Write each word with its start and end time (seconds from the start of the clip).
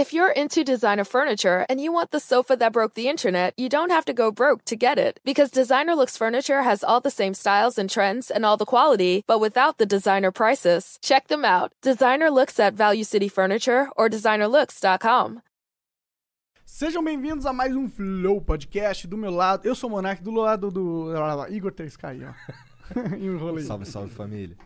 If 0.00 0.14
you're 0.14 0.32
into 0.32 0.64
designer 0.64 1.04
furniture 1.04 1.66
and 1.68 1.78
you 1.78 1.92
want 1.92 2.10
the 2.10 2.20
sofa 2.20 2.56
that 2.56 2.72
broke 2.72 2.94
the 2.94 3.06
internet, 3.06 3.52
you 3.58 3.68
don't 3.68 3.90
have 3.90 4.06
to 4.06 4.14
go 4.14 4.30
broke 4.30 4.64
to 4.64 4.74
get 4.74 4.96
it. 4.96 5.20
Because 5.26 5.50
Designer 5.50 5.94
Looks 5.94 6.16
Furniture 6.16 6.62
has 6.62 6.82
all 6.82 7.02
the 7.02 7.10
same 7.10 7.34
styles 7.34 7.76
and 7.76 7.90
trends 7.90 8.30
and 8.30 8.46
all 8.46 8.56
the 8.56 8.64
quality, 8.64 9.24
but 9.26 9.40
without 9.40 9.76
the 9.76 9.84
designer 9.84 10.30
prices. 10.30 10.98
Check 11.02 11.28
them 11.28 11.44
out. 11.44 11.74
Designer 11.82 12.30
Looks 12.30 12.58
at 12.58 12.72
Value 12.72 13.04
City 13.04 13.28
Furniture 13.28 13.90
or 13.94 14.08
designerlooks.com. 14.08 15.42
Sejam 16.64 17.04
bem-vindos 17.04 17.44
a 17.44 17.52
mais 17.52 17.76
um 17.76 17.86
Flow 17.86 18.40
Podcast. 18.40 19.06
Do 19.06 19.18
meu 19.18 19.30
lado, 19.30 19.66
eu 19.66 19.74
sou 19.74 19.90
o 19.90 19.92
Monark, 19.92 20.22
do 20.22 20.30
lado 20.30 20.70
do 20.70 21.12
Igor 21.50 21.72
3K, 21.72 22.26
ó. 22.26 23.14
Enrolei. 23.20 23.64
Salve, 23.64 23.84
salve 23.84 24.14
família. 24.14 24.56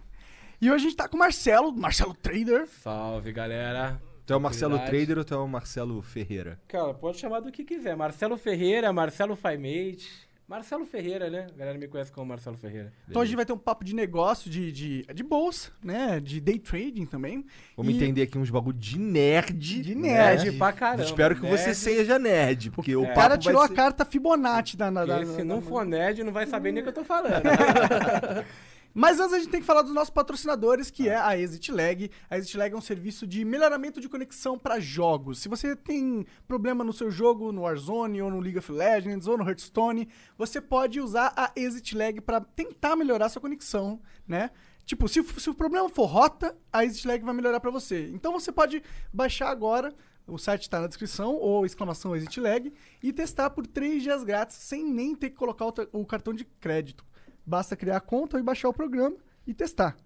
E 0.60 0.70
hoje 0.70 0.86
a 0.86 0.88
gente 0.90 0.96
tá 0.96 1.08
com 1.08 1.16
o 1.16 1.18
Marcelo, 1.18 1.72
Marcelo 1.72 2.14
Trader. 2.14 2.68
Salve, 2.68 3.32
galera. 3.32 4.00
Tu 4.26 4.32
é 4.32 4.36
o 4.36 4.40
Marcelo. 4.40 4.78
Trader 4.78 5.18
ou 5.18 5.24
tu 5.24 5.34
é 5.34 5.36
o 5.36 5.46
Marcelo 5.46 6.00
Ferreira? 6.02 6.58
Cara, 6.68 6.94
pode 6.94 7.18
chamar 7.18 7.40
do 7.40 7.52
que 7.52 7.62
quiser. 7.64 7.94
Marcelo 7.96 8.36
Ferreira, 8.38 8.92
Marcelo 8.92 9.36
Faimate. 9.36 10.08
Marcelo 10.46 10.84
Ferreira, 10.84 11.30
né? 11.30 11.46
A 11.54 11.58
galera 11.58 11.78
me 11.78 11.88
conhece 11.88 12.12
como 12.12 12.26
Marcelo 12.26 12.56
Ferreira. 12.58 12.92
Então 13.08 13.22
a 13.22 13.24
gente 13.24 13.34
vai 13.36 13.46
ter 13.46 13.54
um 13.54 13.58
papo 13.58 13.82
de 13.82 13.94
negócio, 13.94 14.50
de, 14.50 14.70
de, 14.72 15.02
de 15.14 15.22
bolsa, 15.22 15.70
né? 15.82 16.20
De 16.20 16.38
day 16.38 16.58
trading 16.58 17.06
também. 17.06 17.46
Vamos 17.74 17.92
E- 17.92 17.96
entender 17.96 18.22
aqui 18.22 18.36
uns 18.36 18.50
bagulho 18.50 18.76
de 18.76 18.98
nerd. 18.98 19.80
De 19.82 19.94
né? 19.94 20.12
nerd. 20.12 20.44
Nerd 20.44 20.58
pra 20.58 20.72
caramba. 20.72 21.02
Espero 21.02 21.34
que 21.34 21.40
você 21.46 21.64
nerd. 21.68 21.74
seja 21.76 22.18
nerd, 22.18 22.70
porque 22.72 22.94
o 22.94 23.10
cara 23.14 23.38
tirou 23.38 23.62
a 23.62 23.68
ser- 23.68 23.74
carta 23.74 24.04
Fibonacci 24.04 24.76
da... 24.76 24.90
da, 24.90 25.06
da- 25.06 25.14
Porque 25.16 25.30
se 25.32 25.38
da- 25.38 25.44
não 25.44 25.60
da- 25.60 25.62
for 25.66 25.84
nerd, 25.86 26.22
não 26.22 26.32
vai 26.32 26.46
saber 26.46 26.72
nem 26.72 26.80
o 26.82 26.84
que 26.84 26.90
eu 26.90 26.94
tô 26.94 27.04
falando. 27.04 27.42
Mas 28.96 29.18
antes 29.18 29.32
a 29.32 29.38
gente 29.40 29.50
tem 29.50 29.60
que 29.60 29.66
falar 29.66 29.82
dos 29.82 29.92
nossos 29.92 30.10
patrocinadores, 30.10 30.88
que 30.88 31.08
é 31.08 31.16
a 31.16 31.36
Exit 31.36 31.72
Lag. 31.72 32.08
A 32.30 32.38
Exit 32.38 32.56
Lag 32.56 32.72
é 32.72 32.78
um 32.78 32.80
serviço 32.80 33.26
de 33.26 33.44
melhoramento 33.44 34.00
de 34.00 34.08
conexão 34.08 34.56
para 34.56 34.78
jogos. 34.78 35.40
Se 35.40 35.48
você 35.48 35.74
tem 35.74 36.24
problema 36.46 36.84
no 36.84 36.92
seu 36.92 37.10
jogo, 37.10 37.50
no 37.50 37.62
Warzone, 37.62 38.22
ou 38.22 38.30
no 38.30 38.38
League 38.38 38.56
of 38.56 38.70
Legends, 38.70 39.26
ou 39.26 39.36
no 39.36 39.42
Hearthstone, 39.42 40.08
você 40.38 40.60
pode 40.60 41.00
usar 41.00 41.32
a 41.36 41.50
Exit 41.56 41.96
Lag 41.96 42.20
para 42.20 42.40
tentar 42.40 42.94
melhorar 42.94 43.28
sua 43.28 43.42
conexão, 43.42 44.00
né? 44.28 44.52
Tipo, 44.86 45.08
se, 45.08 45.24
se 45.24 45.50
o 45.50 45.54
problema 45.54 45.88
for 45.88 46.06
rota, 46.06 46.56
a 46.72 46.84
Exit 46.84 47.08
Lag 47.08 47.24
vai 47.24 47.34
melhorar 47.34 47.58
para 47.58 47.72
você. 47.72 48.08
Então 48.14 48.30
você 48.30 48.52
pode 48.52 48.80
baixar 49.12 49.48
agora, 49.48 49.92
o 50.24 50.38
site 50.38 50.62
está 50.62 50.80
na 50.80 50.86
descrição, 50.86 51.34
ou 51.34 51.66
exclamação 51.66 52.14
Exit 52.14 52.38
Lag, 52.38 52.72
e 53.02 53.12
testar 53.12 53.50
por 53.50 53.66
3 53.66 54.04
dias 54.04 54.22
grátis, 54.22 54.56
sem 54.56 54.84
nem 54.84 55.16
ter 55.16 55.30
que 55.30 55.36
colocar 55.36 55.66
o, 55.66 55.74
o 55.92 56.06
cartão 56.06 56.32
de 56.32 56.44
crédito. 56.44 57.04
Basta 57.46 57.76
criar 57.76 57.96
a 57.98 58.00
conta 58.00 58.38
e 58.38 58.42
baixar 58.42 58.68
o 58.68 58.72
programa 58.72 59.16
e 59.46 59.52
testar. 59.54 59.96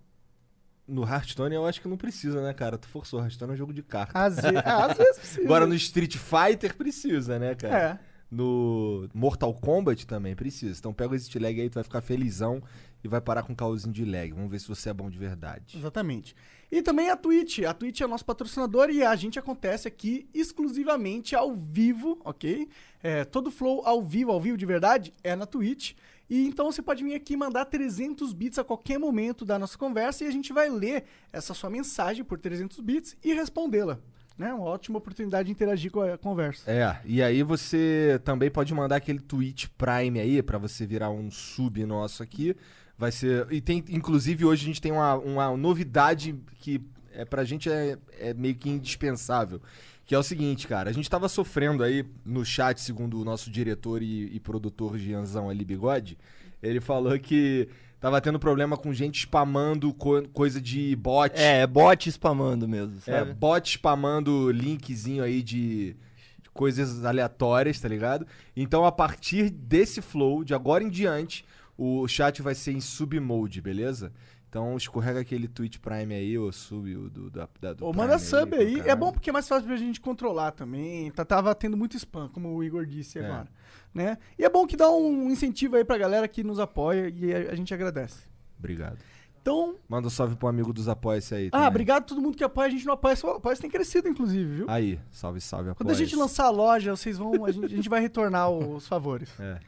No 0.86 1.02
Hearthstone 1.06 1.54
eu 1.54 1.66
acho 1.66 1.80
que 1.82 1.88
não 1.88 1.96
precisa, 1.98 2.42
né, 2.42 2.54
cara? 2.54 2.78
Tu 2.78 2.88
forçou, 2.88 3.20
Hearthstone 3.20 3.50
é 3.52 3.54
um 3.54 3.58
jogo 3.58 3.72
de 3.74 3.82
carta. 3.82 4.18
Às, 4.18 4.36
ve- 4.36 4.56
ah, 4.64 4.86
às 4.90 4.96
vezes 4.96 5.18
precisa. 5.18 5.42
Agora 5.44 5.66
no 5.66 5.74
Street 5.74 6.16
Fighter 6.16 6.74
precisa, 6.76 7.38
né, 7.38 7.54
cara? 7.54 7.78
É. 8.04 8.08
No 8.30 9.08
Mortal 9.14 9.54
Kombat 9.54 10.06
também 10.06 10.34
precisa. 10.34 10.78
Então 10.78 10.92
pega 10.92 11.14
esse 11.16 11.38
lag 11.38 11.58
aí, 11.60 11.70
tu 11.70 11.74
vai 11.74 11.84
ficar 11.84 12.00
felizão 12.02 12.62
e 13.02 13.08
vai 13.08 13.20
parar 13.22 13.42
com 13.42 13.52
um 13.52 13.56
caosinho 13.56 13.92
de 13.92 14.04
lag. 14.04 14.30
Vamos 14.32 14.50
ver 14.50 14.58
se 14.60 14.68
você 14.68 14.90
é 14.90 14.92
bom 14.94 15.08
de 15.08 15.18
verdade. 15.18 15.78
Exatamente. 15.78 16.34
E 16.70 16.82
também 16.82 17.08
a 17.10 17.16
Twitch. 17.16 17.60
A 17.60 17.72
Twitch 17.72 18.00
é 18.02 18.04
o 18.04 18.08
nosso 18.08 18.24
patrocinador 18.26 18.90
e 18.90 19.02
a 19.02 19.14
gente 19.16 19.38
acontece 19.38 19.88
aqui 19.88 20.28
exclusivamente 20.34 21.34
ao 21.34 21.54
vivo, 21.54 22.18
ok? 22.24 22.68
É, 23.02 23.24
todo 23.24 23.50
flow 23.50 23.82
ao 23.86 24.02
vivo, 24.02 24.30
ao 24.30 24.40
vivo 24.40 24.58
de 24.58 24.66
verdade, 24.66 25.14
é 25.24 25.34
na 25.34 25.46
Twitch. 25.46 25.94
E 26.28 26.46
então 26.46 26.70
você 26.70 26.82
pode 26.82 27.02
vir 27.02 27.14
aqui 27.14 27.36
mandar 27.36 27.64
300 27.64 28.32
bits 28.32 28.58
a 28.58 28.64
qualquer 28.64 28.98
momento 28.98 29.44
da 29.44 29.58
nossa 29.58 29.78
conversa 29.78 30.24
e 30.24 30.26
a 30.26 30.30
gente 30.30 30.52
vai 30.52 30.68
ler 30.68 31.04
essa 31.32 31.54
sua 31.54 31.70
mensagem 31.70 32.24
por 32.24 32.38
300 32.38 32.78
bits 32.80 33.16
e 33.24 33.32
respondê-la. 33.32 33.98
Né? 34.36 34.52
Uma 34.52 34.66
ótima 34.66 34.98
oportunidade 34.98 35.46
de 35.46 35.52
interagir 35.52 35.90
com 35.90 36.00
a 36.00 36.16
conversa. 36.16 36.70
É, 36.70 37.00
e 37.04 37.22
aí 37.22 37.42
você 37.42 38.20
também 38.24 38.50
pode 38.50 38.72
mandar 38.72 38.96
aquele 38.96 39.18
Twitch 39.18 39.66
Prime 39.76 40.20
aí 40.20 40.42
pra 40.42 40.58
você 40.58 40.86
virar 40.86 41.10
um 41.10 41.30
sub 41.30 41.84
nosso 41.84 42.22
aqui. 42.22 42.54
Vai 42.96 43.10
ser. 43.10 43.46
E 43.50 43.60
tem, 43.60 43.84
inclusive, 43.88 44.44
hoje 44.44 44.62
a 44.62 44.66
gente 44.66 44.80
tem 44.80 44.92
uma, 44.92 45.14
uma 45.16 45.56
novidade 45.56 46.36
que 46.60 46.80
é, 47.12 47.24
pra 47.24 47.44
gente 47.44 47.70
é, 47.70 47.98
é 48.18 48.34
meio 48.34 48.54
que 48.54 48.68
indispensável. 48.68 49.60
Que 50.08 50.14
é 50.14 50.18
o 50.18 50.22
seguinte, 50.22 50.66
cara, 50.66 50.88
a 50.88 50.92
gente 50.92 51.08
tava 51.08 51.28
sofrendo 51.28 51.82
aí 51.84 52.02
no 52.24 52.42
chat, 52.44 52.80
segundo 52.80 53.20
o 53.20 53.24
nosso 53.26 53.50
diretor 53.50 54.02
e, 54.02 54.34
e 54.34 54.40
produtor 54.40 54.98
Gianzão 54.98 55.50
ali, 55.50 55.64
Bigode. 55.66 56.16
Ele 56.62 56.80
falou 56.80 57.16
que 57.18 57.68
tava 58.00 58.18
tendo 58.20 58.38
problema 58.38 58.74
com 58.76 58.90
gente 58.92 59.18
spamando 59.20 59.92
co- 59.92 60.26
coisa 60.32 60.60
de 60.62 60.96
bot. 60.96 61.32
É, 61.36 61.60
é 61.60 61.66
bot 61.66 62.08
spamando 62.10 62.66
mesmo, 62.66 62.96
É, 63.06 63.18
sabe? 63.18 63.34
bot 63.34 63.68
spamando 63.70 64.50
linkzinho 64.50 65.22
aí 65.22 65.42
de, 65.42 65.94
de 66.42 66.50
coisas 66.54 67.04
aleatórias, 67.04 67.78
tá 67.78 67.86
ligado? 67.86 68.26
Então, 68.56 68.86
a 68.86 68.90
partir 68.90 69.50
desse 69.50 70.00
flow, 70.00 70.42
de 70.42 70.54
agora 70.54 70.82
em 70.82 70.88
diante, 70.88 71.44
o 71.76 72.08
chat 72.08 72.40
vai 72.40 72.54
ser 72.54 72.72
em 72.72 72.80
sub 72.80 73.20
mode, 73.20 73.60
beleza? 73.60 74.10
Então, 74.48 74.76
escorrega 74.76 75.20
aquele 75.20 75.46
Twitch 75.46 75.76
Prime 75.78 76.14
aí, 76.14 76.38
ou 76.38 76.50
sub 76.50 76.96
o 76.96 77.10
do, 77.10 77.30
da, 77.30 77.46
da, 77.60 77.72
do 77.74 77.84
Ou 77.84 77.92
Prime 77.92 78.06
manda 78.06 78.18
sub 78.18 78.50
pro 78.50 78.60
aí. 78.60 78.80
É 78.80 78.96
bom 78.96 79.12
porque 79.12 79.28
é 79.28 79.32
mais 79.32 79.46
fácil 79.46 79.66
pra 79.66 79.76
gente 79.76 80.00
controlar 80.00 80.52
também. 80.52 81.10
Tá, 81.10 81.22
tava 81.24 81.54
tendo 81.54 81.76
muito 81.76 81.96
spam, 81.96 82.28
como 82.30 82.54
o 82.54 82.64
Igor 82.64 82.86
disse 82.86 83.18
É. 83.18 83.24
agora. 83.26 83.48
Né? 83.92 84.16
E 84.38 84.44
é 84.44 84.48
bom 84.48 84.66
que 84.66 84.76
dá 84.76 84.90
um 84.90 85.30
incentivo 85.30 85.76
aí 85.76 85.84
pra 85.84 85.98
galera 85.98 86.26
que 86.26 86.42
nos 86.42 86.58
apoia 86.58 87.12
e 87.14 87.34
a, 87.34 87.52
a 87.52 87.54
gente 87.54 87.72
agradece. 87.74 88.22
Obrigado. 88.58 88.98
Então, 89.40 89.76
Manda 89.88 90.06
um 90.06 90.10
salve 90.10 90.36
pro 90.36 90.48
amigo 90.48 90.72
dos 90.72 90.88
apoia-se 90.88 91.34
aí 91.34 91.48
ah, 91.48 91.50
também. 91.52 91.68
obrigado 91.68 92.02
a 92.02 92.06
todo 92.06 92.20
mundo 92.20 92.36
que 92.36 92.44
apoia. 92.44 92.68
A 92.68 92.70
gente 92.70 92.84
não 92.84 92.94
apoia, 92.94 93.16
só 93.16 93.34
o 93.34 93.36
apoia 93.36 93.56
tem 93.56 93.70
crescido, 93.70 94.08
inclusive, 94.08 94.56
viu? 94.56 94.66
Aí, 94.68 94.98
salve, 95.10 95.40
salve, 95.40 95.74
Quando 95.74 95.90
a 95.90 95.94
gente 95.94 96.14
lançar 96.16 96.46
a 96.46 96.50
loja, 96.50 96.94
vocês 96.94 97.16
vão. 97.16 97.44
A 97.44 97.50
gente, 97.52 97.64
a 97.64 97.68
gente 97.68 97.88
vai 97.88 98.00
retornar 98.00 98.50
os 98.50 98.86
favores. 98.86 99.28
É. 99.40 99.58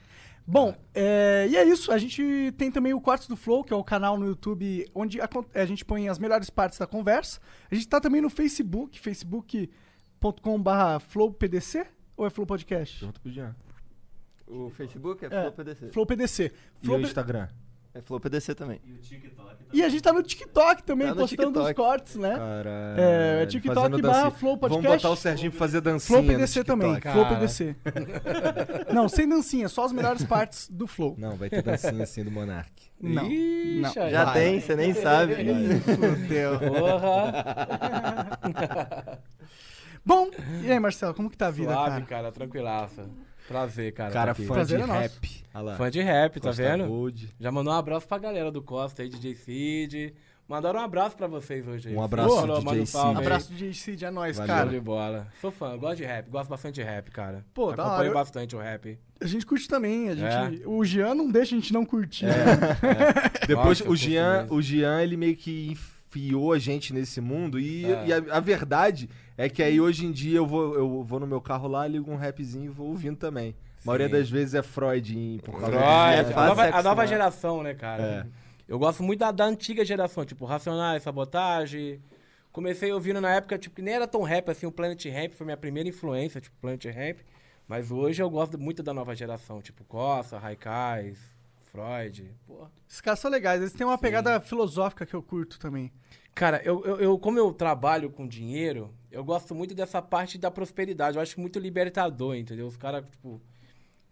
Bom, 0.51 0.75
é, 0.93 1.47
e 1.49 1.57
é 1.57 1.65
isso. 1.65 1.93
A 1.93 1.99
gente 1.99 2.53
tem 2.59 2.73
também 2.73 2.93
o 2.93 3.01
Quartos 3.01 3.29
do 3.29 3.37
Flow, 3.37 3.63
que 3.63 3.73
é 3.73 3.77
o 3.77 3.85
canal 3.85 4.19
no 4.19 4.27
YouTube 4.27 4.85
onde 4.93 5.21
a, 5.21 5.29
a 5.55 5.65
gente 5.65 5.85
põe 5.85 6.09
as 6.09 6.19
melhores 6.19 6.51
partes 6.51 6.77
da 6.79 6.89
conversa. 6.89 7.41
A 7.71 7.75
gente 7.75 7.87
tá 7.87 8.01
também 8.01 8.21
no 8.21 8.29
Facebook, 8.29 8.99
facebook.com.br 8.99 11.01
flowpdc 11.07 11.87
ou 12.17 12.27
é 12.27 12.31
Flow 12.31 12.47
Podcast? 12.47 12.99
Pergunta 12.99 13.21
pro 13.21 13.31
Jean. 13.31 13.55
O 14.49 14.71
Facebook 14.71 15.25
é, 15.25 15.29
É. 15.29 15.43
Flow 15.43 15.53
PDC. 15.53 15.91
Flow 15.93 16.07
PDC. 16.07 16.53
E 16.83 16.91
o 16.91 17.01
Instagram? 17.01 17.49
É 17.93 18.01
Flow 18.01 18.21
PDC 18.21 18.55
também. 18.55 18.81
E 19.73 19.83
a 19.83 19.89
gente 19.89 20.01
tá 20.03 20.13
no 20.13 20.23
TikTok 20.23 20.83
também, 20.85 21.09
Tá 21.09 21.15
no 21.15 21.21
postando 21.23 21.61
os 21.61 21.67
TikTok. 21.67 21.75
cortes, 21.75 22.15
né? 22.17 22.37
Caralho. 22.37 23.01
É, 23.01 23.47
TikTok 23.47 23.75
fazendo 23.75 24.03
barra. 24.03 24.31
Flow 24.31 24.57
Vamos 24.57 24.77
Podcast. 24.77 25.03
botar 25.03 25.11
o 25.13 25.17
Serginho 25.17 25.51
pra 25.51 25.59
fazer 25.59 25.81
dancinha 25.81 26.19
Flow 26.23 26.33
PDC 26.33 26.61
TikTok. 26.61 26.81
também. 26.81 27.01
cara. 27.01 27.15
Flow 27.17 27.29
PDC. 27.37 27.77
Não, 28.95 29.09
sem 29.09 29.29
dancinha, 29.29 29.69
só 29.69 29.85
as 29.85 29.93
melhores 29.93 30.25
partes 30.25 30.69
do 30.71 30.87
Flow. 30.87 31.17
Não, 31.19 31.35
vai 31.37 31.51
ter 31.51 31.63
dancinha 31.63 32.03
assim 32.05 32.23
do 32.23 32.31
Monark. 32.31 32.71
Não. 33.01 33.27
Ixi, 33.27 33.81
Não. 33.81 33.93
Já 34.11 34.33
tem, 34.33 34.61
você 34.61 34.77
nem 34.77 34.95
sabe. 34.95 35.35
Fudeu. 35.81 36.59
Porra. 36.61 37.33
Bom, 40.05 40.31
e 40.63 40.71
aí, 40.71 40.79
Marcelo, 40.81 41.13
como 41.15 41.29
que 41.29 41.37
tá 41.37 41.49
a 41.49 41.51
vida, 41.51 41.73
Suave, 41.73 41.91
cara? 41.91 42.05
cara. 42.07 42.33
Tranquilaça. 42.33 43.09
Prazer, 43.51 43.93
cara. 43.93 44.13
Cara, 44.13 44.33
tá 44.33 44.43
fã 44.45 44.55
Prazer 44.55 44.79
de 44.79 44.89
é 44.89 44.93
rap. 44.93 45.45
Olha 45.53 45.63
lá. 45.65 45.77
Fã 45.77 45.91
de 45.91 46.01
rap, 46.01 46.35
tá 46.41 46.49
Costa 46.51 46.63
vendo? 46.63 46.87
Gold. 46.87 47.35
Já 47.41 47.51
mandou 47.51 47.73
um 47.73 47.77
abraço 47.77 48.07
pra 48.07 48.17
galera 48.17 48.53
do 48.53 48.63
Costa 48.63 49.03
aí, 49.03 49.09
DJ 49.09 49.35
Cid. 49.35 50.15
Mandaram 50.47 50.79
um 50.79 50.85
abraço 50.85 51.17
pra 51.17 51.27
vocês 51.27 51.67
hoje 51.67 51.89
aí. 51.89 51.95
Um 51.97 52.03
abraço, 52.03 52.37
Falou, 52.37 52.61
DJ 52.61 52.81
um 52.83 52.87
Cid. 52.87 52.99
aí. 53.07 53.17
Abraço 53.17 53.53
de 53.53 53.75
Cid, 53.75 54.05
é 54.05 54.11
nóis, 54.11 54.37
Valeu. 54.37 54.49
Show 54.55 54.57
cara. 54.65 54.71
de 54.71 54.81
bola. 54.81 55.27
Sou 55.41 55.51
fã, 55.51 55.77
gosto 55.77 55.97
de 55.97 56.05
rap, 56.05 56.31
gosto 56.31 56.49
bastante 56.49 56.75
de 56.77 56.83
rap, 56.85 57.11
cara. 57.11 57.45
Pô, 57.53 57.73
da 57.73 57.83
hora, 57.83 57.93
Acompanho 57.95 58.15
bastante 58.15 58.55
o 58.55 58.61
rap. 58.61 58.97
A 59.21 59.27
gente 59.27 59.45
curte 59.45 59.67
também. 59.67 60.11
A 60.11 60.15
gente, 60.15 60.63
É. 60.63 60.69
O 60.69 60.85
Jean 60.85 61.17
não 61.17 61.29
deixa 61.29 61.57
a 61.57 61.59
gente 61.59 61.73
não 61.73 61.85
curtir. 61.85 62.27
né? 62.27 62.35
Depois 63.49 63.81
Nossa, 63.81 63.91
o 63.91 63.97
Jean, 63.97 64.47
o 64.49 64.63
Jean, 64.63 65.03
ele 65.03 65.17
meio 65.17 65.37
que 65.37 65.77
enfiou 66.11 66.53
a 66.53 66.59
gente 66.59 66.93
nesse 66.93 67.21
mundo 67.21 67.59
e, 67.59 67.85
É. 67.85 68.07
e 68.07 68.13
a, 68.13 68.17
a 68.37 68.41
verdade 68.41 69.09
é 69.39 69.49
que 69.49 69.63
aí 69.63 69.81
hoje 69.81 70.05
em 70.05 70.13
dia 70.13 70.39
eu 70.39 70.47
vou, 70.47 70.75
eu 70.75 71.03
vou 71.05 71.21
no 71.21 71.27
meu 71.27 71.41
carro 71.41 71.69
lá, 71.69 71.87
ligo 71.87 72.11
um 72.11 72.17
rapzinho 72.17 72.67
e 72.67 72.69
vou 72.69 72.89
ouvindo 72.89 73.17
também. 73.17 73.55
A 73.83 73.87
maioria 73.87 74.09
Sim. 74.09 74.13
das 74.13 74.29
vezes 74.31 74.55
é 74.55 74.63
Freud 74.63 75.17
em- 75.17 75.39
por 75.39 75.55
Freud, 75.59 75.75
é 75.77 76.21
a, 76.21 76.23
nova, 76.23 76.41
a 76.43 76.47
nova 76.47 76.65
acostumar. 76.69 77.07
geração, 77.09 77.63
né, 77.63 77.75
cara? 77.75 78.03
É. 78.03 78.27
Eu 78.69 78.79
gosto 78.79 79.03
muito 79.03 79.21
da, 79.21 79.31
da 79.31 79.45
antiga 79.45 79.85
geração, 79.85 80.25
tipo, 80.25 80.45
Racionais, 80.45 81.03
Sabotagem. 81.03 82.01
Comecei 82.53 82.93
ouvindo 82.93 83.21
na 83.21 83.31
época, 83.35 83.57
tipo, 83.59 83.77
que 83.77 83.83
nem 83.83 83.95
era 83.95 84.07
tão 84.07 84.23
rap 84.23 84.49
assim, 84.51 84.67
o 84.67 84.73
Planet 84.73 85.05
Ramp 85.07 85.33
foi 85.33 85.45
minha 85.45 85.57
primeira 85.57 85.89
influência, 85.89 86.41
tipo, 86.41 86.55
Planet 86.61 86.85
Ramp. 86.87 87.19
Mas 87.67 87.91
hoje 87.91 88.21
eu 88.23 88.29
gosto 88.29 88.59
muito 88.59 88.83
da 88.83 88.93
nova 88.93 89.15
geração, 89.15 89.63
tipo, 89.63 89.85
Costa, 89.85 90.39
Raikais, 90.39 91.19
Freud. 91.71 92.35
Porra. 92.47 92.71
Esses 92.89 93.01
caras 93.01 93.19
são 93.21 93.31
legais. 93.31 93.61
Eles 93.61 93.73
têm 93.73 93.87
uma 93.87 93.99
pegada 93.99 94.41
filosófica 94.41 95.07
que 95.07 95.15
eu 95.15 95.23
curto 95.23 95.59
também. 95.59 95.93
Cara, 96.35 96.61
eu, 96.65 96.85
eu, 96.85 96.97
eu- 97.01 97.19
como 97.19 97.39
eu 97.39 97.53
trabalho 97.53 98.11
com 98.11 98.27
dinheiro, 98.27 98.95
eu 99.11 99.25
gosto 99.25 99.55
muito 99.55 99.75
dessa 99.75 100.01
parte 100.01 100.39
da 100.39 100.51
prosperidade. 100.51 101.17
Eu 101.17 101.23
acho 101.23 101.41
muito 101.41 101.59
libertador, 101.59 102.37
entendeu? 102.37 102.67
Os 102.67 102.77
caras, 102.77 103.05
tipo, 103.11 103.41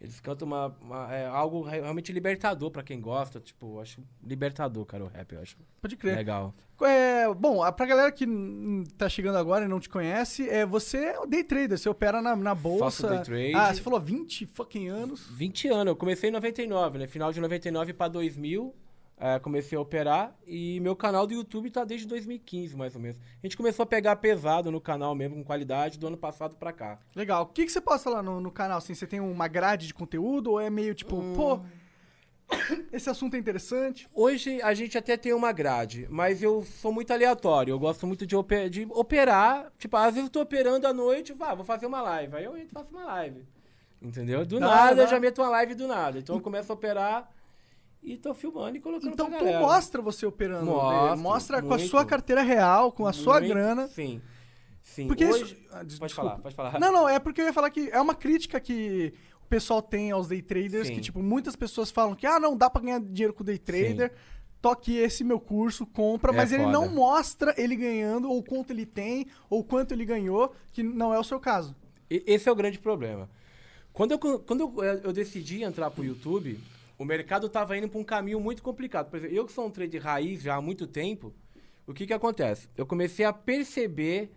Eles 0.01 0.21
cantam 0.21 0.47
uma, 0.47 0.67
uma- 0.81 1.13
é, 1.13 1.27
algo 1.27 1.63
re- 1.63 1.81
realmente 1.81 2.13
libertador 2.13 2.71
pra 2.71 2.83
quem 2.85 3.01
gosta. 3.01 3.41
Tipo, 3.41 3.81
acho 3.81 4.01
libertador, 4.23 4.85
cara, 4.87 5.05
o 5.05 5.09
rap, 5.09 5.33
eu 5.33 5.41
acho 5.43 5.57
Pode 5.81 5.97
crer. 5.97 6.17
legal. 6.17 6.55
É, 6.81 7.27
bom, 7.35 7.61
pra 7.73 7.87
galera 7.87 8.13
que 8.13 8.25
tá 8.97 9.09
chegando 9.09 9.37
agora 9.37 9.65
e 9.65 9.69
não 9.69 9.81
te 9.81 9.89
conhece, 9.89 10.49
é, 10.49 10.65
você 10.65 10.99
é 11.07 11.19
o 11.19 11.27
day 11.27 11.43
trader, 11.43 11.77
você 11.77 11.89
opera 11.89 12.23
na, 12.23 12.37
na 12.37 12.55
bolsa. 12.55 13.09
day 13.09 13.23
trade. 13.25 13.55
Ah, 13.57 13.75
você 13.75 13.81
falou 13.83 13.99
20 14.01 14.47
fucking 14.47 14.87
anos. 14.87 15.27
20 15.33 15.67
anos, 15.69 15.87
eu 15.89 15.97
comecei 15.97 16.31
em 16.31 16.33
99, 16.33 16.99
né? 16.99 17.07
Final 17.09 17.33
de 17.33 17.41
99 17.41 17.93
pra 17.95 18.07
2000, 18.07 18.73
é, 19.21 19.39
comecei 19.39 19.77
a 19.77 19.81
operar 19.81 20.35
e 20.47 20.79
meu 20.81 20.95
canal 20.95 21.27
do 21.27 21.35
YouTube 21.35 21.71
tá 21.71 21.85
desde 21.85 22.07
2015, 22.07 22.77
mais 22.77 22.95
ou 22.95 23.01
menos. 23.01 23.19
A 23.19 23.47
gente 23.47 23.57
começou 23.57 23.83
a 23.83 23.87
pegar 23.87 24.15
pesado 24.17 24.71
no 24.71 24.81
canal 24.81 25.15
mesmo, 25.15 25.35
com 25.37 25.45
qualidade, 25.45 25.99
do 25.99 26.07
ano 26.07 26.17
passado 26.17 26.55
pra 26.57 26.73
cá. 26.73 26.99
Legal. 27.17 27.43
O 27.43 27.47
que, 27.47 27.65
que 27.67 27.73
você 27.73 27.81
posta 27.81 28.09
lá 28.11 28.23
no, 28.23 28.41
no 28.41 28.51
canal? 28.51 28.79
Assim, 28.79 28.95
você 28.95 29.07
tem 29.07 29.21
uma 29.21 29.49
grade 29.49 29.87
de 29.89 29.95
conteúdo 29.95 30.53
ou 30.53 30.61
é 30.61 30.71
meio 30.71 30.95
tipo, 30.95 31.17
pô, 31.35 31.61
esse 32.93 33.11
assunto 33.11 33.35
é 33.35 33.39
interessante? 33.39 34.09
Hoje 34.15 34.63
a 34.63 34.73
gente 34.73 34.97
até 34.97 35.17
tem 35.17 35.33
uma 35.33 35.53
grade, 35.53 36.07
mas 36.11 36.43
eu 36.43 36.65
sou 36.65 36.93
muito 36.93 37.13
aleatório. 37.13 37.73
Eu 37.73 37.79
gosto 37.79 38.07
muito 38.07 38.27
de, 38.27 38.37
ope- 38.37 38.71
de 38.71 38.87
operar. 38.91 39.73
Tipo, 39.79 39.97
às 39.97 40.15
vezes 40.15 40.29
eu 40.29 40.33
tô 40.33 40.41
operando 40.41 40.87
à 40.87 40.93
noite, 40.93 41.33
vá, 41.33 41.55
vou 41.55 41.65
fazer 41.65 41.87
uma 41.87 42.01
live. 42.01 42.37
Aí 42.37 42.45
eu 42.45 42.57
entro 42.57 42.69
e 42.71 42.73
faço 42.73 42.91
uma 42.91 43.05
live. 43.05 43.45
Entendeu? 44.01 44.47
Do 44.47 44.61
Dá, 44.61 44.67
nada 44.69 44.95
dá. 44.97 45.03
eu 45.03 45.09
já 45.09 45.19
meto 45.19 45.43
uma 45.43 45.51
live 45.51 45.75
do 45.75 45.89
nada. 45.89 46.19
Então 46.21 46.37
eu 46.37 46.41
começo 46.41 46.71
a 46.71 46.75
operar 46.75 47.29
e 48.03 48.17
tô 48.17 48.33
filmando 48.35 48.77
e 48.77 48.81
colocando 48.81 49.13
Então 49.13 49.29
pra 49.29 49.39
tu 49.39 49.45
galera. 49.45 49.61
mostra 49.61 50.01
você 50.03 50.25
operando. 50.27 50.65
né? 50.67 50.71
Mostro, 50.73 51.19
Mostra 51.19 51.63
com 51.63 51.75
a 51.75 51.77
muito. 51.79 51.91
sua 51.91 52.05
carteira 52.05 52.43
real, 52.43 52.93
com 52.93 53.07
a 53.07 53.13
sua 53.13 53.41
Muito- 53.41 53.53
grana. 53.53 53.89
Sim. 53.89 54.21
Sim. 54.83 55.07
Porque 55.07 55.25
Hoje... 55.27 55.45
isso. 55.45 55.57
Ah, 55.71 55.77
Pode 55.79 55.87
desculpa. 55.89 56.15
falar, 56.15 56.39
pode 56.39 56.55
falar. 56.55 56.81
Não, 56.81 56.93
não, 56.93 57.09
é 57.09 57.19
porque 57.19 57.41
eu 57.41 57.45
ia 57.47 57.53
falar 57.53 57.71
que 57.71 57.91
é 57.91 58.01
uma 58.01 58.15
crítica 58.15 58.59
que 58.59 59.13
o 59.45 59.47
pessoal 59.49 59.83
tem 59.83 60.11
aos 60.11 60.29
day 60.29 60.41
traders, 60.41 60.89
Sim. 60.89 60.95
que, 60.95 61.01
tipo, 61.01 61.23
muitas 61.23 61.55
pessoas 61.57 61.91
falam 61.91 62.15
que, 62.15 62.27
ah, 62.27 62.41
não, 62.41 62.57
dá 62.57 62.71
pra 62.71 62.81
ganhar 62.81 63.01
dinheiro 63.01 63.33
com 63.35 63.45
day 63.45 63.59
trader. 63.59 64.13
Toque 64.61 64.97
esse 64.97 65.23
meu 65.23 65.39
curso, 65.39 65.87
compra, 65.87 66.33
É 66.33 66.37
mas 66.37 66.51
ele 66.53 66.65
foda. 66.65 66.73
não 66.73 66.89
mostra 66.89 67.55
ele 67.57 67.77
ganhando, 67.77 68.29
ou 68.31 68.43
quanto 68.43 68.73
ele 68.73 68.85
tem, 68.87 69.27
ou 69.49 69.63
quanto 69.63 69.93
ele 69.93 70.05
ganhou, 70.05 70.53
que 70.73 70.83
não 70.83 71.15
é 71.15 71.19
o 71.19 71.23
seu 71.25 71.39
caso. 71.39 71.77
Esse 72.11 72.49
é 72.49 72.53
o 72.53 72.57
grande 72.57 72.79
problema. 72.79 73.29
Quando 73.93 74.13
eu, 74.13 74.19
quando 74.19 74.61
eu, 74.63 74.85
eh, 74.85 75.01
eu 75.05 75.13
decidi 75.13 75.63
entrar 75.63 75.91
pro 75.91 76.05
YouTube, 76.05 76.59
o 76.99 77.05
mercado 77.05 77.49
tava 77.49 77.77
indo 77.79 77.89
para 77.89 78.01
um 78.01 78.05
caminho 78.05 78.41
muito 78.41 78.63
complicado. 78.63 79.09
Por 79.11 79.17
exemplo, 79.19 79.37
eu 79.37 79.47
que 79.47 79.53
sou 79.53 79.67
um 79.67 79.71
trader 79.71 80.03
raiz 80.03 80.43
já 80.43 80.57
há 80.57 80.61
muito 80.61 80.87
tempo, 80.87 81.33
o 81.87 81.95
que 81.95 82.07
que 82.07 82.13
acontece? 82.13 82.69
Eu 82.77 82.85
comecei 82.85 83.25
a 83.25 83.33
perceber 83.33 84.31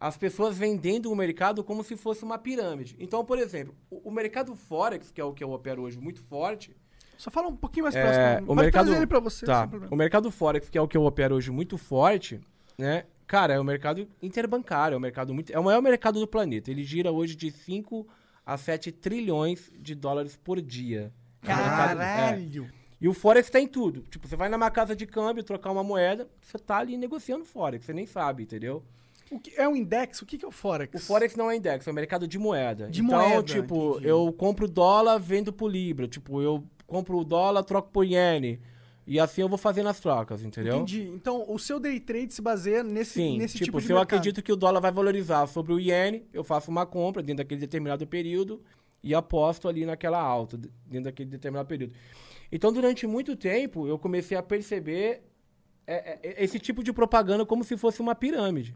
as 0.00 0.16
pessoas 0.16 0.56
vendendo 0.58 1.10
o 1.10 1.16
mercado 1.16 1.62
como 1.64 1.82
se 1.84 1.96
fosse 1.96 2.22
uma 2.24 2.38
pirâmide. 2.38 2.96
Então, 2.98 3.24
por 3.24 3.38
exemplo, 3.38 3.74
o, 3.90 4.08
o 4.08 4.10
mercado 4.10 4.54
Forex, 4.54 5.10
que 5.10 5.20
é 5.20 5.24
o 5.24 5.32
que 5.32 5.42
eu 5.44 5.50
opero 5.52 5.82
hoje 5.82 5.98
muito 5.98 6.22
forte, 6.24 6.74
Só 7.16 7.30
fala 7.30 7.48
um 7.48 7.56
pouquinho 7.56 7.84
mais 7.84 7.94
É, 7.96 8.02
próximo. 8.02 8.44
o 8.44 8.46
Pode 8.54 8.60
mercado- 8.60 8.94
ele 8.94 9.06
pra 9.06 9.20
você, 9.20 9.46
Tá. 9.46 9.68
O 9.90 9.96
mercado 9.96 10.30
Forex, 10.30 10.68
que 10.68 10.76
é 10.76 10.82
o 10.82 10.86
que 10.88 10.96
eu 10.96 11.04
opero 11.04 11.34
hoje 11.34 11.50
muito 11.50 11.78
forte, 11.78 12.38
né? 12.76 13.04
Cara, 13.26 13.54
é 13.54 13.60
um 13.60 13.64
mercado 13.64 14.06
interbancário, 14.22 14.94
é 14.94 14.98
um 14.98 15.00
mercado 15.00 15.32
muito. 15.34 15.50
É 15.52 15.58
o 15.58 15.64
maior 15.64 15.80
mercado 15.82 16.20
do 16.20 16.26
planeta. 16.28 16.70
Ele 16.70 16.84
gira 16.84 17.10
hoje 17.10 17.34
de 17.34 17.50
5 17.50 18.06
a 18.44 18.56
7 18.56 18.92
trilhões 18.92 19.72
de 19.80 19.94
dólares 19.96 20.36
por 20.36 20.60
dia. 20.60 21.12
Mercado- 21.42 22.00
é. 22.00 22.04
Caralho! 22.04 22.70
E 23.00 23.08
o 23.08 23.12
Forex 23.12 23.50
tem 23.50 23.68
tudo. 23.68 24.02
Tipo, 24.10 24.26
você 24.26 24.36
vai 24.36 24.48
numa 24.48 24.70
casa 24.70 24.96
de 24.96 25.06
câmbio, 25.06 25.44
trocar 25.44 25.70
uma 25.70 25.84
moeda, 25.84 26.28
você 26.40 26.58
tá 26.58 26.78
ali 26.78 26.96
negociando 26.96 27.44
Forex, 27.44 27.84
você 27.84 27.92
nem 27.92 28.06
sabe, 28.06 28.44
entendeu? 28.44 28.82
O 29.30 29.38
que, 29.40 29.52
é 29.56 29.68
um 29.68 29.74
index? 29.76 30.22
O 30.22 30.26
que, 30.26 30.42
é 30.42 30.48
o 30.48 30.52
Forex? 30.52 30.94
O 30.94 31.04
Forex 31.04 31.34
não 31.36 31.50
é 31.50 31.56
index, 31.56 31.86
é 31.86 31.90
um 31.90 31.94
mercado 31.94 32.26
de 32.28 32.38
moeda. 32.38 32.88
De 32.88 33.02
então, 33.02 33.18
moeda, 33.18 33.42
tipo, 33.42 33.92
entendi. 33.92 34.08
eu 34.08 34.32
compro 34.32 34.68
dólar, 34.68 35.18
vendo 35.18 35.52
por 35.52 35.70
Libra. 35.70 36.06
Tipo, 36.06 36.40
eu 36.40 36.64
compro 36.86 37.18
o 37.18 37.24
dólar, 37.24 37.64
troco 37.64 37.90
por 37.90 38.04
iene. 38.04 38.60
E 39.06 39.20
assim 39.20 39.40
eu 39.40 39.48
vou 39.48 39.58
fazendo 39.58 39.88
as 39.88 40.00
trocas, 40.00 40.42
entendeu? 40.42 40.76
Entendi. 40.76 41.08
Então, 41.12 41.44
o 41.48 41.58
seu 41.58 41.78
day 41.78 42.00
trade 42.00 42.32
se 42.32 42.42
baseia 42.42 42.82
nesse, 42.82 43.14
Sim, 43.14 43.38
nesse 43.38 43.54
tipo, 43.54 43.64
tipo 43.66 43.80
de 43.80 43.86
se 43.86 43.92
eu 43.92 43.96
mercado. 43.96 44.18
acredito 44.18 44.42
que 44.42 44.52
o 44.52 44.56
dólar 44.56 44.80
vai 44.80 44.90
valorizar 44.90 45.46
sobre 45.46 45.72
o 45.72 45.78
iene, 45.78 46.24
eu 46.32 46.42
faço 46.42 46.70
uma 46.70 46.86
compra 46.86 47.22
dentro 47.22 47.44
daquele 47.44 47.60
determinado 47.60 48.06
período 48.06 48.60
e 49.06 49.14
aposto 49.14 49.68
ali 49.68 49.86
naquela 49.86 50.20
alta, 50.20 50.58
dentro 50.84 51.04
daquele 51.04 51.30
determinado 51.30 51.68
período. 51.68 51.94
Então, 52.50 52.72
durante 52.72 53.06
muito 53.06 53.36
tempo, 53.36 53.86
eu 53.86 53.96
comecei 53.96 54.36
a 54.36 54.42
perceber 54.42 55.22
é, 55.86 56.18
é, 56.24 56.42
esse 56.42 56.58
tipo 56.58 56.82
de 56.82 56.92
propaganda 56.92 57.46
como 57.46 57.62
se 57.62 57.76
fosse 57.76 58.00
uma 58.00 58.16
pirâmide. 58.16 58.74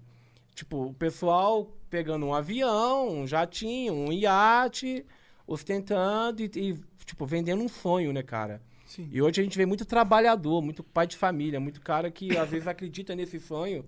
Tipo, 0.55 0.87
o 0.87 0.94
pessoal 0.94 1.77
pegando 1.91 2.27
um 2.27 2.32
avião, 2.32 3.09
um 3.09 3.27
jatinho, 3.27 3.93
um 3.93 4.12
iate, 4.12 5.05
ostentando 5.49 6.43
e, 6.43 6.50
e, 6.55 6.79
tipo, 7.05 7.27
vendendo 7.27 7.65
um 7.65 7.69
sonho, 7.69 8.12
né, 8.12 8.23
cara? 8.23 8.62
Sim. 8.87 9.09
E 9.11 9.21
hoje 9.21 9.41
a 9.41 9.44
gente 9.44 9.59
vê 9.59 9.67
muito 9.67 9.85
trabalhador, 9.85 10.62
muito 10.62 10.85
pai 10.85 11.09
de 11.09 11.17
família, 11.17 11.59
muito 11.59 11.81
cara 11.81 12.09
que 12.09 12.37
às 12.37 12.49
vezes 12.49 12.69
acredita 12.69 13.17
nesse 13.17 13.41
sonho 13.41 13.85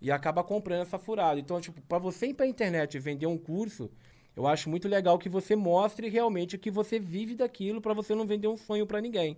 e 0.00 0.10
acaba 0.10 0.42
comprando 0.42 0.80
essa 0.80 0.98
furada. 0.98 1.38
Então, 1.38 1.60
tipo, 1.60 1.82
para 1.82 1.98
você 1.98 2.28
ir 2.28 2.34
pra 2.34 2.46
internet 2.46 2.94
e 2.94 3.00
vender 3.00 3.26
um 3.26 3.36
curso, 3.36 3.90
eu 4.36 4.46
acho 4.46 4.70
muito 4.70 4.88
legal 4.88 5.18
que 5.18 5.28
você 5.28 5.54
mostre 5.54 6.08
realmente 6.08 6.58
que 6.58 6.70
você 6.70 6.98
vive 6.98 7.34
daquilo 7.34 7.80
para 7.80 7.94
você 7.94 8.14
não 8.14 8.26
vender 8.26 8.48
um 8.48 8.56
sonho 8.56 8.86
para 8.86 9.00
ninguém. 9.00 9.36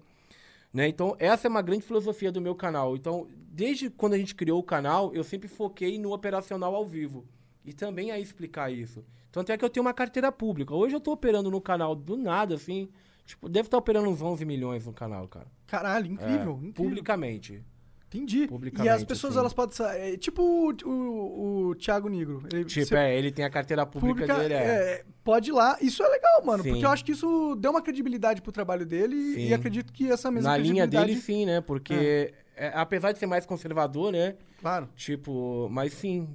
Né? 0.73 0.89
Então, 0.89 1.15
essa 1.19 1.47
é 1.47 1.51
uma 1.51 1.63
grande 1.63 1.83
filosofia 1.83 2.33
do 2.33 2.41
meu 2.41 2.55
canal. 2.55 2.97
Então, 2.97 3.29
desde 3.51 3.91
quando 3.91 4.15
a 4.15 4.19
gente 4.19 4.35
criou 4.35 4.59
o 4.59 4.63
canal, 4.63 5.13
eu 5.15 5.23
sempre 5.23 5.49
foquei 5.49 5.99
no 5.99 6.13
operacional 6.13 6.75
ao 6.75 6.85
vivo. 6.85 7.25
E 7.65 7.73
também 7.73 8.11
a 8.11 8.19
explicar 8.19 8.73
isso. 8.73 9.05
Tanto 9.31 9.51
é 9.51 9.57
que 9.57 9.65
eu 9.65 9.71
tenho 9.71 9.87
uma 9.87 9.95
carteira 9.95 10.31
pública. 10.31 10.75
Hoje 10.75 10.95
eu 10.95 11.01
tô 11.01 11.13
operando 11.13 11.51
no 11.51 11.61
canal 11.61 11.95
do 11.95 12.17
nada, 12.17 12.55
assim. 12.55 12.89
Tipo, 13.25 13.49
devo 13.49 13.67
estar 13.67 13.79
operando 13.79 14.09
uns 14.09 14.21
11 14.21 14.45
milhões 14.45 14.87
no 14.87 14.93
canal, 14.93 15.27
cara. 15.29 15.47
Caralho, 15.67 16.07
É, 16.07 16.09
incrível, 16.11 16.53
incrível. 16.55 16.73
Publicamente. 16.75 17.63
Entendi. 18.15 18.47
Publicamente, 18.47 18.87
E 18.87 18.95
as 18.95 19.03
pessoas, 19.03 19.33
assim. 19.33 19.41
elas 19.41 19.53
podem... 19.53 19.75
É, 20.13 20.17
tipo 20.17 20.41
o, 20.43 20.89
o, 20.89 21.67
o 21.71 21.75
Thiago 21.75 22.09
Negro. 22.09 22.43
Ele, 22.53 22.65
Tipo, 22.65 22.87
você 22.87 22.97
é, 22.97 23.19
ele 23.19 23.33
tem 23.33 23.45
a 23.45 23.51
carteira 23.51 23.85
pública, 23.85 24.21
publica, 24.21 24.39
dele, 24.39 24.55
é. 24.55 24.59
é, 24.59 25.05
pode 25.25 25.51
ir 25.51 25.53
lá. 25.53 25.77
Isso 25.81 26.01
é 26.03 26.09
legal, 26.09 26.45
mano. 26.45 26.63
Sim. 26.63 26.71
Porque 26.71 26.85
eu 26.85 26.91
acho 26.91 27.05
que 27.05 27.11
isso 27.13 27.57
deu 27.57 27.73
uma 27.73 27.83
credibilidade 27.83 28.41
pro 28.41 28.53
trabalho 28.53 28.87
dele 28.87 29.17
e- 29.17 29.49
e 29.49 29.55
acredito 29.55 29.93
que 29.93 30.09
essa 30.11 30.31
mesma 30.31 30.51
Na 30.51 30.57
linha 30.57 30.87
dele, 30.87 31.17
sim, 31.17 31.45
né? 31.45 31.61
Porque, 31.61 32.33
é, 32.57 32.71
apesar 32.75 33.11
de 33.11 33.19
ser 33.19 33.27
mais 33.27 33.45
conservador, 33.45 34.13
né? 34.13 34.37
Claro. 34.61 34.89
Tipo, 34.95 35.69
mas 35.71 35.93
sim, 35.93 36.29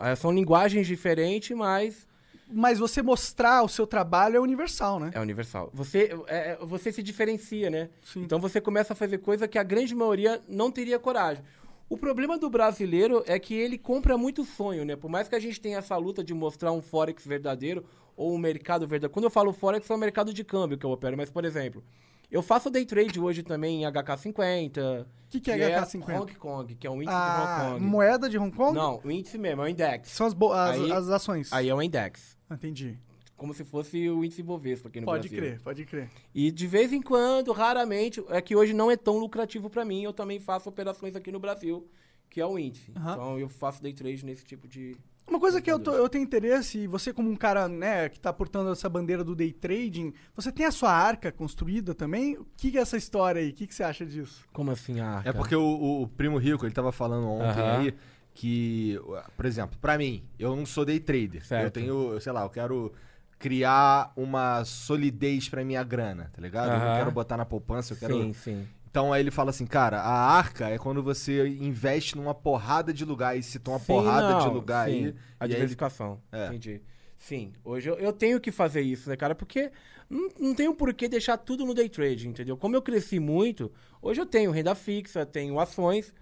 é, 0.00 0.14
são 0.16 0.32
linguagens 0.32 0.86
diferentes, 0.86 1.54
mas 1.54 2.07
Mas 2.50 2.78
você 2.78 3.02
mostrar 3.02 3.62
o 3.62 3.68
seu 3.68 3.86
trabalho 3.86 4.36
é 4.36 4.40
universal, 4.40 4.98
né? 4.98 5.10
é 5.14 5.20
universal. 5.20 5.70
Você, 5.74 6.10
é, 6.26 6.52
é, 6.52 6.58
você 6.62 6.90
se 6.90 7.02
diferencia, 7.02 7.68
né? 7.68 7.90
Sim. 8.02 8.22
Então 8.22 8.38
você 8.40 8.60
começa 8.60 8.94
a 8.94 8.96
fazer 8.96 9.18
coisa 9.18 9.46
que 9.46 9.58
a 9.58 9.62
grande 9.62 9.94
maioria 9.94 10.40
não 10.48 10.70
teria 10.70 10.98
coragem. 10.98 11.44
O 11.90 11.96
problema 11.96 12.38
do 12.38 12.50
brasileiro 12.50 13.22
é 13.26 13.38
que 13.38 13.54
ele 13.54 13.78
compra 13.78 14.16
muito 14.18 14.44
sonho, 14.44 14.84
né? 14.84 14.94
Por 14.96 15.10
mais 15.10 15.28
que 15.28 15.34
a 15.34 15.38
gente 15.40 15.60
tenha 15.60 15.78
essa 15.78 15.96
luta 15.96 16.22
de 16.22 16.34
mostrar 16.34 16.72
um 16.72 16.82
Forex 16.82 17.24
verdadeiro 17.26 17.84
ou 18.16 18.34
um 18.34 18.38
mercado 18.38 18.86
verdadeiro. 18.86 19.12
Quando 19.12 19.24
eu 19.24 19.30
falo 19.30 19.52
Forex, 19.52 19.88
é 19.88 19.94
o 19.94 19.98
mercado 19.98 20.32
de 20.34 20.44
câmbio 20.44 20.76
que 20.76 20.84
eu 20.84 20.90
opero. 20.90 21.16
Mas, 21.16 21.30
por 21.30 21.44
exemplo, 21.44 21.82
eu 22.30 22.42
faço 22.42 22.68
day 22.68 22.84
trade 22.84 23.18
hoje 23.18 23.42
também 23.42 23.84
em 23.84 23.86
HK50. 23.90 25.02
O 25.02 25.06
que, 25.30 25.40
que 25.40 25.50
é 25.50 25.80
HK50? 25.80 26.20
Hong 26.20 26.34
Kong, 26.34 26.74
que 26.74 26.86
é 26.86 26.90
um 26.90 26.96
índice 27.02 27.16
de 27.16 27.22
Ah, 27.22 27.60
Hong 27.62 27.72
Kong. 27.74 27.84
moeda 27.86 28.28
de 28.28 28.38
Hong 28.38 28.54
Kong? 28.54 28.74
Não, 28.76 29.00
o 29.02 29.10
índice 29.10 29.38
mesmo, 29.38 29.62
é 29.62 29.64
o 29.64 29.68
index. 29.68 30.10
São 30.10 30.26
as, 30.26 30.34
Aí- 30.74 30.92
as 30.92 31.08
ações. 31.08 31.52
Aí 31.52 31.68
é 31.68 31.74
o 31.74 31.80
index. 31.80 32.37
Entendi. 32.50 32.98
Como 33.36 33.54
se 33.54 33.64
fosse 33.64 34.08
o 34.10 34.24
índice 34.24 34.42
Bovespa 34.42 34.88
aqui 34.88 35.00
no 35.00 35.06
Pode 35.06 35.28
Brasil. 35.28 35.38
crer, 35.38 35.60
pode 35.62 35.84
crer. 35.84 36.10
E 36.34 36.50
de 36.50 36.66
vez 36.66 36.92
em 36.92 37.00
quando, 37.00 37.52
raramente, 37.52 38.22
é 38.30 38.40
que 38.40 38.56
hoje 38.56 38.72
não 38.74 38.90
é 38.90 38.96
tão 38.96 39.16
lucrativo 39.18 39.70
pra 39.70 39.84
mim, 39.84 40.02
eu 40.02 40.12
também 40.12 40.40
faço 40.40 40.68
operações 40.68 41.14
aqui 41.14 41.30
no 41.30 41.38
Brasil, 41.38 41.86
que 42.28 42.40
é 42.40 42.46
o 42.46 42.58
índice. 42.58 42.90
Aham. 42.96 43.12
Então 43.12 43.38
eu 43.38 43.48
faço 43.48 43.80
day 43.80 43.92
trade 43.92 44.24
nesse 44.26 44.44
tipo 44.44 44.66
de. 44.66 44.96
Uma 45.24 45.38
coisa 45.38 45.60
que 45.60 45.70
eu, 45.70 45.78
tô- 45.78 45.92
eu 45.92 46.08
tenho 46.08 46.24
interesse, 46.24 46.78
e 46.78 46.86
você 46.86 47.12
como 47.12 47.30
um 47.30 47.36
cara, 47.36 47.68
né, 47.68 48.08
que 48.08 48.18
tá 48.18 48.32
portando 48.32 48.72
essa 48.72 48.88
bandeira 48.88 49.22
do 49.22 49.36
day 49.36 49.52
trading, 49.52 50.12
você 50.34 50.50
tem 50.50 50.64
a 50.64 50.70
sua 50.72 50.90
arca 50.90 51.30
construída 51.30 51.94
também? 51.94 52.36
O 52.38 52.46
que, 52.56 52.70
que 52.72 52.78
é 52.78 52.80
essa 52.80 52.96
história 52.96 53.40
aí? 53.40 53.50
O 53.50 53.52
que, 53.52 53.66
que 53.66 53.74
você 53.74 53.82
acha 53.84 54.06
disso? 54.06 54.44
Como 54.54 54.70
assim, 54.70 55.00
ah? 55.00 55.20
É 55.24 55.32
porque 55.32 55.54
o, 55.54 55.62
o- 55.62 56.02
o 56.02 56.08
Primo 56.08 56.38
Rico, 56.38 56.64
ele 56.64 56.72
tava 56.74 56.90
falando 56.90 57.28
ontem 57.28 57.60
Aham. 57.60 57.78
aí 57.82 57.94
que, 58.38 58.96
por 59.36 59.46
exemplo, 59.46 59.76
pra 59.80 59.98
mim, 59.98 60.22
eu 60.38 60.54
não 60.54 60.64
sou 60.64 60.84
day 60.84 61.00
trader. 61.00 61.44
Certo. 61.44 61.64
Eu 61.64 61.70
tenho, 61.72 62.20
sei 62.20 62.30
lá, 62.30 62.42
eu 62.42 62.48
quero 62.48 62.92
criar 63.36 64.12
uma 64.16 64.64
solidez 64.64 65.48
pra 65.48 65.64
minha 65.64 65.82
grana, 65.82 66.30
tá 66.32 66.40
ligado? 66.40 66.70
Eu 66.72 66.78
não 66.78 66.96
quero 66.96 67.10
botar 67.10 67.36
na 67.36 67.44
poupança, 67.44 67.94
eu 67.94 67.98
quero... 67.98 68.14
Sim, 68.14 68.32
sim. 68.32 68.68
Então 68.88 69.12
aí 69.12 69.20
ele 69.20 69.32
fala 69.32 69.50
assim, 69.50 69.66
cara, 69.66 70.00
a 70.00 70.36
arca 70.36 70.68
é 70.68 70.78
quando 70.78 71.02
você 71.02 71.48
investe 71.48 72.16
numa 72.16 72.32
porrada 72.32 72.92
de 72.92 73.04
lugar 73.04 73.36
e 73.36 73.42
se 73.42 73.58
toma 73.58 73.76
uma 73.76 73.80
Sim, 73.80 73.86
porrada 73.86 74.38
de 74.38 74.46
não, 74.46 74.52
lugar 74.52 74.88
sim. 74.88 75.06
aí. 75.06 75.14
A 75.40 75.44
e 75.44 75.48
aí 75.48 75.48
diversificação. 75.48 76.20
É. 76.30 76.46
Entendi. 76.46 76.80
Sim, 77.18 77.52
hoje 77.64 77.90
eu, 77.90 77.96
eu 77.96 78.12
tenho 78.12 78.38
que 78.40 78.52
fazer 78.52 78.82
isso, 78.82 79.10
né, 79.10 79.16
cara? 79.16 79.34
Porque 79.34 79.72
não, 80.08 80.28
não 80.38 80.54
tenho 80.54 80.72
por 80.74 80.94
que 80.94 81.08
deixar 81.08 81.38
tudo 81.38 81.66
no 81.66 81.74
day 81.74 81.88
trade, 81.88 82.28
entendeu? 82.28 82.56
Como 82.56 82.76
eu 82.76 82.82
cresci 82.82 83.18
muito, 83.18 83.72
hoje 84.00 84.20
eu 84.20 84.26
tenho 84.26 84.52
renda 84.52 84.76
fixa, 84.76 85.26
tenho 85.26 85.58
ações. 85.58 86.14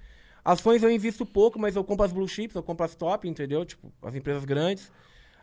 Ações 0.47 0.81
eu 0.81 0.91
invisto 0.93 1.26
pouco, 1.26 1.59
mas 1.59 1.75
eu 1.75 1.83
compro 1.83 2.05
as 2.05 2.12
blue 2.12 2.29
chips, 2.29 2.55
eu 2.55 2.62
compro 2.62 2.87
as 2.87 2.95
top, 2.95 3.29
entendeu? 3.29 3.65
Tipo, 3.65 3.93
as 4.00 4.15
empresas 4.15 4.45
grandes. 4.45 4.93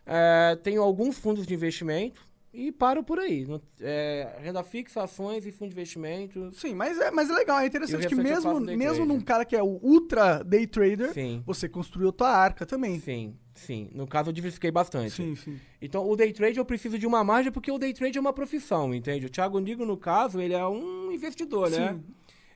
É, 0.06 0.58
tenho 0.64 0.82
alguns 0.82 1.20
fundos 1.20 1.46
de 1.46 1.54
investimento, 1.54 2.26
e 2.54 2.72
paro 2.72 3.04
por 3.04 3.20
aí. 3.20 3.46
É, 3.82 4.38
renda 4.40 4.64
fixa, 4.64 5.04
ações 5.04 5.46
e 5.46 5.52
fundo 5.52 5.70
de 5.70 5.76
investimento. 5.76 6.52
Sim, 6.54 6.74
mas 6.74 6.98
é, 7.00 7.12
mas 7.12 7.30
é 7.30 7.34
legal, 7.34 7.60
é 7.60 7.66
interessante 7.66 8.08
que 8.08 8.16
mesmo, 8.16 8.60
mesmo 8.60 9.06
num 9.06 9.20
cara 9.20 9.44
que 9.44 9.56
é 9.56 9.62
o 9.62 9.80
ultra 9.82 10.44
day 10.44 10.68
trader, 10.68 11.12
Sim, 11.12 11.44
você 11.46 11.68
construiu 11.68 12.12
tua 12.14 12.30
arca 12.30 12.66
também. 12.66 13.00
sim, 13.00 13.36
sim. 13.56 13.90
No 13.92 14.08
caso, 14.08 14.30
eu 14.30 14.34
diversifiquei 14.34 14.72
bastante. 14.72 15.12
Sim, 15.12 15.36
sim. 15.36 15.60
Então, 15.82 16.08
o 16.08 16.16
day 16.16 16.32
trade 16.32 16.60
eu 16.60 16.66
preciso 16.66 16.98
de 16.98 17.08
uma 17.08 17.24
margem 17.24 17.52
porque 17.52 17.72
o 17.72 17.78
day 17.78 17.92
trade 17.92 18.18
é 18.18 18.22
uma 18.22 18.34
profissão, 18.34 18.94
entende? 18.94 19.26
O 19.26 19.30
Thiago 19.30 19.60
Nigo, 19.60 19.86
no 19.86 19.98
caso, 19.98 20.40
ele 20.40 20.54
é 20.54 20.66
um 20.66 21.12
investidor, 21.12 21.72
né? 21.72 22.00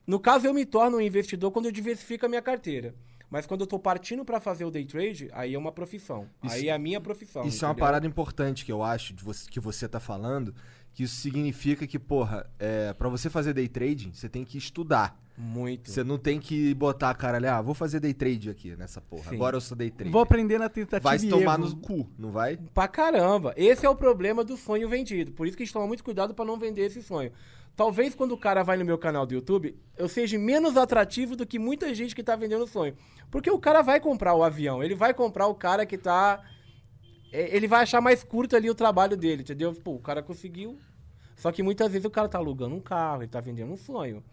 No 0.07 0.19
caso, 0.19 0.47
eu 0.47 0.53
me 0.53 0.65
torno 0.65 0.97
um 0.97 1.01
investidor 1.01 1.51
quando 1.51 1.65
eu 1.65 1.71
diversifico 1.71 2.25
a 2.25 2.29
minha 2.29 2.41
carteira. 2.41 2.95
Mas 3.29 3.45
quando 3.45 3.59
eu 3.61 3.67
tô 3.67 3.77
partindo 3.77 4.23
para 4.23 4.39
fazer 4.39 4.63
o 4.63 4.71
day 4.71 4.85
trade, 4.85 5.27
aí 5.33 5.53
é 5.53 5.57
uma 5.57 5.71
profissão. 5.71 6.29
Isso- 6.41 6.55
aí 6.55 6.69
é 6.69 6.73
a 6.73 6.79
minha 6.79 7.01
profissão. 7.01 7.45
Isso 7.45 7.65
é 7.65 7.67
uma 7.67 7.73
entendeu? 7.73 7.85
parada 7.85 8.07
importante 8.07 8.63
que 8.63 8.71
eu 8.71 8.81
acho 8.81 9.13
de 9.13 9.21
você- 9.21 9.49
que 9.49 9.59
você 9.59 9.85
tá 9.85 9.99
falando, 9.99 10.55
que 10.93 11.03
isso 11.03 11.17
significa 11.17 11.85
que, 11.85 11.99
porra, 11.99 12.49
é, 12.57 12.93
para 12.93 13.09
você 13.09 13.29
fazer 13.29 13.51
day 13.53 13.67
trading, 13.67 14.13
você 14.13 14.29
tem 14.29 14.45
que 14.45 14.57
estudar. 14.57 15.21
Muito. 15.37 15.91
Você 15.91 16.05
não 16.05 16.17
tem 16.17 16.39
que 16.39 16.73
botar 16.73 17.09
a 17.09 17.13
cara 17.13 17.35
ali, 17.37 17.45
ah, 17.47 17.61
vou 17.61 17.75
fazer 17.75 17.99
day 17.99 18.13
trade 18.13 18.49
aqui 18.49 18.75
nessa 18.77 19.01
porra. 19.01 19.29
Sim. 19.29 19.35
Agora 19.35 19.57
eu 19.57 19.61
sou 19.61 19.77
day 19.77 19.91
trader. 19.91 20.11
Vou 20.11 20.21
aprender 20.21 20.57
na 20.57 20.69
tentativa 20.69 21.09
Vai 21.09 21.19
se 21.19 21.27
tomar 21.27 21.59
erro. 21.59 21.69
no 21.69 21.75
cu, 21.75 22.09
não 22.17 22.31
vai? 22.31 22.55
Pra 22.73 22.87
caramba. 22.87 23.53
Esse 23.57 23.85
é 23.85 23.89
o 23.89 23.95
problema 23.95 24.41
do 24.43 24.55
sonho 24.55 24.87
vendido. 24.87 25.33
Por 25.33 25.45
isso 25.45 25.57
que 25.57 25.63
a 25.63 25.65
gente 25.65 25.73
toma 25.73 25.85
muito 25.85 26.03
cuidado 26.03 26.33
pra 26.33 26.45
não 26.45 26.57
vender 26.57 26.83
esse 26.85 27.03
sonho. 27.03 27.31
Talvez 27.77 28.15
quando 28.15 28.31
o 28.31 28.37
cara 28.39 28.63
vai 28.63 28.75
no 28.75 28.83
meu 28.83 28.97
canal 28.97 29.23
do 29.23 29.35
YouTube, 29.35 29.77
eu 29.95 30.09
seja 30.09 30.35
menos 30.39 30.75
atrativo 30.75 31.35
do 31.35 31.45
que 31.45 31.59
muita 31.59 31.93
gente 31.93 32.15
que 32.15 32.23
tá 32.23 32.35
vendendo 32.35 32.65
sonho. 32.65 32.95
Porque 33.29 33.51
o 33.51 33.59
cara 33.59 33.83
vai 33.83 33.99
comprar 33.99 34.33
o 34.33 34.43
avião, 34.43 34.83
ele 34.83 34.95
vai 34.95 35.13
comprar 35.13 35.45
o 35.45 35.53
cara 35.53 35.85
que 35.85 35.95
tá. 35.95 36.43
é, 37.31 37.55
Ele 37.55 37.67
vai 37.67 37.83
achar 37.83 38.01
mais 38.01 38.23
curto 38.23 38.55
ali 38.55 38.67
o 38.67 38.73
trabalho 38.73 39.15
dele, 39.15 39.43
entendeu? 39.43 39.71
Pô, 39.75 39.91
o 39.91 39.99
cara 39.99 40.23
conseguiu. 40.23 40.79
Só 41.35 41.51
que 41.51 41.61
muitas 41.61 41.91
vezes 41.91 42.05
o 42.05 42.09
cara 42.09 42.27
tá 42.27 42.39
alugando 42.39 42.73
um 42.73 42.81
carro, 42.81 43.21
ele 43.21 43.29
tá 43.29 43.39
vendendo 43.39 43.71
um 43.71 43.77
sonho. 43.77 44.23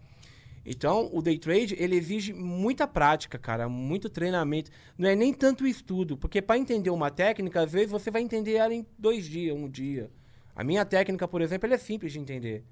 Então, 0.65 1.11
o 1.13 1.21
day 1.21 1.37
trade, 1.37 1.75
ele 1.77 1.95
exige 1.95 2.33
muita 2.33 2.87
prática, 2.87 3.37
cara, 3.37 3.69
muito 3.69 4.09
treinamento. 4.09 4.71
Não 4.97 5.07
é 5.07 5.15
nem 5.15 5.31
tanto 5.31 5.67
estudo, 5.67 6.17
porque 6.17 6.41
para 6.41 6.57
entender 6.57 6.89
uma 6.89 7.11
técnica, 7.11 7.61
às 7.61 7.71
vezes 7.71 7.91
você 7.91 8.09
vai 8.09 8.23
entender 8.23 8.55
ela 8.55 8.73
em 8.73 8.83
dois 8.97 9.27
dias, 9.27 9.55
um 9.55 9.69
dia. 9.69 10.09
A 10.55 10.63
minha 10.63 10.83
técnica, 10.83 11.27
por 11.27 11.43
exemplo, 11.43 11.71
é 11.71 11.77
simples 11.77 12.11
de 12.11 12.19
entender. 12.19 12.65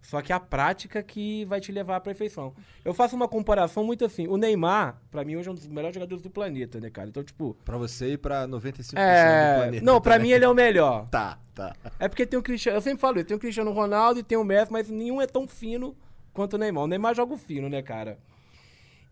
Só 0.00 0.22
que 0.22 0.32
a 0.32 0.40
prática 0.40 1.02
que 1.02 1.44
vai 1.44 1.60
te 1.60 1.70
levar 1.70 1.96
à 1.96 2.00
perfeição. 2.00 2.54
Eu 2.84 2.94
faço 2.94 3.14
uma 3.14 3.28
comparação 3.28 3.84
muito 3.84 4.04
assim. 4.04 4.26
O 4.26 4.36
Neymar, 4.36 5.00
pra 5.10 5.24
mim, 5.24 5.36
hoje 5.36 5.48
é 5.48 5.52
um 5.52 5.54
dos 5.54 5.66
melhores 5.66 5.94
jogadores 5.94 6.22
do 6.22 6.30
planeta, 6.30 6.80
né, 6.80 6.88
cara? 6.88 7.08
Então, 7.08 7.22
tipo. 7.22 7.56
Pra 7.64 7.76
você 7.76 8.12
e 8.12 8.16
pra 8.18 8.46
95% 8.48 8.92
do 8.94 8.98
É... 8.98 9.56
planeta. 9.58 9.84
Não, 9.84 10.00
pra 10.00 10.14
também. 10.14 10.28
mim 10.30 10.34
ele 10.34 10.44
é 10.44 10.48
o 10.48 10.54
melhor. 10.54 11.08
Tá, 11.10 11.38
tá. 11.54 11.74
É 11.98 12.08
porque 12.08 12.24
tem 12.24 12.38
o 12.38 12.42
Cristiano. 12.42 12.78
Eu 12.78 12.82
sempre 12.82 13.00
falo, 13.00 13.22
tem 13.24 13.36
o 13.36 13.40
Cristiano 13.40 13.72
Ronaldo 13.72 14.20
e 14.20 14.22
tem 14.22 14.38
o 14.38 14.44
Messi, 14.44 14.72
mas 14.72 14.88
nenhum 14.88 15.20
é 15.20 15.26
tão 15.26 15.46
fino 15.48 15.96
quanto 16.32 16.54
o 16.54 16.58
Neymar. 16.58 16.84
O 16.84 16.86
Neymar 16.86 17.14
joga 17.14 17.34
o 17.34 17.36
fino, 17.38 17.68
né, 17.68 17.82
cara? 17.82 18.18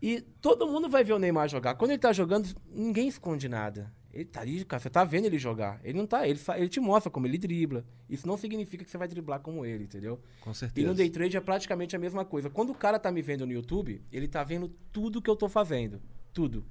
E 0.01 0.21
todo 0.41 0.67
mundo 0.67 0.87
vai 0.89 1.03
ver 1.03 1.13
o 1.13 1.19
Neymar 1.19 1.49
jogar. 1.49 1.75
Quando 1.75 1.91
ele 1.91 1.99
tá 1.99 2.13
jogando, 2.13 2.47
ninguém 2.71 3.07
esconde 3.07 3.49
nada. 3.49 3.91
Ele 4.17 4.25
tá 4.25 4.41
ali, 4.41 4.65
cara, 4.65 4.81
você 4.81 4.89
tá 4.89 5.03
vendo 5.03 5.25
ele 5.25 5.37
jogar. 5.37 5.79
Ele 5.83 5.95
não 5.95 6.07
tá, 6.07 6.27
ele, 6.27 6.39
ele 6.55 6.67
te 6.69 6.79
mostra 6.79 7.11
como 7.11 7.27
ele 7.27 7.37
dribla. 7.37 7.85
Isso 8.09 8.27
não 8.27 8.35
significa 8.35 8.83
que 8.83 8.89
você 8.89 8.97
vai 8.97 9.07
driblar 9.07 9.39
como 9.41 9.63
ele, 9.63 9.83
entendeu? 9.83 10.19
Com 10.41 10.49
E 10.49 10.55
certeza. 10.55 10.87
no 10.87 10.95
day 10.95 11.07
trade 11.07 11.37
é 11.37 11.39
praticamente 11.39 11.95
a 11.95 11.99
mesma 11.99 12.25
coisa. 12.25 12.49
Quando 12.49 12.71
o 12.71 12.75
cara 12.75 12.97
tá 12.97 13.11
me 13.11 13.21
vendo 13.21 13.45
no 13.45 13.53
YouTube, 13.53 14.01
ele 14.11 14.27
tá 14.27 14.43
vendo 14.43 14.69
tudo 14.91 15.21
que 15.21 15.29
eu 15.29 15.35
tô 15.35 15.47
fazendo. 15.47 16.01
Tudo. 16.33 16.65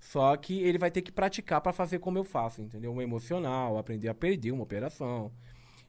Só 0.00 0.36
que 0.36 0.58
ele 0.60 0.76
vai 0.76 0.90
ter 0.90 1.02
que 1.02 1.12
praticar 1.12 1.60
pra 1.60 1.72
fazer 1.72 2.00
como 2.00 2.18
eu 2.18 2.24
faço, 2.24 2.60
entendeu? 2.62 2.92
Um 2.92 3.00
emocional, 3.00 3.78
aprender 3.78 4.08
a 4.08 4.14
perder 4.14 4.50
uma 4.50 4.64
operação. 4.64 5.30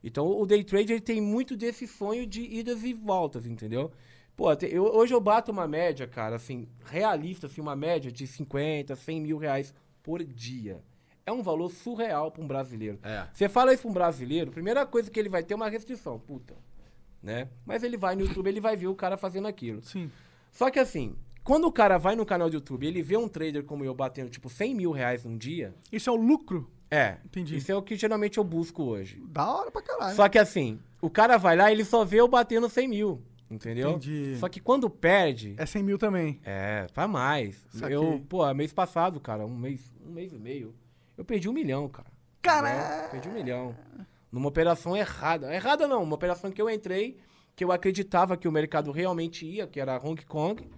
Então 0.03 0.27
o 0.27 0.45
day 0.45 0.63
trade 0.63 0.93
ele 0.93 1.01
tem 1.01 1.19
muito 1.19 1.57
desse 1.57 1.87
sonho 1.87 2.25
de 2.27 2.41
idas 2.41 2.83
e 2.83 2.93
voltas, 2.93 3.47
entendeu? 3.47 3.91
Pô, 4.35 4.51
eu- 4.53 4.83
hoje 4.95 5.11
eu 5.13 5.19
bato 5.19 5.51
uma 5.51 5.67
média, 5.67 6.05
cara, 6.07 6.35
assim, 6.35 6.67
realista, 6.85 7.47
assim, 7.47 7.59
uma 7.61 7.75
média 7.75 8.11
de 8.11 8.27
50, 8.27 8.95
100 8.95 9.19
mil 9.21 9.37
reais 9.39 9.73
por 10.07 10.23
dia. 10.23 10.81
É 11.25 11.31
um 11.33 11.43
valor 11.43 11.69
surreal 11.69 12.31
pra 12.31 12.41
um 12.41 12.47
brasileiro. 12.47 12.97
É. 13.03 13.27
Você 13.33 13.49
fala 13.49 13.73
isso 13.73 13.81
pra 13.81 13.91
um 13.91 13.93
brasileiro, 13.93 14.49
primeira 14.51 14.85
coisa 14.85 15.11
que 15.11 15.19
ele 15.19 15.27
vai 15.27 15.43
ter 15.43 15.53
é 15.53 15.57
uma 15.57 15.67
restrição, 15.67 16.17
puta, 16.17 16.55
né? 17.21 17.49
Mas 17.65 17.83
ele 17.83 17.97
vai 17.97 18.15
no 18.15 18.21
YouTube, 18.21 18.47
ele 18.47 18.61
vai 18.61 18.77
ver 18.77 18.87
o 18.87 18.95
cara 18.95 19.17
fazendo 19.17 19.49
aquilo. 19.49 19.81
Sim. 19.83 20.09
Só 20.49 20.71
que 20.71 20.79
assim, 20.79 21.17
quando 21.43 21.65
o 21.67 21.71
cara 21.73 21.97
vai 21.97 22.15
no 22.15 22.25
canal 22.25 22.49
do 22.49 22.53
YouTube 22.53 22.87
ele 22.87 23.01
vê 23.01 23.17
um 23.17 23.27
trader 23.27 23.65
como 23.65 23.83
eu 23.83 23.93
batendo, 23.93 24.29
tipo, 24.29 24.49
100 24.49 24.73
mil 24.75 24.91
reais 24.91 25.25
num 25.25 25.37
dia, 25.37 25.75
Isso 25.91 26.09
é 26.09 26.13
o 26.13 26.15
lucro? 26.15 26.71
é, 26.89 27.17
Entendi. 27.25 27.57
isso 27.57 27.69
é 27.69 27.75
o 27.75 27.81
que 27.81 27.97
geralmente 27.97 28.37
eu 28.37 28.45
busco 28.45 28.81
hoje. 28.83 29.21
Da 29.27 29.45
hora 29.53 29.69
pra 29.69 29.81
caralho. 29.81 30.15
Só 30.15 30.29
que 30.29 30.39
assim, 30.39 30.79
o 31.01 31.09
cara 31.09 31.35
vai 31.35 31.57
lá 31.57 31.69
e 31.69 31.73
ele 31.73 31.83
só 31.83 32.05
vê 32.05 32.21
eu 32.21 32.27
batendo 32.29 32.69
100 32.69 32.87
mil, 32.87 33.21
entendeu? 33.49 33.91
Entendi. 33.91 34.35
Só 34.39 34.47
que 34.49 34.59
quando 34.59 34.89
perde, 34.89 35.55
É 35.57 35.65
100 35.65 35.83
mil 35.83 35.97
também. 35.97 36.39
é, 36.43 36.87
vai 36.93 37.07
mais. 37.07 37.65
Saquei. 37.71 37.95
Eu, 37.95 38.23
pô, 38.27 38.51
mês 38.53 38.73
passado, 38.73 39.19
cara, 39.19 39.45
um 39.45 39.55
mês, 39.57 39.81
um 40.05 40.11
mês 40.11 40.33
e 40.33 40.37
meio, 40.37 40.73
eu 41.17 41.23
perdi 41.25 41.47
um 41.49 41.53
milhão, 41.53 41.87
cara. 41.87 42.07
Caralho. 42.41 42.77
Entendeu? 42.79 43.09
Perdi 43.11 43.29
um 43.29 43.33
milhão. 43.33 43.75
Numa 44.31 44.47
operação 44.49 44.95
errada. 44.95 45.53
Errada 45.53 45.87
não, 45.87 46.03
uma 46.03 46.15
operação 46.15 46.51
que 46.51 46.61
eu 46.61 46.69
entrei, 46.69 47.17
que 47.55 47.63
eu 47.63 47.71
acreditava 47.71 48.37
que 48.37 48.47
o 48.47 48.51
mercado 48.51 48.91
realmente 48.91 49.45
ia, 49.45 49.65
que 49.65 49.79
era 49.79 49.97
Hong 49.97 50.23
Kong, 50.25 50.69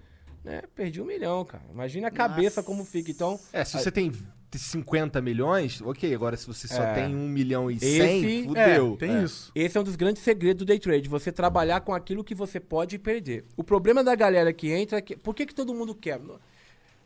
né? 0.43 0.61
Perdi 0.75 1.01
um 1.01 1.05
milhão, 1.05 1.43
cara. 1.43 1.63
Imagina 1.71 2.07
a 2.07 2.11
cabeça 2.11 2.63
como 2.63 2.85
fica. 2.85 3.11
Então, 3.11 3.39
É, 3.51 3.65
se 3.65 3.77
você 3.77 3.91
tem 3.91 4.11
50 4.57 5.21
milhões, 5.21 5.81
ok. 5.81 6.13
Agora, 6.15 6.35
se 6.35 6.47
você 6.47 6.67
só 6.67 6.81
É. 6.83 6.93
tem 6.93 7.15
1 7.15 7.27
milhão 7.29 7.69
e 7.69 7.75
Esse- 7.75 7.97
100, 7.97 8.43
fudeu. 8.45 8.93
É, 8.93 8.97
tem 8.97 9.15
É. 9.17 9.23
isso. 9.23 9.51
esse 9.53 9.77
é 9.77 9.81
um 9.81 9.83
dos 9.83 9.95
grandes 9.95 10.23
segredos 10.23 10.59
do 10.59 10.65
day 10.65 10.79
trade, 10.79 11.07
você 11.07 11.31
trabalhar 11.31 11.81
com 11.81 11.93
aquilo 11.93 12.23
que 12.23 12.33
você 12.33 12.59
pode 12.59 12.97
perder. 12.97 13.45
O 13.55 13.63
problema 13.63 14.03
da 14.03 14.15
galera 14.15 14.51
que 14.51 14.71
entra 14.71 14.97
é 14.97 15.01
que. 15.01 15.15
Por 15.15 15.35
que, 15.35 15.45
que 15.45 15.53
todo 15.53 15.73
mundo 15.73 15.93
quebra? 15.93 16.35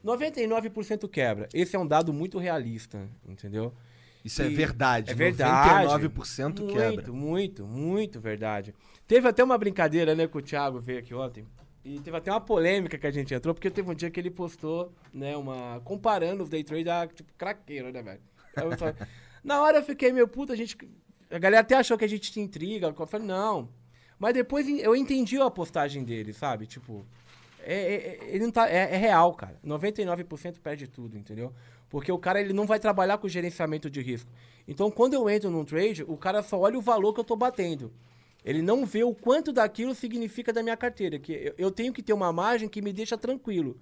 99% 0.05 1.07
quebra. 1.07 1.47
Esse 1.53 1.75
é 1.75 1.79
um 1.79 1.87
dado 1.87 2.11
muito 2.13 2.37
realista, 2.37 3.07
entendeu? 3.27 3.73
Isso 4.23 4.41
é 4.41 4.47
E- 4.49 4.53
verdade. 4.55 5.11
É 5.11 5.13
verdade. 5.13 5.85
99% 5.87 6.61
muito, 6.63 6.73
quebra. 6.73 7.11
Muito, 7.11 7.65
muito 7.65 8.19
verdade. 8.21 8.73
Teve 9.07 9.27
até 9.27 9.43
uma 9.43 9.57
brincadeira, 9.57 10.15
né, 10.15 10.27
que 10.27 10.37
o 10.37 10.41
Thiago 10.41 10.79
veio 10.79 10.99
aqui 10.99 11.13
ontem. 11.13 11.45
E 11.85 11.99
teve 11.99 12.15
até 12.15 12.31
uma 12.31 12.39
polêmica 12.39 12.97
que 12.97 13.05
a 13.05 13.11
gente 13.11 13.33
entrou, 13.33 13.53
porque 13.53 13.69
teve 13.69 13.89
um 13.91 13.93
dia 13.95 14.09
que 14.09 14.19
ele 14.19 14.31
postou, 14.31 14.93
né, 15.13 15.35
uma. 15.35 15.81
comparando 15.83 16.43
os 16.43 16.49
day 16.49 16.63
trade 16.63 16.89
a, 16.89 17.05
tipo, 17.07 17.31
craqueiro, 17.37 17.91
né, 17.91 18.01
velho? 18.01 18.21
Na 19.43 19.61
hora 19.61 19.79
eu 19.79 19.83
fiquei 19.83 20.11
meio 20.11 20.27
puto, 20.27 20.53
a 20.53 20.55
gente. 20.55 20.77
A 21.29 21.37
galera 21.37 21.61
até 21.61 21.75
achou 21.75 21.97
que 21.97 22.05
a 22.05 22.07
gente 22.07 22.31
tinha 22.31 22.45
intriga. 22.45 22.87
Eu 22.87 23.07
falei, 23.07 23.27
não. 23.27 23.67
Mas 24.17 24.33
depois 24.33 24.67
eu 24.67 24.95
entendi 24.95 25.37
a 25.41 25.49
postagem 25.49 26.03
dele, 26.03 26.31
sabe? 26.31 26.65
Tipo. 26.65 27.05
É, 27.65 27.73
é- 27.75 27.95
é- 27.95 28.19
ele 28.35 28.43
não 28.45 28.51
tá, 28.51 28.69
é, 28.69 28.93
é 28.93 28.97
real, 28.97 29.33
cara. 29.33 29.57
99% 29.65 30.59
perde 30.61 30.87
tudo, 30.87 31.17
entendeu? 31.17 31.53
Porque 31.89 32.11
o 32.11 32.17
cara 32.17 32.39
ele 32.39 32.53
não 32.53 32.65
vai 32.65 32.79
trabalhar 32.79 33.17
com 33.17 33.27
gerenciamento 33.27 33.89
de 33.89 34.01
risco. 34.01 34.29
Então, 34.67 34.89
quando 34.91 35.13
eu 35.13 35.29
entro 35.29 35.49
num 35.49 35.63
trade, 35.65 36.03
o 36.03 36.17
cara 36.17 36.41
só 36.41 36.59
olha 36.59 36.77
o 36.77 36.81
valor 36.81 37.13
que 37.13 37.19
eu 37.19 37.23
tô 37.23 37.35
batendo. 37.35 37.91
Ele 38.43 38.61
não 38.61 38.85
vê 38.85 39.03
o 39.03 39.13
quanto 39.13 39.53
daquilo 39.53 39.95
significa 39.95 40.51
da 40.51 40.61
minha 40.61 40.75
carteira. 40.75 41.17
Que 41.17 41.31
eu, 41.31 41.53
eu 41.57 41.71
tenho 41.71 41.93
que 41.93 42.03
ter 42.03 42.13
uma 42.13 42.31
margem 42.33 42.67
que 42.67 42.81
me 42.81 42.91
deixa 42.91 43.17
tranquilo. 43.17 43.77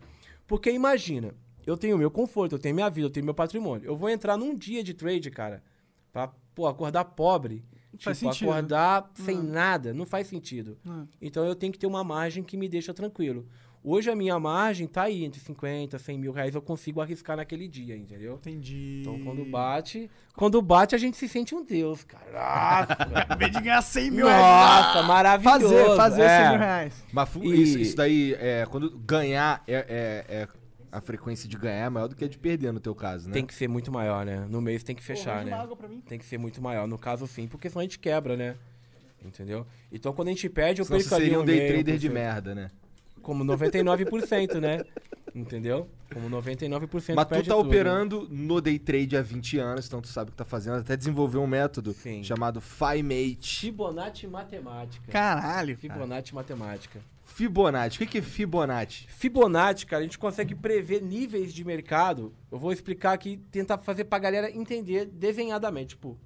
Porque 0.45 0.71
imagina, 0.71 1.33
eu 1.65 1.77
tenho 1.77 1.97
meu 1.97 2.11
conforto, 2.11 2.55
eu 2.55 2.59
tenho 2.59 2.75
minha 2.75 2.89
vida, 2.89 3.07
eu 3.07 3.11
tenho 3.11 3.25
meu 3.25 3.33
patrimônio. 3.33 3.85
Eu 3.85 3.95
vou 3.95 4.09
entrar 4.09 4.37
num 4.37 4.55
dia 4.55 4.83
de 4.83 4.93
trade, 4.93 5.31
cara, 5.31 5.63
pra 6.11 6.27
pô, 6.53 6.67
acordar 6.67 7.05
pobre. 7.05 7.63
Faz 7.99 8.17
tipo, 8.19 8.31
sentido. 8.31 8.49
acordar 8.49 9.11
sem 9.13 9.41
nada, 9.41 9.93
não 9.93 10.05
faz 10.05 10.27
sentido. 10.27 10.77
Não. 10.83 11.07
Então 11.21 11.45
eu 11.45 11.55
tenho 11.55 11.73
que 11.73 11.79
ter 11.79 11.87
uma 11.87 12.03
margem 12.03 12.43
que 12.43 12.55
me 12.55 12.69
deixa 12.69 12.93
tranquilo. 12.93 13.47
Hoje 13.83 14.11
a 14.11 14.15
minha 14.15 14.39
margem 14.39 14.85
tá 14.87 15.03
aí 15.03 15.23
entre 15.25 15.39
50, 15.39 15.97
100 15.97 16.17
mil 16.19 16.31
reais, 16.31 16.53
eu 16.53 16.61
consigo 16.61 17.01
arriscar 17.01 17.35
naquele 17.35 17.67
dia, 17.67 17.97
entendeu? 17.97 18.35
Entendi. 18.35 18.99
Então 19.01 19.19
quando 19.23 19.43
bate, 19.43 20.09
quando 20.35 20.61
bate 20.61 20.93
a 20.93 20.99
gente 20.99 21.17
se 21.17 21.27
sente 21.27 21.55
um 21.55 21.65
deus, 21.65 22.03
cara. 22.03 22.31
Nossa, 22.31 23.33
Em 23.33 23.37
vez 23.37 23.51
de 23.51 23.61
ganhar 23.61 23.81
100 23.81 24.11
mil 24.11 24.27
reais. 24.27 24.85
Nossa 24.85 25.03
maravilhoso. 25.07 25.95
Fazer, 25.95 25.95
fazer 25.95 26.21
é. 26.21 26.39
100 26.41 26.49
mil 26.51 26.59
reais. 26.59 27.03
Mas 27.11 27.35
E- 27.35 27.61
isso, 27.61 27.79
isso 27.79 27.95
daí, 27.95 28.35
é, 28.39 28.67
quando 28.69 28.95
ganhar, 28.99 29.63
é, 29.67 29.73
é- 29.73 30.25
é- 30.41 30.47
a 30.91 31.01
frequência 31.01 31.49
de 31.49 31.57
ganhar 31.57 31.85
é 31.85 31.89
maior 31.89 32.07
do 32.07 32.15
que 32.15 32.23
a 32.23 32.27
de 32.27 32.37
perder 32.37 32.71
no 32.71 32.79
teu 32.79 32.93
caso, 32.93 33.29
né? 33.29 33.33
Tem 33.33 33.45
que 33.45 33.53
ser 33.53 33.67
muito 33.67 33.91
maior, 33.91 34.23
né? 34.25 34.45
No 34.47 34.61
mês 34.61 34.83
tem 34.83 34.95
que 34.95 35.01
fechar, 35.01 35.43
né? 35.43 35.53
água 35.53 35.75
pra 35.75 35.87
mim. 35.87 36.01
Tem 36.01 36.19
que 36.19 36.25
ser 36.25 36.37
muito 36.37 36.61
maior. 36.61 36.85
No 36.87 36.99
caso, 36.99 37.25
sim, 37.25 37.47
porque 37.47 37.67
senão 37.69 37.79
a 37.79 37.83
gente 37.83 37.97
quebra, 37.97 38.37
né? 38.37 38.57
Entendeu? 39.25 39.65
Então 39.91 40.13
quando 40.13 40.27
a 40.27 40.31
gente 40.31 40.47
perde, 40.49 40.81
eu 40.81 40.85
Senão 40.85 40.97
perco 40.99 41.09
você 41.09 41.15
ali 41.15 41.23
seria 41.25 41.39
um 41.39 41.45
day 41.45 41.59
meio 41.59 41.73
trader 41.73 41.97
de 41.97 42.09
merda, 42.09 42.53
né? 42.53 42.69
Como 43.21 43.43
99%, 43.43 44.59
né? 44.59 44.83
Entendeu? 45.33 45.87
Como 46.13 46.29
99% 46.29 47.13
Mas 47.15 47.25
tu 47.25 47.29
tá 47.29 47.41
tudo. 47.41 47.55
operando 47.59 48.27
no 48.29 48.59
day 48.59 48.77
trade 48.77 49.15
há 49.15 49.21
20 49.21 49.59
anos, 49.59 49.87
então 49.87 50.01
tu 50.01 50.09
sabe 50.09 50.29
o 50.29 50.31
que 50.31 50.37
tá 50.37 50.43
fazendo. 50.43 50.77
Até 50.79 50.97
desenvolveu 50.97 51.41
um 51.41 51.47
método 51.47 51.93
Sim. 51.93 52.21
chamado 52.23 52.59
FiMate. 52.59 53.59
Fibonacci 53.61 54.27
matemática. 54.27 55.11
Caralho. 55.11 55.77
cara. 55.77 55.93
Fibonacci 55.93 56.35
matemática. 56.35 56.99
Fibonacci. 57.23 57.95
O 57.95 57.99
que 57.99 58.05
que 58.07 58.17
é 58.17 58.21
Fibonacci? 58.21 59.07
Fibonacci, 59.07 59.85
cara, 59.85 60.01
a 60.01 60.03
gente 60.03 60.19
consegue 60.19 60.53
prever 60.53 61.01
níveis 61.01 61.53
de 61.53 61.63
mercado. 61.63 62.33
Eu 62.51 62.59
vou 62.59 62.73
explicar 62.73 63.13
aqui, 63.13 63.37
tentar 63.49 63.77
fazer 63.77 64.03
pra 64.03 64.19
galera 64.19 64.51
entender 64.51 65.05
desenhadamente. 65.05 65.89
Tipo, 65.95 66.17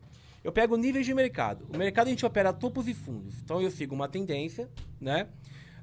Eu 0.43 0.51
pego 0.51 0.75
níveis 0.77 1.05
de 1.05 1.13
mercado. 1.13 1.67
O 1.73 1.77
mercado 1.77 2.07
a 2.07 2.09
gente 2.09 2.25
opera 2.25 2.51
topos 2.51 2.87
e 2.87 2.93
fundos. 2.93 3.35
Então 3.43 3.61
eu 3.61 3.69
sigo 3.69 3.93
uma 3.93 4.07
tendência, 4.07 4.67
né? 4.99 5.27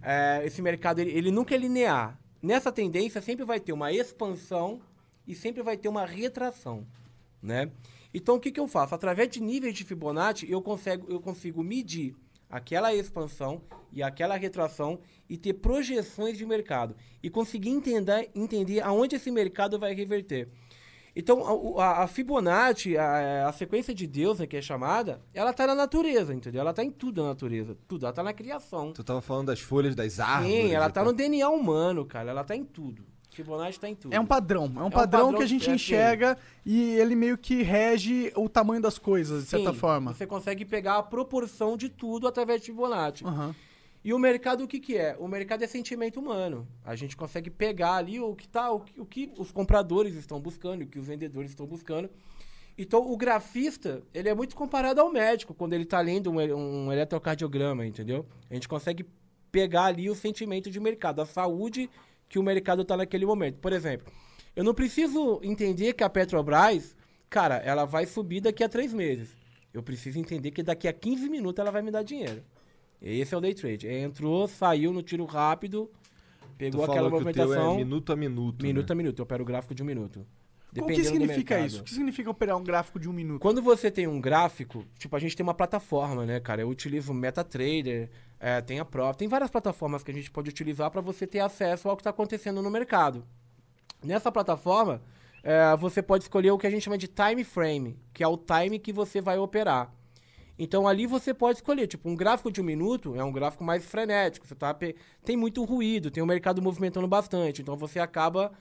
É, 0.03 0.43
esse 0.45 0.61
mercado 0.61 0.99
ele, 0.99 1.11
ele 1.11 1.31
nunca 1.31 1.55
é 1.55 1.59
linear. 1.59 2.19
Nessa 2.43 2.73
tendência 2.73 3.23
sempre 3.23 3.45
vai 3.45 3.61
ter 3.61 3.73
uma 3.73 3.93
expansão 3.93 4.81
e 5.27 5.35
sempre 5.35 5.63
vai 5.63 5.77
ter 5.77 5.89
uma 5.89 6.05
retração, 6.05 6.85
né? 7.41 7.71
Então 8.13 8.35
o 8.35 8.41
que, 8.41 8.51
que 8.51 8.61
eu 8.61 8.67
faço? 8.67 8.95
Através 8.95 9.29
de 9.31 9.41
níveis 9.41 9.75
de 9.75 9.85
Fibonacci 9.85 10.51
eu 10.51 10.61
consigo, 10.61 11.07
eu 11.11 11.21
consigo 11.21 11.63
medir 11.63 12.17
aquela 12.51 12.95
expansão 12.95 13.63
e 13.91 14.03
aquela 14.03 14.37
retração 14.37 15.01
e 15.29 15.39
ter 15.39 15.55
projeções 15.55 16.37
de 16.37 16.45
mercado 16.45 16.95
e 17.23 17.31
conseguir 17.31 17.71
entender, 17.71 18.31
entender 18.35 18.81
aonde 18.81 19.17
esse 19.17 19.31
mercado 19.31 19.79
vai 19.79 19.95
reverter. 19.95 20.49
Então, 21.15 21.79
a, 21.79 22.03
a- 22.03 22.07
Fibonacci, 22.07 22.97
a, 22.97 23.49
a 23.49 23.53
sequência 23.53 23.95
de 23.95 24.07
Deus, 24.07 24.39
né, 24.39 24.47
que 24.47 24.57
é 24.57 24.63
chamada, 24.63 25.21
ela 25.35 25.51
está 25.51 25.67
na 25.67 25.75
natureza, 25.75 26.33
entendeu? 26.35 26.61
Ela 26.63 26.71
está 26.71 26.83
em 26.83 26.91
tudo 26.91 27.23
na 27.23 27.29
natureza. 27.29 27.77
Tudo. 27.87 28.05
Ela 28.05 28.11
está 28.11 28.23
na 28.23 28.33
criação. 28.33 28.93
Tu 28.93 29.05
tava 29.05 29.21
falando 29.21 29.49
das 29.49 29.61
folhas 29.61 29.95
das 29.95 30.19
árvores. 30.19 30.55
Sim, 30.55 30.73
ela 30.73 30.87
está 30.87 31.03
tal. 31.03 31.05
no 31.05 31.13
DNA 31.13 31.49
humano, 31.49 32.05
cara. 32.07 32.31
Ela 32.31 32.41
está 32.41 32.57
em 32.57 32.65
tudo. 32.65 33.05
Fibonacci 33.31 33.79
está 33.79 33.89
em 33.89 33.95
tudo. 33.95 34.13
É 34.13 34.21
um 34.21 34.27
padrão. 34.27 34.65
É 34.77 34.81
um, 34.81 34.87
um 34.87 34.91
padrão, 34.91 35.27
padrão 35.27 35.35
que 35.35 35.43
a 35.43 35.47
gente 35.47 35.65
que 35.65 35.71
é 35.71 35.75
enxerga 35.75 36.39
e 36.65 36.91
ele 36.97 37.15
meio 37.15 37.39
que 37.39 37.63
rege 37.63 38.31
o 38.37 38.49
tamanho 38.49 38.81
das 38.81 38.99
coisas, 38.99 39.45
de 39.45 39.49
certa 39.49 39.73
Sim, 39.73 39.79
forma. 39.79 40.13
Você 40.13 40.27
consegue 40.27 40.65
pegar 40.65 40.99
a 40.99 41.03
proporção 41.03 41.77
de 41.77 41.89
tudo 41.89 42.27
através 42.29 42.61
de 42.61 42.67
Fibonacci. 42.67 43.25
Aham. 43.25 43.55
E 44.05 44.13
o 44.13 44.19
mercado 44.19 44.65
o 44.65 44.69
que, 44.69 44.81
que 44.81 44.97
é? 44.97 45.17
O 45.19 45.29
mercado 45.29 45.63
é 45.63 45.67
sentimento 45.67 46.19
humano. 46.19 46.67
A 46.85 46.97
gente 46.97 47.17
consegue 47.17 47.51
pegar 47.51 47.95
ali 47.95 48.19
o 48.19 48.35
que 48.35 48.49
tá, 48.49 48.71
o 48.71 48.81
que, 48.81 49.01
o 49.01 49.07
que 49.07 49.33
os 49.39 49.53
compradores 49.53 50.15
estão 50.15 50.41
buscando, 50.41 50.83
o 50.83 50.87
que 50.87 50.99
os 50.99 51.07
vendedores 51.07 51.51
estão 51.51 51.67
buscando. 51.67 52.11
Então, 52.77 53.01
o 53.01 53.17
grafista, 53.17 54.03
ele 54.13 54.29
é 54.29 54.35
muito 54.35 54.57
comparado 54.57 55.01
ao 55.01 55.13
médico 55.13 55.55
quando 55.55 55.75
ele 55.75 55.85
está 55.85 56.01
lendo 56.01 56.31
um, 56.31 56.87
um 56.87 56.93
eletrocardiograma, 56.93 57.87
entendeu? 57.87 58.27
A 58.51 58.55
gente 58.55 58.67
consegue 58.67 59.07
pegar 59.53 59.85
ali 59.85 60.09
o 60.09 60.15
sentimento 60.15 60.71
de 60.71 60.81
mercado, 60.81 61.21
a 61.21 61.27
saúde 61.27 61.89
que 62.29 62.39
o 62.39 62.43
mercado 62.43 62.83
está 62.83 62.97
naquele 62.97 63.27
momento. 63.27 63.59
Por 63.59 63.73
exemplo, 63.73 64.11
eu 64.57 64.65
não 64.65 64.75
preciso 64.75 65.39
entender 65.43 65.93
que 65.93 66.03
a 66.03 66.09
Petrobras, 66.09 66.97
cara, 67.29 67.57
ela 67.57 67.85
vai 67.85 68.07
subir 68.07 68.41
daqui 68.41 68.65
a 68.65 68.69
três 68.69 68.93
meses. 68.93 69.37
Eu 69.73 69.83
preciso 69.83 70.19
entender 70.19 70.51
que 70.51 70.63
daqui 70.63 70.89
a 70.89 70.93
15 70.93 71.29
minutos 71.29 71.61
ela 71.61 71.71
vai 71.71 71.83
me 71.83 71.91
dar 71.91 72.03
dinheiro. 72.03 72.43
Esse 73.03 73.35
é 73.35 73.39
o 73.39 73.41
day 73.41 73.53
trade. 73.53 73.89
Entrou, 73.89 74.47
saiu 74.47 74.93
no 74.93 75.03
tiro 75.03 75.25
rápido, 75.25 75.91
Tu 76.41 76.49
pegou 76.57 76.87
falou 76.87 76.95
aquela 76.95 77.11
que 77.11 77.17
o 77.17 77.33
teu 77.33 77.47
movimentação. 77.47 77.75
é 77.75 77.77
minuto 77.79 78.13
a 78.13 78.17
minuto. 78.17 78.63
Minuto 78.63 78.89
né? 78.89 78.93
a 78.93 78.97
minuto. 78.97 79.19
Eu 79.19 79.23
opero 79.25 79.43
o 79.43 79.47
gráfico 79.47 79.75
de 79.75 79.83
um 79.83 79.87
minuto. 79.87 80.25
O 80.81 80.87
que 80.87 81.05
significa 81.05 81.61
isso? 81.61 81.81
O 81.81 81.85
que 81.85 81.93
significa 81.93 82.31
operar 82.31 82.57
um 82.57 82.65
gráfico 82.65 82.99
de 82.99 83.09
um 83.09 83.13
minuto? 83.13 83.41
Quando 83.41 83.61
você 83.61 83.91
tem 83.91 84.07
um 84.07 84.21
gráfico, 84.21 84.87
tipo, 84.99 85.15
a 85.15 85.19
gente 85.19 85.37
tem 85.37 85.45
uma 85.45 85.53
plataforma, 85.53 86.25
né, 86.25 86.41
cara? 86.41 86.63
Eu 86.63 86.69
utilizo 86.69 87.13
o 87.13 87.15
MetaTrader, 87.15 88.09
é, 88.41 88.61
tem 88.63 88.79
a 88.79 88.85
Prof, 88.85 89.19
tem 89.19 89.29
várias 89.29 89.51
plataformas 89.51 90.03
que 90.03 90.11
a 90.11 90.15
gente 90.15 90.31
pode 90.31 90.49
utilizar 90.49 90.91
para 90.91 91.03
você 91.03 91.27
ter 91.27 91.41
acesso 91.41 91.89
ao 91.89 91.97
que 91.97 92.01
está 92.01 92.11
acontecendo 92.11 92.63
no 92.63 92.71
mercado. 92.71 93.23
Nessa 94.03 94.33
plataforma, 94.33 95.03
é, 95.43 95.77
você 95.77 96.01
pode 96.01 96.25
escolher 96.25 96.53
o 96.53 96.59
que 96.59 96.67
a 96.67 96.71
gente 96.71 96.83
chama 96.83 96.97
de 96.97 97.07
time 97.07 97.45
frame, 97.45 97.99
que 98.15 98.25
é 98.25 98.27
o 98.29 98.39
time 98.39 98.79
que 98.79 98.93
você 98.93 99.21
vai 99.21 99.37
operar. 99.37 99.93
Então 100.63 100.87
ali 100.87 101.09
você 101.09 101.35
pode 101.35 101.59
escolher, 101.59 101.89
tipo, 101.89 102.09
um 102.09 102.15
gráfico 102.15 102.49
de 102.49 102.61
um 102.61 102.65
minuto 102.65 103.17
é 103.17 103.25
um 103.25 103.33
gráfico 103.33 103.65
mais 103.65 103.85
frenético, 103.85 104.47
você 104.47 104.55
tá 104.55 104.73
tem 105.25 105.37
muito 105.37 105.65
ruído, 105.65 106.09
tem 106.09 106.23
o 106.23 106.27
mercado 106.27 106.63
movimentando 106.63 107.09
bastante, 107.09 107.61
então 107.61 107.77
você 107.77 107.99
acaba 107.99 108.53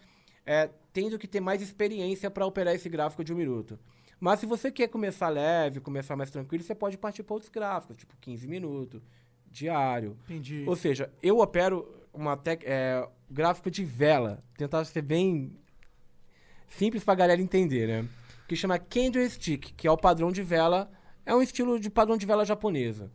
é, 0.44 0.68
tendo 0.92 1.20
que 1.20 1.28
ter 1.28 1.40
mais 1.40 1.62
experiência 1.62 2.32
para 2.32 2.44
operar 2.44 2.74
esse 2.74 2.90
gráfico 2.90 3.24
de 3.24 3.32
um 3.32 3.36
minuto. 3.36 3.78
Mas 4.20 4.40
se 4.40 4.48
você 4.48 4.72
quer 4.72 4.88
começar 4.88 5.30
leve, 5.30 5.80
começar 5.80 6.16
mais 6.16 6.32
tranquilo, 6.32 6.64
você 6.64 6.74
pode 6.74 6.98
partir 6.98 7.22
para 7.22 7.36
outros 7.36 7.52
gráficos, 7.52 7.98
tipo 7.98 8.16
15 8.20 8.48
minutos, 8.48 9.04
diário. 9.52 10.18
Entendi. 10.26 10.64
Ou 10.66 10.76
seja, 10.76 11.14
eu 11.22 11.38
opero 11.38 11.88
uma 12.12 12.36
tec, 12.36 12.64
é, 12.66 13.08
gráfico 13.30 13.70
de 13.70 13.86
vela, 13.86 14.44
tentar 14.58 14.84
ser 14.86 15.04
bem 15.04 15.56
simples 16.68 17.04
pra 17.04 17.14
galera 17.14 17.40
entender, 17.40 17.88
né? 17.88 18.10
Que 18.48 18.56
chama 18.56 18.80
candlestick, 18.80 19.72
que 19.76 19.88
é 19.88 19.92
o 19.92 19.98
padrão 19.98 20.32
de 20.32 20.42
vela, 20.42 20.92
é 21.26 21.36
um 21.36 21.42
estilo 21.42 21.80
de 21.80 21.90
padrão 21.90 22.18
de 22.18 22.26
vela 22.26 22.46
japonesa, 22.46 23.12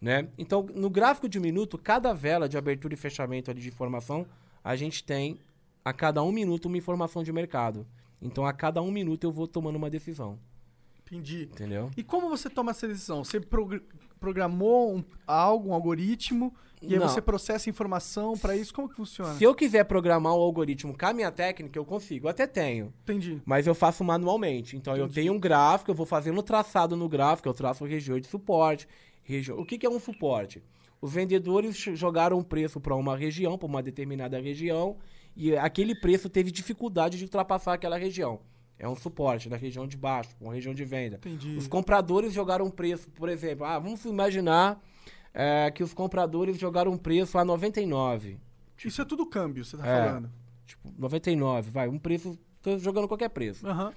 né? 0.00 0.28
Então, 0.38 0.66
no 0.74 0.88
gráfico 0.88 1.28
de 1.28 1.38
um 1.38 1.42
minuto, 1.42 1.78
cada 1.78 2.12
vela 2.12 2.48
de 2.48 2.56
abertura 2.56 2.94
e 2.94 2.96
fechamento 2.96 3.50
ali 3.50 3.60
de 3.60 3.68
informação, 3.68 4.26
a 4.62 4.76
gente 4.76 5.02
tem 5.04 5.38
a 5.84 5.92
cada 5.92 6.22
um 6.22 6.32
minuto 6.32 6.66
uma 6.66 6.76
informação 6.76 7.22
de 7.22 7.32
mercado. 7.32 7.86
Então, 8.20 8.44
a 8.44 8.52
cada 8.52 8.82
um 8.82 8.90
minuto 8.90 9.24
eu 9.24 9.32
vou 9.32 9.46
tomando 9.46 9.76
uma 9.76 9.88
decisão, 9.88 10.38
Entendi. 11.00 11.48
entendeu? 11.52 11.90
E 11.96 12.02
como 12.02 12.28
você 12.28 12.50
toma 12.50 12.72
essa 12.72 12.86
decisão? 12.86 13.24
Você 13.24 13.40
programou 14.18 14.94
um- 14.96 15.04
algo, 15.26 15.70
um 15.70 15.74
algoritmo, 15.74 16.54
e 16.80 16.94
aí 16.94 17.00
Não. 17.00 17.08
você 17.08 17.20
processa 17.20 17.68
informação 17.68 18.36
pra 18.38 18.54
isso? 18.56 18.72
Como 18.72 18.88
que 18.88 18.94
funciona? 18.94 19.34
Se 19.34 19.44
eu 19.44 19.54
quiser 19.54 19.84
programar 19.84 20.32
um 20.34 20.38
algoritmo 20.40 20.96
com 20.96 21.06
a 21.06 21.12
minha 21.12 21.30
técnica, 21.32 21.78
eu 21.78 21.84
consigo. 21.84 22.26
Eu 22.26 22.30
até 22.30 22.46
tenho. 22.46 22.92
Entendi. 23.02 23.42
Mas 23.44 23.66
eu 23.66 23.74
faço 23.74 24.04
manualmente. 24.04 24.76
Então 24.76 24.96
eu 24.96 25.08
tenho 25.08 25.32
um 25.32 25.40
gráfico, 25.40 25.90
eu 25.90 25.94
vou 25.94 26.06
fazendo 26.06 26.42
traçado 26.42 26.96
no 26.96 27.08
gráfico, 27.08 27.48
eu 27.48 27.54
traço 27.54 27.84
regiões 27.84 28.22
de 28.22 28.28
suporte. 28.28 28.86
Regi... 29.24 29.52
O 29.52 29.64
que, 29.64 29.76
que 29.76 29.86
é 29.86 29.90
um 29.90 30.00
suporte? 30.00 30.62
Os 31.00 31.12
vendedores 31.12 31.76
jogaram 31.76 32.38
um 32.38 32.42
preço 32.42 32.80
para 32.80 32.94
uma 32.94 33.16
região, 33.16 33.56
para 33.58 33.66
uma 33.66 33.82
determinada 33.82 34.40
região, 34.40 34.96
e 35.36 35.56
aquele 35.56 35.94
preço 35.94 36.28
teve 36.28 36.50
dificuldade 36.50 37.18
de 37.18 37.24
ultrapassar 37.24 37.74
aquela 37.74 37.96
região. 37.96 38.40
É 38.78 38.88
um 38.88 38.94
suporte 38.94 39.48
da 39.48 39.56
região 39.56 39.86
de 39.86 39.96
baixo, 39.96 40.30
uma 40.40 40.54
região 40.54 40.72
de 40.72 40.84
venda. 40.84 41.16
Entendi. 41.16 41.56
Os 41.56 41.66
compradores 41.66 42.32
jogaram 42.32 42.64
um 42.66 42.70
preço, 42.70 43.08
por 43.10 43.28
exemplo, 43.28 43.64
ah, 43.66 43.78
vamos 43.78 44.04
imaginar 44.04 44.80
é, 45.34 45.70
que 45.70 45.82
os 45.82 45.92
compradores 45.92 46.56
jogaram 46.58 46.92
um 46.92 46.96
preço 46.98 47.36
a 47.38 47.44
99. 47.44 48.38
Isso 48.84 49.02
é 49.02 49.04
tudo 49.04 49.26
câmbio, 49.26 49.64
você 49.64 49.76
tá 49.76 49.86
É. 49.86 50.06
falando. 50.08 50.30
Tipo, 50.66 50.92
99, 50.96 51.70
vai, 51.70 51.88
um 51.88 51.98
preço, 51.98 52.38
tô 52.62 52.78
jogando 52.78 53.08
qualquer 53.08 53.30
preço. 53.30 53.66
Aham. 53.66 53.92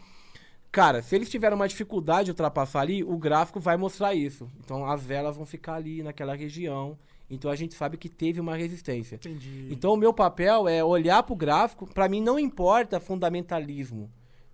Cara, 0.71 1.01
se 1.01 1.13
eles 1.15 1.29
tiveram 1.29 1.57
uma 1.57 1.67
dificuldade 1.67 2.25
de 2.25 2.31
ultrapassar 2.31 2.79
ali, 2.79 3.03
o 3.03 3.17
gráfico 3.17 3.59
vai 3.59 3.75
mostrar 3.75 4.15
isso. 4.15 4.49
Então 4.63 4.85
as 4.89 5.03
velas 5.03 5.35
vão 5.35 5.45
ficar 5.45 5.73
ali 5.75 6.01
naquela 6.01 6.33
região. 6.33 6.97
Então 7.29 7.51
a 7.51 7.55
gente 7.57 7.73
sabe 7.75 7.97
que 7.97 8.07
teve 8.07 8.39
uma 8.39 8.55
resistência. 8.55 9.15
Entendi. 9.15 9.67
Então 9.69 9.93
o 9.93 9.97
meu 9.97 10.13
papel 10.13 10.69
é 10.69 10.81
olhar 10.81 11.21
pro 11.23 11.35
gráfico. 11.35 11.85
Pra 11.93 12.07
mim 12.07 12.21
não 12.21 12.39
importa 12.39 13.01
fundamentalismo. 13.01 14.09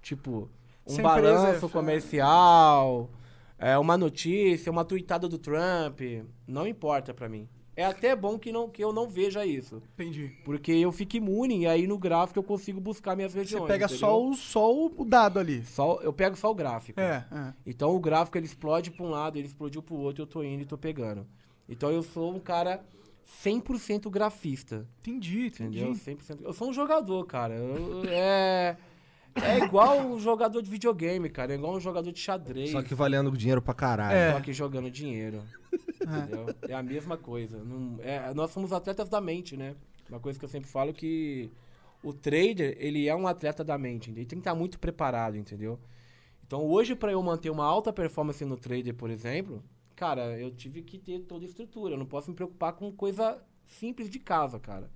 Tipo, 0.08 0.50
um 0.88 0.98
balanço 1.02 1.66
é- 1.66 1.70
comercial, 1.70 3.10
é, 3.60 3.78
uma 3.78 3.98
notícia, 3.98 4.72
uma 4.72 4.86
tweetada 4.86 5.28
do 5.28 5.38
Trump. 5.38 6.00
Não 6.48 6.66
importa 6.66 7.14
pra 7.14 7.28
mim. 7.28 7.46
É 7.76 7.84
até 7.86 8.16
bom 8.16 8.40
que, 8.40 8.52
não, 8.52 8.70
que 8.70 8.82
eu 8.84 8.94
não 8.94 9.08
veja 9.08 9.46
isso. 9.46 9.84
Entendi. 9.94 10.32
Porque 10.46 10.72
eu 10.72 10.92
fico 10.94 11.18
imune 11.18 11.60
e 11.60 11.68
aí 11.68 11.86
no 11.86 11.98
gráfico 11.98 12.40
eu 12.40 12.44
consigo 12.44 12.80
buscar 12.80 13.16
minhas 13.18 13.34
Você 13.34 13.40
regiões. 13.40 13.68
pega 13.68 13.86
entendeu? 13.86 14.00
só 14.00 14.24
o, 14.24 14.34
só 14.34 14.74
o 14.74 15.06
dado 15.06 15.40
ali. 15.40 15.64
Só- 15.66 16.00
eu 16.02 16.14
pego 16.14 16.36
só 16.38 16.50
o 16.50 16.56
gráfico. 16.56 17.00
É, 17.00 17.26
é. 17.32 17.54
Então 17.66 17.94
o 17.96 18.00
gráfico 18.00 18.38
ele 18.38 18.46
explode 18.48 18.90
para 18.90 19.06
um 19.06 19.10
lado, 19.10 19.38
ele 19.38 19.46
explodiu 19.48 19.84
para 19.84 19.94
o 19.94 20.00
outro, 20.00 20.24
eu 20.24 20.28
tô 20.28 20.42
indo 20.42 20.62
e 20.64 20.66
tô 20.66 20.78
pegando. 20.78 21.28
Então 21.68 21.92
eu 21.92 22.02
sou 22.02 22.34
um 22.34 22.40
cara 22.40 22.82
100% 23.44 24.10
grafista, 24.10 24.88
Entendi, 25.02 25.48
entendi. 25.48 25.80
entendeu? 25.84 25.94
100%. 25.94 26.42
Eu 26.44 26.54
sou 26.54 26.70
um 26.70 26.74
jogador, 26.74 27.26
cara. 27.26 27.54
Eu- 27.56 28.04
é 28.08 28.78
é 29.44 29.64
igual 29.66 30.00
um 30.00 30.20
jogador 30.20 30.62
de 30.62 30.70
videogame, 30.70 31.30
cara, 31.30 31.54
é 31.54 31.56
igual 31.56 31.76
um 31.76 31.80
jogador 31.80 32.12
de 32.12 32.20
xadrez. 32.20 32.72
Só 32.72 32.82
que 32.82 32.94
valendo 32.96 33.32
dinheiro 33.36 33.62
pra 33.62 33.74
caralho. 33.74 34.16
É. 34.18 34.34
Só 34.34 34.42
que 34.42 34.54
jogando 34.54 34.90
dinheiro. 34.92 35.42
Entendeu? 36.02 36.46
É 36.68 36.74
a 36.74 36.84
mesma 36.84 37.18
coisa. 37.18 37.64
Não- 37.64 37.98
é, 38.02 38.34
nós 38.34 38.52
somos 38.52 38.72
atletas 38.72 39.10
da 39.10 39.20
mente, 39.20 39.58
né? 39.58 39.76
Uma 40.10 40.20
coisa 40.20 40.40
que 40.40 40.46
eu 40.46 40.50
sempre 40.50 40.70
falo 40.70 40.94
que 40.94 41.50
o 42.04 42.14
trader, 42.14 42.76
ele 42.80 43.08
é 43.08 43.16
um 43.16 43.28
atleta 43.28 43.64
da 43.64 43.78
mente. 43.78 44.10
Ele 44.10 44.26
tem 44.26 44.38
que 44.38 44.42
estar 44.42 44.56
muito 44.56 44.80
preparado, 44.80 45.36
entendeu? 45.36 45.80
Então, 46.46 46.66
hoje, 46.66 46.96
para 46.96 47.12
eu 47.12 47.22
manter 47.22 47.50
uma 47.50 47.66
alta 47.66 47.92
performance 47.92 48.44
no 48.46 48.56
trader, 48.56 48.94
por 48.94 49.10
exemplo, 49.10 49.62
cara, 49.96 50.40
eu 50.40 50.50
tive 50.52 50.82
que 50.82 50.98
ter 50.98 51.20
toda 51.20 51.44
a 51.44 51.48
estrutura. 51.48 51.96
Eu 51.96 51.98
não 52.00 52.06
posso 52.06 52.30
me 52.30 52.36
preocupar 52.36 52.72
com 52.74 52.90
coisa 52.92 53.38
simples 53.66 54.10
de 54.10 54.18
casa, 54.20 54.58
cara. 54.58 54.90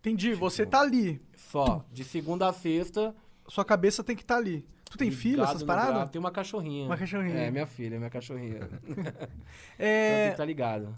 Entendi, 0.00 0.32
você 0.32 0.64
tá 0.64 0.80
ali. 0.80 1.20
Só, 1.36 1.84
de 1.92 2.04
segunda 2.04 2.48
a 2.48 2.52
sexta. 2.54 3.14
Sua 3.48 3.64
cabeça 3.64 4.04
tem 4.04 4.14
que 4.14 4.22
estar 4.22 4.36
ali. 4.36 4.66
Tu 4.90 4.96
tem 4.98 5.10
filho, 5.10 5.36
ligado 5.36 5.48
essas 5.50 5.60
no 5.62 5.66
paradas? 5.66 6.10
Tem 6.10 6.18
uma 6.20 6.30
cachorrinha. 6.30 6.86
Uma 6.86 6.96
cachorrinha. 6.96 7.34
É, 7.38 7.50
minha 7.50 7.66
filha, 7.66 7.98
minha 7.98 8.10
cachorrinha. 8.10 8.56
Então, 8.56 8.78
tem 9.76 9.86
É. 9.86 10.30
que 10.30 10.36
tá 10.36 10.44
ligado. 10.44 10.96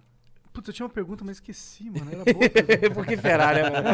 Putz, 0.52 0.66
eu 0.68 0.74
tinha 0.74 0.84
uma 0.86 0.92
pergunta, 0.92 1.24
mas 1.24 1.36
esqueci, 1.36 1.88
mano. 1.90 2.10
Era 2.10 2.24
boa. 2.24 2.90
Por 2.94 3.06
que 3.06 3.16
será, 3.16 3.52
né, 3.54 3.62
mano? 3.70 3.88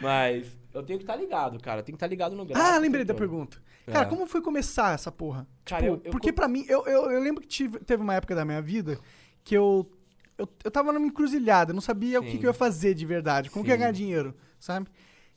Mas 0.00 0.46
eu 0.72 0.82
tenho 0.82 0.98
que 0.98 1.04
estar 1.04 1.16
ligado, 1.16 1.58
cara. 1.60 1.80
Eu 1.80 1.84
tenho 1.84 1.94
que 1.94 1.96
estar 1.96 2.06
ligado 2.06 2.34
no 2.36 2.44
gráfico. 2.44 2.66
ah, 2.74 2.78
lembrei 2.78 3.04
da 3.04 3.14
pergunta. 3.14 3.56
Cara, 3.86 4.06
É. 4.06 4.08
como 4.08 4.26
foi 4.26 4.40
começar 4.40 4.94
essa 4.94 5.10
porra? 5.12 5.46
Cara, 5.64 5.82
tipo, 5.82 5.94
eu- 5.94 6.00
eu 6.04 6.10
porque 6.10 6.30
co- 6.30 6.36
pra 6.36 6.48
mim, 6.48 6.64
eu, 6.68 6.86
eu, 6.86 7.10
eu 7.10 7.22
lembro 7.22 7.40
que 7.42 7.48
tive, 7.48 7.78
teve 7.80 8.02
uma 8.02 8.14
época 8.14 8.34
da 8.34 8.44
minha 8.44 8.60
vida 8.62 8.98
que 9.42 9.54
eu, 9.54 9.90
eu, 10.38 10.48
eu 10.64 10.70
tava 10.70 10.92
numa 10.92 11.06
encruzilhada, 11.06 11.70
eu 11.70 11.74
não 11.74 11.82
sabia 11.82 12.18
o 12.20 12.22
que, 12.22 12.32
Sim. 12.32 12.38
que 12.38 12.46
eu 12.46 12.50
ia 12.50 12.54
fazer 12.54 12.94
de 12.94 13.04
verdade, 13.04 13.50
como 13.50 13.64
que 13.64 13.70
eu 13.70 13.74
ia 13.74 13.76
Sim. 13.76 13.80
ganhar 13.80 13.92
dinheiro, 13.92 14.34
sabe? 14.58 14.88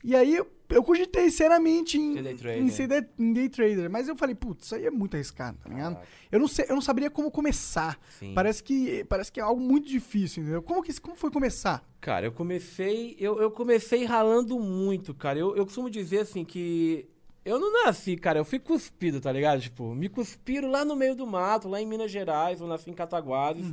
E 0.08 0.16
aí, 0.16 0.36
eu- 0.36 0.48
eu 0.70 0.82
cogitei 0.84 1.30
seriamente 1.30 1.98
em, 1.98 2.14
day 2.22 2.34
trader. 2.36 2.64
em 2.64 2.70
ser 2.70 2.88
day, 2.88 3.06
em 3.20 3.34
day 3.34 3.50
trader, 3.50 3.90
mas 3.90 4.08
eu 4.08 4.16
falei, 4.16 4.34
putz, 4.36 4.66
isso 4.66 4.76
aí 4.76 4.86
é 4.86 4.90
muito 4.92 5.16
arriscado, 5.16 5.58
tá 5.62 5.70
ligado? 5.70 5.96
Caraca. 5.96 6.12
Eu 6.32 6.40
não 6.40 6.48
sei, 6.48 6.66
eu 6.70 6.76
não 6.76 6.82
saberia 6.82 7.10
como 7.10 7.30
começar. 7.30 8.00
Sim. 8.18 8.34
Parece 8.34 8.64
que 8.64 9.04
parece 9.10 9.30
que 9.32 9.40
é 9.40 9.44
algo 9.44 9.62
muito 9.62 9.88
difícil, 9.88 10.44
entendeu? 10.44 10.62
Como 10.62 10.82
que 10.82 10.98
como 11.02 11.16
foi 11.18 11.30
começar? 11.30 11.84
Cara, 12.00 12.26
eu 12.26 12.32
comecei. 12.32 13.18
Eu, 13.20 13.38
eu 13.42 13.52
comecei 13.52 14.06
ralando 14.06 14.58
muito, 14.60 15.14
cara. 15.14 15.38
Eu, 15.38 15.56
eu 15.58 15.66
costumo 15.66 15.90
dizer 15.90 16.20
assim 16.20 16.46
que. 16.46 17.06
Eu 17.44 17.60
não 17.60 17.86
nasci, 17.86 18.16
cara, 18.18 18.40
eu 18.40 18.46
fui 18.46 18.60
cuspido, 18.60 19.20
tá 19.22 19.32
ligado? 19.32 19.62
Tipo, 19.62 19.94
me 19.96 20.10
cuspiram 20.10 20.70
lá 20.70 20.84
no 20.86 20.96
meio 20.98 21.16
do 21.16 21.26
mato, 21.28 21.68
lá 21.70 21.82
em 21.82 21.86
Minas 21.86 22.12
Gerais, 22.12 22.60
eu 22.62 22.68
nasci 22.68 22.90
em 22.90 22.94
Cataguases. 22.94 23.66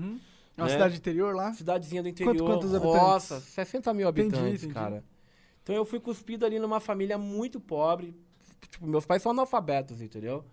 É 0.57 0.61
uma 0.63 0.67
Né? 0.67 0.73
cidade 0.73 0.97
interior 0.97 1.35
lá? 1.35 1.53
Cidadezinha 1.53 2.01
do 2.03 2.09
interior. 2.09 2.37
quantos 2.37 2.73
habitantes? 2.73 3.01
Nossa, 3.03 3.41
60 3.41 3.93
mil 3.93 4.09
Entendi, 4.09 4.37
habitantes, 4.37 4.63
entendi. 4.63 4.75
cara. 4.75 5.05
Então 5.65 5.75
eu 5.75 5.85
fui 5.85 5.99
cuspido 5.99 6.47
ali 6.47 6.59
numa 6.61 6.79
família 6.79 7.19
muito 7.19 7.59
pobre. 7.59 8.15
Tipo, 8.71 8.87
meus 8.87 9.05
pais 9.05 9.21
são 9.23 9.33
analfabetos, 9.33 10.01
entendeu? 10.01 10.45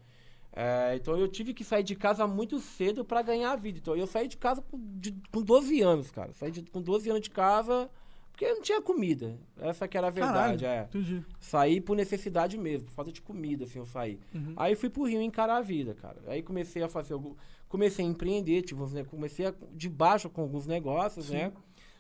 É, 0.54 0.96
então 0.96 1.16
eu 1.18 1.28
tive 1.28 1.54
que 1.54 1.64
sair 1.64 1.84
de 1.84 1.96
casa 1.96 2.26
muito 2.28 2.60
cedo 2.60 3.06
pra 3.06 3.22
ganhar 3.22 3.52
a 3.52 3.56
vida. 3.56 3.78
Então 3.78 3.96
eu 3.96 4.08
saí 4.08 4.28
de 4.28 4.38
casa 4.38 4.62
com, 4.62 4.78
de- 5.00 5.16
com 5.32 5.42
12 5.42 5.82
anos, 5.82 6.10
cara. 6.12 6.34
Saí 6.34 6.52
de- 6.52 6.64
com 6.64 6.82
12 6.82 7.10
anos 7.10 7.22
de 7.22 7.30
casa 7.30 7.90
porque 8.32 8.52
não 8.54 8.62
tinha 8.62 8.82
comida. 8.82 9.38
Essa 9.60 9.88
que 9.88 9.98
era 9.98 10.08
a 10.08 10.10
verdade, 10.10 10.64
Caralho, 10.64 10.66
é. 10.66 10.84
Entendi. 10.90 11.26
Saí 11.40 11.80
por 11.80 11.96
necessidade 11.96 12.58
mesmo, 12.58 12.88
por 12.88 12.94
falta 12.94 13.12
de 13.12 13.22
comida, 13.22 13.66
assim, 13.66 13.80
eu 13.80 13.86
saí. 13.86 14.20
Uhum. 14.34 14.54
Aí 14.58 14.76
fui 14.76 14.90
pro 14.90 15.04
Rio 15.04 15.22
encarar 15.22 15.58
a 15.58 15.62
vida, 15.62 15.94
cara. 15.94 16.18
Aí 16.28 16.42
comecei 16.42 16.82
a 16.84 16.88
fazer, 16.90 17.14
algum- 17.14 17.36
comecei 17.70 18.06
a 18.06 18.08
empreender, 18.10 18.62
tipo, 18.62 18.86
ne- 18.88 19.04
comecei 19.06 19.46
a, 19.48 19.54
de 19.74 19.88
baixo 19.90 20.30
com 20.30 20.42
alguns 20.42 20.66
negócios, 20.68 21.30
né? 21.30 21.52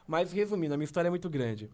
Mas 0.08 0.32
resumindo, 0.34 0.74
a 0.74 0.78
minha 0.78 0.86
história 0.86 1.08
é 1.08 1.12
muito 1.12 1.30
grande. 1.30 1.69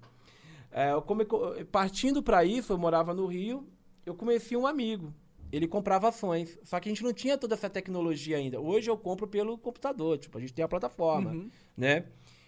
É, 0.72 0.92
eu 0.92 1.02
come- 1.02 1.26
partindo 1.72 2.22
pra 2.22 2.44
isso, 2.44 2.74
eu 2.74 2.78
morava 2.78 3.14
no 3.14 3.26
Rio, 3.26 3.68
eu 4.06 4.14
conheci 4.16 4.56
um 4.56 4.68
amigo. 4.68 5.14
Ele 5.52 5.68
comprava 5.68 6.10
ações, 6.10 6.60
só 6.64 6.80
que 6.80 6.90
a 6.90 6.92
gente 6.92 7.04
não 7.04 7.14
tinha 7.14 7.38
toda 7.38 7.56
essa 7.56 7.70
tecnologia 7.70 8.36
ainda. 8.38 8.60
Hoje 8.60 8.90
eu 8.90 8.98
compro 8.98 9.28
pelo 9.28 9.58
computador, 9.58 10.18
tipo, 10.18 10.38
a 10.38 10.42
gente 10.42 10.54
tem 10.54 10.64
a 10.66 10.68
plataforma, 10.68 11.32
Uhum. 11.32 11.50
né? 11.76 12.06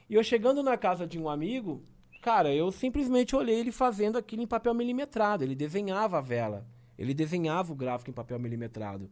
E 0.09 0.15
eu 0.15 0.23
chegando 0.23 0.61
na 0.61 0.75
casa 0.77 1.07
de 1.07 1.17
um 1.17 1.29
amigo, 1.29 1.81
cara, 2.21 2.53
eu 2.53 2.69
simplesmente 2.71 3.35
olhei 3.35 3.59
ele 3.59 3.71
fazendo 3.71 4.17
aquilo 4.17 4.41
em 4.41 4.47
papel 4.47 4.73
milimetrado. 4.73 5.43
Ele 5.45 5.55
desenhava 5.55 6.17
a 6.17 6.21
vela. 6.21 6.67
Ele 6.97 7.13
desenhava 7.13 7.71
o 7.71 7.75
gráfico 7.75 8.09
em 8.09 8.13
papel 8.13 8.37
milimetrado. 8.37 9.09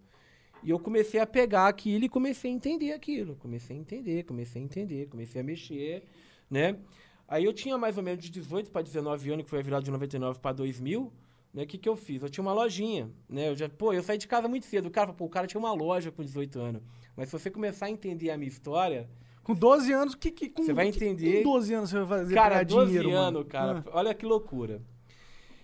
E 0.62 0.70
eu 0.72 0.80
comecei 0.80 1.20
a 1.20 1.26
pegar 1.26 1.68
aquilo 1.68 2.04
e 2.04 2.10
comecei 2.10 2.52
a 2.52 2.54
entender 2.54 2.92
aquilo. 2.92 3.36
Comecei 3.38 3.78
a 3.78 3.80
entender, 3.80 4.24
comecei 4.24 4.62
a 4.62 4.66
entender, 4.66 5.08
comecei 5.08 5.40
a 5.40 5.44
mexer, 5.44 6.04
né? 6.50 6.78
Aí 7.28 7.44
eu 7.44 7.54
tinha 7.54 7.78
mais 7.78 7.98
ou 7.98 8.04
menos 8.04 8.24
de 8.24 8.30
18 8.30 8.72
para 8.72 8.82
19 8.82 9.32
anos, 9.32 9.44
que 9.44 9.50
foi 9.50 9.60
a 9.60 9.62
virada 9.64 9.84
de 9.84 9.92
99 9.92 10.40
para 10.40 10.54
2000, 10.54 11.12
né? 11.54 11.64
O 11.64 11.68
que 11.68 11.78
que 11.78 11.90
eu 11.90 11.96
fiz? 11.96 12.22
Eu 12.24 12.30
tinha 12.30 12.42
uma 12.42 12.54
lojinha, 12.54 13.12
né? 13.28 13.50
Eu 13.50 13.56
já, 13.56 13.68
pô, 13.68 13.92
eu 13.94 14.02
saí 14.02 14.18
de 14.18 14.28
casa 14.28 14.48
muito 14.48 14.66
cedo. 14.66 14.86
O 14.88 14.92
cara, 14.92 15.12
pô, 15.14 15.26
o 15.26 15.30
cara 15.30 15.46
tinha 15.48 15.60
uma 15.60 15.74
loja 15.74 16.12
com 16.12 16.24
18 16.24 16.60
anos. 16.60 16.82
Mas 17.16 17.28
se 17.30 17.34
você 17.38 17.50
começar 17.52 17.88
a 17.88 17.90
entender 17.90 18.30
a 18.30 18.38
minha 18.38 18.48
história, 18.48 19.10
Com 19.44 19.54
12 19.56 19.92
anos, 19.94 20.14
o 20.14 20.18
que 20.18 20.30
que 20.30 20.50
com, 20.50 20.62
Você 20.64 20.74
vai 20.74 20.90
o 20.90 20.92
que- 20.92 20.98
entender- 21.06 21.38
Com 21.44 21.52
12 21.54 21.74
anos 21.74 21.90
você 21.90 22.00
vai 22.00 22.20
fazer 22.20 22.34
Cara, 22.36 22.56
pra 22.56 22.64
ganhar 22.64 22.76
12 22.80 22.86
dinheiro, 22.92 23.10
mano? 23.12 23.38
anos, 23.40 23.48
cara. 23.50 23.84
Ah. 23.88 23.90
Olha 23.94 24.14
que 24.14 24.26
loucura. 24.26 24.82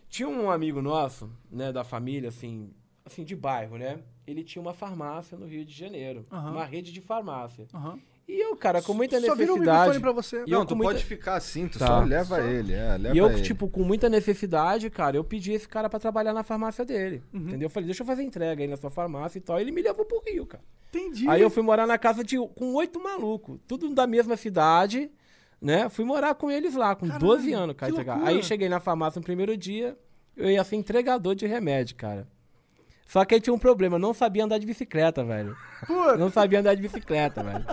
Tinha 0.09 0.29
um 0.29 0.49
amigo 0.49 0.81
nosso, 0.81 1.29
né, 1.51 1.71
da 1.71 1.83
família, 1.83 2.29
assim, 2.29 2.69
assim, 3.05 3.23
de 3.23 3.35
bairro, 3.35 3.77
né? 3.77 3.99
Ele 4.25 4.43
tinha 4.43 4.61
uma 4.61 4.73
farmácia 4.73 5.37
no 5.37 5.45
Rio 5.45 5.65
de 5.65 5.73
Janeiro. 5.73 6.25
Aham. 6.31 6.51
Uma 6.51 6.65
rede 6.65 6.91
de 6.93 7.01
farmácia. 7.01 7.67
Aham. 7.73 7.99
E 8.27 8.41
eu, 8.41 8.55
cara, 8.55 8.81
com 8.81 8.93
muita 8.93 9.19
Só 9.19 9.35
vira 9.35 9.51
o 9.51 9.57
necessidade. 9.57 9.79
microfone 9.79 9.99
pra 9.99 10.11
você. 10.13 10.43
E 10.47 10.51
eu 10.51 10.59
não, 10.59 10.65
tu 10.65 10.75
muita- 10.75 10.93
pode 10.93 11.03
ficar 11.05 11.35
assim, 11.35 11.67
tu 11.67 11.77
Tá. 11.77 11.87
só 11.87 11.99
leva 12.03 12.41
ele, 12.41 12.73
é, 12.73 12.97
leva 12.97 13.15
E 13.15 13.17
eu, 13.17 13.29
ele. 13.29 13.41
tipo, 13.41 13.67
com 13.69 13.83
muita 13.83 14.07
necessidade, 14.09 14.89
cara, 14.89 15.17
eu 15.17 15.23
pedi 15.23 15.51
esse 15.51 15.67
cara 15.67 15.89
pra 15.89 15.99
trabalhar 15.99 16.33
na 16.33 16.41
farmácia 16.41 16.85
dele. 16.85 17.21
Uhum. 17.33 17.41
Entendeu? 17.41 17.65
Eu 17.65 17.69
falei, 17.69 17.85
deixa 17.87 18.01
eu 18.01 18.07
fazer 18.07 18.23
entrega 18.23 18.61
aí 18.63 18.67
na 18.67 18.77
sua 18.77 18.89
farmácia 18.89 19.37
e 19.37 19.41
tal. 19.41 19.59
Ele 19.59 19.71
me 19.71 19.81
levou 19.81 20.05
pro 20.05 20.21
Rio, 20.25 20.45
cara. 20.45 20.63
Entendi. 20.89 21.27
Aí 21.27 21.41
eu 21.41 21.49
fui 21.49 21.61
morar 21.63 21.85
na 21.85 21.97
casa 21.97 22.23
de 22.23 22.37
com 22.55 22.73
oito 22.75 23.01
malucos, 23.03 23.59
tudo 23.67 23.89
da 23.93 24.07
mesma 24.07 24.37
cidade, 24.37 25.11
né? 25.61 25.89
Fui 25.89 26.05
morar 26.05 26.33
com 26.35 26.49
eles 26.49 26.75
lá, 26.75 26.95
com 26.95 27.07
Caralho, 27.07 27.25
12 27.25 27.51
anos, 27.51 27.75
cara. 27.75 27.91
Aí 28.23 28.41
cheguei 28.41 28.69
na 28.69 28.79
farmácia 28.79 29.19
no 29.19 29.25
primeiro 29.25 29.57
dia, 29.57 29.97
eu 30.37 30.49
ia 30.49 30.63
ser 30.63 30.75
entregador 30.77 31.35
de 31.35 31.45
remédio, 31.45 31.95
cara. 31.97 32.25
Só 33.05 33.23
que 33.25 33.35
aí 33.35 33.41
tinha 33.41 33.53
um 33.53 33.59
problema, 33.59 33.95
eu 33.95 33.99
não 33.99 34.13
sabia 34.13 34.43
andar 34.45 34.57
de 34.57 34.65
bicicleta, 34.65 35.23
velho. 35.23 35.55
Puta. 35.85 36.15
Não 36.17 36.31
sabia 36.31 36.61
andar 36.61 36.73
de 36.73 36.81
bicicleta, 36.81 37.43
velho. 37.43 37.65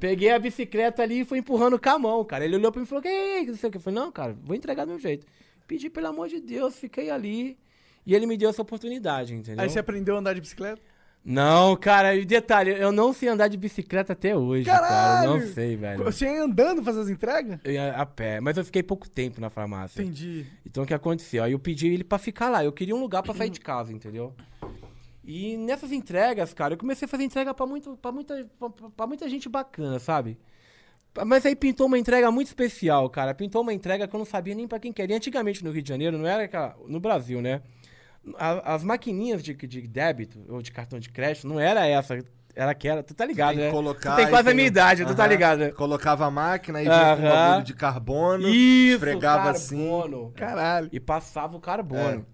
Peguei 0.00 0.32
a 0.32 0.38
bicicleta 0.38 1.02
ali 1.02 1.20
e 1.20 1.24
fui 1.24 1.38
empurrando 1.38 1.78
com 1.78 1.90
a 1.90 1.98
mão, 1.98 2.24
cara. 2.24 2.44
Ele 2.44 2.56
olhou 2.56 2.72
pra 2.72 2.80
mim 2.80 2.86
e 2.86 2.88
falou, 2.88 3.02
que 3.02 3.08
é 3.08 3.40
isso? 3.42 3.66
Eu 3.66 3.80
falei, 3.80 4.00
não, 4.00 4.10
cara, 4.10 4.34
vou 4.42 4.56
entregar 4.56 4.86
do 4.86 4.92
meu 4.92 4.98
jeito. 4.98 5.26
Pedi, 5.68 5.90
pelo 5.90 6.08
amor 6.08 6.26
de 6.26 6.40
Deus, 6.40 6.76
fiquei 6.78 7.10
ali. 7.10 7.58
E 8.06 8.14
ele 8.14 8.26
me 8.26 8.36
deu 8.36 8.48
essa 8.48 8.62
oportunidade, 8.62 9.34
entendeu? 9.34 9.62
Aí 9.62 9.68
você 9.68 9.78
aprendeu 9.78 10.16
a 10.16 10.18
andar 10.18 10.32
de 10.32 10.40
bicicleta? 10.40 10.80
Não, 11.22 11.76
cara, 11.76 12.16
e 12.16 12.24
detalhe, 12.24 12.70
eu 12.70 12.90
não 12.90 13.12
sei 13.12 13.28
andar 13.28 13.48
de 13.48 13.58
bicicleta 13.58 14.14
até 14.14 14.34
hoje, 14.34 14.64
cara. 14.64 14.88
Caralho! 14.88 15.30
Eu 15.32 15.40
Não 15.40 15.46
sei, 15.48 15.76
velho. 15.76 16.02
Você 16.02 16.24
ia 16.24 16.42
andando 16.42 16.82
fazer 16.82 17.00
as 17.00 17.10
entregas? 17.10 17.60
Eu 17.62 17.72
ia 17.72 17.92
a 17.92 18.06
pé, 18.06 18.40
mas 18.40 18.56
eu 18.56 18.64
fiquei 18.64 18.82
pouco 18.82 19.08
tempo 19.08 19.38
na 19.38 19.50
farmácia. 19.50 20.00
Entendi. 20.00 20.46
Então 20.64 20.82
o 20.82 20.86
que 20.86 20.94
aconteceu? 20.94 21.44
Aí 21.44 21.52
eu 21.52 21.58
pedi 21.58 21.88
ele 21.88 22.04
pra 22.04 22.16
ficar 22.16 22.48
lá. 22.48 22.64
Eu 22.64 22.72
queria 22.72 22.96
um 22.96 23.00
lugar 23.00 23.22
pra 23.22 23.34
sair 23.34 23.50
de 23.50 23.60
casa, 23.60 23.92
entendeu? 23.92 24.34
E 25.22 25.56
nessas 25.56 25.92
entregas, 25.92 26.54
cara, 26.54 26.74
eu 26.74 26.78
comecei 26.78 27.04
a 27.06 27.08
fazer 27.08 27.24
entrega 27.24 27.52
pra, 27.52 27.66
muito, 27.66 27.96
pra, 27.98 28.10
muita, 28.10 28.46
pra 28.96 29.06
muita 29.06 29.28
gente 29.28 29.48
bacana, 29.48 29.98
sabe? 29.98 30.38
Mas 31.26 31.44
aí 31.44 31.54
pintou 31.56 31.86
uma 31.86 31.98
entrega 31.98 32.30
muito 32.30 32.46
especial, 32.46 33.08
cara. 33.10 33.34
Pintou 33.34 33.62
uma 33.62 33.72
entrega 33.72 34.06
que 34.08 34.14
eu 34.14 34.18
não 34.18 34.24
sabia 34.24 34.54
nem 34.54 34.66
pra 34.68 34.78
quem 34.78 34.92
queria. 34.92 35.16
Antigamente 35.16 35.62
no 35.64 35.70
Rio 35.72 35.82
de 35.82 35.88
Janeiro, 35.88 36.16
não 36.16 36.26
era 36.26 36.44
aquela, 36.44 36.76
no 36.86 37.00
Brasil, 37.00 37.42
né? 37.42 37.60
A- 38.38 38.74
as 38.74 38.84
maquininhas 38.84 39.42
de, 39.42 39.54
de 39.54 39.82
débito 39.88 40.38
ou 40.48 40.62
de 40.62 40.70
cartão 40.70 40.98
de 41.00 41.08
crédito 41.10 41.48
não 41.48 41.58
era 41.58 41.84
essa. 41.86 42.16
Era 42.54 42.74
que 42.74 42.86
era. 42.88 43.02
Tu 43.02 43.12
tá 43.14 43.24
ligado, 43.24 43.56
Tem 43.56 43.64
né? 43.66 43.70
colocar 43.70 44.12
tu 44.12 44.16
tem 44.16 44.28
quase 44.28 44.42
a 44.42 44.44
tem 44.50 44.54
minha 44.54 44.64
um- 44.66 44.68
idade, 44.68 45.04
tu 45.04 45.14
tá 45.14 45.26
ligado, 45.26 45.58
né? 45.58 45.70
Colocava 45.72 46.26
a 46.26 46.30
máquina 46.30 46.80
e 46.80 46.84
vinha 46.84 47.16
com 47.16 47.22
um 47.22 47.28
bagulho 47.28 47.64
de 47.64 47.74
carbono. 47.74 48.48
Isso, 48.48 48.94
esfregava 48.94 49.50
assim. 49.50 49.76
carbono. 49.76 50.32
Caralho. 50.36 50.88
E 50.92 51.00
passava 51.00 51.56
o 51.56 51.60
carbono. 51.60 52.24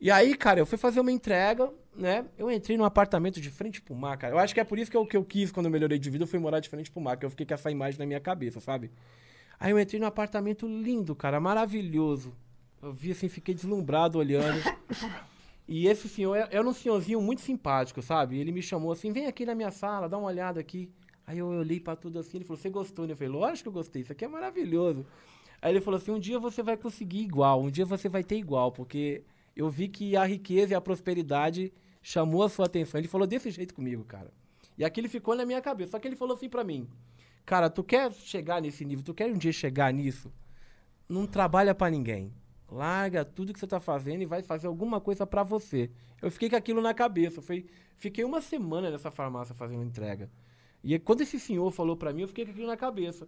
E 0.00 0.10
aí, 0.10 0.34
cara, 0.36 0.60
eu 0.60 0.66
fui 0.66 0.78
fazer 0.78 1.00
uma 1.00 1.10
entrega, 1.12 1.70
né? 1.98 2.24
Eu 2.38 2.50
entrei 2.50 2.76
num 2.76 2.84
apartamento 2.84 3.40
de 3.40 3.50
frente 3.50 3.82
pro 3.82 3.94
mar, 3.94 4.16
cara. 4.16 4.34
Eu 4.34 4.38
acho 4.38 4.54
que 4.54 4.60
é 4.60 4.64
por 4.64 4.78
isso 4.78 4.90
que 4.90 4.96
eu, 4.96 5.04
que 5.04 5.16
eu 5.16 5.24
quis, 5.24 5.50
quando 5.50 5.66
eu 5.66 5.72
melhorei 5.72 5.98
de 5.98 6.08
vida, 6.08 6.24
eu 6.24 6.28
fui 6.28 6.38
morar 6.38 6.60
de 6.60 6.68
frente 6.68 6.90
pro 6.90 7.00
mar, 7.00 7.16
que 7.16 7.26
eu 7.26 7.30
fiquei 7.30 7.44
com 7.44 7.54
essa 7.54 7.70
imagem 7.70 7.98
na 7.98 8.06
minha 8.06 8.20
cabeça, 8.20 8.60
sabe? 8.60 8.90
Aí 9.58 9.72
eu 9.72 9.78
entrei 9.78 10.00
num 10.00 10.06
apartamento 10.06 10.66
lindo, 10.66 11.14
cara, 11.14 11.40
maravilhoso. 11.40 12.32
Eu 12.80 12.92
vi 12.92 13.10
assim, 13.10 13.28
fiquei 13.28 13.54
deslumbrado 13.54 14.18
olhando. 14.18 14.60
E 15.70 15.86
esse 15.86 16.08
senhor 16.08 16.34
é- 16.34 16.48
era 16.50 16.66
um 16.66 16.72
senhorzinho 16.72 17.20
muito 17.20 17.42
simpático, 17.42 18.00
sabe? 18.00 18.38
Ele 18.38 18.50
me 18.50 18.62
chamou 18.62 18.90
assim, 18.90 19.12
vem 19.12 19.26
aqui 19.26 19.44
na 19.44 19.54
minha 19.54 19.70
sala, 19.70 20.08
dá 20.08 20.16
uma 20.16 20.28
olhada 20.28 20.58
aqui. 20.58 20.90
Aí 21.26 21.36
eu 21.40 21.46
olhei 21.46 21.78
pra 21.78 21.94
tudo 21.94 22.18
assim, 22.18 22.38
ele 22.38 22.44
falou, 22.46 22.56
você 22.58 22.70
gostou, 22.70 23.06
né? 23.06 23.12
Eu 23.12 23.16
falei, 23.18 23.30
lógico 23.30 23.64
que 23.64 23.68
eu 23.68 23.72
gostei, 23.72 24.00
isso 24.00 24.10
aqui 24.10 24.24
é 24.24 24.28
maravilhoso. 24.28 25.04
Aí 25.60 25.70
ele 25.70 25.82
falou 25.82 25.98
assim, 25.98 26.10
um 26.10 26.18
dia 26.18 26.38
você 26.38 26.62
vai 26.62 26.74
conseguir 26.78 27.20
igual, 27.20 27.60
um 27.60 27.70
dia 27.70 27.84
você 27.84 28.08
vai 28.08 28.24
ter 28.24 28.36
igual, 28.38 28.72
porque 28.72 29.22
eu 29.54 29.68
vi 29.68 29.88
que 29.88 30.16
a 30.16 30.24
riqueza 30.24 30.72
e 30.72 30.74
a 30.74 30.80
prosperidade 30.80 31.70
chamou 32.02 32.42
a 32.42 32.48
sua 32.48 32.66
atenção. 32.66 32.98
Ele 32.98 33.08
falou 33.08 33.26
desse 33.26 33.50
jeito 33.50 33.74
comigo, 33.74 34.04
cara. 34.04 34.32
E 34.76 34.84
aquilo 34.84 35.08
ficou 35.08 35.34
na 35.34 35.44
minha 35.44 35.60
cabeça. 35.60 35.92
Só 35.92 35.98
que 35.98 36.06
ele 36.06 36.16
falou 36.16 36.36
assim 36.36 36.48
pra 36.48 36.64
mim, 36.64 36.88
cara, 37.44 37.68
tu 37.68 37.82
quer 37.82 38.12
chegar 38.12 38.62
nesse 38.62 38.84
nível, 38.84 39.04
tu 39.04 39.14
quer 39.14 39.26
um 39.26 39.36
dia 39.36 39.52
chegar 39.52 39.92
nisso? 39.92 40.32
Não 41.08 41.26
trabalha 41.26 41.74
pra 41.74 41.90
ninguém. 41.90 42.32
Larga 42.70 43.24
tudo 43.24 43.52
que 43.52 43.58
você 43.58 43.66
tá 43.66 43.80
fazendo 43.80 44.22
e 44.22 44.26
vai 44.26 44.42
fazer 44.42 44.66
alguma 44.66 45.00
coisa 45.00 45.26
pra 45.26 45.42
você. 45.42 45.90
Eu 46.20 46.30
fiquei 46.30 46.50
com 46.50 46.56
aquilo 46.56 46.82
na 46.82 46.92
cabeça. 46.92 47.40
Foi, 47.40 47.66
fiquei 47.96 48.24
uma 48.24 48.40
semana 48.40 48.90
nessa 48.90 49.10
farmácia 49.10 49.54
fazendo 49.54 49.82
entrega. 49.82 50.30
E 50.84 50.98
quando 50.98 51.22
esse 51.22 51.40
senhor 51.40 51.70
falou 51.70 51.96
pra 51.96 52.12
mim, 52.12 52.22
eu 52.22 52.28
fiquei 52.28 52.44
com 52.44 52.50
aquilo 52.50 52.66
na 52.66 52.76
cabeça. 52.76 53.26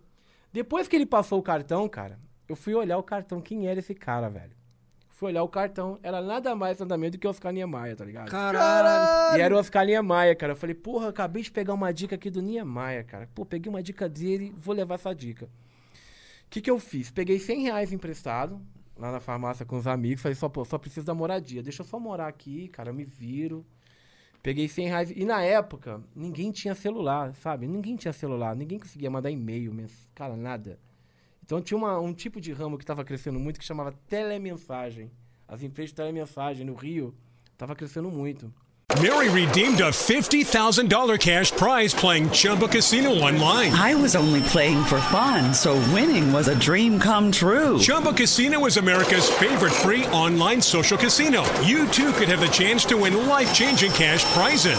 Depois 0.52 0.86
que 0.86 0.94
ele 0.94 1.06
passou 1.06 1.38
o 1.38 1.42
cartão, 1.42 1.88
cara, 1.88 2.20
eu 2.48 2.54
fui 2.54 2.74
olhar 2.74 2.98
o 2.98 3.02
cartão. 3.02 3.40
Quem 3.40 3.66
era 3.66 3.78
esse 3.78 3.94
cara, 3.94 4.28
velho? 4.28 4.59
Fui 5.20 5.28
olhar 5.28 5.42
o 5.42 5.48
cartão. 5.50 5.98
Era 6.02 6.22
nada 6.22 6.56
mais, 6.56 6.78
nada 6.78 6.96
menos 6.96 7.12
do 7.12 7.18
que 7.18 7.26
o 7.26 7.30
Oscar 7.30 7.52
Niemeyer, 7.52 7.94
tá 7.94 8.06
ligado? 8.06 8.30
Caralho! 8.30 9.38
E 9.38 9.42
era 9.42 9.54
o 9.54 9.58
Oscar 9.58 9.84
Niemeyer, 9.84 10.34
cara. 10.34 10.52
Eu 10.52 10.56
falei, 10.56 10.74
porra, 10.74 11.10
acabei 11.10 11.42
de 11.42 11.50
pegar 11.50 11.74
uma 11.74 11.92
dica 11.92 12.14
aqui 12.14 12.30
do 12.30 12.40
Niemeyer, 12.40 13.04
cara. 13.04 13.28
Pô, 13.34 13.44
peguei 13.44 13.68
uma 13.68 13.82
dica 13.82 14.08
dele, 14.08 14.50
vou 14.56 14.74
levar 14.74 14.94
essa 14.94 15.14
dica. 15.14 15.44
O 15.44 16.48
que, 16.48 16.62
que 16.62 16.70
eu 16.70 16.78
fiz? 16.78 17.10
Peguei 17.10 17.38
100 17.38 17.64
reais 17.64 17.92
emprestado 17.92 18.62
lá 18.96 19.12
na 19.12 19.20
farmácia 19.20 19.66
com 19.66 19.76
os 19.76 19.86
amigos. 19.86 20.22
Falei, 20.22 20.34
só, 20.34 20.48
pô, 20.48 20.64
só 20.64 20.78
preciso 20.78 21.04
da 21.04 21.12
moradia. 21.12 21.62
Deixa 21.62 21.82
eu 21.82 21.86
só 21.86 22.00
morar 22.00 22.26
aqui, 22.26 22.68
cara, 22.68 22.88
eu 22.88 22.94
me 22.94 23.04
viro. 23.04 23.62
Peguei 24.42 24.68
100 24.68 24.86
reais. 24.86 25.12
E 25.14 25.26
na 25.26 25.42
época, 25.42 26.02
ninguém 26.16 26.50
tinha 26.50 26.74
celular, 26.74 27.34
sabe? 27.34 27.66
Ninguém 27.66 27.94
tinha 27.94 28.14
celular, 28.14 28.56
ninguém 28.56 28.78
conseguia 28.78 29.10
mandar 29.10 29.30
e-mail, 29.30 29.70
cara, 30.14 30.34
nada. 30.34 30.78
Então 31.50 31.60
tinha 31.60 31.76
uma- 31.76 31.98
um 31.98 32.12
tipo 32.14 32.40
de 32.40 32.52
ramo 32.52 32.78
que 32.78 32.84
estava 32.84 33.02
crescendo 33.02 33.36
muito 33.40 33.58
que 33.58 33.66
chamava 33.66 33.92
telemensagem. 34.08 35.10
As 35.48 35.64
empresas 35.64 35.90
de 35.90 35.96
telemensagem 35.96 36.64
no 36.64 36.76
Rio 36.76 37.12
tava 37.58 37.74
crescendo 37.74 38.08
muito. 38.08 38.54
Mary 39.02 39.28
redeemed 39.28 39.82
a 39.82 39.90
$50,000 39.92 41.18
cash 41.18 41.50
prize 41.50 41.92
playing 41.92 42.28
Chumba 42.32 42.68
Casino 42.68 43.10
online. 43.20 43.72
I 43.74 43.96
was 43.96 44.14
only 44.14 44.42
playing 44.52 44.84
for 44.84 45.00
fun, 45.10 45.52
so 45.52 45.74
winning 45.92 46.32
was 46.32 46.46
a 46.48 46.54
dream 46.54 47.00
come 47.00 47.32
true. 47.32 47.80
Chumba 47.80 48.12
Casino 48.12 48.64
is 48.66 48.76
America's 48.76 49.28
favorite 49.28 49.72
free 49.74 50.04
online 50.12 50.60
social 50.62 50.96
casino. 50.98 51.42
You 51.64 51.88
too 51.88 52.12
could 52.12 52.28
have 52.28 52.40
the 52.40 52.48
chance 52.52 52.84
to 52.86 52.96
win 52.96 53.26
life 53.28 53.52
changing 53.52 53.90
cash 53.92 54.24
prizes. 54.34 54.78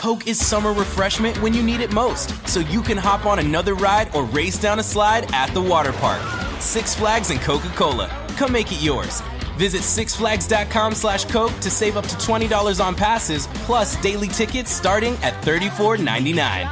Coke 0.00 0.26
is 0.26 0.38
summer 0.40 0.72
refreshment 0.72 1.36
when 1.42 1.52
you 1.52 1.62
need 1.62 1.80
it 1.82 1.92
most, 1.92 2.32
so 2.48 2.60
you 2.60 2.80
can 2.82 2.96
hop 2.96 3.26
on 3.26 3.38
another 3.38 3.74
ride 3.74 4.08
or 4.14 4.24
race 4.24 4.56
down 4.58 4.78
a 4.78 4.82
slide 4.82 5.26
at 5.34 5.52
the 5.52 5.60
water 5.60 5.92
park. 5.92 6.22
Six 6.58 6.94
Flags 6.94 7.30
and 7.30 7.38
Coca 7.42 7.68
Cola. 7.76 8.08
Come 8.38 8.52
make 8.52 8.72
it 8.72 8.80
yours. 8.80 9.20
Visit 9.58 9.82
sixflags.com 9.82 10.94
slash 10.94 11.26
Coke 11.26 11.52
to 11.60 11.70
save 11.70 11.98
up 11.98 12.06
to 12.06 12.16
$20 12.16 12.80
on 12.82 12.94
passes, 12.94 13.46
plus 13.66 13.96
daily 14.00 14.28
tickets 14.28 14.70
starting 14.72 15.16
at 15.22 15.34
$34.99. 15.42 16.66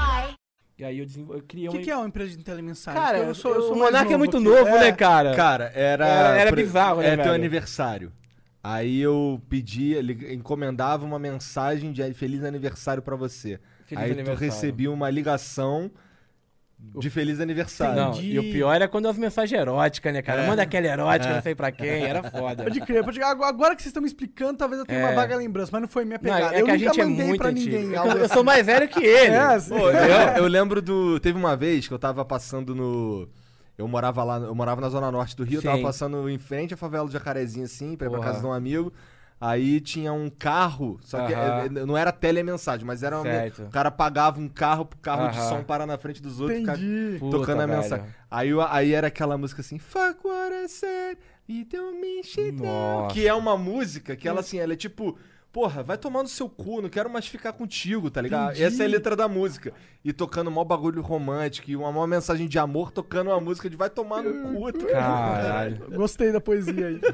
E 0.78 0.84
aí 0.84 0.98
eu, 0.98 1.04
desenvol... 1.04 1.36
eu 1.36 1.42
criei 1.42 1.68
O 1.68 1.72
uma... 1.72 1.76
que, 1.76 1.82
um 1.82 1.84
que 1.84 1.90
é 1.90 1.96
uma 1.96 2.06
empresa 2.06 2.34
de 2.34 2.42
telemensagem? 2.44 2.98
Cara, 3.02 3.18
eu 3.18 3.34
sou, 3.34 3.52
eu 3.54 3.60
sou 3.62 3.72
o 3.74 3.78
mais 3.78 3.92
Monark 3.92 4.10
é 4.12 4.16
muito 4.16 4.36
aqui. 4.38 4.46
novo, 4.46 4.68
É. 4.68 4.80
né, 4.80 4.92
cara? 4.92 5.34
Cara, 5.34 5.72
era. 5.74 6.06
Era- 6.06 6.38
era 6.40 6.50
pre- 6.52 6.62
bizarro, 6.62 7.00
né, 7.02 7.08
É 7.08 7.16
teu 7.16 7.24
velho? 7.24 7.34
aniversário. 7.34 8.12
Aí 8.70 9.00
eu 9.00 9.40
pedia, 9.48 9.96
ele 9.98 10.34
encomendava 10.34 11.06
uma 11.06 11.18
mensagem 11.18 11.90
de 11.90 12.12
feliz 12.12 12.44
aniversário 12.44 13.02
pra 13.02 13.16
você. 13.16 13.58
Feliz 13.86 14.04
Aí 14.04 14.24
tu 14.24 14.34
recebia 14.34 14.90
uma 14.90 15.08
ligação 15.08 15.90
de 16.78 17.08
feliz 17.08 17.40
aniversário. 17.40 17.96
Não, 17.96 18.10
Entendi. 18.12 18.32
e 18.32 18.38
o 18.38 18.42
pior 18.52 18.74
era 18.74 18.86
quando 18.86 19.08
as 19.08 19.16
mensagens 19.16 19.58
eróticas, 19.58 20.12
né, 20.12 20.20
cara? 20.20 20.46
Manda 20.46 20.62
aquela 20.62 20.86
erótica, 20.86 21.34
não 21.34 21.42
sei 21.42 21.54
pra 21.54 21.72
quem, 21.72 22.04
era 22.04 22.22
foda. 22.30 22.62
Pode 22.64 22.80
crer, 22.82 23.02
pode 23.02 23.18
crer. 23.18 23.28
Agora 23.28 23.74
que 23.74 23.80
vocês 23.82 23.90
estão 23.90 24.02
me 24.02 24.06
explicando, 24.08 24.58
talvez 24.58 24.78
eu 24.80 24.86
tenha 24.86 25.00
uma 25.00 25.10
É. 25.12 25.14
vaga 25.14 25.34
lembrança, 25.34 25.70
mas 25.72 25.80
não 25.80 25.88
foi 25.88 26.04
minha 26.04 26.18
Não, 26.22 26.30
pegada. 26.30 26.54
é 26.54 26.60
eu 26.60 26.64
que 26.66 26.70
a 26.70 26.74
nunca 26.74 26.86
gente 26.88 27.00
é 27.00 27.04
mandei 27.04 27.26
muito 27.26 27.38
pra 27.40 27.48
antigo. 27.48 27.76
ninguém. 27.76 27.94
Eu, 27.96 28.04
eu 28.04 28.24
assim. 28.26 28.34
sou 28.34 28.44
mais 28.44 28.66
velho 28.66 28.86
que 28.86 29.00
ele. 29.02 29.34
É, 29.34 29.58
sim. 29.58 29.70
Pô, 29.70 29.90
eu, 29.90 30.36
eu 30.36 30.46
lembro 30.46 30.82
do. 30.82 31.18
Teve 31.20 31.38
uma 31.38 31.56
vez 31.56 31.88
que 31.88 31.94
eu 31.94 31.98
tava 31.98 32.22
passando 32.24 32.74
no. 32.74 33.28
Eu 33.78 33.86
morava 33.86 34.24
lá, 34.24 34.38
eu 34.38 34.54
morava 34.54 34.80
na 34.80 34.88
zona 34.88 35.10
norte 35.12 35.36
do 35.36 35.44
Rio, 35.44 35.58
eu 35.58 35.62
tava 35.62 35.76
Sim. 35.76 35.82
passando 35.82 36.28
em 36.28 36.36
frente 36.36 36.74
à 36.74 36.76
favela 36.76 37.06
do 37.06 37.12
Jacarezinho, 37.12 37.64
assim, 37.64 37.96
pra 37.96 38.08
ir 38.08 38.10
pra 38.10 38.18
Porra. 38.18 38.32
casa 38.32 38.40
de 38.40 38.46
um 38.46 38.52
amigo. 38.52 38.92
Aí 39.40 39.80
tinha 39.80 40.12
um 40.12 40.28
carro, 40.28 40.98
só 41.00 41.20
que 41.20 41.32
Aham. 41.32 41.64
eh, 41.66 41.68
não 41.86 41.96
era 41.96 42.10
telemensagem, 42.10 42.84
mas 42.84 43.04
era 43.04 43.16
uma, 43.18 43.22
Certo. 43.22 43.62
o 43.62 43.70
cara 43.70 43.88
pagava 43.88 44.40
um 44.40 44.48
carro 44.48 44.84
pro 44.84 44.98
carro 44.98 45.28
de 45.28 45.36
Aham. 45.36 45.48
som 45.48 45.62
parar 45.62 45.86
na 45.86 45.96
frente 45.96 46.20
dos 46.20 46.40
outros, 46.40 46.58
ficar 46.58 46.74
Entendi. 46.76 47.18
Puta, 47.20 47.38
tocando 47.38 47.60
a 47.62 47.66
velho. 47.66 47.80
mensagem. 47.80 48.06
Aí, 48.28 48.48
aí 48.68 48.92
era 48.92 49.06
aquela 49.06 49.38
música 49.38 49.60
assim, 49.60 49.78
Fuck 49.78 50.26
what 50.26 50.52
I 50.52 50.68
said, 50.68 51.18
you 51.48 51.64
don't 51.64 52.00
mean 52.00 52.24
shit 52.24 52.50
now", 52.60 53.02
Nossa. 53.02 53.14
Que 53.14 53.28
é 53.28 53.32
uma 53.34 53.56
música 53.56 54.16
que 54.16 54.26
ela 54.26 54.40
assim, 54.40 54.58
ela 54.58 54.72
é 54.72 54.76
tipo, 54.76 55.16
porra, 55.52 55.82
vai 55.82 55.96
tomar 55.98 56.22
no 56.22 56.28
seu 56.28 56.48
cu, 56.48 56.80
não 56.82 56.88
quero 56.88 57.10
mais 57.10 57.26
ficar 57.26 57.52
contigo, 57.52 58.10
tá 58.10 58.20
ligado? 58.20 58.50
Entendi. 58.50 58.64
Essa 58.64 58.82
é 58.82 58.86
a 58.86 58.88
letra 58.88 59.16
da 59.16 59.26
música. 59.28 59.72
E 60.04 60.12
tocando 60.12 60.50
mó 60.50 60.62
bagulho 60.64 61.02
romântico, 61.02 61.70
e 61.70 61.76
uma 61.76 61.90
mó 61.90 62.06
mensagem 62.06 62.46
de 62.46 62.58
amor, 62.58 62.90
tocando 62.92 63.28
uma 63.30 63.40
música 63.40 63.68
de 63.68 63.76
vai 63.76 63.90
tomar 63.90 64.22
no 64.22 64.52
cu. 64.54 64.72
tá? 64.72 64.86
Caralho. 64.86 65.90
Gostei 65.96 66.30
da 66.32 66.40
poesia 66.40 66.86
aí. 66.88 67.00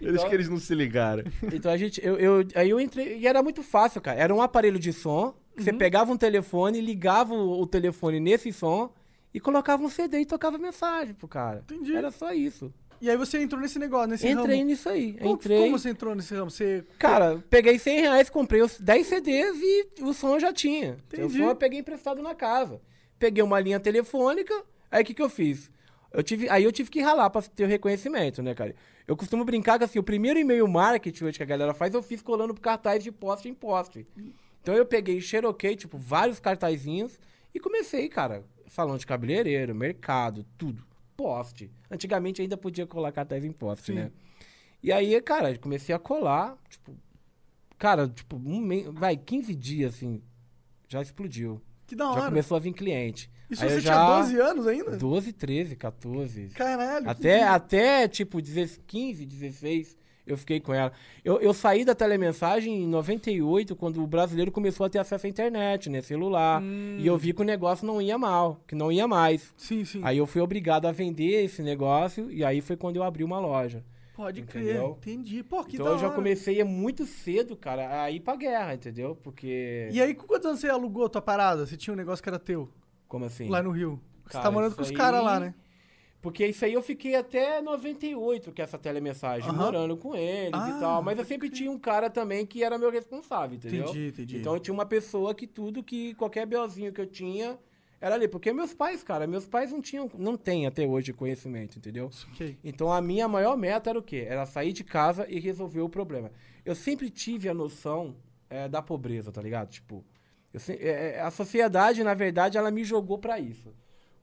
Eles 0.00 0.24
que 0.24 0.34
eles 0.34 0.48
não 0.48 0.58
se 0.58 0.74
ligaram. 0.74 1.22
Então 1.52 1.70
a 1.70 1.76
gente. 1.76 2.04
Eu, 2.04 2.16
eu- 2.18 2.44
aí 2.56 2.70
eu 2.70 2.80
entrei. 2.80 3.18
E 3.18 3.26
era 3.26 3.40
muito 3.42 3.62
fácil, 3.62 4.00
cara. 4.00 4.18
Era 4.18 4.34
um 4.34 4.42
aparelho 4.42 4.78
de 4.78 4.92
som. 4.92 5.32
que 5.54 5.60
Uhum. 5.60 5.64
Você 5.64 5.72
pegava 5.72 6.10
um 6.12 6.16
telefone, 6.16 6.80
ligava 6.80 7.34
o, 7.34 7.60
o 7.60 7.66
telefone 7.66 8.18
nesse 8.18 8.52
som 8.52 8.92
e 9.32 9.38
colocava 9.38 9.82
um 9.82 9.88
CD 9.88 10.20
e 10.20 10.26
tocava 10.26 10.58
mensagem 10.58 11.14
pro 11.14 11.28
cara. 11.28 11.62
Entendi. 11.70 11.94
Era 11.94 12.10
só 12.10 12.32
isso. 12.32 12.72
E 13.00 13.08
aí 13.08 13.16
você 13.16 13.40
entrou 13.40 13.60
nesse 13.60 13.78
negócio, 13.78 14.08
nesse 14.08 14.28
Entrei 14.28 14.58
ramo. 14.58 14.68
nisso 14.68 14.88
aí. 14.88 15.14
Como, 15.14 15.34
Entrei. 15.34 15.58
como 15.58 15.78
você 15.78 15.88
entrou 15.88 16.14
nesse 16.14 16.34
ramo? 16.34 16.50
Você... 16.50 16.84
Cara, 16.98 17.42
peguei 17.48 17.78
100 17.78 18.00
reais, 18.00 18.28
comprei 18.28 18.60
os 18.60 18.78
10 18.78 19.06
CDs 19.06 19.58
e 19.62 19.88
o 20.02 20.12
som 20.12 20.34
eu 20.34 20.40
já 20.40 20.52
tinha. 20.52 20.98
O 21.10 21.16
Entendi. 21.16 21.38
som 21.38 21.44
eu 21.44 21.56
peguei 21.56 21.78
emprestado 21.78 22.22
na 22.22 22.34
casa. 22.34 22.80
Peguei 23.18 23.42
uma 23.42 23.58
linha 23.58 23.80
telefônica, 23.80 24.54
aí 24.90 25.02
o 25.02 25.06
que, 25.06 25.14
que 25.14 25.22
eu 25.22 25.30
fiz? 25.30 25.70
Eu 26.12 26.22
tive, 26.22 26.48
aí 26.48 26.64
eu 26.64 26.72
tive 26.72 26.90
que 26.90 27.00
ralar 27.00 27.30
pra 27.30 27.40
ter 27.40 27.64
o 27.64 27.68
reconhecimento, 27.68 28.42
né, 28.42 28.54
cara? 28.54 28.74
Eu 29.06 29.16
costumo 29.16 29.44
brincar 29.44 29.78
que 29.78 29.84
assim, 29.84 29.98
o 29.98 30.02
primeiro 30.02 30.38
e-mail 30.38 30.66
marketing 30.68 31.24
hoje 31.24 31.36
que 31.36 31.42
a 31.42 31.46
galera 31.46 31.72
faz, 31.72 31.94
eu 31.94 32.02
fiz 32.02 32.20
colando 32.20 32.52
pro 32.52 32.62
cartaz 32.62 33.02
de 33.02 33.10
poste 33.10 33.48
em 33.48 33.54
poste. 33.54 34.06
Então 34.60 34.74
eu 34.74 34.84
peguei 34.84 35.20
xeroquei, 35.20 35.74
tipo, 35.74 35.96
vários 35.96 36.38
cartazinhos 36.38 37.18
e 37.54 37.58
comecei, 37.60 38.08
cara. 38.08 38.44
Salão 38.68 38.96
de 38.96 39.06
cabeleireiro, 39.06 39.74
mercado, 39.74 40.44
tudo. 40.58 40.84
Poste. 41.20 41.70
Antigamente 41.90 42.40
ainda 42.40 42.56
podia 42.56 42.86
colar 42.86 43.12
cartaz 43.12 43.44
em 43.44 43.52
poste, 43.52 43.92
né? 43.92 44.10
E 44.82 44.90
aí, 44.90 45.20
cara, 45.20 45.56
comecei 45.58 45.94
a 45.94 45.98
colar, 45.98 46.56
tipo, 46.68 46.96
cara, 47.76 48.08
tipo, 48.08 48.36
um 48.36 48.58
mês, 48.58 48.86
vai, 48.86 49.16
15 49.18 49.54
dias, 49.54 49.94
assim, 49.96 50.22
já 50.88 51.02
explodiu. 51.02 51.60
Que 51.86 51.94
da 51.94 52.04
Já 52.06 52.10
hora. 52.12 52.24
começou 52.26 52.56
a 52.56 52.60
vir 52.60 52.72
cliente. 52.72 53.30
Isso 53.50 53.62
Aí 53.62 53.68
você 53.68 53.76
eu 53.76 53.80
tinha 53.82 53.92
já- 53.94 54.16
12 54.20 54.40
anos 54.40 54.66
ainda? 54.66 54.96
12, 54.96 55.32
13, 55.34 55.76
14. 55.76 56.46
Caralho. 56.54 57.10
Até, 57.10 57.42
até 57.42 58.08
tipo, 58.08 58.40
16, 58.40 58.80
15, 58.86 59.26
16, 59.26 59.96
eu 60.32 60.36
fiquei 60.36 60.60
com 60.60 60.72
ela. 60.74 60.92
Eu, 61.24 61.40
eu 61.40 61.52
saí 61.54 61.84
da 61.84 61.94
telemensagem 61.94 62.82
em 62.82 62.86
98, 62.86 63.74
quando 63.76 64.02
o 64.02 64.06
brasileiro 64.06 64.50
começou 64.50 64.86
a 64.86 64.90
ter 64.90 64.98
acesso 64.98 65.26
à 65.26 65.28
internet, 65.28 65.88
né? 65.90 66.00
Celular. 66.00 66.62
E 66.98 67.06
eu 67.06 67.16
vi 67.16 67.32
que 67.32 67.42
o 67.42 67.44
negócio 67.44 67.86
não 67.86 68.00
ia 68.00 68.16
mal, 68.18 68.60
que 68.66 68.74
não 68.74 68.90
ia 68.92 69.06
mais. 69.08 69.52
Sim, 69.56 69.84
sim. 69.84 70.00
Aí 70.04 70.18
eu 70.18 70.26
fui 70.26 70.40
obrigado 70.40 70.86
a 70.86 70.92
vender 70.92 71.44
esse 71.44 71.62
negócio, 71.62 72.30
e 72.30 72.44
aí 72.44 72.60
foi 72.60 72.76
quando 72.76 72.96
eu 72.96 73.02
abri 73.02 73.22
uma 73.24 73.38
loja. 73.38 73.84
Pode 74.14 74.42
crer. 74.42 74.64
Entendeu? 74.64 74.96
Entendi. 75.00 75.42
Pô, 75.42 75.64
que 75.64 75.76
então 75.76 75.86
da 75.86 75.92
eu 75.92 75.98
já 75.98 76.06
hora. 76.08 76.14
comecei 76.16 76.62
muito 76.62 77.06
cedo, 77.06 77.56
cara, 77.56 78.02
a 78.02 78.10
ir 78.10 78.20
pra 78.20 78.36
guerra, 78.36 78.74
entendeu? 78.74 79.16
Porque. 79.22 79.88
E 79.90 80.00
aí, 80.02 80.14
com 80.14 80.26
quantos 80.26 80.44
anos 80.46 80.60
você 80.60 80.68
alugou 80.68 81.08
tua 81.08 81.22
parada? 81.22 81.64
Você 81.64 81.74
tinha 81.76 81.94
um 81.94 81.96
negócio 81.96 82.22
que 82.22 82.28
era 82.28 82.38
teu, 82.38 82.68
Como 83.08 83.24
assim? 83.24 83.48
lá 83.48 83.62
no 83.62 83.70
Rio. 83.70 83.98
Você 84.26 84.32
Cara, 84.32 84.44
tá 84.44 84.50
morando 84.50 84.76
com 84.76 84.82
os 84.82 84.90
aí- 84.90 84.96
caras 84.96 85.24
lá, 85.24 85.40
né? 85.40 85.54
Porque 86.20 86.46
isso 86.46 86.64
aí 86.64 86.74
eu 86.74 86.82
fiquei 86.82 87.14
até 87.14 87.62
98, 87.62 88.52
que 88.52 88.60
é 88.60 88.64
essa 88.64 88.78
telemensagem, 88.78 89.48
Aham. 89.48 89.58
morando 89.58 89.96
com 89.96 90.14
eles 90.14 90.60
Ah, 90.60 90.68
e 90.68 90.78
tal. 90.78 91.02
Mas 91.02 91.18
eu 91.18 91.24
sempre 91.24 91.48
tinha 91.48 91.70
um 91.70 91.78
cara 91.78 92.10
também 92.10 92.44
que 92.44 92.62
era 92.62 92.76
meu 92.76 92.90
responsável, 92.90 93.56
entendeu? 93.56 93.84
Entendi, 93.84 94.08
entendi. 94.08 94.36
Então 94.36 94.54
eu 94.54 94.60
tinha 94.60 94.74
uma 94.74 94.84
pessoa 94.84 95.34
que 95.34 95.46
tudo, 95.46 95.82
que 95.82 96.14
qualquer 96.14 96.44
belzinho 96.44 96.92
que 96.92 97.00
eu 97.00 97.06
tinha, 97.06 97.58
era 97.98 98.16
ali. 98.16 98.28
Porque 98.28 98.52
meus 98.52 98.74
pais, 98.74 99.02
cara, 99.02 99.26
meus 99.26 99.46
pais 99.46 99.72
não 99.72 99.80
tinham, 99.80 100.10
não 100.18 100.36
têm 100.36 100.66
até 100.66 100.86
hoje 100.86 101.12
conhecimento, 101.14 101.78
entendeu? 101.78 102.10
Ok. 102.32 102.58
Então 102.62 102.92
a 102.92 103.00
minha 103.00 103.26
maior 103.26 103.56
meta 103.56 103.88
era 103.88 103.98
o 103.98 104.02
quê? 104.02 104.26
Era 104.28 104.44
sair 104.44 104.74
de 104.74 104.84
casa 104.84 105.26
e 105.26 105.40
resolver 105.40 105.80
o 105.80 105.88
problema. 105.88 106.30
Eu 106.66 106.74
sempre 106.74 107.08
tive 107.08 107.48
a 107.48 107.54
noção 107.54 108.14
eh, 108.50 108.68
da 108.68 108.82
pobreza, 108.82 109.32
tá 109.32 109.40
ligado? 109.40 109.70
Tipo, 109.70 110.04
eu 110.52 110.60
eh, 110.68 111.14
eh, 111.16 111.20
a 111.20 111.30
sociedade, 111.30 112.04
na 112.04 112.12
verdade, 112.12 112.58
ela 112.58 112.70
me 112.70 112.84
jogou 112.84 113.18
pra 113.18 113.40
isso. 113.40 113.74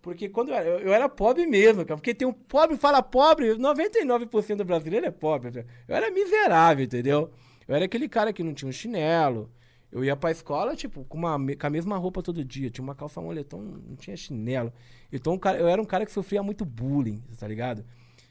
Porque 0.08 0.30
quando 0.30 0.50
eu 0.50 0.56
era, 0.56 0.70
eu, 0.70 0.94
era 0.94 1.10
pobre 1.10 1.46
mesmo, 1.46 1.84
cara. 1.86 1.98
Porque 1.98 2.14
tem 2.16 2.26
um 2.26 2.32
pobre, 2.32 2.78
fala 2.78 3.04
pobre, 3.04 3.56
99% 3.58 4.56
do 4.56 4.64
brasileiro 4.64 5.06
é 5.06 5.12
pobre. 5.12 5.66
Eu 5.86 5.94
era 5.98 6.10
miserável, 6.10 6.86
entendeu? 6.86 7.30
Eu 7.68 7.76
era 7.76 7.84
aquele 7.84 8.08
cara 8.08 8.32
que 8.32 8.42
não 8.42 8.54
tinha 8.54 8.70
um 8.70 8.72
chinelo. 8.72 9.52
Eu 9.92 10.06
ia 10.06 10.16
pra 10.16 10.32
escola, 10.32 10.78
tipo, 10.78 11.04
com, 11.04 11.18
uma, 11.18 11.38
com 11.38 11.68
a 11.68 11.70
mesma 11.70 11.98
roupa 11.98 12.24
todo 12.24 12.42
dia. 12.42 12.70
Tinha 12.70 12.84
uma 12.84 12.96
calça 12.96 13.20
moletom, 13.20 13.62
não 13.62 13.98
tinha 13.98 14.16
chinelo. 14.16 14.72
Então, 15.12 15.38
cara- 15.38 15.58
eu 15.60 15.68
era 15.68 15.82
um 15.82 15.86
cara 15.86 16.06
que 16.06 16.12
sofria 16.14 16.42
muito 16.42 16.64
bullying, 16.64 17.22
tá 17.38 17.46
ligado? 17.46 17.84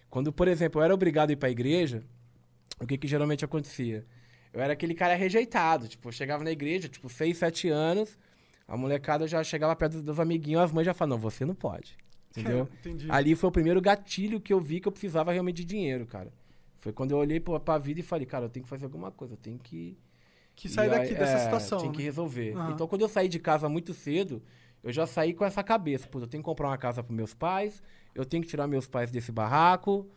Quando, 0.08 0.32
por 0.32 0.48
exemplo, 0.48 0.80
eu 0.80 0.84
era 0.86 0.94
obrigado 0.94 1.28
a 1.28 1.32
ir 1.34 1.36
pra 1.36 1.50
igreja, 1.50 2.02
o 2.80 2.86
que 2.86 2.96
que 2.96 3.06
geralmente 3.06 3.44
acontecia? 3.44 4.06
Eu 4.50 4.62
era 4.62 4.72
aquele 4.72 4.94
cara 4.94 5.14
rejeitado. 5.14 5.88
Tipo, 5.88 6.08
eu 6.08 6.12
chegava 6.12 6.42
na 6.42 6.50
igreja, 6.52 6.88
tipo, 6.88 7.06
6, 7.10 7.36
7 7.36 7.68
anos, 7.68 8.16
a 8.66 8.76
molecada 8.76 9.26
já 9.26 9.42
chegava 9.44 9.74
perto 9.76 10.02
dos- 10.02 10.18
amiguinhos, 10.18 10.62
as 10.62 10.72
mães 10.72 10.84
já 10.84 10.94
falavam, 10.94 11.18
não, 11.18 11.30
você 11.30 11.44
não 11.44 11.54
pode. 11.54 11.96
Entendeu? 12.36 12.68
Entendi. 12.80 13.06
Ali 13.10 13.34
foi 13.34 13.48
o 13.48 13.52
primeiro 13.52 13.80
gatilho 13.80 14.40
que 14.40 14.52
eu 14.52 14.60
vi 14.60 14.80
que 14.80 14.88
eu 14.88 14.92
precisava 14.92 15.32
realmente 15.32 15.56
de 15.56 15.64
dinheiro, 15.64 16.06
cara. 16.06 16.32
Foi 16.76 16.92
quando 16.92 17.12
eu 17.12 17.18
olhei 17.18 17.40
pra, 17.40 17.58
pra 17.58 17.78
vida 17.78 18.00
e 18.00 18.02
falei, 18.02 18.26
cara, 18.26 18.44
eu 18.44 18.48
tenho 18.48 18.64
que 18.64 18.68
fazer 18.68 18.84
alguma 18.84 19.10
coisa, 19.10 19.34
eu 19.34 19.38
tenho 19.38 19.58
que. 19.58 19.96
Que 20.54 20.68
sair 20.68 20.90
aí, 20.90 20.98
daqui 20.98 21.14
dessa 21.14 21.36
é, 21.36 21.38
situação. 21.38 21.92
Que 21.92 21.98
né? 21.98 22.04
resolver. 22.04 22.52
Aham. 22.54 22.72
Então, 22.72 22.88
quando 22.88 23.02
eu 23.02 23.08
saí 23.08 23.28
de 23.28 23.38
casa 23.38 23.68
muito 23.68 23.92
cedo, 23.92 24.42
eu 24.82 24.92
já 24.92 25.06
saí 25.06 25.34
com 25.34 25.44
essa 25.44 25.62
cabeça. 25.62 26.08
Pô, 26.08 26.18
eu 26.18 26.26
tenho 26.26 26.42
que 26.42 26.44
comprar 26.44 26.68
uma 26.68 26.78
casa 26.78 27.02
para 27.02 27.14
meus 27.14 27.34
pais, 27.34 27.82
eu 28.14 28.24
tenho 28.24 28.42
que 28.42 28.48
tirar 28.48 28.66
meus 28.66 28.86
pais 28.86 29.10
desse 29.10 29.30
barraco, 29.32 30.08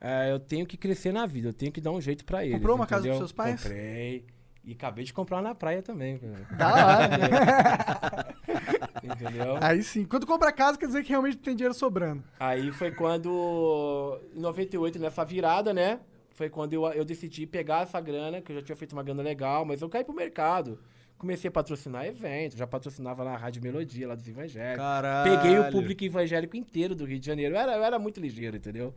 é, 0.00 0.30
eu 0.30 0.38
tenho 0.38 0.66
que 0.66 0.76
crescer 0.76 1.12
na 1.12 1.26
vida, 1.26 1.48
eu 1.48 1.52
tenho 1.52 1.72
que 1.72 1.80
dar 1.80 1.90
um 1.90 2.00
jeito 2.00 2.24
para 2.24 2.44
eles. 2.44 2.56
Comprou 2.58 2.76
uma 2.76 2.86
casa 2.86 3.00
entendeu? 3.00 3.18
pros 3.18 3.30
seus 3.30 3.32
pais? 3.32 3.62
Comprei. 3.62 4.24
E 4.68 4.72
acabei 4.72 5.02
de 5.02 5.14
comprar 5.14 5.40
na 5.40 5.54
praia 5.54 5.80
também. 5.80 6.18
cara. 6.18 6.46
Da 6.58 6.74
hora. 6.74 8.36
Entendeu? 9.02 9.56
Aí 9.62 9.82
sim. 9.82 10.04
Quando 10.04 10.26
compra 10.26 10.52
casa, 10.52 10.76
quer 10.76 10.84
dizer 10.84 11.02
que 11.02 11.08
realmente 11.08 11.38
tem 11.38 11.56
dinheiro 11.56 11.72
sobrando. 11.72 12.22
Aí 12.38 12.70
foi 12.70 12.90
quando, 12.90 14.20
em 14.36 14.38
98, 14.38 14.98
nessa 14.98 15.24
virada, 15.24 15.72
né? 15.72 16.00
Foi 16.32 16.50
quando 16.50 16.74
eu, 16.74 16.84
eu 16.88 17.02
decidi 17.02 17.46
pegar 17.46 17.84
essa 17.84 17.98
grana, 17.98 18.42
que 18.42 18.52
eu 18.52 18.56
já 18.56 18.62
tinha 18.62 18.76
feito 18.76 18.92
uma 18.92 19.02
grana 19.02 19.22
legal, 19.22 19.64
mas 19.64 19.80
eu 19.80 19.88
caí 19.88 20.04
pro 20.04 20.12
mercado. 20.12 20.78
Comecei 21.16 21.48
a 21.48 21.50
patrocinar 21.50 22.04
eventos, 22.04 22.58
já 22.58 22.66
patrocinava 22.66 23.24
na 23.24 23.38
Rádio 23.38 23.62
Melodia, 23.62 24.06
lá 24.06 24.14
dos 24.14 24.28
evangélicos. 24.28 24.76
Caralho. 24.76 25.34
Peguei 25.34 25.58
o 25.58 25.70
público 25.72 26.04
evangélico 26.04 26.58
inteiro 26.58 26.94
do 26.94 27.06
Rio 27.06 27.18
de 27.18 27.24
Janeiro. 27.26 27.54
Eu 27.54 27.58
era, 27.58 27.72
eu 27.72 27.82
era 27.82 27.98
muito 27.98 28.20
ligeiro, 28.20 28.58
entendeu? 28.58 28.94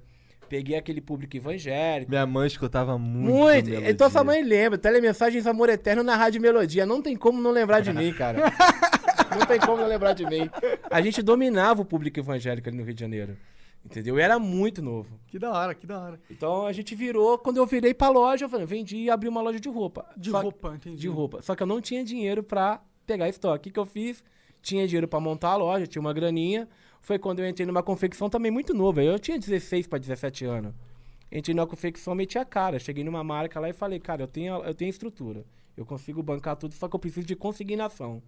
Peguei 0.52 0.76
aquele 0.76 1.00
público 1.00 1.38
evangélico. 1.38 2.12
Minha 2.12 2.26
mãe 2.26 2.46
escutava 2.46 2.98
muito. 2.98 3.34
Muito. 3.34 3.70
Melodia. 3.70 3.90
Então 3.90 4.10
sua 4.10 4.22
mãe 4.22 4.44
lembra. 4.44 4.78
Telemensagens 4.78 5.48
Amor 5.48 5.70
Eterno 5.70 6.04
na 6.04 6.18
Rádio 6.18 6.42
Melodia. 6.42 6.86
Não 6.86 7.02
tem 7.02 7.16
como 7.16 7.42
não 7.42 7.52
lembrar 7.52 7.80
de 7.80 7.94
mim, 7.94 8.12
cara. 8.12 8.52
não 9.32 9.46
tem 9.46 9.58
como 9.62 9.78
não 9.78 9.88
lembrar 9.88 10.12
de 10.12 10.26
mim. 10.26 10.50
A 10.90 11.00
gente 11.00 11.22
dominava 11.22 11.82
o 11.82 11.86
público 11.86 12.20
evangélico 12.20 12.68
ali 12.68 12.78
no 12.78 12.84
Rio 12.84 12.94
de 12.94 13.00
Janeiro. 13.00 13.38
Entendeu? 13.86 14.16
Eu 14.18 14.20
era 14.22 14.38
muito 14.38 14.82
novo. 14.82 15.18
Que 15.26 15.40
da 15.40 15.54
hora, 15.54 15.74
que 15.74 15.88
da 15.88 15.98
hora. 15.98 16.20
Então 16.30 16.66
a 16.66 16.74
gente 16.74 16.96
virou, 16.96 17.38
quando 17.38 17.56
eu 17.56 17.66
virei 17.66 17.94
pra 17.94 18.10
loja, 18.10 18.44
eu 18.44 18.50
falei, 18.50 18.66
vendi 18.66 18.98
e 18.98 19.10
abri 19.10 19.30
uma 19.30 19.42
loja 19.42 19.58
de 19.58 19.70
roupa. 19.70 20.06
De 20.18 20.32
Só- 20.32 20.42
roupa, 20.42 20.76
entendi. 20.76 20.98
De 20.98 21.08
roupa. 21.08 21.42
Só 21.42 21.56
que 21.56 21.64
eu 21.64 21.68
não 21.68 21.80
tinha 21.80 22.04
dinheiro 22.04 22.44
pra 22.44 22.82
pegar 23.08 23.30
estoque. 23.30 23.58
O 23.58 23.62
que, 23.62 23.72
que 23.72 23.80
eu 23.80 23.86
fiz? 23.86 24.22
Tinha 24.62 24.86
dinheiro 24.86 25.08
pra 25.08 25.22
montar 25.22 25.52
a 25.52 25.56
loja, 25.56 25.88
tinha 25.88 26.02
uma 26.02 26.12
graninha. 26.12 26.68
Foi 27.02 27.18
quando 27.20 27.40
eu 27.40 27.48
entrei 27.50 27.66
numa 27.66 27.82
confecção 27.84 28.30
também 28.30 28.52
muito 28.52 28.74
nova. 28.74 29.04
Eu 29.04 29.18
tinha 29.20 29.38
16 29.38 29.88
pra 29.88 29.98
17 30.00 30.46
anos. 30.46 30.74
Entrei 31.32 31.56
numa 31.56 31.66
confecção, 31.68 32.14
meti 32.14 32.38
a 32.38 32.46
cara. 32.46 32.78
Cheguei 32.80 33.04
numa 33.04 33.24
marca 33.24 33.60
lá 33.60 33.68
e 33.70 33.74
falei, 33.74 34.00
cara, 34.00 34.22
eu 34.24 34.28
tenho, 34.28 34.56
eu 34.64 34.74
tenho 34.74 34.90
estrutura. 34.90 35.44
Eu 35.76 35.86
consigo 35.86 36.22
bancar 36.22 36.56
tudo, 36.56 36.74
só 36.76 36.88
que 36.88 36.96
eu 36.96 37.00
preciso 37.00 37.26
de 37.26 37.36
consignação. 37.36 38.22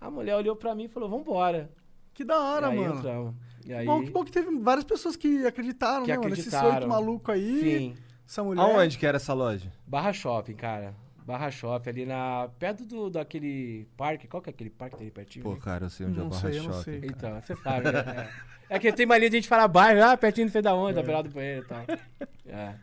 A 0.00 0.10
mulher 0.10 0.34
olhou 0.36 0.56
pra 0.56 0.74
mim 0.74 0.84
e 0.84 0.88
falou, 0.88 1.08
vambora. 1.08 1.70
Que 2.12 2.24
da 2.24 2.38
hora, 2.38 2.66
e 2.66 2.70
aí 2.70 2.78
mano. 2.78 2.98
entramos. 2.98 3.34
E 3.64 3.72
aí, 3.72 3.86
Bom, 3.86 4.02
que 4.02 4.10
bom 4.10 4.24
que 4.24 4.32
teve 4.32 4.50
várias 4.58 4.84
pessoas 4.84 5.14
que 5.16 5.46
acreditaram, 5.46 6.04
Que 6.04 6.10
né, 6.10 6.16
mano? 6.16 6.28
Acreditaram. 6.28 6.74
oito 6.74 6.88
malucos 6.88 7.34
aí. 7.34 7.60
Sim. 7.60 7.94
Essa 8.26 8.42
mulher. 8.42 8.62
Aonde 8.62 8.98
que 8.98 9.06
era 9.06 9.16
essa 9.18 9.34
loja? 9.34 9.70
Barra 9.86 10.12
Shopping, 10.12 10.54
cara. 10.54 10.94
Barra 11.30 11.50
Shopping, 11.50 11.90
ali 11.90 12.06
na. 12.06 12.48
Perto 12.58 12.84
do, 12.84 13.08
daquele 13.08 13.86
parque. 13.96 14.26
Qual 14.26 14.42
que 14.42 14.50
é 14.50 14.52
aquele 14.52 14.70
parque 14.70 14.96
que 14.96 14.98
tem 14.98 15.06
ali 15.06 15.12
pertinho? 15.12 15.44
Pô, 15.44 15.54
né? 15.54 15.60
cara, 15.62 15.86
eu 15.86 15.90
sei 15.90 16.06
onde 16.06 16.16
é 16.16 16.20
Não 16.20 16.26
o 16.26 16.30
Barra 16.30 16.40
sei, 16.40 16.58
eu 16.58 16.62
não 16.64 16.72
Shopping. 16.72 17.00
sei. 17.00 17.00
Então, 17.04 17.40
você 17.40 17.56
sabe, 17.56 17.92
né? 17.92 18.28
É. 18.68 18.76
É 18.76 18.78
que 18.78 18.92
tem 18.92 19.04
mania 19.04 19.28
de 19.28 19.36
a 19.36 19.40
gente 19.40 19.48
falar 19.48 19.66
bairro, 19.66 20.02
ah, 20.04 20.16
pertinho 20.16 20.46
não 20.46 20.52
sei 20.52 20.62
da 20.62 20.72
onde, 20.74 20.94
da 20.94 21.02
beirada 21.02 21.28
do 21.28 21.34
banheiro 21.34 21.64
e 21.64 21.68
tal. 21.68 21.84
É. 22.46 22.74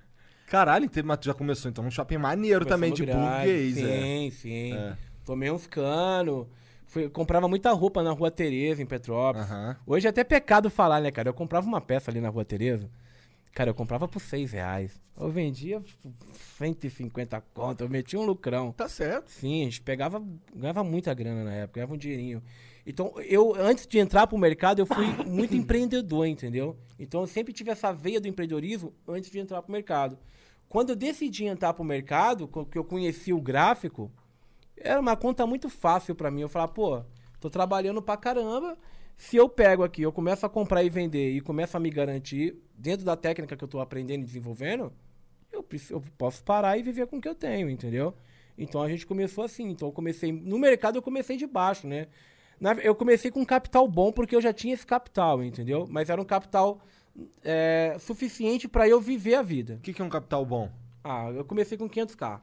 Caralho, 0.48 0.90
teve, 0.90 1.08
mas 1.08 1.18
tu 1.18 1.26
já 1.26 1.34
começou 1.34 1.70
então 1.70 1.86
um 1.86 1.92
shopping 1.92 2.18
maneiro 2.18 2.66
também 2.66 2.92
de 2.94 3.04
Começamos 3.04 3.30
grande, 3.30 3.52
burguês, 3.52 3.78
é. 3.78 4.02
Sim, 4.02 4.32
sim. 4.32 4.74
É. 4.74 4.98
Tomei 5.26 5.52
uns 5.52 5.68
canos. 5.68 6.48
Fui, 6.86 7.10
comprava 7.10 7.48
muita 7.50 7.72
roupa 7.72 8.02
na 8.02 8.12
Rua 8.12 8.32
Tereza, 8.32 8.82
em 8.82 8.86
Petrópolis. 8.86 9.48
Hoje 9.86 10.08
é 10.08 10.10
até 10.10 10.24
pecado 10.24 10.70
falar, 10.70 11.02
né, 11.02 11.12
cara? 11.12 11.30
Eu 11.30 11.34
comprava 11.34 11.68
uma 11.68 11.82
peça 11.82 12.10
ali 12.10 12.22
na 12.22 12.30
Rua 12.30 12.46
Tereza. 12.46 12.90
Cara, 13.54 13.70
eu 13.70 13.74
comprava 13.74 14.08
por 14.08 14.22
6 14.22 14.54
reais. 14.54 15.02
Eu 15.20 15.30
vendia 15.30 15.82
por 15.82 16.12
150 16.58 17.42
conto. 17.54 17.84
Eu 17.84 17.90
metia 17.90 18.20
um 18.20 18.26
lucrão. 18.26 18.72
Tá 18.72 18.88
certo. 18.88 19.32
Sim, 19.32 19.62
a 19.62 19.66
gente 19.66 19.82
pegava, 19.82 20.24
ganhava 20.56 20.84
muita 20.84 21.14
grana 21.14 21.44
na 21.44 21.54
época, 21.54 21.76
ganhava 21.76 21.94
um 21.96 21.98
dinheirinho. 21.98 22.44
Então, 22.86 23.14
eu, 23.22 23.54
antes 23.56 23.88
de 23.88 23.98
entrar 23.98 24.28
pro 24.28 24.38
mercado, 24.38 24.80
eu 24.80 24.86
fui 24.86 25.06
muito 25.26 25.56
empreendedor, 25.56 26.28
entendeu? 26.28 26.78
Então, 27.00 27.22
eu 27.22 27.28
sempre 27.28 27.52
tive 27.52 27.72
essa 27.72 27.92
veia 27.92 28.22
do 28.22 28.28
empreendedorismo 28.28 28.94
antes 29.08 29.30
de 29.30 29.40
entrar 29.40 29.62
pro 29.62 29.72
mercado. 29.72 30.18
Quando 30.70 30.92
eu 30.92 30.96
decidi 30.96 31.46
entrar 31.46 31.74
pro 31.74 31.84
mercado, 31.84 32.48
que 32.70 32.78
eu 32.78 32.84
conheci 32.84 33.34
o 33.34 33.42
gráfico, 33.42 34.12
era 34.76 35.00
uma 35.00 35.16
conta 35.16 35.48
muito 35.48 35.70
fácil 35.70 36.14
pra 36.14 36.30
mim. 36.30 36.42
Eu 36.42 36.50
falava, 36.50 36.72
pô, 36.72 37.02
tô 37.40 37.50
trabalhando 37.50 38.02
pra 38.02 38.18
caramba. 38.18 38.78
Se 39.18 39.36
eu 39.36 39.50
pego 39.50 39.84
aqui, 39.84 40.04
eu 40.04 40.12
começo 40.12 40.46
a 40.46 40.50
comprar 40.50 40.84
e 40.84 40.90
vender 40.90 41.32
e 41.32 41.42
começo 41.42 41.76
a 41.76 41.80
me 41.80 41.90
garantir 41.90 42.56
dentro 42.78 43.04
da 43.04 43.16
técnica 43.16 43.58
que 43.58 43.64
eu 43.64 43.68
tô 43.68 43.80
aprendendo 43.80 44.22
e 44.22 44.26
desenvolvendo, 44.26 44.94
eu, 45.58 45.66
eu 45.92 46.04
posso 46.18 46.44
parar 46.44 46.78
e 46.78 46.84
viver 46.84 47.08
com 47.08 47.18
o 47.18 47.22
que 47.22 47.28
eu 47.30 47.36
tenho, 47.36 47.70
entendeu? 47.70 48.14
Então 48.58 48.82
a 48.82 48.90
gente 48.90 49.06
começou 49.06 49.44
assim. 49.44 49.70
Então 49.70 49.88
eu 49.88 49.92
comecei. 49.92 50.32
No 50.32 50.58
mercado 50.58 50.98
eu 50.98 51.02
comecei 51.02 51.38
de 51.38 51.46
baixo, 51.48 51.86
né? 51.88 52.08
Na- 52.60 52.74
eu 52.76 52.96
comecei 52.96 53.30
com 53.30 53.42
um 53.42 53.46
capital 53.46 53.88
bom 53.88 54.12
porque 54.12 54.36
eu 54.36 54.42
já 54.42 54.52
tinha 54.52 54.74
esse 54.74 54.86
capital, 54.86 55.44
entendeu? 55.44 55.86
Mas 55.90 56.10
era 56.10 56.20
um 56.22 56.26
capital 56.26 56.80
é, 57.44 57.96
suficiente 58.00 58.68
pra 58.68 58.88
eu 58.88 59.00
viver 59.00 59.36
a 59.36 59.42
vida. 59.42 59.76
O 59.76 59.80
que, 59.80 59.94
que 59.94 60.02
é 60.02 60.06
um 60.06 60.10
capital 60.10 60.46
bom? 60.46 60.72
Ah, 61.04 61.30
eu 61.32 61.46
comecei 61.46 61.78
com 61.78 61.88
500k. 61.90 62.42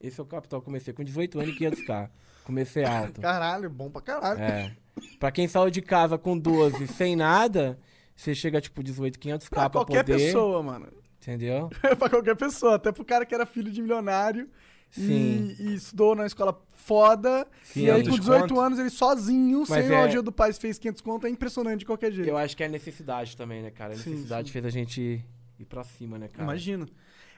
Esse 0.00 0.20
é 0.20 0.22
o 0.22 0.26
capital. 0.26 0.62
Comecei 0.62 0.92
com 0.94 1.02
18 1.04 1.38
anos 1.40 1.54
e 1.54 1.58
500k. 1.58 2.10
Comecei 2.44 2.84
alto. 2.84 3.20
Caralho, 3.22 3.68
bom 3.70 3.90
pra 3.90 4.00
caralho. 4.02 4.40
É. 4.40 4.76
Pra 5.18 5.30
quem 5.30 5.48
saiu 5.48 5.70
de 5.70 5.80
casa 5.82 6.18
com 6.18 6.36
12 6.38 6.86
sem 6.88 7.16
nada, 7.16 7.78
você 8.14 8.34
chega 8.34 8.60
tipo 8.60 8.82
18, 8.82 9.18
500k 9.18 9.48
Pra 9.48 9.60
pra, 9.70 9.70
qualquer 9.70 10.04
poder. 10.04 10.16
pessoa, 10.18 10.62
mano. 10.62 10.88
Entendeu? 11.34 11.68
pra 11.98 12.08
qualquer 12.08 12.36
pessoa. 12.36 12.74
Até 12.76 12.90
pro 12.92 13.04
cara 13.04 13.24
que 13.24 13.34
era 13.34 13.46
filho 13.46 13.70
de 13.70 13.80
milionário. 13.80 14.48
Sim. 14.90 15.54
E, 15.58 15.62
e 15.68 15.74
estudou 15.74 16.16
na 16.16 16.26
escola 16.26 16.60
foda. 16.72 17.46
Sim, 17.62 17.82
e 17.84 17.90
aí, 17.90 18.02
com 18.02 18.10
18 18.10 18.40
conto. 18.48 18.60
anos, 18.60 18.78
ele 18.78 18.90
sozinho, 18.90 19.60
Mas 19.68 19.84
sem 19.86 19.94
é- 19.94 20.00
o 20.00 20.02
ajuda 20.04 20.22
do 20.22 20.32
pai, 20.32 20.52
fez 20.52 20.78
500 20.78 21.00
conto. 21.00 21.26
É 21.26 21.30
impressionante 21.30 21.80
de 21.80 21.86
qualquer 21.86 22.10
jeito. 22.10 22.28
Eu 22.28 22.36
acho 22.36 22.56
que 22.56 22.64
é 22.64 22.68
necessidade 22.68 23.36
também, 23.36 23.62
né, 23.62 23.70
cara? 23.70 23.92
A 23.94 23.96
Sim, 23.96 24.10
necessidade 24.10 24.48
sim. 24.48 24.52
fez 24.52 24.64
a 24.64 24.70
gente 24.70 25.24
ir 25.58 25.64
pra 25.66 25.84
cima, 25.84 26.18
né, 26.18 26.26
cara? 26.28 26.42
Imagino. 26.42 26.88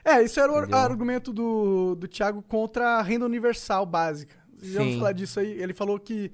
É, 0.03 0.21
isso 0.23 0.39
era 0.39 0.51
o 0.51 0.57
Entendeu? 0.59 0.77
argumento 0.79 1.31
do, 1.31 1.95
do 1.95 2.07
Thiago 2.07 2.41
contra 2.41 2.97
a 2.97 3.01
renda 3.03 3.25
universal 3.25 3.85
básica. 3.85 4.35
Já 4.61 4.79
vamos 4.79 4.93
Sim. 4.93 4.99
falar 4.99 5.11
disso 5.13 5.39
aí. 5.39 5.51
Ele 5.61 5.73
falou 5.73 5.99
que. 5.99 6.31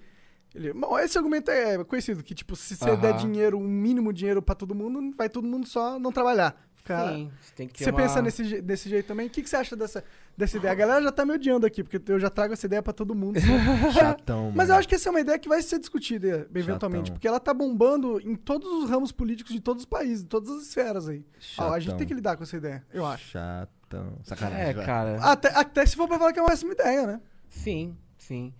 Ele, 0.55 0.73
bom, 0.73 0.97
esse 0.97 1.17
argumento 1.17 1.51
é 1.51 1.83
conhecido, 1.83 2.23
que 2.23 2.33
tipo, 2.33 2.55
se 2.55 2.75
você 2.75 2.95
der 2.97 3.13
dinheiro, 3.17 3.57
um 3.59 3.67
mínimo 3.67 4.11
dinheiro 4.11 4.41
pra 4.41 4.55
todo 4.55 4.73
mundo, 4.73 5.13
vai 5.15 5.29
todo 5.29 5.47
mundo 5.47 5.67
só 5.67 5.99
não 5.99 6.11
trabalhar. 6.11 6.68
Ficar- 6.89 7.13
Sim, 7.13 7.31
você 7.39 7.53
tem 7.55 7.67
que 7.67 7.73
ter 7.77 7.83
Você 7.83 7.89
uma... 7.91 7.97
pensa 7.99 8.21
nesse, 8.21 8.61
desse 8.61 8.89
jeito 8.89 9.05
também? 9.05 9.27
O 9.27 9.29
que, 9.29 9.43
que 9.43 9.49
você 9.49 9.55
acha 9.57 9.75
dessa, 9.75 10.03
dessa 10.35 10.57
ideia? 10.57 10.71
A 10.71 10.75
galera 10.75 11.03
já 11.03 11.11
tá 11.11 11.23
me 11.23 11.33
odiando 11.33 11.65
aqui, 11.67 11.83
porque 11.83 12.11
eu 12.11 12.19
já 12.19 12.29
trago 12.31 12.53
essa 12.53 12.65
ideia 12.65 12.81
pra 12.81 12.91
todo 12.93 13.13
mundo. 13.13 13.39
Chatão, 13.93 14.45
mano. 14.45 14.53
Mas 14.55 14.69
eu 14.69 14.75
acho 14.75 14.87
que 14.87 14.95
essa 14.95 15.07
é 15.07 15.11
uma 15.11 15.21
ideia 15.21 15.37
que 15.37 15.47
vai 15.47 15.61
ser 15.61 15.77
discutida 15.77 16.47
eventualmente, 16.53 17.03
Chatão. 17.07 17.13
porque 17.15 17.27
ela 17.27 17.39
tá 17.39 17.53
bombando 17.53 18.19
em 18.21 18.35
todos 18.35 18.67
os 18.83 18.89
ramos 18.89 19.11
políticos 19.11 19.53
de 19.53 19.59
todos 19.59 19.83
os 19.83 19.85
países, 19.89 20.23
de 20.23 20.29
todas 20.29 20.49
as 20.49 20.63
esferas 20.63 21.07
aí. 21.07 21.23
Ó, 21.59 21.71
a 21.71 21.79
gente 21.79 21.95
tem 21.95 22.07
que 22.07 22.13
lidar 22.13 22.35
com 22.35 22.43
essa 22.43 22.57
ideia, 22.57 22.83
eu 22.91 23.05
acho. 23.05 23.27
Chatão. 23.29 24.17
Sacanagem. 24.23 24.65
É, 24.65 24.73
cara. 24.73 25.17
Até, 25.21 25.49
até 25.49 25.85
se 25.85 25.95
for 25.95 26.07
pra 26.07 26.17
falar 26.17 26.33
que 26.33 26.39
é 26.39 26.41
uma 26.41 26.49
péssima 26.49 26.73
ideia, 26.73 27.05
né? 27.05 27.21
Sim, 27.49 27.95
sim. 28.17 28.51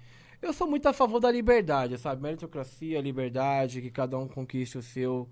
Eu 0.42 0.54
sou 0.54 0.68
muito 0.68 0.88
a 0.88 0.94
favor 0.94 1.20
da 1.20 1.30
liberdade, 1.32 1.98
sabe? 1.98 2.22
Meritocracia, 2.22 3.02
liberdade, 3.02 3.82
que 3.82 3.92
cada 3.92 4.18
um 4.18 4.28
conquiste 4.28 4.78
o 4.78 4.82
seu 4.82 5.28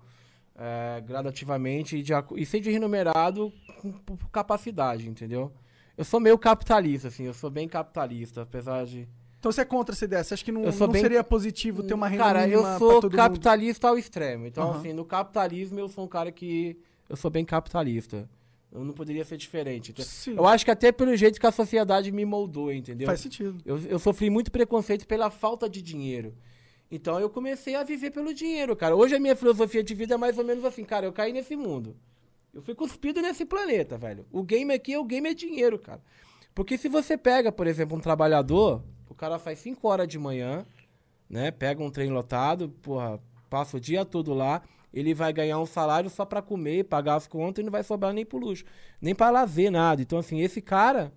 é, 0.58 1.00
gradativamente 1.00 1.96
e, 1.96 2.02
de, 2.02 2.12
e 2.36 2.44
seja 2.44 2.70
remunerado 2.70 3.52
com, 3.80 3.92
por 3.92 4.18
capacidade, 4.30 5.08
entendeu? 5.08 5.52
Eu 5.96 6.04
sou 6.04 6.20
meio 6.20 6.36
capitalista, 6.38 7.08
assim, 7.08 7.24
eu 7.24 7.34
sou 7.34 7.48
bem 7.50 7.68
capitalista, 7.68 8.42
apesar 8.42 8.84
de... 8.84 9.08
Então 9.38 9.52
você 9.52 9.60
é 9.60 9.64
contra 9.64 9.94
essa 9.94 10.04
ideia? 10.04 10.24
Você 10.24 10.34
acha 10.34 10.44
que 10.44 10.50
não, 10.50 10.62
não 10.62 10.88
bem- 10.88 11.00
seria 11.00 11.22
positivo 11.22 11.84
ter 11.84 11.94
uma 11.94 12.08
renda 12.08 12.24
Cara, 12.24 12.48
eu 12.48 12.62
sou 12.76 13.00
todo 13.00 13.04
mundo? 13.04 13.16
capitalista 13.16 13.88
ao 13.88 13.96
extremo. 13.96 14.46
Então, 14.46 14.68
Aham. 14.68 14.78
assim, 14.80 14.92
no 14.92 15.04
capitalismo 15.04 15.78
eu 15.78 15.88
sou 15.88 16.04
um 16.04 16.08
cara 16.08 16.32
que... 16.32 16.76
Eu 17.08 17.16
sou 17.16 17.30
bem 17.30 17.44
capitalista. 17.44 18.28
Eu 18.70 18.84
não 18.84 18.92
poderia 18.92 19.24
ser 19.24 19.36
diferente. 19.36 19.94
Sim. 20.02 20.34
Eu 20.36 20.46
acho 20.46 20.64
que 20.64 20.70
até 20.70 20.90
pelo 20.92 21.16
jeito 21.16 21.40
que 21.40 21.46
a 21.46 21.52
sociedade 21.52 22.12
me 22.12 22.24
moldou, 22.24 22.72
entendeu? 22.72 23.06
Faz 23.06 23.20
sentido. 23.20 23.56
Eu, 23.64 23.78
eu 23.78 23.98
sofri 23.98 24.28
muito 24.28 24.50
preconceito 24.50 25.06
pela 25.06 25.30
falta 25.30 25.68
de 25.70 25.80
dinheiro. 25.80 26.34
Então 26.90 27.20
eu 27.20 27.28
comecei 27.28 27.74
a 27.74 27.82
viver 27.82 28.10
pelo 28.10 28.32
dinheiro, 28.32 28.74
cara. 28.74 28.96
Hoje 28.96 29.14
a 29.14 29.20
minha 29.20 29.36
filosofia 29.36 29.82
de 29.82 29.94
vida 29.94 30.14
é 30.14 30.16
mais 30.16 30.38
ou 30.38 30.44
menos 30.44 30.64
assim, 30.64 30.84
cara. 30.84 31.06
Eu 31.06 31.12
caí 31.12 31.32
nesse 31.32 31.54
mundo. 31.54 31.96
Eu 32.52 32.62
fui 32.62 32.74
cuspido 32.74 33.20
nesse 33.20 33.44
planeta, 33.44 33.98
velho. 33.98 34.26
O 34.32 34.42
game 34.42 34.72
aqui, 34.72 34.96
o 34.96 35.04
game 35.04 35.28
é 35.28 35.34
dinheiro, 35.34 35.78
cara. 35.78 36.02
Porque 36.54 36.78
se 36.78 36.88
você 36.88 37.16
pega, 37.16 37.52
por 37.52 37.66
exemplo, 37.66 37.96
um 37.96 38.00
trabalhador, 38.00 38.82
o 39.08 39.14
cara 39.14 39.38
faz 39.38 39.58
5 39.60 39.86
horas 39.86 40.08
de 40.08 40.18
manhã, 40.18 40.64
né? 41.28 41.50
Pega 41.50 41.82
um 41.82 41.90
trem 41.90 42.10
lotado, 42.10 42.70
porra, 42.82 43.20
passa 43.50 43.76
o 43.76 43.80
dia 43.80 44.04
todo 44.04 44.32
lá, 44.32 44.62
ele 44.92 45.12
vai 45.14 45.32
ganhar 45.32 45.58
um 45.58 45.66
salário 45.66 46.08
só 46.08 46.24
pra 46.24 46.42
comer, 46.42 46.84
pagar 46.84 47.16
as 47.16 47.26
contas 47.26 47.62
e 47.62 47.64
não 47.64 47.70
vai 47.70 47.82
sobrar 47.82 48.12
nem 48.12 48.24
pro 48.24 48.38
luxo, 48.38 48.64
nem 49.00 49.14
pra 49.14 49.30
lazer, 49.30 49.70
nada. 49.70 50.00
Então, 50.00 50.18
assim, 50.18 50.40
esse 50.40 50.62
cara 50.62 51.12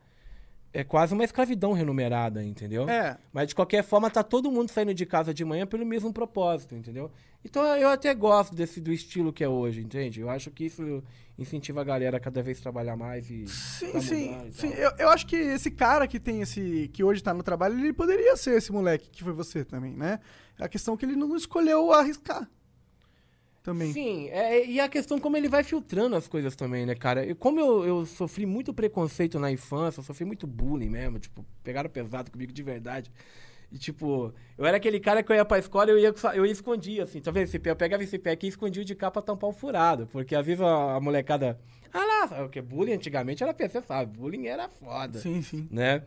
é 0.73 0.83
quase 0.83 1.13
uma 1.13 1.23
escravidão 1.23 1.73
remunerada, 1.73 2.43
entendeu? 2.43 2.89
É. 2.89 3.17
Mas 3.33 3.49
de 3.49 3.55
qualquer 3.55 3.83
forma, 3.83 4.09
tá 4.09 4.23
todo 4.23 4.51
mundo 4.51 4.69
saindo 4.69 4.93
de 4.93 5.05
casa 5.05 5.33
de 5.33 5.43
manhã 5.43 5.65
pelo 5.67 5.85
mesmo 5.85 6.13
propósito, 6.13 6.75
entendeu? 6.75 7.11
Então 7.43 7.63
eu 7.75 7.89
até 7.89 8.13
gosto 8.13 8.55
desse 8.55 8.79
do 8.79 8.91
estilo 8.91 9.33
que 9.33 9.43
é 9.43 9.49
hoje, 9.49 9.81
entende? 9.81 10.21
Eu 10.21 10.29
acho 10.29 10.49
que 10.51 10.65
isso 10.65 11.03
incentiva 11.37 11.81
a 11.81 11.83
galera 11.83 12.17
a 12.17 12.19
cada 12.19 12.41
vez 12.41 12.59
trabalhar 12.61 12.95
mais 12.95 13.29
e. 13.29 13.47
Sim, 13.47 13.91
tá 13.91 14.01
sim, 14.01 14.47
e 14.47 14.51
sim. 14.51 14.69
Eu, 14.69 14.91
eu 14.97 15.09
acho 15.09 15.25
que 15.25 15.35
esse 15.35 15.71
cara 15.71 16.07
que 16.07 16.19
tem 16.19 16.41
esse. 16.41 16.89
que 16.93 17.03
hoje 17.03 17.21
tá 17.21 17.33
no 17.33 17.43
trabalho, 17.43 17.77
ele 17.77 17.91
poderia 17.91 18.37
ser 18.37 18.57
esse 18.57 18.71
moleque 18.71 19.09
que 19.09 19.23
foi 19.23 19.33
você 19.33 19.65
também, 19.65 19.93
né? 19.93 20.19
A 20.57 20.69
questão 20.69 20.93
é 20.93 20.97
que 20.97 21.05
ele 21.05 21.15
não 21.15 21.35
escolheu 21.35 21.91
arriscar. 21.91 22.47
Também. 23.63 23.93
Sim, 23.93 24.29
é, 24.29 24.65
e 24.65 24.79
a 24.79 24.89
questão 24.89 25.19
como 25.19 25.37
ele 25.37 25.47
vai 25.47 25.63
filtrando 25.63 26.15
as 26.15 26.27
coisas 26.27 26.55
também, 26.55 26.85
né, 26.85 26.95
cara? 26.95 27.25
E 27.25 27.35
como 27.35 27.59
eu, 27.59 27.85
eu 27.85 28.05
sofri 28.05 28.45
muito 28.45 28.73
preconceito 28.73 29.39
na 29.39 29.51
infância, 29.51 29.99
eu 29.99 30.03
sofri 30.03 30.25
muito 30.25 30.47
bullying 30.47 30.89
mesmo, 30.89 31.19
tipo, 31.19 31.45
pegaram 31.63 31.89
pesado 31.89 32.31
comigo 32.31 32.51
de 32.51 32.63
verdade. 32.63 33.11
E, 33.71 33.77
tipo, 33.77 34.33
eu 34.57 34.65
era 34.65 34.77
aquele 34.77 34.99
cara 34.99 35.23
que 35.23 35.31
eu 35.31 35.35
ia 35.35 35.45
pra 35.45 35.57
escola 35.57 35.89
e 35.89 35.93
eu 35.93 35.99
ia, 35.99 36.13
eu 36.33 36.45
ia 36.45 36.51
escondia, 36.51 37.03
assim, 37.03 37.21
tá 37.21 37.31
vendo 37.31 37.43
esse 37.43 37.57
pé? 37.57 37.71
Eu 37.71 37.75
pegava 37.75 38.03
esse 38.03 38.19
pé 38.19 38.31
aqui 38.31 38.47
e 38.47 38.49
escondia 38.49 38.83
de 38.83 38.93
cá 38.93 39.09
pra 39.09 39.21
tampar 39.21 39.49
o 39.49 39.53
furado. 39.53 40.07
Porque 40.11 40.35
às 40.35 40.45
vezes 40.45 40.61
a, 40.61 40.95
a 40.95 40.99
molecada. 40.99 41.57
Ah 41.93 42.05
lá, 42.05 42.43
o 42.43 42.49
que? 42.49 42.61
Bullying 42.61 42.93
antigamente 42.93 43.41
era 43.41 43.53
PC, 43.53 43.81
sabe? 43.83 44.17
Bullying 44.17 44.47
era 44.47 44.67
foda. 44.67 45.19
Sim, 45.19 45.41
sim. 45.41 45.67
Né? 45.71 46.03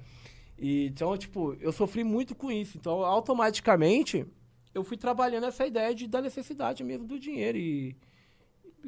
E, 0.59 0.87
então, 0.87 1.17
tipo, 1.17 1.57
eu 1.59 1.73
sofri 1.73 2.05
muito 2.05 2.35
com 2.35 2.53
isso. 2.53 2.77
Então, 2.77 3.03
automaticamente, 3.03 4.27
eu 4.75 4.85
fui 4.85 4.97
trabalhando 4.97 5.47
essa 5.47 5.67
ideia 5.67 5.95
de, 5.95 6.07
da 6.07 6.21
necessidade 6.21 6.83
mesmo 6.83 7.07
do 7.07 7.19
dinheiro. 7.19 7.57
E 7.57 7.97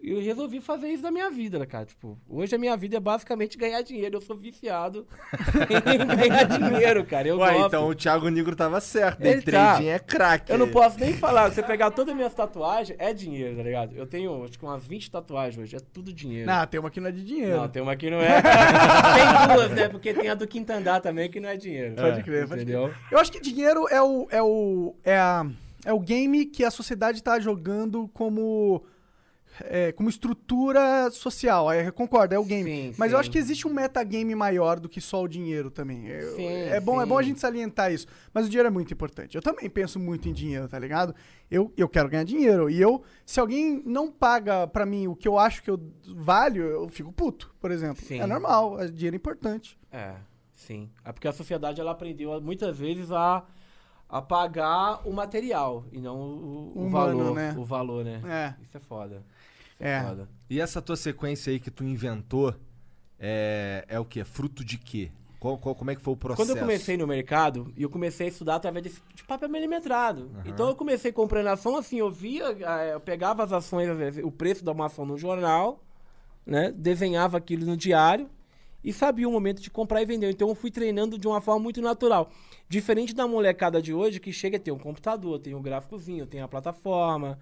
eu 0.03 0.21
resolvi 0.21 0.61
fazer 0.61 0.89
isso 0.89 1.03
da 1.03 1.11
minha 1.11 1.31
vida, 1.31 1.59
né, 1.59 1.67
cara? 1.67 1.85
Tipo, 1.85 2.19
hoje 2.29 2.55
a 2.55 2.59
minha 2.59 2.77
vida 2.77 2.97
é 2.97 3.01
basicamente 3.01 3.57
ganhar 3.57 3.83
dinheiro. 3.83 4.17
Eu 4.17 4.21
sou 4.21 4.37
viciado 4.37 5.07
em 5.67 6.17
ganhar 6.17 6.45
dinheiro, 6.45 7.05
cara. 7.05 7.29
Eu 7.29 7.39
Ué, 7.39 7.53
gosto. 7.53 7.67
então 7.67 7.89
o 7.89 7.95
Thiago 7.95 8.29
Negro 8.29 8.55
tava 8.55 8.81
certo. 8.81 9.21
Ele 9.21 9.35
Day 9.35 9.43
trading 9.43 9.87
tá. 9.87 9.91
é 9.91 9.99
craque. 9.99 10.53
Eu 10.53 10.59
não 10.59 10.69
posso 10.69 10.99
nem 10.99 11.15
falar. 11.15 11.51
Você 11.51 11.63
pegar 11.63 11.91
todas 11.91 12.13
as 12.13 12.17
minhas 12.17 12.35
tatuagens, 12.35 12.97
é 13.01 13.13
dinheiro, 13.13 13.57
tá 13.57 13.63
ligado? 13.63 13.97
Eu 13.97 14.07
tenho, 14.07 14.45
acho 14.45 14.59
que 14.59 14.65
umas 14.65 14.85
20 14.85 15.11
tatuagens 15.11 15.59
hoje. 15.59 15.77
É 15.77 15.81
tudo 15.81 16.13
dinheiro. 16.13 16.47
Não, 16.47 16.67
tem 16.67 16.81
uma 16.81 16.91
que 16.91 17.01
não 17.01 17.09
é 17.09 17.13
de 17.13 17.25
dinheiro. 17.25 17.57
Não, 17.57 17.69
tem 17.69 17.83
uma 17.83 17.97
que 17.97 18.11
não 18.11 18.21
é. 18.21 18.43
tem 18.43 19.55
duas, 19.55 19.71
né? 19.71 19.89
Porque 19.89 20.15
tem 20.15 20.29
a 20.29 20.35
do 20.35 20.47
Quintandá 20.47 21.01
também 21.01 21.31
que 21.31 21.41
não 21.41 21.49
é 21.49 21.57
dinheiro. 21.57 21.95
Pode 21.95 22.23
crer, 22.23 22.47
pode 22.49 22.63
Entendeu? 22.63 22.93
Eu 23.11 23.19
acho 23.19 23.33
que 23.33 23.41
dinheiro 23.41 23.89
é 23.89 24.01
o. 24.03 24.29
É 24.31 24.43
o. 24.43 24.95
É, 25.05 25.17
a, 25.17 25.47
é 25.87 25.93
o 25.93 26.01
game 26.01 26.45
que 26.47 26.65
a 26.65 26.71
sociedade 26.71 27.23
tá 27.23 27.39
jogando 27.41 28.09
como. 28.09 28.85
é, 29.61 29.91
como 29.93 30.09
estrutura 30.11 31.11
social. 31.11 31.73
Eu 31.73 31.91
concordo, 31.93 32.35
é 32.35 32.39
o 32.39 32.45
game. 32.45 32.71
Sim, 32.71 32.95
Mas 32.99 33.11
eu 33.13 33.17
sim. 33.17 33.21
acho 33.21 33.31
que 33.31 33.39
existe 33.39 33.67
um 33.67 33.73
metagame 33.73 34.35
maior 34.35 34.79
do 34.79 34.87
que 34.89 35.01
só 35.01 35.23
o 35.23 35.29
dinheiro 35.29 35.71
também. 35.71 36.07
Eu- 36.09 36.37
Sim, 36.37 36.47
é, 36.47 36.79
bom, 36.79 37.01
é 37.01 37.07
bom 37.07 37.17
a 37.17 37.23
gente 37.23 37.41
salientar 37.41 37.91
isso. 37.91 38.07
Mas 38.35 38.45
o 38.47 38.49
dinheiro 38.51 38.67
é 38.67 38.71
muito 38.71 38.93
importante. 38.93 39.35
Eu 39.35 39.41
também 39.41 39.71
penso 39.71 39.99
muito 39.99 40.29
em 40.29 40.33
dinheiro, 40.35 40.69
tá 40.69 40.79
ligado? 40.79 41.15
Eu, 41.51 41.73
eu 41.77 41.89
quero 41.89 42.09
ganhar 42.09 42.25
dinheiro. 42.25 42.69
E 42.69 42.79
eu, 42.79 43.03
se 43.25 43.41
alguém 43.41 43.83
não 43.87 44.11
paga 44.13 44.67
pra 44.67 44.85
mim 44.85 45.07
o 45.09 45.17
que 45.17 45.27
eu 45.27 45.39
acho 45.39 45.63
que 45.63 45.71
eu 45.71 45.81
valho, 46.15 46.63
eu 46.65 46.89
fico 46.91 47.11
puto, 47.11 47.55
por 47.59 47.71
exemplo. 47.71 48.05
É 48.11 48.27
normal, 48.27 48.79
é- 48.79 48.89
dinheiro 48.89 49.17
é 49.17 49.19
importante. 49.19 49.79
É, 49.91 50.17
sim. 50.55 50.91
É 51.03 51.13
porque 51.13 51.29
a 51.29 51.33
sociedade 51.33 51.81
ela 51.81 51.93
aprendeu 51.93 52.39
muitas 52.43 52.77
vezes 52.77 53.11
a, 53.11 53.43
a 54.09 54.23
pagar 54.23 55.01
o 55.07 55.13
material 55.13 55.85
e 55.93 56.01
não 56.01 56.17
o, 56.17 56.73
o 56.77 56.87
Humano, 56.87 57.19
valor. 57.19 57.35
né? 57.35 57.55
O 57.59 57.65
valor, 57.65 58.05
né? 58.05 58.21
É. 58.59 58.63
Isso 58.63 58.77
é 58.77 58.81
foda. 58.81 59.17
Isso 59.75 59.85
É. 59.85 60.03
foda. 60.03 60.29
E 60.49 60.61
essa 60.61 60.81
tua 60.81 60.97
sequência 60.97 61.51
aí 61.51 61.59
que 61.59 61.71
tu 61.71 61.83
inventou 61.85 62.55
é, 63.19 63.85
é 63.89 63.99
o 63.99 64.05
quê? 64.05 64.25
Fruto 64.25 64.65
de 64.65 64.79
quê? 64.79 65.11
Qual, 65.41 65.59
qual- 65.59 65.75
como 65.75 65.91
é 65.91 65.95
que 65.95 66.01
foi 66.01 66.15
o 66.15 66.17
processo? 66.17 66.47
Quando 66.49 66.57
eu 66.57 66.61
comecei 66.63 66.97
no 66.97 67.07
mercado, 67.07 67.73
e 67.77 67.83
eu 67.83 67.91
comecei 67.91 68.27
a 68.27 68.31
estudar 68.31 68.57
através 68.57 68.85
de, 68.85 68.93
de 69.15 69.25
papel 69.25 69.49
milimetrado. 69.49 70.31
Então 70.45 70.69
eu 70.69 70.75
comecei 70.75 71.13
comprando 71.13 71.49
ação 71.49 71.77
assim, 71.77 71.99
eu 71.99 72.11
via, 72.11 72.57
eh, 72.61 72.95
eu 72.95 73.01
pegava 73.01 73.45
as 73.45 73.53
ações, 73.53 73.89
às 73.89 73.97
vezes, 73.99 74.25
o 74.25 74.31
preço 74.31 74.65
da 74.65 74.73
uma 74.73 74.87
ação 74.87 75.05
no 75.05 75.17
jornal, 75.19 75.83
né? 76.45 76.73
Desenhava 76.75 77.37
aquilo 77.37 77.67
no 77.67 77.77
diário 77.77 78.29
e 78.83 78.93
sabia 78.93 79.29
o 79.29 79.33
momento 79.33 79.61
de 79.61 79.71
comprar 79.71 80.01
e 80.01 80.07
vender. 80.07 80.31
Então 80.31 80.49
eu 80.49 80.55
fui 80.55 80.71
treinando 80.71 81.19
de 81.19 81.27
uma 81.29 81.41
forma 81.41 81.61
muito 81.63 81.81
natural. 81.83 82.31
Diferente 82.69 83.15
da 83.15 83.27
molecada 83.29 83.81
de 83.81 83.93
hoje 83.95 84.19
que 84.19 84.33
chega 84.33 84.57
a 84.57 84.61
ter 84.61 84.73
um 84.73 84.79
computador, 84.79 85.39
tem 85.39 85.55
um 85.55 85.63
gráficozinho, 85.63 86.27
tem 86.27 86.41
a 86.41 86.49
plataforma. 86.49 87.39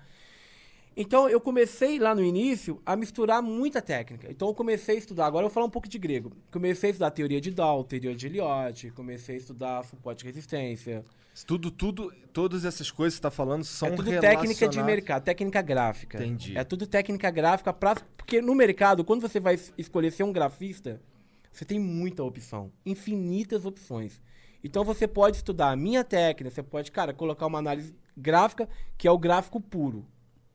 Então 0.97 1.29
eu 1.29 1.41
comecei 1.41 1.99
lá 1.99 2.15
no 2.15 2.23
início 2.23 2.81
a 2.87 2.95
misturar 2.95 3.43
muita 3.43 3.83
técnica. 3.83 4.31
Então 4.31 4.47
eu 4.49 4.55
comecei 4.55 4.95
a 4.95 4.99
estudar, 4.99 5.27
agora 5.27 5.45
eu 5.45 5.49
vou 5.49 5.55
falar 5.55 5.67
um 5.67 5.71
pouco 5.71 5.89
de 5.89 5.99
grego. 5.99 6.31
Comecei 6.53 6.91
a 6.91 6.93
estudar 6.93 7.11
teoria 7.11 7.41
de 7.41 7.51
Dow, 7.51 7.83
teoria 7.83 8.15
de 8.15 8.27
Eliot, 8.27 8.91
comecei 8.93 9.35
a 9.35 9.39
estudar 9.39 9.85
suporte 9.85 10.23
e 10.23 10.27
resistência. 10.27 11.05
Tudo, 11.47 11.69
tudo, 11.69 12.13
todas 12.33 12.65
essas 12.65 12.93
coisas 12.93 13.15
que 13.15 13.17
você 13.19 13.23
tá 13.23 13.31
falando 13.31 13.65
são 13.65 13.89
é 13.89 13.91
tudo 13.91 14.09
técnica 14.21 14.69
de 14.69 14.81
mercado, 14.85 15.25
técnica 15.25 15.61
gráfica. 15.63 16.19
Entendi. 16.19 16.57
É 16.57 16.63
tudo 16.63 16.87
técnica 16.87 17.29
gráfica 17.29 17.73
pra, 17.73 17.97
porque 18.17 18.41
no 18.41 18.55
mercado, 18.55 19.03
quando 19.03 19.21
você 19.23 19.41
vai 19.41 19.55
es- 19.55 19.73
escolher 19.77 20.13
ser 20.13 20.23
um 20.23 20.33
grafista, 20.33 21.01
você 21.51 21.65
tem 21.65 21.81
muita 21.81 22.23
opção, 22.23 22.71
infinitas 22.87 23.65
opções. 23.65 24.23
Então 24.65 24.83
você 24.83 25.07
pode 25.07 25.37
estudar 25.37 25.71
a 25.71 25.77
minha 25.77 26.03
técnica, 26.03 26.51
você 26.55 26.63
pode, 26.63 26.91
cara, 26.91 27.13
colocar 27.13 27.47
uma 27.47 27.59
análise 27.59 27.95
gráfica, 28.17 28.67
que 28.97 29.07
é 29.07 29.11
o 29.11 29.19
gráfico 29.19 29.61
puro, 29.61 30.07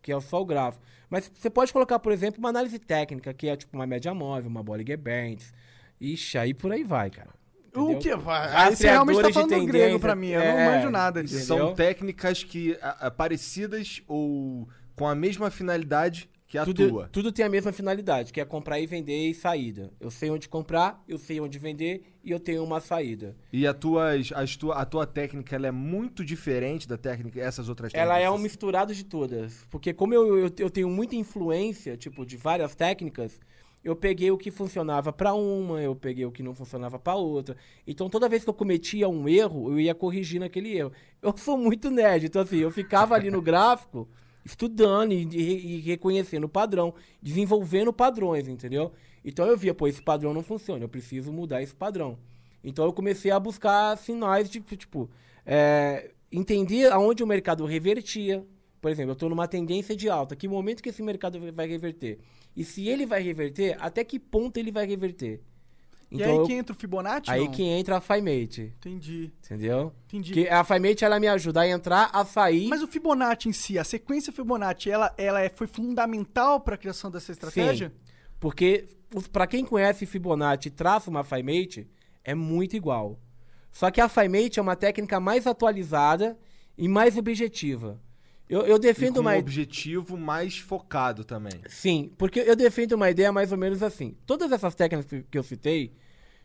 que 0.01 0.11
é 0.11 0.19
só 0.19 0.41
o 0.41 0.45
gráfico. 0.45 0.83
Mas 1.09 1.31
você 1.33 1.49
pode 1.49 1.71
colocar, 1.71 1.99
por 1.99 2.11
exemplo, 2.11 2.39
uma 2.39 2.49
análise 2.49 2.79
técnica, 2.79 3.33
que 3.33 3.47
é 3.47 3.55
tipo 3.55 3.77
uma 3.77 3.85
média 3.85 4.13
móvel, 4.13 4.49
uma 4.49 4.63
Bollinger 4.63 4.97
Bands. 4.97 5.53
Ixi, 6.01 6.37
aí 6.37 6.53
por 6.53 6.71
aí 6.71 6.83
vai, 6.83 7.09
cara. 7.09 7.29
O 7.75 7.91
Entendeu? 7.91 7.99
que? 8.19 8.29
Aí 8.55 8.75
você 8.75 8.87
realmente 8.87 9.21
tá 9.21 9.31
falando 9.31 9.65
grego 9.65 9.99
pra 9.99 10.15
mim. 10.15 10.29
Eu 10.29 10.39
não 10.39 10.47
É, 10.59 10.65
manjo 10.65 10.89
nada 10.89 11.23
disso. 11.23 11.45
São 11.45 11.73
técnicas 11.75 12.43
que 12.43 12.75
a- 12.81 13.07
a- 13.07 13.11
parecidas 13.11 14.01
ou 14.07 14.67
com 14.95 15.07
a 15.07 15.13
mesma 15.13 15.51
finalidade 15.51 16.27
que 16.49 16.57
a 16.57 16.65
tudo, 16.65 16.89
tua. 16.89 17.07
tudo 17.09 17.31
tem 17.31 17.45
a 17.45 17.49
mesma 17.49 17.71
finalidade, 17.71 18.33
que 18.33 18.41
é 18.41 18.43
comprar 18.43 18.79
e 18.79 18.87
vender 18.87 19.29
e 19.29 19.35
saída. 19.35 19.93
Eu 19.99 20.09
sei 20.09 20.31
onde 20.31 20.49
comprar, 20.49 21.01
eu 21.07 21.19
sei 21.19 21.39
onde 21.39 21.59
vender 21.59 22.01
e 22.23 22.31
eu 22.31 22.39
tenho 22.39 22.63
uma 22.63 22.81
saída. 22.81 23.37
E 23.53 23.67
a 23.67 23.73
tua, 23.73 24.13
as 24.33 24.57
tua, 24.57 24.75
a 24.75 24.83
tua 24.83 25.05
técnica 25.05 25.55
ela 25.55 25.67
é 25.67 25.71
muito 25.71 26.25
diferente 26.25 26.87
da 26.87 26.97
técnica 26.97 27.39
essas 27.39 27.69
outras 27.69 27.91
técnicas. 27.91 28.15
Ela 28.15 28.19
é 28.19 28.31
um 28.31 28.39
misturado 28.39 28.95
de 28.95 29.05
todas. 29.05 29.63
Porque 29.69 29.93
como 29.93 30.11
eu, 30.11 30.39
eu, 30.39 30.51
eu 30.57 30.69
tenho 30.71 30.89
muita 30.89 31.15
influência, 31.15 31.95
tipo, 31.95 32.25
de 32.25 32.35
várias 32.35 32.73
técnicas, 32.73 33.39
eu 33.83 33.95
peguei 33.95 34.31
o 34.31 34.37
que 34.37 34.49
funcionava 34.49 35.13
pra 35.13 35.35
uma, 35.35 35.79
eu 35.79 35.95
peguei 35.95 36.25
o 36.25 36.31
que 36.31 36.41
não 36.41 36.55
funcionava 36.55 36.97
pra 36.97 37.13
outra. 37.13 37.55
Então 37.85 38.09
toda 38.09 38.27
vez 38.27 38.43
que 38.43 38.49
eu 38.49 38.55
cometia 38.55 39.07
um 39.07 39.29
erro, 39.29 39.71
eu 39.71 39.79
ia 39.79 39.93
corrigindo 39.93 40.45
aquele 40.45 40.75
erro. 40.75 40.91
Eu 41.21 41.31
sou 41.37 41.55
muito 41.55 41.91
nerd, 41.91 42.25
então 42.25 42.41
assim, 42.41 42.57
eu 42.57 42.71
ficava 42.71 43.13
ali 43.13 43.29
no 43.29 43.39
gráfico 43.43 44.09
estudando 44.45 45.11
e, 45.11 45.23
e- 45.31 45.75
e 45.77 45.79
reconhecendo 45.81 46.45
o 46.45 46.49
padrão, 46.49 46.93
desenvolvendo 47.21 47.91
padrões, 47.93 48.47
entendeu? 48.47 48.91
Então 49.23 49.45
eu 49.45 49.57
via, 49.57 49.73
pô, 49.73 49.87
esse 49.87 50.01
padrão 50.01 50.33
não 50.33 50.41
funciona, 50.41 50.83
eu 50.83 50.89
preciso 50.89 51.31
mudar 51.31 51.61
esse 51.61 51.75
padrão. 51.75 52.17
Então 52.63 52.85
eu 52.85 52.93
comecei 52.93 53.31
a 53.31 53.39
buscar 53.39 53.97
sinais 53.97 54.49
de, 54.49 54.59
tipo, 54.61 55.09
é, 55.45 56.11
entender 56.31 56.91
aonde 56.91 57.23
o 57.23 57.27
mercado 57.27 57.65
revertia. 57.65 58.45
Por 58.81 58.89
exemplo, 58.91 59.11
eu 59.11 59.13
estou 59.13 59.29
numa 59.29 59.47
tendência 59.47 59.95
de 59.95 60.09
alta. 60.09 60.35
Que 60.35 60.47
momento 60.47 60.81
que 60.81 60.89
esse 60.89 61.03
mercado 61.03 61.39
vai 61.53 61.67
reverter? 61.67 62.19
E 62.55 62.63
se 62.63 62.87
ele 62.87 63.05
vai 63.05 63.21
reverter, 63.21 63.77
até 63.79 64.03
que 64.03 64.17
ponto 64.19 64.57
ele 64.57 64.71
vai 64.71 64.85
reverter? 64.85 65.41
E 66.11 66.23
aí 66.23 66.35
eu- 66.35 66.43
que 66.43 66.53
entra 66.53 66.73
o 66.75 66.79
Fibonacci? 66.79 67.29
aí 67.29 67.45
não? 67.45 67.51
que 67.51 67.61
entra 67.63 67.97
a 67.97 68.01
FiMate, 68.01 68.73
Entendi. 68.79 69.31
entendeu? 69.45 69.93
Entendi. 70.07 70.33
Que 70.33 70.47
a 70.47 70.63
FiMate, 70.63 71.05
ela 71.05 71.19
me 71.19 71.27
ajuda 71.27 71.61
a 71.61 71.67
entrar, 71.67 72.09
a 72.11 72.25
sair. 72.25 72.67
Mas 72.67 72.81
o 72.81 72.87
Fibonacci 72.87 73.47
em 73.47 73.53
si, 73.53 73.77
a 73.77 73.83
sequência 73.83 74.33
Fibonacci, 74.33 74.89
ela, 74.89 75.13
ela 75.17 75.39
é, 75.41 75.49
foi 75.49 75.67
fundamental 75.67 76.59
pra 76.61 76.77
criação 76.77 77.11
dessa 77.11 77.31
estratégia? 77.31 77.89
Sim, 77.89 78.11
porque 78.39 78.87
pra 79.31 79.45
quem 79.45 79.63
conhece 79.63 80.05
Fibonacci 80.07 80.69
e 80.69 80.71
traça 80.71 81.09
uma 81.11 81.23
FiMate, 81.23 81.87
é 82.23 82.33
muito 82.33 82.75
igual. 82.75 83.19
Só 83.71 83.91
que 83.91 84.01
a 84.01 84.09
FiMate 84.09 84.57
é 84.57 84.61
uma 84.63 84.75
técnica 84.75 85.19
mais 85.19 85.45
atualizada 85.45 86.35
e 86.75 86.87
mais 86.87 87.17
objetiva. 87.17 88.01
Eu, 88.49 88.61
eu 88.65 88.77
E 88.77 88.79
defendo 88.79 89.15
com 89.15 89.19
uma 89.21 89.35
um 89.35 89.37
objetivo 89.39 90.17
mais 90.17 90.57
focado 90.57 91.23
também. 91.23 91.61
Sim, 91.67 92.11
porque 92.17 92.39
eu 92.39 92.55
defendo 92.55 92.93
uma 92.93 93.09
ideia 93.09 93.31
mais 93.31 93.51
ou 93.51 93.57
menos 93.57 93.83
assim. 93.83 94.15
Todas 94.25 94.51
essas 94.51 94.73
técnicas 94.73 95.05
que- 95.09 95.23
que 95.29 95.37
eu 95.37 95.43
citei, 95.43 95.93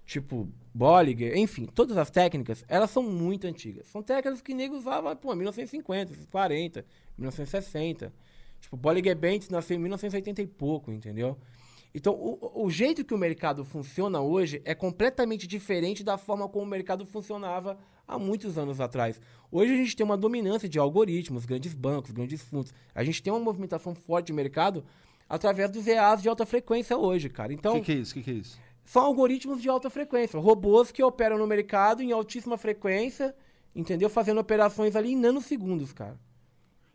tipo 0.05 0.47
Bollinger, 0.75 1.37
enfim, 1.39 1.65
todas 1.67 1.97
as 1.97 2.11
técnicas, 2.11 2.63
elas 2.69 2.91
são 2.91 3.03
muito 3.03 3.47
antigas. 3.47 3.87
São 3.87 4.03
técnicas 4.03 4.43
que 4.43 4.53
nego 4.53 4.77
usava, 4.77 5.17
pô, 5.17 5.35
1950, 5.35 6.13
40, 6.31 6.85
1960. 7.17 8.13
Tipo, 8.61 8.77
Bollinger 8.77 9.17
Banks 9.17 9.49
nasceu 9.49 9.77
em 9.77 9.81
1980 9.81 10.43
e 10.43 10.47
pouco, 10.47 10.91
entendeu? 10.93 11.39
Então, 11.95 12.13
o, 12.15 12.65
o 12.65 12.71
jeito 12.71 13.05
que 13.05 13.15
o 13.15 13.19
mercado 13.19 13.65
funciona 13.65 14.21
hoje 14.21 14.61
é 14.65 14.75
completamente 14.75 15.47
diferente 15.47 16.03
da 16.03 16.19
forma 16.19 16.49
como 16.49 16.65
o 16.65 16.69
mercado 16.69 17.07
funcionava 17.07 17.79
há 18.07 18.19
muitos 18.19 18.57
anos 18.59 18.81
atrás. 18.81 19.21
Hoje 19.51 19.73
a 19.73 19.77
gente 19.77 19.95
tem 19.97 20.05
uma 20.05 20.17
dominância 20.17 20.69
de 20.69 20.79
algoritmos, 20.79 21.45
grandes 21.45 21.75
bancos, 21.75 22.11
grandes 22.11 22.43
fundos. 22.43 22.73
A 22.95 23.05
gente 23.05 23.23
tem 23.23 23.33
uma 23.33 23.39
movimentação 23.41 23.95
forte 23.95 24.27
de 24.27 24.33
mercado 24.33 24.85
através 25.29 25.71
dos 25.71 25.87
EAs 25.87 26.23
de 26.23 26.29
alta 26.29 26.45
frequência 26.45 26.97
hoje, 26.97 27.29
cara. 27.29 27.51
O 27.51 27.55
Então, 27.55 27.75
que, 27.75 27.83
que 27.87 27.93
é 27.93 27.95
isso? 27.97 28.11
O 28.13 28.15
que, 28.15 28.23
que 28.23 28.31
é 28.31 28.35
isso? 28.35 28.59
são 28.85 29.03
algoritmos 29.03 29.63
de 29.63 29.69
alta 29.69 29.89
frequência, 29.89 30.39
robôs 30.39 30.93
que 30.93 31.03
operam 31.03 31.39
no 31.39 31.47
mercado 31.47 32.03
em 32.03 32.13
altíssima 32.13 32.59
frequência, 32.59 33.35
entendeu? 33.75 34.11
Fazendo 34.11 34.41
operações 34.41 34.95
ali 34.95 35.13
em 35.13 35.17
nanosegundos, 35.17 35.93
cara. 35.93 36.19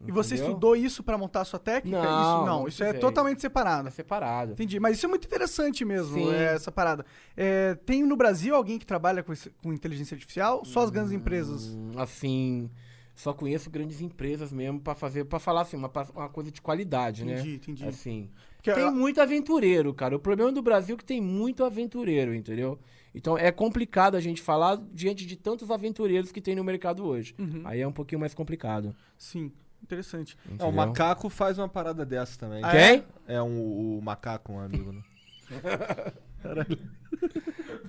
E 0.08 0.12
você 0.12 0.36
Entendeu? 0.36 0.52
estudou 0.52 0.76
isso 0.78 1.04
pra 1.04 1.18
montar 1.18 1.42
a 1.42 1.46
sua 1.46 1.60
técnica? 1.60 2.02
Não, 2.02 2.22
isso 2.22 2.30
não, 2.32 2.46
não 2.46 2.68
isso 2.68 2.84
é 2.84 2.94
totalmente 2.94 3.42
separado. 3.42 3.88
É 3.90 3.92
separado. 3.92 4.54
Entendi, 4.54 4.80
mas 4.80 4.96
isso 4.98 5.06
é 5.06 5.10
muito 5.10 5.26
interessante 5.26 5.84
mesmo, 5.84 6.14
Sim. 6.16 6.32
é, 6.32 6.54
essa 6.54 6.72
parada. 6.72 7.06
É, 7.36 7.76
tem 7.86 8.04
no 8.04 8.16
Brasil 8.16 8.56
alguém 8.56 8.80
que 8.80 8.86
trabalha 8.86 9.22
com, 9.22 9.34
esse- 9.34 9.50
com 9.62 9.74
inteligência 9.74 10.16
artificial? 10.16 10.64
Só 10.64 10.82
as 10.84 10.90
grandes 10.90 11.12
empresas? 11.12 11.76
Hum, 11.76 11.92
Assim, 11.98 12.70
Só 13.14 13.34
conheço 13.34 13.70
grandes 13.70 14.00
empresas 14.00 14.54
mesmo 14.54 14.80
pra 14.80 14.96
fazer, 14.96 15.26
para 15.26 15.40
falar 15.40 15.62
assim, 15.64 15.76
uma, 15.76 15.92
uma 16.16 16.30
coisa 16.30 16.50
de 16.50 16.62
qualidade, 16.62 17.26
né? 17.26 17.34
Entendi, 17.34 17.56
entendi. 17.56 17.86
Assim. 17.86 18.30
Porque 18.56 18.72
tem 18.72 18.90
muito 18.90 19.20
aventureiro, 19.20 19.94
cara. 19.94 20.16
O 20.16 20.20
problema 20.20 20.54
do 20.54 20.62
Brasil 20.62 20.96
é 20.96 20.98
que 20.98 21.04
tem 21.04 21.20
muito 21.20 21.66
aventureiro, 21.66 22.34
entendeu? 22.34 22.80
Então 23.14 23.38
é 23.38 23.52
complicado 23.52 24.16
a 24.16 24.22
gente 24.22 24.42
falar 24.42 24.78
diante 24.94 25.26
de 25.26 25.36
tantos 25.36 25.70
aventureiros 25.70 26.32
que 26.32 26.40
tem 26.40 26.56
no 26.56 26.64
mercado 26.64 27.06
hoje. 27.06 27.36
Uhum. 27.38 27.62
Aí 27.66 27.82
é 27.82 27.88
um 27.88 27.92
pouquinho 27.92 28.20
mais 28.22 28.34
complicado. 28.34 28.96
Sim, 29.18 29.52
interessante. 29.84 30.38
Não, 30.58 30.70
o 30.70 30.74
macaco 30.74 31.30
faz 31.30 31.58
uma 31.58 31.70
parada 31.70 32.06
dessa 32.06 32.40
também. 32.40 32.64
Ah, 32.64 32.72
Quem? 32.72 33.04
É 33.28 33.42
um, 33.42 33.98
o 33.98 34.02
macaco, 34.02 34.54
um 34.54 34.60
amigo. 34.60 34.92
Né? 34.92 35.02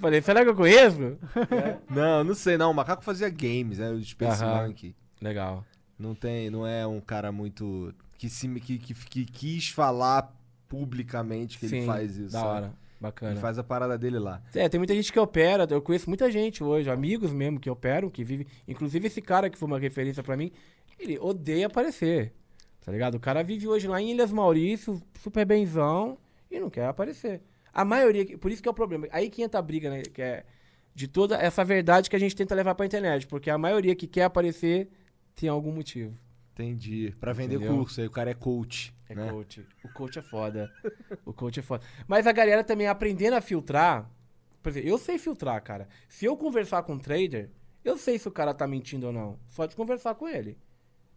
Falei, 0.00 0.22
será 0.22 0.42
que 0.42 0.50
eu 0.50 0.56
conheço? 0.56 1.18
não, 1.88 2.24
não 2.24 2.34
sei, 2.34 2.56
não. 2.56 2.70
O 2.70 2.74
macaco 2.74 3.04
fazia 3.04 3.28
games, 3.28 3.78
né? 3.78 3.90
O 3.90 4.02
Space 4.02 4.42
Aham. 4.42 4.66
Monkey. 4.66 4.94
Legal. 5.20 5.64
Não 5.98 6.14
tem, 6.14 6.48
não 6.48 6.66
é 6.66 6.86
um 6.86 7.00
cara 7.00 7.30
muito 7.30 7.94
que 8.16 8.28
se 8.28 8.48
que, 8.60 8.78
que, 8.78 8.94
que 8.94 9.24
quis 9.26 9.68
falar 9.68 10.34
publicamente 10.68 11.58
que 11.58 11.66
ele 11.66 11.80
Sim, 11.80 11.86
faz 11.86 12.16
isso. 12.16 12.32
Da 12.32 12.40
sabe? 12.40 12.48
hora. 12.48 12.72
Bacana. 13.00 13.32
Ele 13.32 13.40
faz 13.40 13.58
a 13.58 13.64
parada 13.64 13.96
dele 13.96 14.18
lá. 14.18 14.42
É, 14.54 14.68
tem 14.68 14.78
muita 14.78 14.94
gente 14.94 15.10
que 15.10 15.18
opera, 15.18 15.66
eu 15.70 15.80
conheço 15.80 16.08
muita 16.08 16.30
gente 16.30 16.62
hoje, 16.62 16.90
amigos 16.90 17.32
mesmo 17.32 17.58
que 17.58 17.70
operam, 17.70 18.10
que 18.10 18.22
vivem. 18.22 18.46
Inclusive 18.68 19.06
esse 19.06 19.22
cara 19.22 19.48
que 19.48 19.56
foi 19.56 19.66
uma 19.66 19.78
referência 19.78 20.22
pra 20.22 20.36
mim, 20.36 20.52
ele 21.02 21.18
odeia 21.18 21.66
aparecer. 21.66 22.32
Tá 22.84 22.90
ligado? 22.90 23.16
O 23.16 23.20
cara 23.20 23.42
vive 23.42 23.68
hoje 23.68 23.86
lá 23.86 24.00
em 24.00 24.12
Ilhas 24.12 24.32
Maurício, 24.32 25.00
super 25.20 25.44
benzão, 25.44 26.18
e 26.50 26.58
não 26.58 26.70
quer 26.70 26.86
aparecer. 26.86 27.42
A 27.72 27.84
maioria, 27.84 28.36
por 28.38 28.50
isso 28.50 28.62
que 28.62 28.68
é 28.68 28.70
o 28.70 28.74
problema. 28.74 29.06
Aí 29.12 29.30
que 29.30 29.42
entra 29.42 29.60
a 29.60 29.62
briga, 29.62 29.90
né? 29.90 30.02
Que 30.02 30.22
é 30.22 30.44
de 30.94 31.06
toda 31.06 31.36
essa 31.36 31.64
verdade 31.64 32.10
que 32.10 32.16
a 32.16 32.18
gente 32.18 32.34
tenta 32.34 32.54
levar 32.54 32.74
pra 32.74 32.86
internet. 32.86 33.26
Porque 33.26 33.48
a 33.48 33.58
maioria 33.58 33.94
que 33.94 34.06
quer 34.06 34.24
aparecer 34.24 34.90
tem 35.34 35.48
algum 35.48 35.72
motivo. 35.72 36.16
Entendi. 36.52 37.14
Pra 37.20 37.32
vender 37.32 37.56
Entendeu? 37.56 37.76
curso, 37.76 38.00
aí 38.00 38.06
o 38.06 38.10
cara 38.10 38.30
é 38.30 38.34
coach. 38.34 38.94
É 39.08 39.14
né? 39.14 39.30
coach. 39.30 39.66
O 39.84 39.88
coach 39.92 40.18
é 40.18 40.22
foda. 40.22 40.70
o 41.24 41.32
coach 41.32 41.60
é 41.60 41.62
foda. 41.62 41.84
Mas 42.06 42.26
a 42.26 42.32
galera 42.32 42.64
também 42.64 42.86
aprendendo 42.86 43.34
a 43.34 43.40
filtrar. 43.40 44.10
Por 44.62 44.70
exemplo, 44.70 44.88
eu 44.88 44.98
sei 44.98 45.16
filtrar, 45.16 45.62
cara. 45.62 45.88
Se 46.08 46.26
eu 46.26 46.36
conversar 46.36 46.82
com 46.82 46.94
um 46.94 46.98
trader, 46.98 47.50
eu 47.84 47.96
sei 47.96 48.18
se 48.18 48.28
o 48.28 48.32
cara 48.32 48.52
tá 48.52 48.66
mentindo 48.66 49.06
ou 49.06 49.12
não. 49.12 49.38
Só 49.48 49.64
de 49.64 49.74
conversar 49.74 50.14
com 50.16 50.28
ele. 50.28 50.58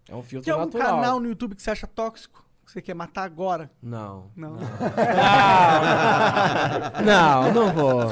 É 0.09 0.15
um 0.15 0.23
filtro 0.23 0.45
Tem 0.45 0.53
algum 0.53 0.65
natural. 0.65 0.95
canal 1.01 1.19
no 1.19 1.27
YouTube 1.27 1.55
que 1.55 1.61
você 1.61 1.71
acha 1.71 1.87
tóxico? 1.87 2.43
Que 2.65 2.71
você 2.71 2.81
quer 2.81 2.93
matar 2.93 3.23
agora? 3.23 3.69
Não. 3.81 4.31
Não. 4.35 4.55
Não, 4.55 4.63
não, 7.03 7.53
não 7.53 7.73
vou. 7.73 8.11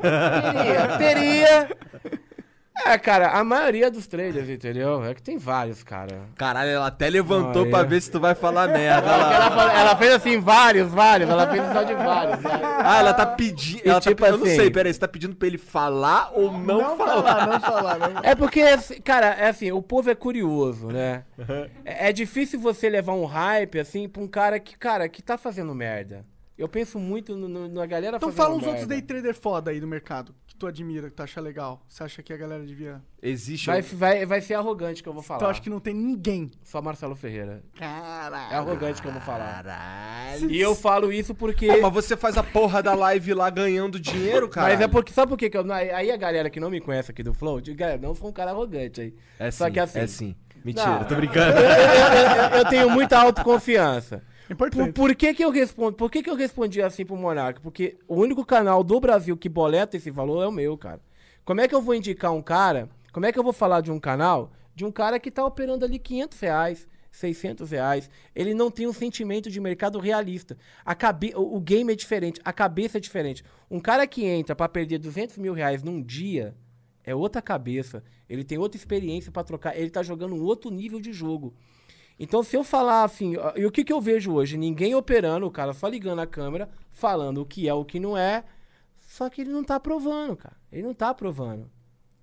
teria, 0.00 0.98
teria. 0.98 1.76
É, 2.86 2.98
cara, 2.98 3.30
a 3.30 3.44
maioria 3.44 3.90
dos 3.90 4.06
traders, 4.06 4.48
entendeu? 4.48 5.04
É 5.04 5.14
que 5.14 5.22
tem 5.22 5.38
vários, 5.38 5.82
cara. 5.82 6.22
Caralho, 6.36 6.70
ela 6.70 6.86
até 6.88 7.08
levantou 7.08 7.64
Ah, 7.66 7.70
pra 7.70 7.78
é. 7.80 7.84
ver 7.84 8.00
se 8.02 8.10
tu 8.10 8.18
vai 8.20 8.34
falar 8.34 8.68
merda. 8.68 9.08
Ela, 9.08 9.34
Ela- 9.34 9.54
ela- 9.54 9.80
ela 9.80 9.96
fez 9.96 10.12
assim, 10.12 10.40
vários, 10.40 10.88
vários. 10.90 11.30
Ela 11.30 11.50
fez 11.50 11.62
só 11.72 11.82
de 11.82 11.94
vários, 11.94 12.40
né? 12.42 12.60
Ah, 12.84 12.98
ela 12.98 13.14
tá 13.14 13.24
pedindo. 13.26 13.82
Ela 13.84 13.94
tá 14.00 14.10
tipo 14.10 14.22
pe- 14.22 14.28
Eu 14.28 14.38
não 14.38 14.46
assim- 14.46 14.56
sei, 14.56 14.70
peraí, 14.70 14.92
você 14.92 15.00
tá 15.00 15.08
pedindo 15.08 15.36
pra 15.36 15.46
ele 15.48 15.58
falar 15.58 16.30
ou 16.34 16.52
não, 16.52 16.96
falar? 16.96 17.46
não 17.46 17.60
falar, 17.60 17.98
não. 17.98 18.20
É 18.22 18.34
porque, 18.34 18.60
assim, 18.60 19.00
cara, 19.00 19.26
é 19.26 19.48
assim, 19.48 19.70
o 19.72 19.80
povo 19.82 20.10
é 20.10 20.14
curioso, 20.14 20.88
né? 20.88 21.24
É, 21.84 22.08
é 22.08 22.12
difícil 22.12 22.58
você 22.60 22.88
levar 22.88 23.12
um 23.14 23.24
hype, 23.24 23.78
assim, 23.78 24.08
pra 24.08 24.22
um 24.22 24.28
cara 24.28 24.58
que, 24.58 24.76
cara, 24.76 25.08
que 25.08 25.22
tá 25.22 25.38
fazendo 25.38 25.74
merda. 25.74 26.24
Eu 26.58 26.68
penso 26.68 26.98
muito 26.98 27.34
no- 27.34 27.48
no- 27.48 27.68
na 27.68 27.86
galera 27.86 28.16
Então 28.18 28.30
fala 28.30 28.50
uns 28.50 28.56
merda. 28.58 28.68
outros 28.70 28.86
day 28.86 29.00
trader 29.02 29.34
foda 29.34 29.70
aí 29.70 29.80
do 29.80 29.86
mercado, 29.86 30.34
tu 30.62 30.66
admira, 30.68 31.10
que 31.10 31.16
tu 31.16 31.22
acha 31.22 31.40
legal. 31.40 31.84
Você 31.88 32.04
acha 32.04 32.22
que 32.22 32.32
a 32.32 32.36
galera 32.36 32.64
devia... 32.64 33.02
Existe. 33.20 33.66
Vai, 33.66 33.80
um- 33.80 33.96
vai, 33.96 34.26
vai 34.26 34.40
ser 34.40 34.54
arrogante 34.54 35.02
que 35.02 35.08
eu 35.08 35.12
vou 35.12 35.22
falar. 35.22 35.38
Então 35.38 35.50
acho 35.50 35.60
que 35.60 35.68
não 35.70 35.80
tem 35.80 35.92
ninguém. 35.92 36.50
Só 36.62 36.80
Marcelo 36.80 37.16
Ferreira. 37.16 37.62
É 37.76 37.78
Caralho. 37.80 38.56
arrogante 38.56 39.02
que 39.02 39.08
eu 39.08 39.12
vou 39.12 39.20
falar. 39.20 39.62
Caralho. 39.64 40.50
E 40.50 40.60
eu 40.60 40.74
falo 40.76 41.12
isso 41.12 41.34
porque... 41.34 41.66
Mas 41.80 41.92
você 41.92 42.16
faz 42.16 42.36
a 42.36 42.42
porra 42.44 42.80
da 42.82 42.94
live 42.94 43.34
lá 43.34 43.50
ganhando 43.50 43.98
dinheiro, 43.98 44.48
cara. 44.48 44.68
Mas 44.68 44.80
é 44.80 44.86
porque, 44.86 45.12
sabe 45.12 45.28
por 45.30 45.36
quê 45.36 45.50
que 45.50 45.56
eu, 45.56 45.72
aí 45.72 46.10
a 46.10 46.16
galera 46.16 46.48
que 46.48 46.60
não 46.60 46.70
me 46.70 46.80
conhece 46.80 47.10
aqui 47.10 47.22
do 47.24 47.34
Flow, 47.34 47.60
diz, 47.60 47.74
galera, 47.74 48.00
não 48.00 48.14
sou 48.14 48.28
um 48.28 48.32
cara 48.32 48.52
arrogante 48.52 49.00
aí. 49.00 49.14
É 49.38 49.50
Só 49.50 49.66
sim, 49.66 49.72
que 49.72 49.80
assim- 49.80 49.98
É 49.98 50.06
sim. 50.06 50.36
Mentira, 50.64 50.86
Não. 51.00 51.04
tô 51.04 51.16
brincando. 51.16 51.58
eu, 51.58 51.64
eu- 51.64 52.58
eu 52.58 52.64
tenho 52.68 52.88
muita 52.90 53.18
autoconfiança. 53.18 54.22
Por, 54.56 54.68
Importante. 54.68 54.94
por 54.94 55.14
que 55.14 55.34
que 55.34 55.44
eu 55.44 55.50
respondo? 55.50 55.96
Por 55.96 56.10
que 56.10 56.22
que 56.22 56.30
eu 56.30 56.34
respondi 56.34 56.82
assim 56.82 57.04
pro 57.04 57.16
Monark? 57.16 57.60
Porque 57.60 57.98
o 58.08 58.16
único 58.16 58.44
canal 58.44 58.82
do 58.82 58.98
Brasil 59.00 59.36
que 59.36 59.48
boleta 59.48 59.96
esse 59.96 60.10
valor 60.10 60.42
é 60.42 60.46
o 60.46 60.52
meu, 60.52 60.76
cara. 60.76 61.00
Como 61.44 61.60
é 61.60 61.68
que 61.68 61.74
eu 61.74 61.82
vou 61.82 61.94
indicar 61.94 62.32
um 62.32 62.42
cara? 62.42 62.88
Como 63.12 63.26
é 63.26 63.32
que 63.32 63.38
eu 63.38 63.42
vou 63.42 63.52
falar 63.52 63.80
de 63.80 63.90
um 63.90 63.98
canal 63.98 64.52
de 64.74 64.84
um 64.84 64.92
cara 64.92 65.18
que 65.18 65.30
tá 65.30 65.44
operando 65.44 65.84
ali 65.84 65.98
500 65.98 66.40
reais, 66.40 66.88
600 67.10 67.70
reais? 67.70 68.10
Ele 68.34 68.54
não 68.54 68.70
tem 68.70 68.86
um 68.86 68.92
sentimento 68.92 69.50
de 69.50 69.60
mercado 69.60 69.98
realista. 69.98 70.56
A 70.84 70.94
cabe... 70.94 71.32
o, 71.34 71.60
game 71.60 71.92
é 71.92 71.96
diferente, 71.96 72.40
a 72.44 72.52
cabeça 72.52 72.98
é 72.98 73.00
diferente. 73.00 73.44
Um 73.70 73.80
cara 73.80 74.06
que 74.06 74.24
entra 74.24 74.54
pra 74.54 74.68
perder 74.68 74.98
200 74.98 75.36
mil 75.38 75.52
reais 75.52 75.82
num 75.82 76.00
dia 76.00 76.54
é 77.04 77.14
outra 77.14 77.42
cabeça. 77.42 78.02
Ele 78.28 78.44
tem 78.44 78.56
outra 78.56 78.78
experiência 78.78 79.32
pra 79.32 79.44
trocar. 79.44 79.76
Ele 79.76 79.90
tá 79.90 80.02
jogando 80.02 80.34
um 80.34 80.42
outro 80.42 80.70
nível 80.70 81.00
de 81.00 81.12
jogo. 81.12 81.54
Então, 82.22 82.42
se 82.42 82.56
eu 82.56 82.62
falar 82.62 83.02
assim, 83.02 83.34
e 83.56 83.66
o 83.66 83.70
que, 83.70 83.82
que 83.84 83.92
eu 83.92 84.00
vejo 84.00 84.32
hoje? 84.32 84.56
Ninguém 84.56 84.94
operando, 84.94 85.44
o 85.44 85.50
cara 85.50 85.72
só 85.72 85.88
ligando 85.88 86.20
a 86.20 86.26
câmera, 86.26 86.68
falando 86.90 87.40
o 87.42 87.44
que 87.46 87.68
é, 87.68 87.74
o 87.74 87.84
que 87.84 87.98
não 87.98 88.16
é, 88.16 88.44
só 89.00 89.28
que 89.28 89.40
ele 89.40 89.50
não 89.50 89.64
tá 89.64 89.74
aprovando, 89.74 90.36
cara. 90.36 90.54
Ele 90.70 90.82
não 90.84 90.94
tá 90.94 91.08
aprovando. 91.08 91.68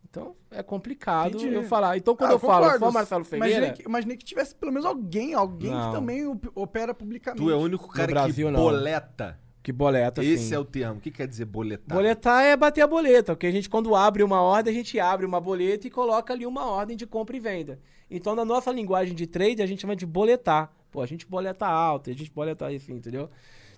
Então, 0.10 0.36
é 0.50 0.64
complicado 0.64 1.36
Entendi. 1.38 1.54
eu 1.54 1.64
falar. 1.64 1.98
Então, 1.98 2.16
quando 2.16 2.32
Ah, 2.32 2.34
eu 2.34 2.40
falo 2.40 2.64
concordo. 2.64 2.86
só 2.86 2.92
Marcelo 2.92 3.24
Ferreira, 3.26 3.50
Imaginei 3.58 3.74
que, 3.78 3.84
imaginei 3.90 4.18
que 4.18 4.26
tivesse 4.26 4.56
pelo 4.56 4.72
menos 4.72 4.86
alguém, 4.88 5.34
alguém 5.36 5.70
Não. 5.70 5.90
que 5.92 5.96
também 5.96 6.26
op- 6.26 6.50
opera 6.56 6.94
publicamente. 6.96 7.44
Tu 7.44 7.52
é 7.52 7.56
o 7.56 7.60
único 7.60 7.88
cara 7.90 8.08
Brasil, 8.08 8.48
que 8.48 8.54
não. 8.54 8.60
boleta. 8.60 9.38
que 9.62 9.72
boleta, 9.74 10.24
Esse 10.24 10.46
assim. 10.46 10.56
é 10.56 10.60
o 10.60 10.66
termo. 10.66 10.98
O 10.98 11.02
que 11.02 11.12
quer 11.12 11.28
dizer 11.28 11.46
boletar? 11.46 11.94
Boletar 11.94 12.44
é 12.44 12.56
bater 12.56 12.82
a 12.82 12.88
boleta, 12.88 13.34
porque 13.36 13.46
a 13.46 13.52
gente, 13.52 13.70
quando 13.70 13.94
abre 13.96 14.24
uma 14.24 14.42
ordem, 14.42 14.74
a 14.74 14.76
gente 14.76 14.98
abre 15.00 15.26
uma 15.28 15.40
boleta 15.40 15.86
e 15.86 15.92
coloca 15.92 16.34
ali 16.34 16.46
uma 16.46 16.66
ordem 16.66 16.96
de 16.98 17.06
compra 17.06 17.36
e 17.36 17.40
venda. 17.40 17.80
Então, 18.10 18.36
na 18.36 18.44
nossa 18.46 18.72
linguagem 18.72 19.14
de 19.16 19.28
trade, 19.28 19.62
a 19.62 19.66
gente 19.66 19.82
chama 19.82 19.96
de 19.96 20.06
boletar. 20.06 20.74
Pô, 20.92 21.02
a 21.02 21.06
gente 21.06 21.26
boleta 21.28 21.68
alto, 21.68 22.10
a 22.10 22.14
gente 22.14 22.32
boleta 22.32 22.68
assim, 22.68 22.94
entendeu? 22.94 23.30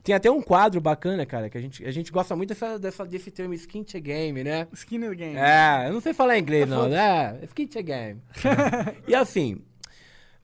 Tem 0.03 0.15
até 0.15 0.31
um 0.31 0.41
quadro 0.41 0.79
bacana, 0.81 1.25
cara, 1.25 1.49
que 1.49 1.57
a 1.57 1.61
gente, 1.61 1.85
a 1.85 1.91
gente 1.91 2.11
gosta 2.11 2.35
muito 2.35 2.49
dessa, 2.49 2.79
dessa- 2.79 3.05
desse 3.05 3.29
termo 3.29 3.53
skin 3.53 3.83
to 3.83 3.99
game, 3.99 4.43
né? 4.43 4.67
Skinner 4.73 5.15
Game. 5.15 5.35
É, 5.35 5.87
eu 5.87 5.93
não 5.93 6.01
sei 6.01 6.13
falar 6.13 6.39
inglês, 6.39 6.67
não, 6.67 6.87
né? 6.89 7.39
Skin 7.43 7.67
to 7.67 7.83
game. 7.83 8.19
e 9.07 9.13
assim, 9.13 9.61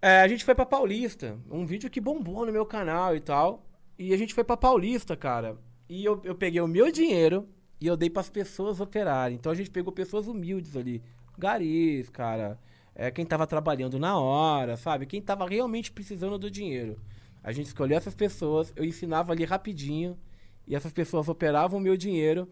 é, 0.01 0.21
a 0.21 0.27
gente 0.27 0.45
foi 0.45 0.53
pra 0.53 0.65
Paulista, 0.65 1.37
um 1.49 1.65
vídeo 1.65 1.89
que 1.89 1.99
bombou 1.99 2.45
no 2.45 2.51
meu 2.51 2.65
canal 2.65 3.15
e 3.15 3.19
tal. 3.19 3.63
E 3.97 4.13
a 4.13 4.17
gente 4.17 4.33
foi 4.33 4.43
pra 4.43 4.55
Paulista, 4.55 5.15
cara. 5.15 5.57
E 5.89 6.05
eu, 6.05 6.21
eu 6.23 6.35
peguei 6.35 6.61
o 6.61 6.67
meu 6.67 6.91
dinheiro 6.91 7.47
e 7.81 7.87
eu 7.87 7.97
dei 7.97 8.11
pras 8.11 8.29
pessoas 8.29 8.79
operarem. 8.79 9.37
Então 9.37 9.51
a 9.51 9.55
gente 9.55 9.71
pegou 9.71 9.91
pessoas 9.91 10.27
humildes 10.27 10.75
ali. 10.77 11.01
Garis, 11.35 12.09
cara. 12.09 12.59
É, 12.99 13.11
quem 13.11 13.23
tava 13.23 13.45
trabalhando 13.45 13.99
na 13.99 14.17
hora, 14.17 14.75
sabe? 14.75 15.05
Quem 15.05 15.21
tava 15.21 15.47
realmente 15.47 15.91
precisando 15.91 16.35
do 16.39 16.49
dinheiro. 16.49 16.99
A 17.43 17.51
gente 17.51 17.67
escolheu 17.67 17.95
essas 17.95 18.15
pessoas, 18.15 18.73
eu 18.75 18.83
ensinava 18.83 19.31
ali 19.33 19.45
rapidinho. 19.45 20.17
E 20.65 20.75
essas 20.75 20.91
pessoas 20.91 21.29
operavam 21.29 21.79
o 21.79 21.81
meu 21.81 21.95
dinheiro. 21.95 22.49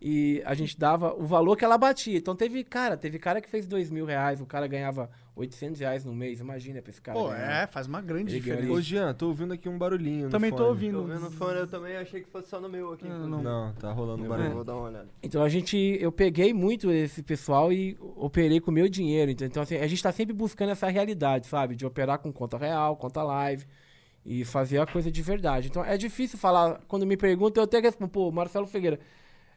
E 0.00 0.42
a 0.44 0.52
gente 0.52 0.76
dava 0.76 1.14
o 1.14 1.24
valor 1.24 1.56
que 1.56 1.64
ela 1.64 1.78
batia. 1.78 2.18
Então 2.18 2.34
teve, 2.34 2.64
cara, 2.64 2.96
teve 2.96 3.20
cara 3.20 3.40
que 3.40 3.48
fez 3.48 3.68
dois 3.68 3.88
mil 3.88 4.04
reais, 4.04 4.40
o 4.40 4.46
cara 4.46 4.66
ganhava 4.66 5.08
800 5.36 5.80
reais 5.80 6.04
no 6.04 6.14
mês. 6.14 6.38
Imagina 6.40 6.80
pra 6.80 6.90
esse 6.90 7.00
cara. 7.00 7.18
Pô, 7.18 7.28
ganhar. 7.28 7.62
é, 7.62 7.66
faz 7.66 7.86
uma 7.88 8.00
grande 8.00 8.32
Ele 8.34 8.40
diferença. 8.40 8.72
Ô, 8.72 8.80
Jean, 8.80 9.12
tô 9.14 9.26
ouvindo 9.28 9.52
aqui 9.52 9.68
um 9.68 9.76
barulhinho. 9.76 10.26
no 10.26 10.30
Também 10.30 10.50
tô 10.50 10.58
fone. 10.58 10.68
ouvindo. 10.68 10.98
Tô 11.00 11.04
vendo 11.08 11.26
o 11.26 11.30
fone, 11.32 11.58
eu 11.58 11.66
também 11.66 11.96
achei 11.96 12.20
que 12.22 12.28
fosse 12.30 12.48
só 12.48 12.60
no 12.60 12.68
meu 12.68 12.92
aqui. 12.92 13.06
inclusive. 13.06 13.42
Não, 13.42 13.72
tá 13.74 13.90
rolando 13.92 14.22
um 14.22 14.26
Eu 14.26 14.30
barulho. 14.30 14.50
vou 14.52 14.64
dar 14.64 14.74
uma 14.76 14.88
olhada. 14.88 15.08
Então 15.22 15.42
a 15.42 15.48
gente, 15.48 15.76
eu 16.00 16.12
peguei 16.12 16.52
muito 16.54 16.90
esse 16.92 17.22
pessoal 17.22 17.72
e 17.72 17.96
operei 18.16 18.60
com 18.60 18.70
o 18.70 18.74
meu 18.74 18.88
dinheiro. 18.88 19.30
Então, 19.30 19.46
então, 19.46 19.62
assim, 19.62 19.76
a 19.76 19.86
gente 19.86 20.02
tá 20.02 20.12
sempre 20.12 20.32
buscando 20.32 20.70
essa 20.70 20.88
realidade, 20.88 21.46
sabe? 21.48 21.74
De 21.74 21.84
operar 21.84 22.18
com 22.18 22.32
conta 22.32 22.56
real, 22.56 22.96
conta 22.96 23.22
live 23.22 23.64
e 24.24 24.44
fazer 24.44 24.78
a 24.78 24.86
coisa 24.86 25.10
de 25.10 25.20
verdade. 25.20 25.66
Então 25.68 25.84
é 25.84 25.96
difícil 25.96 26.38
falar, 26.38 26.80
quando 26.88 27.04
me 27.04 27.16
perguntam, 27.16 27.60
eu 27.60 27.64
até 27.64 27.80
respondo, 27.80 28.10
pô, 28.10 28.30
Marcelo 28.30 28.66
Figueira, 28.66 28.98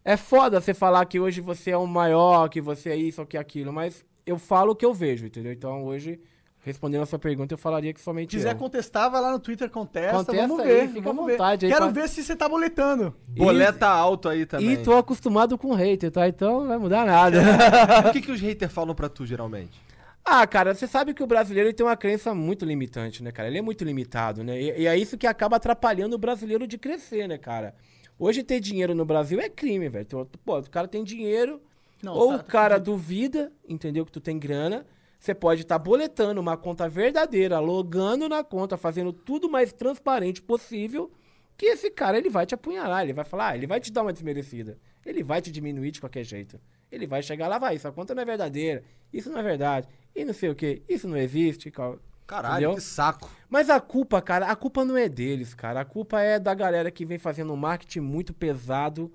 é 0.03 0.17
foda 0.17 0.59
você 0.59 0.73
falar 0.73 1.05
que 1.05 1.19
hoje 1.19 1.39
você 1.39 1.71
é 1.71 1.77
o 1.77 1.85
maior, 1.85 2.49
que 2.49 2.59
você 2.59 2.89
é 2.89 2.95
isso 2.95 3.21
ou 3.21 3.27
que 3.27 3.37
é 3.37 3.39
aquilo, 3.39 3.71
mas 3.71 4.03
eu 4.27 4.37
falo 4.37 4.73
o 4.73 4.75
que 4.75 4.85
eu 4.85 4.93
vejo, 4.93 5.25
entendeu? 5.25 5.51
Então 5.51 5.83
hoje, 5.85 6.19
respondendo 6.59 7.01
a 7.03 7.05
sua 7.05 7.17
pergunta, 7.17 7.53
eu 7.53 7.57
falaria 7.57 7.93
que 7.93 8.01
somente 8.01 8.31
Se 8.31 8.37
quiser 8.37 8.53
eu. 8.53 8.57
contestar, 8.57 9.09
vai 9.09 9.21
lá 9.21 9.31
no 9.31 9.39
Twitter, 9.39 9.69
contesta. 9.69 10.17
Contesta 10.17 10.47
vamos 10.47 10.59
aí, 10.59 10.67
ver. 10.67 10.87
fica 10.89 10.99
à 10.99 11.01
vamos 11.13 11.25
ver. 11.25 11.31
vontade 11.33 11.65
aí 11.65 11.71
Quero 11.71 11.85
pra- 11.91 12.01
ver 12.01 12.09
se 12.09 12.23
você 12.23 12.35
tá 12.35 12.47
boletando. 12.49 13.15
Boleta 13.27 13.87
alto 13.87 14.27
aí 14.29 14.45
também. 14.45 14.71
E 14.73 14.77
tô 14.77 14.93
acostumado 14.97 15.57
com 15.57 15.73
hater, 15.73 16.11
tá? 16.11 16.27
Então 16.27 16.59
não 16.61 16.67
vai 16.67 16.77
mudar 16.77 17.05
nada. 17.05 17.41
O 18.09 18.11
que, 18.11 18.21
que 18.21 18.31
os 18.31 18.39
haters 18.41 18.71
falam 18.71 18.93
pra 18.93 19.09
tu, 19.09 19.25
geralmente? 19.25 19.81
Ah, 20.29 20.45
cara, 20.45 20.75
você 20.75 20.85
sabe 20.87 21.13
que 21.13 21.23
o 21.23 21.27
brasileiro 21.27 21.71
tem 21.73 21.85
uma 21.85 21.95
crença 21.95 22.35
muito 22.35 22.65
limitante, 22.65 23.23
né, 23.23 23.31
cara? 23.31 23.47
Ele 23.47 23.59
é 23.59 23.61
muito 23.61 23.85
limitado, 23.85 24.43
né? 24.43 24.61
E, 24.61 24.81
e 24.81 24.85
é 24.87 24.97
isso 24.97 25.17
que 25.17 25.25
acaba 25.25 25.55
atrapalhando 25.55 26.17
o 26.17 26.19
brasileiro 26.19 26.67
de 26.67 26.77
crescer, 26.77 27.27
né, 27.29 27.37
cara? 27.37 27.73
Hoje 28.19 28.43
ter 28.43 28.59
dinheiro 28.59 28.93
no 28.93 29.05
Brasil 29.05 29.39
é 29.39 29.47
crime, 29.47 29.87
velho. 29.87 30.05
Pô, 30.43 30.57
o 30.59 30.69
cara 30.69 30.85
tem 30.85 31.01
dinheiro, 31.01 31.61
Não, 32.01 32.13
ou 32.13 32.29
tá- 32.29 32.35
o 32.35 32.43
cara 32.43 32.77
duvida, 32.79 33.51
entendeu? 33.67 34.05
Que 34.05 34.11
tu 34.11 34.19
tem 34.21 34.37
grana. 34.37 34.85
Você 35.19 35.33
pode 35.33 35.61
estar 35.63 35.79
boletando 35.79 36.39
uma 36.39 36.55
conta 36.55 36.87
verdadeira, 36.87 37.59
logando 37.59 38.29
na 38.29 38.43
conta, 38.43 38.77
fazendo 38.77 39.11
tudo 39.11 39.49
mais 39.49 39.73
transparente 39.73 40.41
possível, 40.41 41.11
que 41.57 41.65
esse 41.65 41.89
cara 41.89 42.17
ele 42.19 42.29
vai 42.29 42.45
te 42.45 42.53
apunhalar, 42.53 43.01
ele 43.03 43.13
vai 43.13 43.25
falar, 43.25 43.49
ah, 43.49 43.55
ele 43.57 43.65
vai 43.65 43.79
te 43.79 43.91
dar 43.91 44.03
uma 44.03 44.13
desmerecida, 44.13 44.77
ele 45.03 45.23
vai 45.23 45.41
te 45.41 45.51
diminuir 45.51 45.89
de 45.89 45.99
qualquer 45.99 46.23
jeito. 46.23 46.59
Ele 46.91 47.07
vai 47.07 47.23
chegar 47.23 47.47
lá, 47.47 47.57
vai, 47.57 47.75
essa 47.75 47.91
conta 47.91 48.13
não 48.13 48.21
é 48.21 48.25
verdadeira, 48.25 48.83
isso 49.11 49.29
não 49.31 49.39
é 49.39 49.43
verdade, 49.43 49.87
e 50.15 50.23
não 50.23 50.33
sei 50.35 50.49
o 50.51 50.55
que, 50.55 50.83
isso 50.87 51.07
não 51.07 51.17
existe. 51.17 51.71
cal- 51.71 51.97
Caralho, 52.27 52.55
Entendeu? 52.55 52.75
que 52.75 52.81
saco. 52.81 53.29
Mas 53.49 53.69
a 53.69 53.79
culpa, 53.79 54.21
cara, 54.21 54.47
a 54.51 54.55
culpa 54.55 54.83
não 54.85 54.97
é 54.97 55.07
deles, 55.09 55.53
cara. 55.53 55.79
A 55.79 55.85
culpa 55.85 56.21
é 56.21 56.37
da 56.37 56.53
galera 56.53 56.91
que 56.91 57.05
vem 57.05 57.17
fazendo 57.17 57.53
um 57.53 57.55
marketing 57.55 58.01
muito 58.01 58.33
pesado, 58.33 59.11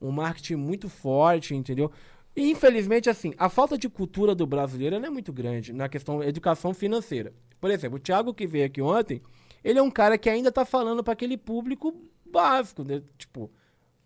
um 0.00 0.12
marketing 0.12 0.54
muito 0.54 0.88
forte, 0.88 1.54
entendeu? 1.56 1.90
E, 2.34 2.50
infelizmente, 2.50 3.10
assim, 3.10 3.34
a 3.36 3.48
falta 3.48 3.76
de 3.76 3.88
cultura 3.88 4.34
do 4.34 4.46
brasileiro 4.46 4.96
é 4.96 5.10
muito 5.10 5.32
grande 5.32 5.72
na 5.72 5.88
questão 5.88 6.22
educação 6.22 6.72
financeira. 6.72 7.32
Por 7.60 7.70
exemplo, 7.70 7.96
o 7.98 8.00
Thiago 8.00 8.32
que 8.32 8.46
veio 8.46 8.66
aqui 8.66 8.80
ontem, 8.80 9.20
ele 9.62 9.78
é 9.78 9.82
um 9.82 9.90
cara 9.90 10.16
que 10.16 10.30
ainda 10.30 10.50
tá 10.50 10.64
falando 10.64 11.04
para 11.04 11.12
aquele 11.12 11.36
público 11.36 11.94
básico, 12.24 12.82
né? 12.82 13.02
Tipo, 13.18 13.50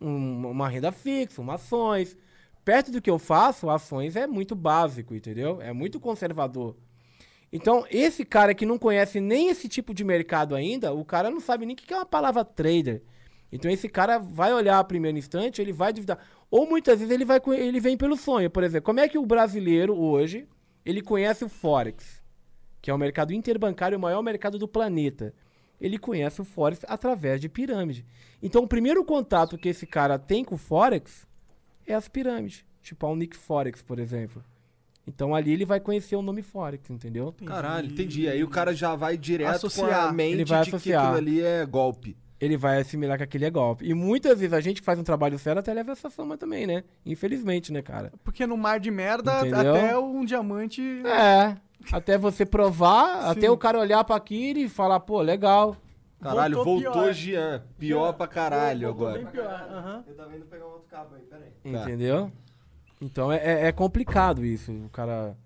um- 0.00 0.48
uma 0.50 0.68
renda 0.68 0.90
fixa, 0.90 1.40
uma 1.40 1.54
ações. 1.54 2.16
Perto 2.64 2.90
do 2.90 3.00
que 3.00 3.08
eu 3.08 3.18
faço, 3.18 3.70
ações 3.70 4.16
é 4.16 4.26
muito 4.26 4.56
básico, 4.56 5.14
entendeu? 5.14 5.62
É 5.62 5.72
muito 5.72 6.00
conservador. 6.00 6.76
Então, 7.52 7.86
esse 7.90 8.24
cara 8.24 8.52
que 8.54 8.66
não 8.66 8.76
conhece 8.76 9.20
nem 9.20 9.48
esse 9.48 9.68
tipo 9.68 9.94
de 9.94 10.02
mercado 10.02 10.54
ainda, 10.54 10.92
o 10.92 11.04
cara 11.04 11.30
não 11.30 11.40
sabe 11.40 11.64
nem 11.64 11.74
o 11.74 11.76
que 11.76 11.94
é 11.94 11.96
uma 11.96 12.04
palavra 12.04 12.44
trader. 12.44 13.02
Então, 13.52 13.70
esse 13.70 13.88
cara 13.88 14.18
vai 14.18 14.52
olhar 14.52 14.80
a 14.80 14.84
primeiro 14.84 15.16
instante, 15.16 15.62
ele 15.62 15.72
vai 15.72 15.92
duvidar. 15.92 16.18
Ou 16.50 16.66
muitas 16.68 16.98
vezes 16.98 17.12
ele, 17.12 17.24
vai, 17.24 17.40
ele 17.58 17.80
vem 17.80 17.96
pelo 17.96 18.16
sonho. 18.16 18.50
Por 18.50 18.62
exemplo, 18.62 18.84
como 18.86 19.00
é 19.00 19.08
que 19.08 19.18
o 19.18 19.26
brasileiro 19.26 19.96
hoje, 19.96 20.46
ele 20.84 21.02
conhece 21.02 21.44
o 21.44 21.48
Forex, 21.48 22.22
que 22.80 22.90
é 22.90 22.94
o 22.94 22.98
mercado 22.98 23.32
interbancário, 23.32 23.98
o 23.98 24.00
maior 24.00 24.22
mercado 24.22 24.58
do 24.58 24.68
planeta. 24.68 25.34
Ele 25.80 25.98
conhece 25.98 26.40
o 26.40 26.44
Forex 26.44 26.84
através 26.88 27.40
de 27.40 27.48
pirâmide. 27.48 28.06
Então, 28.42 28.62
o 28.62 28.68
primeiro 28.68 29.04
contato 29.04 29.58
que 29.58 29.68
esse 29.68 29.86
cara 29.86 30.18
tem 30.18 30.44
com 30.44 30.54
o 30.54 30.58
Forex 30.58 31.26
é 31.86 31.94
as 31.94 32.08
pirâmides. 32.08 32.64
Tipo 32.82 33.06
a 33.06 33.10
Unique 33.10 33.36
Forex, 33.36 33.82
por 33.82 33.98
exemplo. 33.98 34.42
Então 35.06 35.34
ali 35.34 35.52
ele 35.52 35.64
vai 35.64 35.78
conhecer 35.78 36.16
o 36.16 36.22
nome 36.22 36.42
Forex, 36.42 36.90
entendeu? 36.90 37.32
Caralho, 37.44 37.92
entendi. 37.92 38.28
Aí 38.28 38.42
o 38.42 38.48
cara 38.48 38.74
já 38.74 38.96
vai 38.96 39.16
direto 39.16 39.48
com 39.48 39.52
a 39.52 39.56
Associar. 39.56 40.14
mente 40.14 40.34
Ele 40.34 40.44
vai 40.44 40.64
de 40.64 40.70
que 40.70 40.76
associar. 40.76 41.02
aquilo 41.02 41.16
ali 41.18 41.40
é 41.40 41.64
golpe. 41.64 42.16
Ele 42.40 42.56
vai 42.56 42.80
assimilar 42.80 43.16
que 43.16 43.24
aquele 43.24 43.46
é 43.46 43.50
golpe. 43.50 43.84
E 43.88 43.94
muitas 43.94 44.38
vezes 44.40 44.52
a 44.52 44.60
gente 44.60 44.80
que 44.80 44.84
faz 44.84 44.98
um 44.98 45.02
trabalho 45.02 45.38
sério 45.38 45.60
até 45.60 45.72
leva 45.72 45.92
essa 45.92 46.10
fama 46.10 46.36
também, 46.36 46.66
né? 46.66 46.84
Infelizmente, 47.04 47.72
né, 47.72 47.80
cara? 47.80 48.12
Porque 48.22 48.46
no 48.46 48.56
mar 48.56 48.78
de 48.78 48.90
merda, 48.90 49.38
Entendeu? 49.40 49.74
até 49.74 49.98
um 49.98 50.24
diamante. 50.24 50.82
É. 51.06 51.56
Até 51.92 52.18
você 52.18 52.44
provar, 52.44 53.22
Sim. 53.22 53.28
até 53.30 53.50
o 53.50 53.56
cara 53.56 53.78
olhar 53.78 54.02
pra 54.04 54.16
aquilo 54.16 54.58
e 54.58 54.68
falar, 54.68 55.00
pô, 55.00 55.20
legal. 55.22 55.76
Caralho, 56.20 56.56
Voltou 56.56 56.74
voltou, 56.82 57.02
pior. 57.04 57.12
Jean. 57.12 57.62
Pior 57.78 58.12
pra 58.14 58.26
caralho 58.26 58.88
Voltou 58.88 59.06
agora. 59.08 59.22
bem 59.22 59.32
pior. 59.32 59.68
aham. 59.70 60.04
Eu 60.06 60.14
tava 60.14 60.36
indo 60.36 60.44
pegar 60.46 60.64
um 60.66 60.70
outro 60.72 60.88
cabo 60.90 61.14
aí, 61.14 61.22
peraí. 61.22 61.50
Entendeu? 61.64 62.30
Então 63.00 63.30
é, 63.30 63.36
é- 63.36 63.66
é 63.68 63.72
complicado 63.72 64.44
isso. 64.44 64.72
O 64.72 64.88
cara 64.90 65.36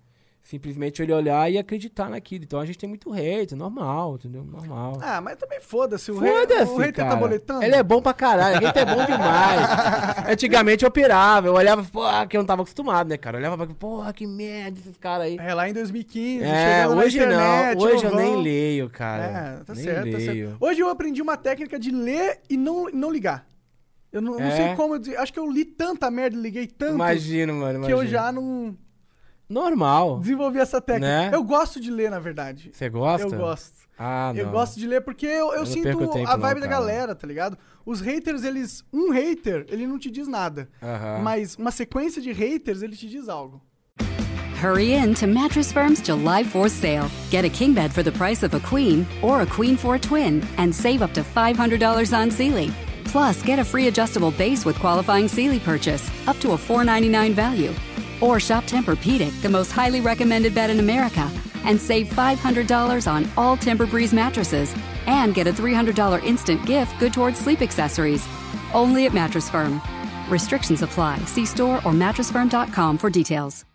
simplesmente 0.43 1.01
ele 1.01 1.13
olhar 1.13 1.49
e 1.51 1.57
acreditar 1.57 2.09
naquilo. 2.09 2.43
Então 2.43 2.59
a 2.59 2.65
gente 2.65 2.77
tem 2.77 2.89
muito 2.89 3.11
hate, 3.13 3.55
normal, 3.55 4.15
entendeu? 4.15 4.43
Normal. 4.43 4.97
Ah, 5.01 5.21
mas 5.21 5.37
também 5.37 5.59
foda-se. 5.61 6.11
O 6.11 6.19
rei, 6.19 6.31
o 6.31 6.77
hater 6.77 7.05
tá 7.07 7.15
boletando. 7.15 7.63
Ele 7.63 7.75
é 7.75 7.83
bom 7.83 8.01
pra 8.01 8.13
caralho. 8.13 8.57
O 8.57 8.59
hater 8.59 8.81
é 8.81 8.85
bom 8.95 9.05
demais. 9.05 9.61
Antigamente 10.29 10.83
eu 10.83 10.89
operava. 10.89 11.47
Eu 11.47 11.53
olhava, 11.53 11.83
porra, 11.83 12.25
que 12.27 12.35
eu 12.35 12.41
não 12.41 12.45
tava 12.45 12.63
acostumado, 12.63 13.07
né, 13.07 13.17
cara? 13.17 13.37
Eu 13.37 13.39
olhava 13.39 13.65
pra 13.65 13.75
porra, 13.75 14.11
que 14.13 14.25
merda 14.27 14.79
esses 14.79 14.97
caras 14.97 15.27
aí. 15.27 15.37
É, 15.39 15.53
lá 15.53 15.69
em 15.69 15.73
2015, 15.73 16.43
É, 16.43 16.87
hoje 16.87 17.17
internet, 17.17 17.77
não. 17.77 17.85
Hoje 17.85 18.05
eu 18.05 18.15
nem 18.15 18.41
leio, 18.41 18.89
cara. 18.89 19.23
É, 19.23 19.63
tá 19.63 19.73
nem 19.73 19.83
certo, 19.83 20.11
tá 20.11 20.17
leio. 20.17 20.47
certo. 20.49 20.57
Hoje 20.59 20.79
eu 20.79 20.89
aprendi 20.89 21.21
uma 21.21 21.37
técnica 21.37 21.77
de 21.79 21.91
ler 21.91 22.39
e 22.49 22.57
não, 22.57 22.89
não 22.91 23.11
ligar. 23.11 23.45
Eu 24.11 24.21
não, 24.21 24.33
não 24.33 24.41
É? 24.45 24.55
sei 24.55 24.75
como, 24.75 24.95
eu 24.97 25.21
acho 25.21 25.31
que 25.31 25.39
eu 25.39 25.49
li 25.49 25.63
tanta 25.63 26.11
merda, 26.11 26.35
liguei 26.35 26.67
tanto, 26.67 26.95
Imagino, 26.95 27.53
mano. 27.53 27.85
que 27.85 27.93
eu 27.93 27.99
imagino. 28.03 28.11
já 28.11 28.29
não 28.31 28.75
Normal. 29.51 30.19
desenvolvi 30.19 30.59
essa 30.59 30.79
técnica. 30.79 31.07
Né? 31.07 31.31
Eu 31.33 31.43
gosto 31.43 31.79
de 31.79 31.91
ler, 31.91 32.09
na 32.09 32.19
verdade. 32.19 32.71
Você 32.73 32.89
gosta? 32.89 33.27
Eu 33.27 33.39
gosto. 33.39 33.81
Ah, 33.97 34.31
não. 34.33 34.41
Eu 34.41 34.49
gosto 34.49 34.79
de 34.79 34.87
ler 34.87 35.01
porque 35.01 35.27
eu, 35.27 35.53
eu, 35.53 35.59
não 35.59 35.65
sinto 35.65 35.83
tempo 35.83 36.11
a 36.25 36.37
não, 36.37 36.39
vibe 36.39 36.61
da 36.61 36.67
cara. 36.67 36.79
galera, 36.79 37.15
tá 37.15 37.27
ligado? 37.27 37.57
Os 37.85 38.01
haters, 38.01 38.43
eles. 38.43 38.83
Um 38.91 39.11
hater, 39.11 39.65
ele 39.69 39.85
não 39.85 39.99
te 39.99 40.09
diz 40.09 40.27
nada. 40.27 40.67
Aham. 40.81 41.19
Mas 41.21 41.55
uma 41.55 41.69
sequência 41.69 42.21
de 42.21 42.31
haters, 42.31 42.81
ele 42.81 42.95
te 42.95 43.07
diz 43.07 43.29
algo. 43.29 43.61
Hurry 44.61 44.93
in 44.93 45.15
to 45.15 45.27
Mattress 45.27 45.71
Firm's 45.71 46.01
July 46.01 46.43
4th 46.43 46.71
sale. 46.71 47.09
Get 47.31 47.45
a 47.45 47.49
king 47.49 47.73
bed 47.73 47.91
for 47.91 48.03
the 48.03 48.11
price 48.11 48.43
of 48.43 48.53
a 48.53 48.59
queen 48.59 49.07
or 49.21 49.41
a 49.41 49.45
queen 49.45 49.75
for 49.75 49.95
a 49.95 49.99
twin 49.99 50.41
and 50.57 50.73
save 50.73 51.01
up 51.01 51.13
to 51.13 51.21
$500 51.21 52.13
on 52.15 52.29
Sealy. 52.29 52.71
Plus, 53.05 53.41
get 53.43 53.59
a 53.59 53.65
free 53.65 53.87
adjustable 53.87 54.31
base 54.31 54.63
with 54.63 54.79
qualifying 54.79 55.27
Sealy 55.27 55.59
purchase 55.59 56.09
up 56.27 56.39
to 56.39 56.51
a 56.51 56.57
$499 56.57 57.33
value. 57.33 57.73
Or 58.21 58.39
shop 58.39 58.65
Tempur-Pedic, 58.65 59.41
the 59.41 59.49
most 59.49 59.71
highly 59.71 60.01
recommended 60.01 60.55
bed 60.55 60.69
in 60.69 60.79
America, 60.79 61.29
and 61.65 61.79
save 61.79 62.07
$500 62.09 63.11
on 63.11 63.29
all 63.37 63.57
Tempur-Breeze 63.57 64.13
mattresses 64.13 64.73
and 65.07 65.33
get 65.33 65.47
a 65.47 65.51
$300 65.51 66.23
instant 66.23 66.65
gift 66.65 66.97
good 66.99 67.13
towards 67.13 67.39
sleep 67.39 67.61
accessories. 67.61 68.27
Only 68.73 69.05
at 69.05 69.13
Mattress 69.13 69.49
Firm. 69.49 69.81
Restrictions 70.29 70.81
apply. 70.81 71.17
See 71.25 71.45
store 71.45 71.77
or 71.77 71.91
mattressfirm.com 71.91 72.97
for 72.97 73.09
details. 73.09 73.65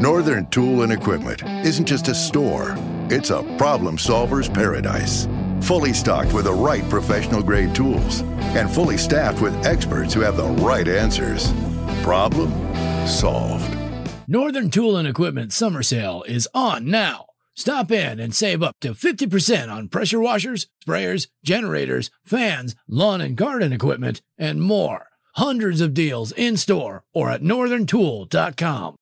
Northern 0.00 0.46
Tool 0.46 0.82
and 0.82 0.92
Equipment 0.92 1.42
isn't 1.62 1.84
just 1.84 2.08
a 2.08 2.14
store, 2.14 2.74
it's 3.10 3.28
a 3.28 3.42
problem 3.58 3.98
solver's 3.98 4.48
paradise. 4.48 5.28
Fully 5.60 5.92
stocked 5.92 6.32
with 6.32 6.46
the 6.46 6.52
right 6.54 6.88
professional 6.88 7.42
grade 7.42 7.74
tools 7.74 8.22
and 8.56 8.70
fully 8.70 8.96
staffed 8.96 9.42
with 9.42 9.54
experts 9.66 10.14
who 10.14 10.20
have 10.20 10.38
the 10.38 10.46
right 10.46 10.88
answers. 10.88 11.52
Problem 12.02 12.50
solved. 13.06 13.76
Northern 14.26 14.70
Tool 14.70 14.96
and 14.96 15.06
Equipment 15.08 15.52
summer 15.52 15.82
sale 15.82 16.22
is 16.26 16.48
on 16.54 16.86
now. 16.90 17.26
Stop 17.54 17.90
in 17.90 18.18
and 18.20 18.34
save 18.34 18.62
up 18.62 18.74
to 18.80 18.94
50% 18.94 19.70
on 19.70 19.88
pressure 19.88 20.20
washers, 20.20 20.66
sprayers, 20.84 21.26
generators, 21.44 22.10
fans, 22.24 22.74
lawn 22.88 23.20
and 23.20 23.36
garden 23.36 23.72
equipment, 23.72 24.22
and 24.38 24.60
more. 24.62 25.08
Hundreds 25.34 25.80
of 25.80 25.92
deals 25.92 26.32
in 26.32 26.56
store 26.56 27.02
or 27.12 27.30
at 27.30 27.42
northerntool.com. 27.42 28.94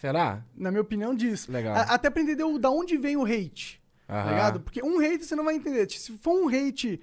Será? 0.00 0.42
Na 0.56 0.70
minha 0.70 0.82
opinião, 0.82 1.14
diz. 1.14 1.48
Legal. 1.48 1.74
A- 1.74 1.94
Até 1.94 2.10
pra 2.10 2.22
entender 2.22 2.44
o- 2.44 2.58
da 2.58 2.70
onde 2.70 2.96
vem 2.96 3.16
o 3.16 3.24
hate. 3.24 3.80
Tá 4.06 4.20
Aham. 4.20 4.30
ligado? 4.30 4.60
Porque 4.60 4.82
um 4.82 5.00
hate 5.00 5.24
você 5.24 5.34
não 5.34 5.44
vai 5.44 5.56
entender. 5.56 5.90
Se 5.90 6.12
for 6.18 6.32
um 6.44 6.48
hate. 6.48 7.00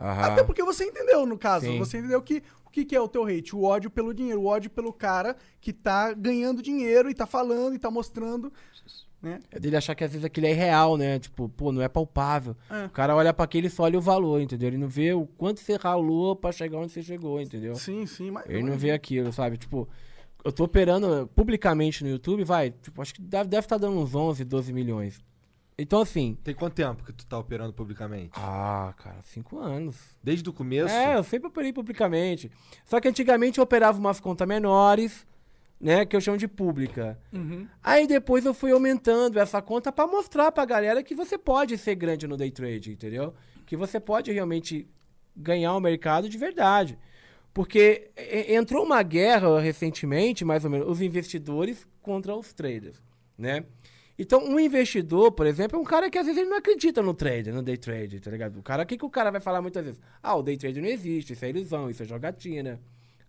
Aham. 0.00 0.32
Até 0.32 0.42
porque 0.44 0.62
você 0.64 0.84
entendeu, 0.84 1.26
no 1.26 1.36
caso. 1.38 1.66
Sim. 1.66 1.78
Você 1.78 1.98
entendeu 1.98 2.20
que 2.22 2.42
o 2.68 2.70
que, 2.70 2.84
que 2.84 2.94
é 2.94 3.00
o 3.00 3.08
teu 3.08 3.24
hate? 3.24 3.56
O 3.56 3.62
ódio 3.62 3.90
pelo 3.90 4.12
dinheiro, 4.12 4.42
o 4.42 4.46
ódio 4.46 4.70
pelo 4.70 4.92
cara 4.92 5.34
que 5.60 5.72
tá 5.72 6.12
ganhando 6.12 6.62
dinheiro 6.62 7.10
e 7.10 7.14
tá 7.14 7.26
falando 7.26 7.74
e 7.74 7.78
tá 7.78 7.90
mostrando. 7.90 8.52
Né? 9.20 9.40
É 9.50 9.58
dele 9.58 9.76
achar 9.76 9.94
que 9.94 10.04
às 10.04 10.12
vezes 10.12 10.24
aquilo 10.24 10.46
é 10.46 10.50
irreal, 10.50 10.96
né? 10.96 11.18
Tipo, 11.18 11.48
pô, 11.48 11.72
não 11.72 11.82
é 11.82 11.88
palpável. 11.88 12.54
É. 12.70 12.84
O 12.84 12.90
cara 12.90 13.16
olha 13.16 13.32
pra 13.32 13.46
aquilo 13.46 13.66
e 13.66 13.70
só 13.70 13.84
olha 13.84 13.98
o 13.98 14.02
valor, 14.02 14.40
entendeu? 14.40 14.68
Ele 14.68 14.76
não 14.76 14.86
vê 14.86 15.12
o 15.12 15.26
quanto 15.26 15.60
você 15.60 15.76
ralou 15.76 16.36
pra 16.36 16.52
chegar 16.52 16.78
onde 16.78 16.92
você 16.92 17.02
chegou, 17.02 17.40
entendeu? 17.40 17.74
Sim, 17.74 18.06
sim, 18.06 18.30
mas. 18.30 18.44
Ele 18.46 18.62
não 18.62 18.76
vê 18.76 18.92
aquilo, 18.92 19.32
sabe? 19.32 19.56
Tipo, 19.56 19.88
eu 20.44 20.52
tô 20.52 20.64
operando 20.64 21.28
publicamente 21.34 22.04
no 22.04 22.10
YouTube, 22.10 22.44
vai, 22.44 22.70
tipo, 22.70 23.00
acho 23.02 23.14
que 23.14 23.22
deve 23.22 23.58
estar 23.58 23.78
dando 23.78 23.98
uns 23.98 24.14
11, 24.14 24.44
12 24.44 24.72
milhões. 24.72 25.20
Então, 25.78 26.00
assim. 26.00 26.36
Tem 26.42 26.54
quanto 26.54 26.74
tempo 26.74 27.04
que 27.04 27.12
tu 27.12 27.24
tá 27.24 27.38
operando 27.38 27.72
publicamente? 27.72 28.32
Ah, 28.34 28.92
cara, 28.96 29.22
cinco 29.22 29.58
anos. 29.58 29.96
Desde 30.22 30.48
o 30.48 30.52
começo? 30.52 30.92
É, 30.92 31.16
eu 31.16 31.22
sempre 31.22 31.46
operei 31.48 31.72
publicamente. 31.72 32.50
Só 32.84 33.00
que 33.00 33.06
antigamente 33.06 33.58
eu 33.58 33.64
operava 33.64 33.96
umas 33.96 34.18
contas 34.18 34.48
menores, 34.48 35.24
né? 35.80 36.04
Que 36.04 36.16
eu 36.16 36.20
chamo 36.20 36.36
de 36.36 36.48
pública. 36.48 37.16
Uhum. 37.32 37.68
Aí 37.80 38.08
depois 38.08 38.44
eu 38.44 38.52
fui 38.52 38.72
aumentando 38.72 39.38
essa 39.38 39.62
conta 39.62 39.92
pra 39.92 40.06
mostrar 40.06 40.50
pra 40.50 40.64
galera 40.64 41.02
que 41.02 41.14
você 41.14 41.38
pode 41.38 41.78
ser 41.78 41.94
grande 41.94 42.26
no 42.26 42.36
day 42.36 42.50
trade, 42.50 42.90
entendeu? 42.90 43.32
Que 43.64 43.76
você 43.76 44.00
pode 44.00 44.32
realmente 44.32 44.88
ganhar 45.36 45.76
o 45.76 45.80
mercado 45.80 46.28
de 46.28 46.36
verdade. 46.36 46.98
Porque 47.54 48.10
entrou 48.48 48.84
uma 48.84 49.02
guerra 49.02 49.60
recentemente, 49.60 50.44
mais 50.44 50.64
ou 50.64 50.70
menos, 50.70 50.88
os 50.88 51.00
investidores 51.00 51.86
contra 52.02 52.34
os 52.34 52.52
traders, 52.52 53.00
né? 53.36 53.64
Então, 54.18 54.44
um 54.44 54.58
investidor, 54.58 55.30
por 55.30 55.46
exemplo, 55.46 55.78
é 55.78 55.80
um 55.80 55.84
cara 55.84 56.10
que 56.10 56.18
às 56.18 56.26
vezes 56.26 56.40
ele 56.40 56.50
não 56.50 56.58
acredita 56.58 57.00
no 57.00 57.14
trade, 57.14 57.52
no 57.52 57.62
day 57.62 57.76
trade, 57.76 58.18
tá 58.18 58.30
ligado? 58.30 58.58
O 58.58 58.62
cara, 58.62 58.82
o 58.82 58.86
que, 58.86 58.98
que 58.98 59.04
o 59.04 59.10
cara 59.10 59.30
vai 59.30 59.40
falar 59.40 59.62
muitas 59.62 59.84
vezes? 59.84 60.00
Ah, 60.20 60.34
o 60.34 60.42
day 60.42 60.56
trade 60.56 60.80
não 60.80 60.88
existe, 60.88 61.34
isso 61.34 61.44
é 61.44 61.50
ilusão, 61.50 61.88
isso 61.88 62.02
é 62.02 62.06
jogatina, 62.06 62.80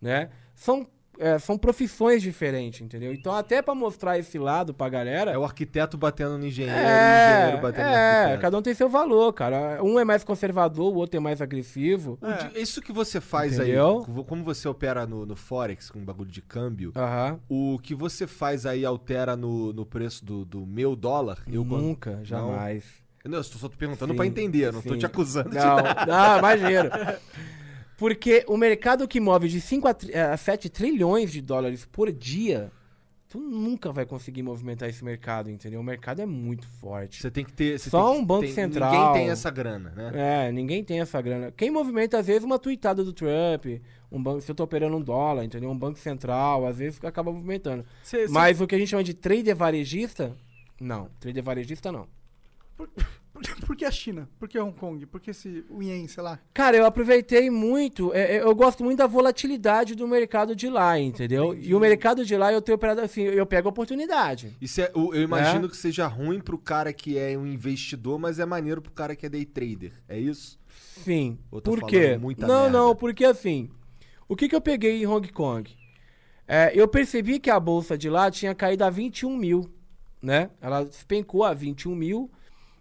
né? 0.01 0.31
São 0.55 0.87
é, 1.19 1.37
são 1.37 1.57
profissões 1.57 2.21
diferentes, 2.21 2.81
entendeu? 2.81 3.13
Então, 3.13 3.33
até 3.33 3.61
pra 3.61 3.75
mostrar 3.75 4.17
esse 4.17 4.39
lado 4.39 4.73
pra 4.73 4.87
galera. 4.87 5.31
É 5.31 5.37
o 5.37 5.43
arquiteto 5.43 5.97
batendo 5.97 6.37
no 6.37 6.45
engenheiro, 6.45 6.77
o 6.79 6.81
É, 6.81 7.35
engenheiro 7.37 7.61
batendo 7.61 7.85
no 7.85 7.91
é, 7.91 8.15
arquiteto. 8.21 8.41
cada 8.41 8.57
um 8.57 8.61
tem 8.61 8.73
seu 8.73 8.87
valor, 8.87 9.33
cara. 9.33 9.83
Um 9.83 9.99
é 9.99 10.05
mais 10.05 10.23
conservador, 10.23 10.93
o 10.93 10.97
outro 10.97 11.17
é 11.17 11.19
mais 11.19 11.41
agressivo. 11.41 12.17
O 12.21 12.31
di- 12.51 12.61
Isso 12.61 12.81
que 12.81 12.93
você 12.93 13.19
faz 13.19 13.59
Entendeu? 13.59 14.05
aí, 14.07 14.23
como 14.23 14.43
você 14.43 14.67
opera 14.67 15.05
no, 15.05 15.25
no 15.25 15.35
Forex, 15.35 15.91
com 15.91 15.99
bagulho 16.03 16.31
de 16.31 16.41
câmbio, 16.41 16.93
Aham. 16.95 17.39
o 17.49 17.77
que 17.83 17.93
você 17.93 18.25
faz 18.25 18.65
aí 18.65 18.85
altera 18.85 19.35
no, 19.35 19.73
no 19.73 19.85
preço 19.85 20.23
do, 20.23 20.45
do 20.45 20.65
meu 20.65 20.95
dólar? 20.95 21.39
Eu, 21.51 21.63
Nunca, 21.65 22.11
Não? 22.17 22.23
jamais. 22.25 22.85
Não, 23.25 23.37
eu 23.39 23.43
só 23.43 23.67
tô 23.67 23.75
perguntando 23.75 24.15
pra 24.15 24.25
entender, 24.25 24.71
não 24.71 24.81
tô 24.81 24.93
sim. 24.93 24.99
te 24.99 25.05
acusando 25.05 25.49
de 25.49 25.57
Não, 25.57 25.75
nada. 25.75 26.05
não, 26.05 26.37
imagina. 26.39 26.89
Porque 27.99 28.43
o 28.47 28.55
mercado 28.57 29.07
que 29.07 29.19
move 29.19 29.47
de 29.49 29.59
5 29.59 29.87
a, 29.87 29.95
a 30.33 30.37
7 30.37 30.69
trilhões 30.69 31.31
de 31.31 31.41
dólares 31.41 31.85
por 31.91 32.11
dia, 32.11 32.71
tu 33.27 33.39
nunca 33.39 33.91
vai 33.91 34.05
conseguir 34.05 34.41
movimentar 34.41 34.87
esse 34.87 35.03
mercado, 35.03 35.51
entendeu? 35.51 35.81
O 35.81 35.83
mercado 35.83 36.21
é 36.21 36.25
muito 36.25 36.65
forte. 36.65 37.21
Você 37.21 37.29
tem 37.29 37.43
que 37.43 37.51
ter. 37.51 37.77
Só 37.77 38.13
um 38.15 38.23
banco 38.25 38.45
tem- 38.45 38.53
central. 38.53 38.91
Ninguém 38.91 39.13
tem 39.21 39.29
essa 39.29 39.49
grana, 39.51 39.89
né? 39.95 40.47
É, 40.47 40.51
ninguém 40.51 40.83
tem 40.83 41.01
essa 41.01 41.21
grana. 41.21 41.51
Quem 41.51 41.69
movimenta, 41.69 42.17
às 42.17 42.25
vezes, 42.27 42.43
uma 42.43 42.57
tweetada 42.57 43.03
do 43.03 43.11
Trump, 43.11 43.65
um 44.11 44.23
banco, 44.23 44.41
se 44.41 44.49
eu 44.49 44.55
tô 44.55 44.63
operando 44.63 44.95
um 44.95 45.01
dólar, 45.01 45.43
entendeu? 45.43 45.69
Um 45.69 45.77
banco 45.77 45.99
central, 45.99 46.65
às 46.65 46.77
vezes 46.77 47.03
acaba 47.03 47.31
movimentando. 47.33 47.85
Cê- 48.01 48.27
cê- 48.27 48.33
Mas 48.33 48.59
o 48.61 48.65
que 48.65 48.75
a 48.75 48.79
gente 48.79 48.87
chama 48.89 49.03
de 49.03 49.13
trader 49.13 49.55
varejista, 49.55 50.35
não. 50.79 51.09
Trader 51.19 51.43
varejista, 51.43 51.91
não. 51.91 52.07
Por, 52.77 52.89
por 53.65 53.75
que 53.75 53.85
a 53.85 53.91
China? 53.91 54.29
Por 54.39 54.47
que 54.49 54.59
Hong 54.59 54.75
Kong? 54.77 55.05
Por 55.05 55.19
que 55.19 55.31
esse, 55.31 55.63
o 55.69 55.81
Yen, 55.81 56.07
sei 56.07 56.23
lá? 56.23 56.39
Cara, 56.53 56.75
eu 56.77 56.85
aproveitei 56.85 57.49
muito. 57.49 58.13
é, 58.13 58.37
é, 58.37 58.41
eu 58.41 58.53
gosto 58.55 58.83
muito 58.83 58.97
da 58.97 59.07
volatilidade 59.07 59.95
do 59.95 60.07
mercado 60.07 60.55
de 60.55 60.69
lá, 60.69 60.99
entendeu? 60.99 61.55
E 61.59 61.73
o 61.73 61.79
mercado 61.79 62.25
de 62.25 62.35
lá 62.35 62.51
eu 62.51 62.61
tenho 62.61 62.75
operado 62.75 63.01
assim, 63.01 63.21
eu 63.23 63.45
pego 63.45 63.67
a 63.67 63.71
oportunidade. 63.71 64.55
Isso 64.61 64.81
é, 64.81 64.91
eu 64.95 65.21
imagino 65.21 65.65
É? 65.67 65.69
que 65.69 65.77
seja 65.77 66.07
ruim 66.07 66.39
pro 66.39 66.57
cara 66.57 66.91
que 66.93 67.17
é 67.17 67.37
um 67.37 67.45
investidor, 67.47 68.19
mas 68.19 68.39
é 68.39 68.45
maneiro 68.45 68.81
pro 68.81 68.91
cara 68.91 69.15
que 69.15 69.25
é 69.25 69.29
day 69.29 69.45
trader. 69.45 69.93
É 70.07 70.19
isso? 70.19 70.59
Sim. 71.03 71.37
Por 71.63 71.85
quê? 71.87 72.17
muita 72.17 72.45
Não, 72.47 72.63
merda? 72.63 72.77
não, 72.77 72.95
porque 72.95 73.25
assim. 73.25 73.69
O 74.27 74.35
que, 74.35 74.47
que 74.47 74.55
eu 74.55 74.61
peguei 74.61 75.01
em 75.01 75.07
Hong 75.07 75.27
Kong? 75.31 75.75
É, 76.47 76.71
eu 76.73 76.87
percebi 76.87 77.39
que 77.39 77.49
a 77.49 77.59
bolsa 77.59 77.97
de 77.97 78.09
lá 78.09 78.29
tinha 78.29 78.53
caído 78.55 78.83
a 78.83 78.89
21 78.89 79.35
mil, 79.37 79.69
né? 80.21 80.49
Ela 80.61 80.83
despencou 80.83 81.43
a 81.43 81.53
21 81.53 81.95
mil. 81.95 82.29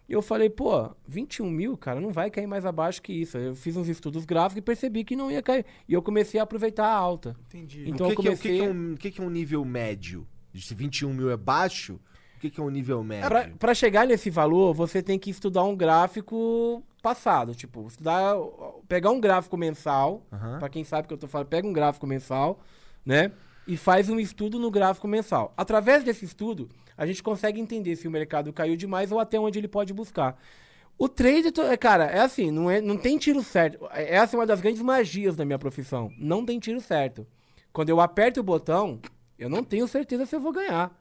E 0.09 0.13
eu 0.13 0.23
falei, 0.23 0.49
pô, 0.49 0.89
21 1.07 1.47
mil, 1.51 1.77
cara, 1.77 2.01
não 2.01 2.11
vai 2.11 2.31
cair 2.31 2.47
mais 2.47 2.65
abaixo 2.65 2.99
que 2.99 3.13
isso. 3.13 3.37
Eu 3.37 3.55
fiz 3.55 3.77
uns 3.77 3.87
estudos 3.87 4.25
gráficos 4.25 4.57
e 4.57 4.61
percebi 4.61 5.03
que 5.03 5.15
não 5.15 5.29
ia 5.29 5.43
cair. 5.43 5.63
E 5.87 5.93
eu 5.93 6.01
comecei 6.01 6.39
a 6.39 6.43
aproveitar 6.43 6.87
a 6.87 6.93
alta. 6.95 7.35
Entendi. 7.47 7.87
Então 7.87 8.07
o 8.07 8.15
que, 8.15 8.15
que 8.23 8.27
é- 8.27 8.31
o 8.31 8.37
que 8.37 8.41
comecei... 8.47 8.57
que 8.59 8.65
é 8.65 8.69
um, 8.71 8.95
que 8.95 9.11
que 9.11 9.21
é 9.21 9.23
um 9.23 9.29
nível 9.29 9.63
médio? 9.63 10.27
Se 10.55 10.73
21 10.73 11.13
mil 11.13 11.29
é 11.29 11.37
baixo, 11.37 11.99
o 12.37 12.39
que, 12.39 12.49
que 12.49 12.59
é 12.59 12.63
um 12.63 12.69
nível 12.71 13.03
médio? 13.03 13.27
Pra, 13.29 13.49
pra 13.59 13.73
chegar 13.75 14.07
nesse 14.07 14.31
valor, 14.31 14.73
você 14.73 15.03
tem 15.03 15.19
que 15.19 15.29
estudar 15.29 15.63
um 15.63 15.75
gráfico 15.75 16.83
passado. 17.03 17.53
Tipo, 17.53 17.85
estudar, 17.87 18.33
pegar 18.87 19.11
um 19.11 19.19
gráfico 19.21 19.55
mensal. 19.57 20.25
Aham. 20.31 20.57
Pra 20.57 20.69
quem 20.69 20.83
sabe 20.83 21.05
o 21.05 21.07
que 21.07 21.13
eu 21.13 21.17
tô 21.19 21.27
falando, 21.27 21.47
pega 21.47 21.67
um 21.67 21.73
gráfico 21.73 22.07
mensal, 22.07 22.59
né? 23.05 23.31
E 23.67 23.77
faz 23.77 24.09
um 24.09 24.19
estudo 24.19 24.57
no 24.57 24.71
gráfico 24.71 25.07
mensal. 25.07 25.53
Através 25.55 26.03
desse 26.03 26.25
estudo, 26.25 26.67
a 26.99 27.05
gente 27.05 27.23
consegue 27.23 27.59
entender 27.61 27.95
se 27.95 28.07
o 28.07 28.11
mercado 28.11 28.51
caiu 28.51 28.75
demais 28.75 29.09
ou 29.11 29.19
até 29.19 29.39
onde 29.39 29.57
ele 29.57 29.67
pode 29.69 29.93
buscar. 29.93 30.37
O 30.97 31.07
trade, 31.07 31.53
é, 31.61 31.77
cara, 31.77 32.03
é 32.07 32.19
assim, 32.19 32.51
não, 32.51 32.69
é, 32.69 32.81
não 32.81 32.97
tem 32.97 33.17
tiro 33.17 33.41
certo. 33.41 33.87
É- 33.93 34.15
Essa 34.17 34.35
é 34.35 34.39
uma 34.39 34.45
das 34.45 34.59
grandes 34.59 34.81
magias 34.81 35.33
da 35.35 35.45
minha 35.45 35.57
profissão. 35.57 36.11
Não 36.17 36.45
tem 36.45 36.59
tiro 36.59 36.81
certo. 36.81 37.25
Quando 37.71 37.87
eu 37.87 38.01
aperto 38.01 38.41
o 38.41 38.43
botão, 38.43 38.99
eu 39.37 39.49
não 39.49 39.63
tenho 39.63 39.87
certeza 39.87 40.25
se 40.25 40.35
eu 40.35 40.41
vou 40.41 40.51
ganhar. 40.51 40.91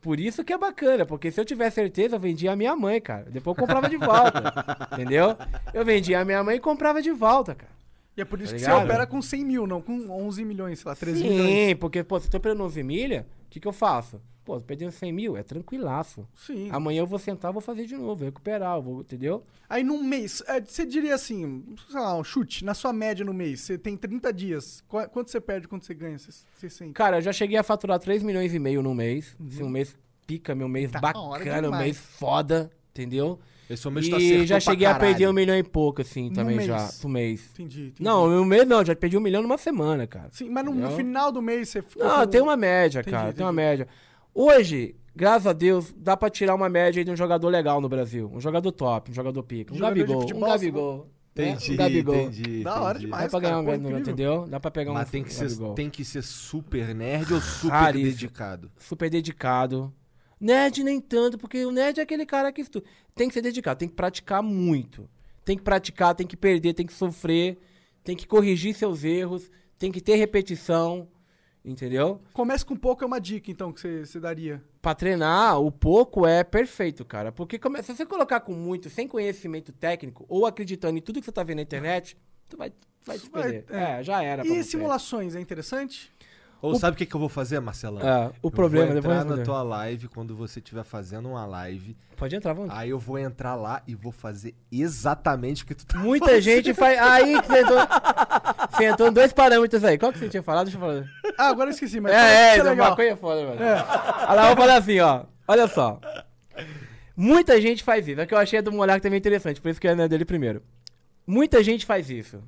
Por 0.00 0.18
isso 0.18 0.42
que 0.42 0.52
é 0.52 0.58
bacana, 0.58 1.06
porque 1.06 1.30
se 1.30 1.40
eu 1.40 1.44
tivesse 1.44 1.74
certeza, 1.76 2.16
eu 2.16 2.20
vendia 2.20 2.50
a 2.52 2.56
minha 2.56 2.74
mãe, 2.74 3.00
cara. 3.00 3.26
Depois 3.30 3.56
eu 3.56 3.60
comprava 3.60 3.88
de 3.88 3.98
volta. 3.98 4.42
entendeu? 4.94 5.36
Eu 5.72 5.84
vendia 5.84 6.18
a 6.20 6.24
minha 6.24 6.42
mãe 6.42 6.56
e 6.56 6.60
comprava 6.60 7.00
de 7.00 7.12
volta, 7.12 7.54
cara. 7.54 7.70
E 8.16 8.22
é 8.22 8.24
por 8.24 8.40
isso 8.40 8.50
Tá 8.52 8.56
que 8.58 8.64
você 8.64 8.70
ligado? 8.70 8.84
opera 8.86 9.06
com 9.06 9.22
100 9.22 9.44
mil, 9.44 9.66
não 9.66 9.80
com 9.80 10.10
11 10.10 10.44
milhões, 10.44 10.80
sei 10.80 10.88
lá, 10.88 10.96
13 10.96 11.18
Sim, 11.20 11.28
milhões. 11.28 11.74
porque, 11.78 12.02
pô, 12.02 12.18
se 12.18 12.26
eu 12.26 12.30
tô 12.32 12.40
perdendo 12.40 12.64
11 12.64 12.82
milha, 12.82 13.26
que, 13.50 13.60
que 13.60 13.68
eu 13.68 13.72
faço? 13.72 14.20
Pô, 14.44 14.58
perdendo 14.60 14.90
100 14.90 15.12
mil, 15.12 15.36
é 15.36 15.42
tranquilaço. 15.42 16.26
Sim. 16.34 16.68
Amanhã 16.72 17.00
eu 17.00 17.06
vou 17.06 17.18
sentar, 17.18 17.52
vou 17.52 17.60
fazer 17.60 17.84
de 17.86 17.94
novo, 17.96 18.16
vou 18.16 18.24
recuperar, 18.24 18.80
vou, 18.80 19.00
entendeu? 19.02 19.44
Aí 19.68 19.84
num 19.84 20.02
mês, 20.02 20.42
é, 20.46 20.60
você 20.60 20.86
diria 20.86 21.14
assim, 21.14 21.62
sei 21.90 22.00
lá, 22.00 22.16
um 22.16 22.24
chute, 22.24 22.64
na 22.64 22.72
sua 22.74 22.92
média 22.92 23.24
no 23.24 23.34
mês, 23.34 23.60
você 23.60 23.76
tem 23.76 23.96
30 23.96 24.32
dias, 24.32 24.82
qu- 24.88 25.08
quanto 25.10 25.30
você 25.30 25.40
perde, 25.40 25.68
quanto 25.68 25.84
você 25.84 25.92
ganha? 25.94 26.18
Você, 26.18 26.70
sente? 26.70 26.94
Cara, 26.94 27.18
eu 27.18 27.22
já 27.22 27.32
cheguei 27.32 27.58
a 27.58 27.62
faturar 27.62 27.98
3 28.00 28.22
milhões 28.22 28.54
e 28.54 28.58
meio 28.58 28.82
no 28.82 28.94
mês. 28.94 29.36
Assim, 29.46 29.62
um 29.62 29.68
mês 29.68 29.96
pica, 30.26 30.54
meu 30.54 30.68
mês 30.68 30.90
hora 30.90 31.00
bacana, 31.00 31.68
um 31.68 31.78
mês 31.78 31.98
foda, 31.98 32.70
entendeu? 32.90 33.38
Esse 33.70 33.88
mês 33.88 34.06
e 34.06 34.10
tu 34.10 34.16
acertou 34.16 34.46
já 34.46 34.60
cheguei 34.60 34.86
a 34.86 34.94
perder 34.96 35.28
um 35.28 35.32
milhão 35.32 35.56
e 35.56 35.62
pouco, 35.62 36.02
assim, 36.02 36.28
No 36.28 36.34
também 36.34 36.56
mês. 36.56 36.66
já, 36.68 36.90
no 37.04 37.08
mês. 37.08 37.50
Entendi, 37.54 37.80
entendi. 37.86 38.02
Não, 38.02 38.28
no 38.28 38.44
mês 38.44 38.66
não, 38.66 38.84
já 38.84 38.94
perdi 38.96 39.16
um 39.16 39.20
milhão 39.20 39.42
numa 39.42 39.56
semana, 39.56 40.06
cara. 40.06 40.28
Sim, 40.32 40.50
mas 40.50 40.64
no, 40.64 40.74
no 40.74 40.90
final 40.90 41.30
do 41.30 41.40
mês 41.40 41.68
você 41.68 41.80
ficou 41.80 42.04
Não, 42.04 42.20
com- 42.20 42.26
tem 42.26 42.40
uma 42.40 42.56
média, 42.56 42.98
Entendi, 43.00 43.16
cara, 43.16 43.32
tem 43.32 43.46
uma 43.46 43.52
entendi. 43.52 43.66
média. 43.68 43.88
Hoje, 44.34 44.94
graças 45.14 45.46
a 45.46 45.52
Deus, 45.52 45.92
dá 45.96 46.16
pra 46.16 46.28
tirar 46.30 46.54
uma 46.54 46.68
média 46.68 47.00
aí 47.00 47.04
de 47.04 47.10
um 47.10 47.16
jogador 47.16 47.48
legal 47.48 47.80
no 47.80 47.88
Brasil. 47.88 48.30
Um 48.34 48.40
jogador 48.40 48.72
top, 48.72 49.10
um 49.10 49.14
jogador 49.14 49.42
pica. 49.42 49.72
Um 49.72 49.76
Jogador 49.76 49.94
Gabigol, 49.96 50.16
um 50.16 50.20
futebol, 50.22 50.48
Gabigol. 50.48 50.98
né? 50.98 51.04
Entendi, 51.32 51.72
Um 51.72 51.76
Gabigol. 51.76 52.14
entendi. 52.16 52.64
Da 52.64 52.74
hora 52.80 52.90
entendi. 52.98 53.04
demais. 53.06 53.22
Dá 53.24 53.30
pra 53.30 53.40
cara, 53.40 53.50
ganhar 53.54 53.58
um 53.60 53.64
pô, 53.64 53.70
Gabigol, 53.70 53.98
entendeu? 54.00 54.46
Dá 54.48 54.60
pra 54.60 54.70
pegar 54.70 54.90
um 54.90 54.94
Mas 54.94 55.10
tem 55.10 55.22
que, 55.22 55.32
ser, 55.32 55.44
Gabigol. 55.44 55.74
tem 55.74 55.88
que 55.90 56.04
ser 56.04 56.22
super 56.22 56.94
nerd 56.94 57.32
ou 57.34 57.40
super 57.40 57.70
Raríssimo. 57.72 58.10
dedicado? 58.10 58.70
super 58.78 59.08
dedicado. 59.08 59.92
Nerd 60.40 60.82
nem 60.82 61.00
tanto, 61.00 61.36
porque 61.36 61.64
o 61.66 61.70
nerd 61.70 62.00
é 62.00 62.02
aquele 62.02 62.24
cara 62.24 62.50
que 62.50 62.62
estuda. 62.62 62.86
Tem 63.14 63.28
que 63.28 63.34
ser 63.34 63.42
dedicado, 63.42 63.78
tem 63.78 63.88
que 63.88 63.94
praticar 63.94 64.42
muito. 64.42 65.08
Tem 65.44 65.56
que 65.56 65.62
praticar, 65.62 66.14
tem 66.14 66.26
que 66.26 66.36
perder, 66.36 66.72
tem 66.74 66.86
que 66.86 66.92
sofrer, 66.92 67.58
tem 68.02 68.16
que 68.16 68.26
corrigir 68.26 68.74
seus 68.74 69.04
erros, 69.04 69.50
tem 69.78 69.90
que 69.92 70.00
ter 70.00 70.14
repetição, 70.16 71.08
entendeu? 71.64 72.20
Comece 72.32 72.64
com 72.64 72.76
pouco 72.76 73.04
é 73.04 73.06
uma 73.06 73.20
dica, 73.20 73.50
então, 73.50 73.72
que 73.72 73.80
você, 74.04 74.20
daria. 74.20 74.62
Pra 74.80 74.94
treinar, 74.94 75.60
o 75.60 75.70
pouco 75.70 76.26
é 76.26 76.42
perfeito, 76.42 77.04
cara. 77.04 77.30
Porque 77.32 77.58
come- 77.58 77.82
se 77.82 77.94
você 77.94 78.06
colocar 78.06 78.40
com 78.40 78.52
muito, 78.54 78.88
sem 78.88 79.06
conhecimento 79.06 79.72
técnico, 79.72 80.24
ou 80.28 80.46
acreditando 80.46 80.98
em 80.98 81.02
tudo 81.02 81.20
que 81.20 81.24
você 81.26 81.32
tá 81.32 81.42
vendo 81.42 81.56
na 81.56 81.62
internet, 81.62 82.16
tu 82.48 82.56
vai, 82.56 82.72
vai 83.04 83.18
se 83.18 83.28
Vai- 83.28 83.42
perder. 83.42 83.64
é. 83.70 83.98
É, 84.00 84.02
já 84.02 84.22
era. 84.22 84.46
E 84.46 84.64
simulações, 84.64 85.34
é 85.34 85.40
interessante? 85.40 86.10
Ou 86.62 86.74
sabe 86.74 86.94
o 86.94 86.98
que, 86.98 87.06
que 87.06 87.14
eu 87.14 87.20
vou 87.20 87.28
fazer, 87.28 87.58
Marcelão? 87.60 88.06
É, 88.06 88.26
o 88.42 88.48
Eu 88.48 88.50
problema, 88.50 88.88
vou 88.88 88.98
entrar 88.98 89.24
na 89.24 89.38
tua 89.42 89.62
live 89.62 90.08
quando 90.08 90.36
você 90.36 90.58
estiver 90.58 90.84
fazendo 90.84 91.28
uma 91.30 91.46
live. 91.46 91.96
Pode 92.16 92.36
entrar, 92.36 92.52
vamos. 92.52 92.70
Aí 92.74 92.90
eu 92.90 92.98
vou 92.98 93.18
entrar 93.18 93.54
lá 93.54 93.82
e 93.86 93.94
vou 93.94 94.12
fazer 94.12 94.54
exatamente 94.70 95.62
o 95.64 95.66
que 95.66 95.74
tu 95.74 95.86
tá 95.86 95.98
Muita 95.98 96.26
fazendo. 96.26 96.42
gente 96.42 96.74
faz. 96.74 96.98
Aí 96.98 97.40
que 97.40 97.48
você 97.48 97.60
entrou. 97.62 97.78
Você 98.70 98.84
entrou 98.84 99.08
em 99.08 99.12
dois 99.12 99.32
parâmetros 99.32 99.82
aí. 99.84 99.96
Qual 99.96 100.12
que 100.12 100.18
você 100.18 100.28
tinha 100.28 100.42
falado? 100.42 100.66
Deixa 100.66 100.76
eu 100.76 100.80
falar. 100.82 101.04
Ah, 101.38 101.48
agora 101.48 101.70
eu 101.70 101.72
esqueci, 101.74 101.98
mas 101.98 102.12
É, 102.12 102.16
é, 102.50 102.54
então, 102.56 102.66
legal. 102.70 102.90
maconha 102.90 103.12
é 103.12 103.16
foda, 103.16 103.40
mano. 103.42 103.56
Olha 103.60 104.34
lá, 104.34 104.42
eu 104.42 104.46
vou 104.48 104.56
falar 104.56 104.76
assim, 104.76 105.00
ó. 105.00 105.22
Olha 105.48 105.66
só. 105.66 105.98
Muita 107.16 107.60
gente 107.60 107.82
faz 107.82 108.06
isso. 108.06 108.20
É 108.20 108.26
que 108.26 108.34
eu 108.34 108.38
achei 108.38 108.58
a 108.58 108.62
do 108.62 108.72
Monark 108.72 109.02
também 109.02 109.18
interessante, 109.18 109.60
por 109.60 109.70
isso 109.70 109.80
que 109.80 109.88
é 109.88 109.94
né, 109.94 110.06
dele 110.08 110.24
primeiro. 110.24 110.62
Muita 111.26 111.62
gente 111.62 111.84
faz 111.86 112.10
isso. 112.10 112.42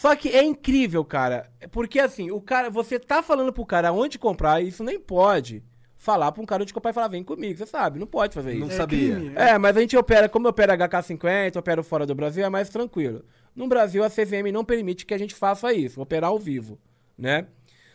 Só 0.00 0.14
que 0.14 0.28
é 0.28 0.44
incrível, 0.44 1.04
cara. 1.04 1.50
Porque 1.72 1.98
assim, 1.98 2.30
o 2.30 2.40
cara, 2.40 2.70
você 2.70 2.98
tá 3.00 3.20
falando 3.20 3.52
pro 3.52 3.66
cara 3.66 3.92
onde 3.92 4.16
comprar, 4.18 4.60
e 4.62 4.68
isso 4.68 4.84
nem 4.84 4.98
pode 5.00 5.62
falar 5.96 6.30
pra 6.30 6.40
um 6.40 6.46
cara 6.46 6.62
onde 6.62 6.72
comprar 6.72 6.92
e 6.92 6.94
falar, 6.94 7.08
vem 7.08 7.24
comigo, 7.24 7.58
você 7.58 7.66
sabe, 7.66 7.98
não 7.98 8.06
pode 8.06 8.32
fazer 8.32 8.52
isso. 8.52 8.60
Não 8.60 8.70
sabia. 8.70 9.16
crime. 9.16 9.32
É, 9.34 9.58
mas 9.58 9.76
a 9.76 9.80
gente 9.80 9.96
opera, 9.96 10.28
como 10.28 10.46
opera 10.48 10.76
HK50, 10.78 11.56
opera 11.56 11.82
fora 11.82 12.06
do 12.06 12.14
Brasil, 12.14 12.44
é 12.44 12.48
mais 12.48 12.68
tranquilo. 12.68 13.24
No 13.56 13.66
Brasil, 13.66 14.04
a 14.04 14.08
CVM 14.08 14.52
não 14.52 14.64
permite 14.64 15.04
que 15.04 15.12
a 15.12 15.18
gente 15.18 15.34
faça 15.34 15.72
isso, 15.72 16.00
operar 16.00 16.30
ao 16.30 16.38
vivo, 16.38 16.78
né? 17.18 17.46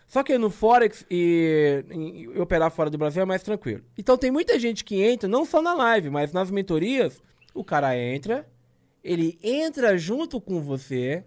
Só 0.05 0.21
que 0.21 0.37
no 0.37 0.49
Forex 0.49 1.05
e, 1.09 1.85
e- 1.89 2.23
e 2.35 2.39
operar 2.41 2.69
fora 2.69 2.89
do 2.89 2.97
Brasil 2.97 3.21
é 3.21 3.25
mais 3.25 3.41
tranquilo. 3.41 3.81
Então 3.97 4.17
tem 4.17 4.29
muita 4.29 4.59
gente 4.59 4.83
que 4.83 5.01
entra, 5.01 5.29
não 5.29 5.45
só 5.45 5.61
na 5.61 5.73
live, 5.73 6.09
mas 6.09 6.33
nas 6.33 6.51
mentorias, 6.51 7.21
o 7.53 7.63
cara 7.63 7.97
entra, 7.97 8.45
ele 9.01 9.39
entra 9.41 9.97
junto 9.97 10.41
com 10.41 10.61
você, 10.61 11.23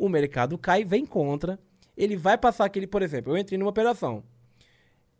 o 0.00 0.08
mercado 0.08 0.56
cai, 0.56 0.82
vem 0.82 1.04
contra, 1.04 1.60
ele 1.94 2.16
vai 2.16 2.38
passar 2.38 2.64
aquele, 2.64 2.86
por 2.86 3.02
exemplo, 3.02 3.34
eu 3.34 3.36
entrei 3.36 3.58
numa 3.58 3.68
operação. 3.68 4.24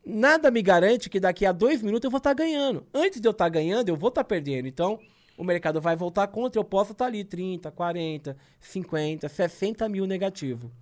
Nada 0.03 0.51
me 0.51 0.63
garante 0.63 1.11
que 1.11 1.21
daqui 1.21 1.45
a 1.45 1.53
dois 1.53 1.83
minutos 1.83 2.07
eu 2.07 2.11
vou 2.11 2.17
estar 2.17 2.33
ganhando. 2.33 2.87
Antes 2.95 3.21
de 3.21 3.29
eu 3.29 3.33
estar 3.33 3.51
ganhando, 3.51 3.91
eu 3.91 3.97
vou 3.97 4.09
estar 4.09 4.25
perdendo. 4.25 4.67
Então, 4.67 4.99
o 5.37 5.45
mercado 5.45 5.83
vai 5.83 5.95
voltar 5.95 6.27
contra, 6.29 6.59
eu 6.59 6.65
posso 6.65 6.93
estar 6.93 7.05
ali 7.05 7.23
30, 7.23 7.71
40, 7.71 8.35
50, 8.59 9.29
60 9.29 9.87
mil 9.91 10.07
negativo. 10.07 10.73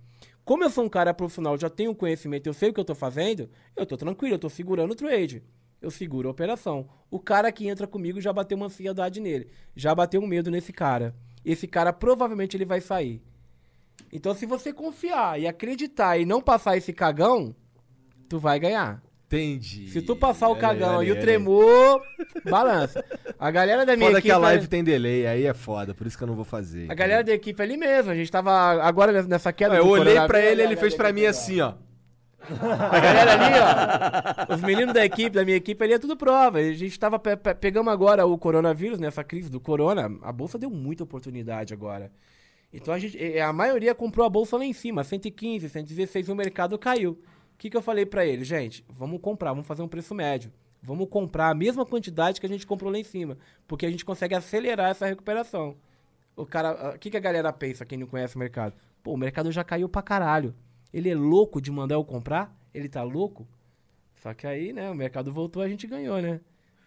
Como 0.45 0.63
eu 0.63 0.69
sou 0.69 0.85
um 0.85 0.89
cara 0.89 1.13
profissional, 1.13 1.57
já 1.57 1.69
tenho 1.69 1.93
conhecimento, 1.93 2.47
eu 2.47 2.53
sei 2.53 2.69
o 2.69 2.73
que 2.73 2.79
eu 2.79 2.83
estou 2.83 2.95
fazendo, 2.95 3.49
eu 3.75 3.83
estou 3.83 3.97
tranquilo, 3.97 4.35
eu 4.35 4.37
estou 4.37 4.49
segurando 4.49 4.91
o 4.91 4.95
trade. 4.95 5.43
Eu 5.81 5.91
seguro 5.91 6.29
a 6.29 6.31
operação. 6.31 6.87
O 7.11 7.19
cara 7.19 7.51
que 7.51 7.67
entra 7.67 7.85
comigo 7.85 8.21
já 8.21 8.31
bateu 8.31 8.55
uma 8.55 8.67
ansiedade 8.67 9.19
nele. 9.19 9.49
Já 9.75 9.93
bateu 9.93 10.21
um 10.21 10.27
medo 10.27 10.49
nesse 10.49 10.71
cara. 10.71 11.13
Esse 11.43 11.67
cara 11.67 11.91
provavelmente 11.91 12.55
ele 12.55 12.65
vai 12.65 12.79
sair. 12.79 13.21
Então, 14.11 14.33
se 14.33 14.45
você 14.45 14.73
confiar 14.73 15.39
e 15.39 15.47
acreditar 15.47 16.17
e 16.17 16.25
não 16.25 16.41
passar 16.41 16.77
esse 16.77 16.93
cagão, 16.93 17.55
tu 18.27 18.39
vai 18.39 18.59
ganhar. 18.59 19.01
Entendi. 19.27 19.89
Se 19.89 20.01
tu 20.01 20.15
passar 20.15 20.49
o 20.49 20.55
cagão 20.55 20.97
olha 20.97 21.07
e 21.07 21.11
o 21.11 21.19
tremor, 21.19 22.01
balança. 22.49 23.05
A 23.37 23.51
galera 23.51 23.85
da 23.85 23.95
minha 23.95 24.09
Foda 24.09 24.21
que 24.21 24.27
equipe. 24.27 24.35
a 24.35 24.39
live 24.39 24.67
tem 24.67 24.83
delay, 24.83 25.27
aí 25.27 25.45
é 25.45 25.53
foda, 25.53 25.93
por 25.93 26.07
isso 26.07 26.17
que 26.17 26.23
eu 26.23 26.27
não 26.27 26.35
vou 26.35 26.43
fazer. 26.43 26.91
A 26.91 26.95
galera 26.95 27.23
da 27.23 27.31
equipe 27.31 27.61
ali 27.61 27.77
mesmo, 27.77 28.11
a 28.11 28.15
gente 28.15 28.31
tava 28.31 28.51
agora 28.81 29.21
nessa 29.21 29.53
queda. 29.53 29.75
Eu 29.75 29.87
olhei 29.87 30.19
pra 30.21 30.41
ele, 30.41 30.63
ele 30.63 30.75
fez 30.75 30.95
pra 30.95 31.13
mim 31.13 31.27
assim, 31.27 31.61
ó. 31.61 31.75
A 32.41 32.99
galera 32.99 33.33
ali, 33.33 34.49
ó. 34.49 34.55
Os 34.55 34.61
meninos 34.61 34.93
da 34.95 35.05
equipe, 35.05 35.29
da 35.29 35.45
minha 35.45 35.57
equipe 35.57 35.83
ali 35.83 35.93
é 35.93 35.99
tudo 35.99 36.17
prova. 36.17 36.57
A 36.57 36.73
gente 36.73 36.97
tava. 36.99 37.19
Pe 37.19 37.35
pegamos 37.53 37.93
agora 37.93 38.25
o 38.25 38.37
coronavírus, 38.37 38.97
nessa 38.97 39.23
crise 39.23 39.51
do 39.51 39.59
corona. 39.59 40.09
A 40.23 40.31
bolsa 40.31 40.57
deu 40.57 40.69
muita 40.69 41.03
oportunidade 41.03 41.73
agora. 41.73 42.11
Então 42.71 42.93
a 42.93 42.99
gente. 42.99 43.17
A 43.39 43.51
maioria 43.51 43.95
comprou 43.95 44.25
a 44.25 44.29
bolsa 44.29 44.57
lá 44.57 44.65
em 44.65 44.73
cima, 44.73 45.03
115, 45.03 45.69
116, 45.69 46.27
e 46.27 46.31
o 46.31 46.35
mercado 46.35 46.77
caiu. 46.77 47.11
O 47.53 47.57
que, 47.57 47.69
que 47.69 47.75
eu 47.75 47.81
falei 47.81 48.05
pra 48.05 48.25
ele? 48.25 48.43
Gente, 48.43 48.85
vamos 48.89 49.19
comprar, 49.19 49.51
vamos 49.51 49.67
fazer 49.67 49.81
um 49.81 49.87
preço 49.87 50.15
médio. 50.15 50.51
Vamos 50.81 51.09
comprar 51.09 51.49
a 51.49 51.55
mesma 51.55 51.85
quantidade 51.85 52.39
que 52.39 52.45
a 52.45 52.49
gente 52.49 52.65
comprou 52.65 52.91
lá 52.91 52.97
em 52.97 53.03
cima. 53.03 53.37
Porque 53.67 53.85
a 53.85 53.91
gente 53.91 54.05
consegue 54.05 54.33
acelerar 54.33 54.91
essa 54.91 55.05
recuperação. 55.05 55.75
O 56.35 56.45
cara. 56.45 56.95
O 56.95 56.99
que, 56.99 57.09
que 57.09 57.17
a 57.17 57.19
galera 57.19 57.51
pensa, 57.51 57.85
quem 57.85 57.97
não 57.97 58.07
conhece 58.07 58.35
o 58.35 58.39
mercado? 58.39 58.75
Pô, 59.03 59.13
o 59.13 59.17
mercado 59.17 59.51
já 59.51 59.63
caiu 59.63 59.89
pra 59.89 60.01
caralho. 60.01 60.55
Ele 60.93 61.09
é 61.09 61.15
louco 61.15 61.61
de 61.61 61.71
mandar 61.71 61.95
eu 61.95 62.05
comprar? 62.05 62.55
Ele 62.73 62.87
tá 62.87 63.03
louco? 63.03 63.47
Só 64.15 64.33
que 64.33 64.45
aí, 64.47 64.73
né, 64.73 64.89
o 64.89 64.95
mercado 64.95 65.31
voltou, 65.31 65.61
a 65.61 65.69
gente 65.69 65.87
ganhou, 65.87 66.21
né? 66.21 66.41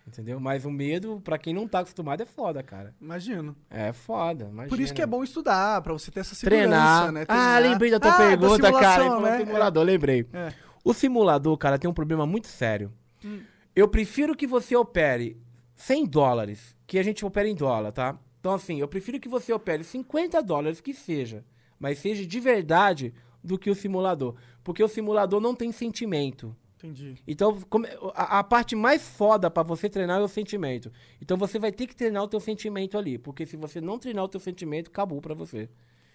Entendeu? 0.06 0.40
Mas 0.40 0.64
o 0.64 0.70
medo, 0.70 1.20
pra 1.22 1.38
quem 1.38 1.54
não 1.54 1.66
tá 1.68 1.78
acostumado, 1.80 2.20
é 2.22 2.26
foda, 2.26 2.62
cara. 2.62 2.92
Imagino. 3.00 3.54
É 3.70 3.92
foda, 3.92 4.44
imagina. 4.46 4.68
Por 4.68 4.80
isso 4.80 4.92
que 4.92 5.00
é 5.00 5.06
bom 5.06 5.22
estudar, 5.22 5.80
pra 5.80 5.92
você 5.92 6.10
ter 6.10 6.20
essa 6.20 6.34
segurança, 6.34 6.66
Treinar. 6.68 7.12
né? 7.12 7.22
Ah, 7.22 7.24
Treinar. 7.26 7.62
lembrei 7.62 7.90
da 7.90 8.00
tua 8.00 8.10
Ah, 8.12 8.16
pergunta, 8.18 8.72
cara. 8.72 9.02
simulação, 9.04 9.26
Ele 9.26 9.30
né? 9.38 9.44
simulador, 9.46 9.84
lembrei. 9.84 10.26
É. 10.32 10.52
O 10.84 10.92
simulador, 10.92 11.56
cara, 11.56 11.78
tem 11.78 11.88
um 11.88 11.94
problema 11.94 12.26
muito 12.26 12.48
sério. 12.48 12.92
Hum. 13.24 13.40
Eu 13.76 13.86
prefiro 13.88 14.34
que 14.34 14.46
você 14.46 14.74
opere 14.74 15.40
100 15.76 16.04
dólares, 16.06 16.76
que 16.86 16.98
a 16.98 17.02
gente 17.04 17.24
opera 17.24 17.48
em 17.48 17.54
dólar, 17.54 17.92
tá? 17.92 18.18
Então, 18.40 18.52
assim, 18.54 18.80
eu 18.80 18.88
prefiro 18.88 19.20
que 19.20 19.28
você 19.28 19.52
opere 19.52 19.84
50 19.84 20.42
dólares, 20.42 20.80
que 20.80 20.92
seja, 20.92 21.44
mas 21.78 21.98
seja 22.00 22.26
de 22.26 22.40
verdade 22.40 23.14
do 23.42 23.56
que 23.56 23.70
o 23.70 23.74
simulador. 23.74 24.34
Porque 24.64 24.82
o 24.82 24.88
simulador 24.88 25.40
não 25.40 25.54
tem 25.54 25.70
sentimento. 25.70 26.54
Entendi. 26.82 27.14
Então, 27.26 27.58
a, 28.14 28.40
a 28.40 28.44
parte 28.44 28.74
mais 28.74 29.08
foda 29.08 29.48
pra 29.50 29.62
você 29.62 29.88
treinar 29.88 30.20
é 30.20 30.24
o 30.24 30.28
sentimento. 30.28 30.90
Então, 31.20 31.36
você 31.36 31.58
vai 31.58 31.70
ter 31.70 31.86
que 31.86 31.94
treinar 31.94 32.24
o 32.24 32.28
teu 32.28 32.40
sentimento 32.40 32.98
ali. 32.98 33.18
Porque 33.18 33.46
se 33.46 33.56
você 33.56 33.80
não 33.80 33.98
treinar 33.98 34.24
o 34.24 34.28
teu 34.28 34.40
sentimento, 34.40 34.88
acabou 34.88 35.20
pra 35.20 35.34
você. 35.34 35.68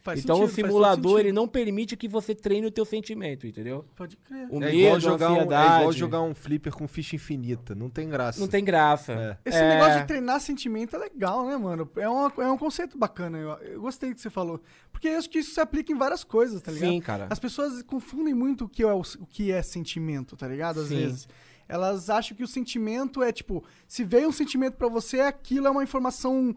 Faz 0.08 0.22
então, 0.22 0.38
sentido, 0.38 0.52
o 0.52 0.56
simulador, 0.70 1.20
ele 1.20 1.34
não 1.34 1.50
permite 1.50 1.98
que 1.98 2.08
você 2.08 2.34
treine 2.34 2.66
o 2.66 2.72
teu 2.72 2.86
sentimento, 2.86 3.46
entendeu? 3.46 3.84
Pode 3.94 4.16
crer. 4.16 4.48
O 4.50 4.56
é, 4.56 4.72
medo, 4.72 4.78
igual 4.78 5.00
jogar 5.02 5.32
um, 5.34 5.40
é 5.42 5.44
igual 5.44 5.92
jogar 5.92 6.22
um 6.22 6.34
flipper 6.34 6.74
com 6.74 6.88
ficha 6.88 7.18
infinita. 7.18 7.76
Não 7.76 7.90
tem 7.90 8.08
graça. 8.08 8.40
Não 8.40 8.48
tem 8.48 8.64
graça. 8.64 9.12
É. 9.12 9.50
Esse 9.50 9.58
É. 9.58 9.70
negócio 9.76 10.00
de 10.00 10.08
treinar 10.08 10.40
sentimento 10.40 10.96
é 10.96 11.00
legal, 11.00 11.46
né, 11.46 11.58
mano? 11.58 11.90
É, 11.98 12.08
uma, 12.08 12.32
é 12.38 12.50
um 12.50 12.58
conceito 12.58 12.98
bacana. 12.98 13.38
Eu, 13.38 13.50
eu 13.58 13.82
gostei 13.82 14.12
do 14.12 14.16
que 14.16 14.22
você 14.22 14.30
falou. 14.30 14.62
Porque 14.94 15.10
eu 15.10 15.18
acho 15.18 15.30
que 15.30 15.40
isso 15.40 15.54
se 15.54 15.60
aplica 15.60 15.92
em 15.92 15.98
várias 15.98 16.24
coisas, 16.24 16.62
tá 16.62 16.72
ligado? 16.72 16.90
Sim, 16.90 17.02
cara. 17.02 17.28
As 17.30 17.38
pessoas 17.38 17.82
confundem 17.82 18.34
muito 18.34 18.64
o 18.64 18.70
que 18.70 18.84
é, 18.84 18.94
o, 18.94 19.02
o 19.02 19.26
que 19.26 19.52
é 19.52 19.62
sentimento, 19.62 20.38
tá 20.38 20.48
ligado? 20.48 20.80
Às 20.80 20.88
Sim. 20.88 20.96
vezes. 20.96 21.28
Elas 21.68 22.10
acham 22.10 22.38
que 22.38 22.44
o 22.46 22.48
sentimento 22.48 23.22
é 23.22 23.34
tipo, 23.34 23.62
se 23.86 24.06
veio 24.06 24.30
um 24.30 24.32
sentimento 24.32 24.76
pra 24.76 24.88
você, 24.88 25.20
aquilo 25.20 25.68
é 25.68 25.70
uma 25.70 25.84
informação 25.84 26.56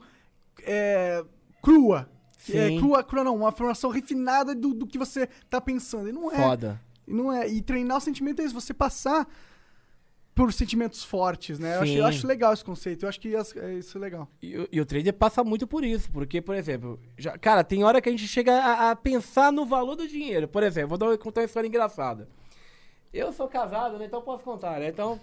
é, 0.63 1.25
crua. 1.61 2.09
É, 2.49 2.69
Sim. 2.69 2.79
crua, 2.79 3.05
crua 3.05 3.25
não, 3.25 3.37
uma 3.37 3.49
informação 3.51 3.91
refinada 3.91 4.55
do, 4.55 4.73
do 4.73 4.87
que 4.87 4.97
você 4.99 5.27
tá 5.49 5.61
pensando. 5.61 6.09
E 6.09 6.13
não 6.13 6.33
é. 6.33 6.37
Foda. 6.37 6.81
E 7.07 7.13
não 7.13 7.33
é. 7.33 7.49
E 7.49 7.61
treinar 7.61 7.99
o 7.99 8.01
sentimento 8.01 8.41
é 8.41 8.45
isso, 8.45 8.55
você 8.55 8.73
passar 8.73 9.27
por 10.35 10.51
sentimentos 10.53 11.05
fortes, 11.05 11.59
né? 11.59 11.77
Eu 11.77 11.83
acho, 11.83 11.93
eu 11.93 12.07
acho 12.07 12.27
legal 12.27 12.53
esse 12.55 12.65
conceito. 12.65 13.05
Eu 13.05 13.09
acho 13.11 13.21
que 13.21 13.35
é 13.35 13.75
isso 13.75 13.99
é 13.99 14.01
legal. 14.01 14.27
E, 14.41 14.57
o- 14.57 14.69
e 14.73 14.81
o 14.81 14.87
trader 14.87 15.13
passa 15.13 15.45
muito 15.45 15.67
por 15.67 15.85
isso, 15.85 16.11
porque, 16.11 16.41
por 16.41 16.55
exemplo, 16.55 16.99
já, 17.19 17.37
cara, 17.37 17.63
tem 17.63 17.85
hora 17.85 18.01
que 18.01 18.09
a 18.09 18.13
gente 18.13 18.27
chega 18.27 18.55
a, 18.55 18.91
a 18.93 18.97
pensar 18.97 19.53
no 19.53 19.67
valor 19.67 19.97
do 19.97 20.09
dinheiro. 20.09 20.49
Por 20.49 20.63
exemplo, 20.63 20.97
vou 20.97 20.99
dar, 20.99 21.19
contar 21.19 21.43
uma 21.43 21.47
história 21.47 21.67
engraçada. 21.69 22.27
Eu 23.13 23.33
sou 23.33 23.49
casado, 23.49 23.99
né? 23.99 24.07
Então 24.07 24.21
eu 24.21 24.25
posso 24.25 24.45
contar, 24.45 24.79
né? 24.79 24.89
Então, 24.89 25.21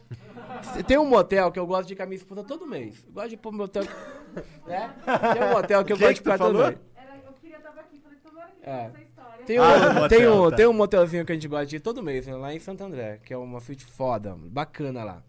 tem 0.85 0.97
um 0.97 1.05
motel 1.05 1.51
que 1.53 1.57
eu 1.57 1.65
gosto 1.65 1.87
de 1.87 1.93
ir 1.93 1.95
com 1.95 2.03
a 2.03 2.05
minha 2.05 2.17
esposa 2.17 2.43
todo 2.43 2.67
mês. 2.67 3.01
Eu 3.07 3.13
gosto 3.13 3.29
de 3.29 3.35
ir 3.35 3.37
pro 3.37 3.51
motel, 3.51 3.83
né? 4.67 4.93
Tem 5.33 5.41
um 5.41 5.51
motel 5.53 5.85
que 5.85 5.93
eu 5.93 5.97
Que 5.97 6.03
gosto 6.03 6.17
que 6.21 6.23
de 6.23 6.29
ir 6.29 6.37
todo 6.37 6.53
falou? 6.53 6.67
mês. 6.67 6.77
É. 8.61 8.91
Tem 9.45 9.57
Ah, 9.57 9.63
um, 9.63 9.79
no 9.79 9.93
motel, 10.01 10.07
tem, 10.09 10.27
um, 10.27 10.49
tá. 10.49 10.55
tem 10.57 10.67
um 10.67 10.73
motelzinho 10.73 11.25
que 11.25 11.31
a 11.31 11.35
gente 11.35 11.47
gosta 11.47 11.65
de 11.65 11.77
ir 11.77 11.79
todo 11.79 12.03
mês, 12.03 12.27
né? 12.27 12.35
lá 12.35 12.53
em 12.53 12.59
Santo 12.59 12.83
André, 12.83 13.19
que 13.23 13.33
é 13.33 13.37
uma 13.37 13.61
suíte 13.61 13.85
foda, 13.85 14.35
bacana 14.37 15.03
lá. 15.03 15.23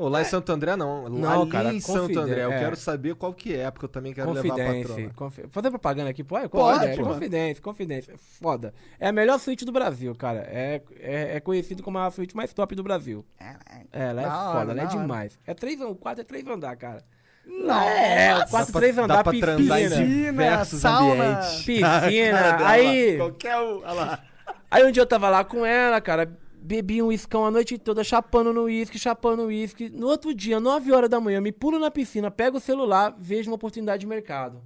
Ô, 0.00 0.08
lá 0.08 0.22
em 0.22 0.24
Santo 0.24 0.50
André 0.50 0.76
não. 0.76 1.02
Lá 1.02 1.10
Não, 1.10 1.42
ali 1.42 1.50
cara, 1.50 1.74
em 1.74 1.78
Santo 1.78 2.18
André. 2.18 2.42
Eu 2.42 2.50
é. 2.52 2.58
quero 2.58 2.74
saber 2.74 3.14
qual 3.14 3.34
que 3.34 3.54
é, 3.54 3.70
porque 3.70 3.84
eu 3.84 3.88
também 3.88 4.14
quero 4.14 4.32
levar 4.32 4.48
a 4.48 4.56
Confidência. 4.56 4.88
patrona. 4.88 5.14
Confi... 5.14 5.46
Fazer 5.50 5.70
propaganda 5.70 6.08
aqui, 6.08 6.24
pode? 6.24 6.48
Pode, 6.48 6.86
é, 6.86 6.96
confidência, 6.96 7.62
confidência. 7.62 8.14
Foda. 8.16 8.72
É 8.98 9.08
a 9.08 9.12
melhor 9.12 9.38
suíte 9.38 9.62
do 9.62 9.70
Brasil, 9.70 10.14
cara. 10.14 10.40
É, 10.50 10.80
é, 10.98 11.36
é 11.36 11.40
conhecido 11.40 11.82
como 11.82 11.98
a 11.98 12.10
suíte 12.10 12.34
mais 12.34 12.50
top 12.54 12.74
do 12.74 12.82
Brasil. 12.82 13.26
É, 13.38 13.56
ela 13.92 14.22
é 14.22 14.24
Da 14.24 14.30
foda, 14.30 14.58
hora, 14.58 14.70
ela 14.72 14.82
é 14.82 14.86
demais. 14.86 15.38
É 15.46 15.52
três, 15.52 15.78
o 15.82 15.94
quarto 15.94 16.22
é 16.22 16.24
três 16.24 16.46
andar, 16.46 16.74
cara. 16.76 17.04
Nossa! 17.50 17.84
É, 17.90 18.38
o 18.38 18.48
quarto 18.48 18.66
Dá 18.66 18.72
pra- 18.72 18.80
três 18.80 18.96
dá 18.96 19.04
andar, 19.04 19.22
pra 19.24 19.32
piscina. 19.32 19.56
Piscina, 19.56 20.64
sauna. 20.64 21.24
ambientes. 21.24 21.56
Piscina, 21.64 22.42
dela, 22.56 22.68
aí- 22.68 23.16
Qualquer 23.16 23.56
um. 23.58 23.76
Olha 23.78 23.92
lá. 23.92 24.24
Aí 24.70 24.84
um 24.84 24.90
dia 24.90 25.02
eu 25.02 25.06
tava 25.06 25.28
lá 25.28 25.44
com 25.44 25.66
ela, 25.66 26.00
cara, 26.00 26.30
bebi 26.62 27.02
um 27.02 27.06
uiscão 27.06 27.44
a 27.44 27.50
noite 27.50 27.76
toda, 27.76 28.04
chapando 28.04 28.52
no 28.52 28.62
uísque, 28.64 28.98
chapando 28.98 29.42
no 29.42 29.48
uísque. 29.48 29.88
No 29.90 30.06
outro 30.06 30.32
dia, 30.32 30.60
9 30.60 30.92
horas 30.92 31.10
da 31.10 31.20
manhã, 31.20 31.40
me 31.40 31.50
pulo 31.52 31.78
na 31.78 31.90
piscina, 31.90 32.30
pego 32.30 32.58
o 32.58 32.60
celular, 32.60 33.14
vejo 33.18 33.50
uma 33.50 33.56
oportunidade 33.56 34.00
de 34.00 34.06
mercado. 34.06 34.62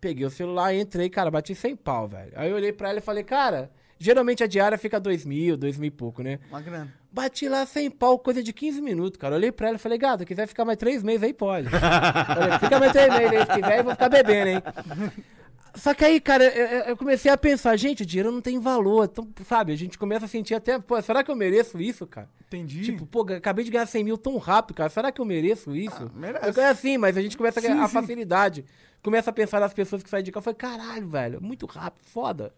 Peguei 0.00 0.26
o 0.26 0.30
celular, 0.30 0.74
entrei, 0.74 1.08
cara, 1.10 1.30
bati 1.30 1.54
100 1.54 1.76
pau, 1.76 2.06
velho. 2.08 2.32
Aí 2.36 2.50
eu 2.50 2.56
olhei 2.56 2.72
pra 2.72 2.90
ela 2.90 2.98
e 2.98 3.02
falei, 3.02 3.22
cara, 3.24 3.70
geralmente 3.98 4.42
a 4.42 4.46
diária 4.46 4.76
fica 4.78 4.98
2 5.00 5.24
mil, 5.24 5.56
2 5.56 5.76
mil 5.78 5.88
e 5.88 5.90
pouco, 5.90 6.22
né? 6.22 6.38
Uma 6.50 6.60
grana. 6.60 6.92
Bati 7.12 7.48
lá 7.48 7.66
100 7.66 7.90
pau, 7.90 8.18
coisa 8.18 8.42
de 8.42 8.52
15 8.52 8.80
minutos, 8.80 9.18
cara. 9.18 9.34
Olhei 9.34 9.50
pra 9.50 9.68
ela 9.68 9.76
e 9.76 9.80
falei, 9.80 9.98
gata, 9.98 10.24
quiser 10.24 10.46
ficar 10.46 10.64
mais 10.64 10.78
3 10.78 11.02
meses 11.02 11.22
aí, 11.24 11.32
pode. 11.34 11.68
Falei, 11.70 12.58
Fica 12.60 12.78
mais 12.78 12.92
3 12.92 13.08
meses 13.12 13.32
aí, 13.32 13.46
se 13.46 13.52
quiser, 13.60 13.78
eu 13.78 13.84
vou 13.84 13.92
ficar 13.92 14.08
bebendo, 14.08 14.48
hein? 14.50 14.62
Só 15.74 15.94
que 15.94 16.04
aí, 16.04 16.20
cara, 16.20 16.44
eu, 16.88 16.96
comecei 16.96 17.30
a 17.30 17.36
pensar, 17.36 17.76
gente, 17.76 18.02
o 18.02 18.06
dinheiro 18.06 18.32
não 18.32 18.40
tem 18.40 18.58
valor. 18.58 19.04
Então, 19.10 19.28
sabe, 19.46 19.72
a 19.72 19.76
gente 19.76 19.96
começa 19.96 20.24
a 20.24 20.28
sentir 20.28 20.54
até, 20.54 20.78
pô, 20.80 21.00
será 21.00 21.22
que 21.22 21.30
eu 21.30 21.36
mereço 21.36 21.80
isso, 21.80 22.06
cara? 22.08 22.28
Entendi. 22.48 22.82
Tipo, 22.82 23.06
pô, 23.06 23.22
acabei 23.22 23.64
de 23.64 23.70
ganhar 23.70 23.86
100 23.86 24.02
mil 24.04 24.18
tão 24.18 24.36
rápido, 24.36 24.76
cara. 24.76 24.90
Será 24.90 25.12
que 25.12 25.20
eu 25.20 25.24
mereço 25.24 25.74
isso? 25.76 26.10
merece. 26.14 26.46
Eu 26.48 26.52
ganho 26.52 26.70
assim, 26.70 26.98
mas 26.98 27.16
a 27.16 27.22
gente 27.22 27.36
começa 27.36 27.60
a 27.60 27.62
ganhar 27.62 27.76
Sim, 27.76 27.82
a 27.82 27.86
sim. 27.86 27.92
facilidade. 27.94 28.64
Começa 29.00 29.30
a 29.30 29.32
pensar 29.32 29.60
nas 29.60 29.72
pessoas 29.72 30.02
que 30.02 30.10
saem 30.10 30.24
de 30.24 30.32
cá. 30.32 30.38
Eu 30.38 30.42
falei, 30.42 30.56
caralho, 30.56 31.08
velho, 31.08 31.40
muito 31.40 31.66
rápido, 31.66 32.04
foda. 32.04 32.52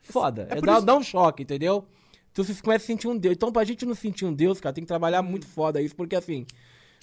Foda. 0.00 0.46
É, 0.50 0.54
por 0.56 0.66
dá, 0.66 0.76
isso- 0.78 0.86
dá 0.86 0.96
um 0.96 1.02
choque, 1.02 1.42
entendeu? 1.42 1.86
Então 2.36 2.44
você 2.44 2.60
começa 2.60 2.84
a 2.84 2.86
sentir 2.86 3.08
um 3.08 3.16
Deus. 3.16 3.34
Então, 3.34 3.50
pra 3.50 3.64
gente 3.64 3.86
não 3.86 3.94
sentir 3.94 4.26
um 4.26 4.32
Deus, 4.34 4.60
cara, 4.60 4.74
tem 4.74 4.84
que 4.84 4.88
trabalhar 4.88 5.22
Hum. 5.22 5.26
muito 5.30 5.46
foda 5.46 5.80
isso, 5.80 5.96
porque 5.96 6.14
assim. 6.14 6.44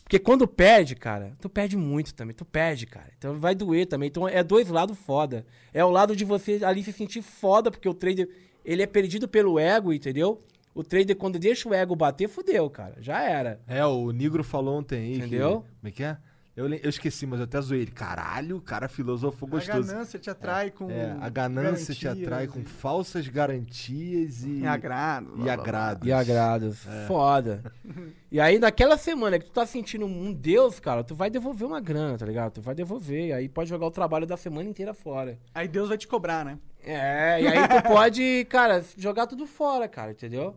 Porque 0.03 0.19
quando 0.19 0.47
perde, 0.47 0.95
cara, 0.95 1.35
tu 1.41 1.49
perde 1.49 1.75
muito 1.75 2.13
também. 2.13 2.35
Tu 2.35 2.45
perde, 2.45 2.85
cara. 2.85 3.09
Então 3.17 3.39
vai 3.39 3.55
doer 3.55 3.87
também. 3.87 4.09
Então 4.09 4.27
é 4.27 4.43
dois 4.43 4.67
lados 4.69 4.95
foda. 4.95 5.43
É 5.73 5.83
o 5.83 5.89
lado 5.89 6.15
de 6.15 6.23
você 6.23 6.59
ali 6.63 6.83
se 6.83 6.91
sentir 6.93 7.23
foda, 7.23 7.71
porque 7.71 7.89
o 7.89 7.95
trader, 7.95 8.29
ele 8.63 8.83
é 8.83 8.85
perdido 8.85 9.27
pelo 9.27 9.57
ego, 9.57 9.91
entendeu? 9.91 10.39
O 10.75 10.83
trader, 10.83 11.15
quando 11.15 11.39
deixa 11.39 11.67
o 11.67 11.73
ego 11.73 11.95
bater, 11.95 12.27
fudeu, 12.29 12.69
cara. 12.69 12.97
Já 12.99 13.23
era. 13.23 13.59
É, 13.67 13.83
o 13.85 14.11
Negro 14.11 14.43
falou 14.43 14.77
ontem 14.77 14.97
aí. 14.99 15.11
que- 15.13 15.17
Entendeu? 15.19 15.61
como 15.79 15.87
é 15.87 15.91
que 15.91 16.03
é? 16.03 16.17
Eu, 16.55 16.71
eu 16.71 16.89
esqueci, 16.89 17.25
mas 17.25 17.39
eu 17.39 17.45
até 17.45 17.59
zoei 17.59 17.81
ele. 17.81 17.89
Caralho, 17.91 18.57
o 18.57 18.61
cara 18.61 18.87
filosofou 18.87 19.49
gostoso. 19.49 19.89
A 19.89 19.93
ganância 19.93 20.19
te 20.19 20.29
atrai 20.29 20.69
com. 20.69 20.87
É, 20.89 21.17
a 21.19 21.27
ganância 21.27 21.95
te 21.95 22.07
atrai 22.07 22.45
com 22.45 22.63
falsas 22.63 23.27
garantias 23.27 24.43
e. 24.43 24.59
E 24.59 24.67
agrado. 24.67 25.31
blá, 25.31 25.35
E 25.35 25.43
blá, 25.43 25.43
blá. 25.43 25.53
agrado. 25.63 26.07
E 26.07 26.11
agrados. 26.11 26.79
Foda. 27.07 27.63
E 28.33 28.39
aí, 28.39 28.57
naquela 28.57 28.97
semana 28.97 29.37
que 29.37 29.45
tu 29.45 29.51
tá 29.51 29.63
sentindo 29.63 30.07
um 30.07 30.33
Deus, 30.33 30.79
cara, 30.79 31.03
tu 31.03 31.13
vai 31.13 31.29
devolver 31.29 31.67
uma 31.67 31.79
grana, 31.79 32.17
tá 32.17 32.25
ligado? 32.25 32.53
Tu 32.53 32.61
vai 32.63 32.73
devolver. 32.73 33.27
E 33.27 33.31
aí 33.31 33.47
pode 33.47 33.69
jogar 33.69 33.85
o 33.85 33.91
trabalho 33.91 34.25
da 34.25 34.35
semana 34.35 34.67
inteira 34.67 34.91
fora. 34.91 35.37
Aí 35.53 35.67
Deus 35.67 35.89
vai 35.89 35.99
te 35.99 36.07
cobrar, 36.07 36.43
né? 36.43 36.57
É, 36.83 37.39
e 37.39 37.47
aí 37.47 37.67
tu 37.67 37.83
pode, 37.87 38.47
cara, 38.49 38.83
jogar 38.97 39.27
tudo 39.27 39.45
fora, 39.45 39.87
cara, 39.87 40.13
entendeu? 40.13 40.55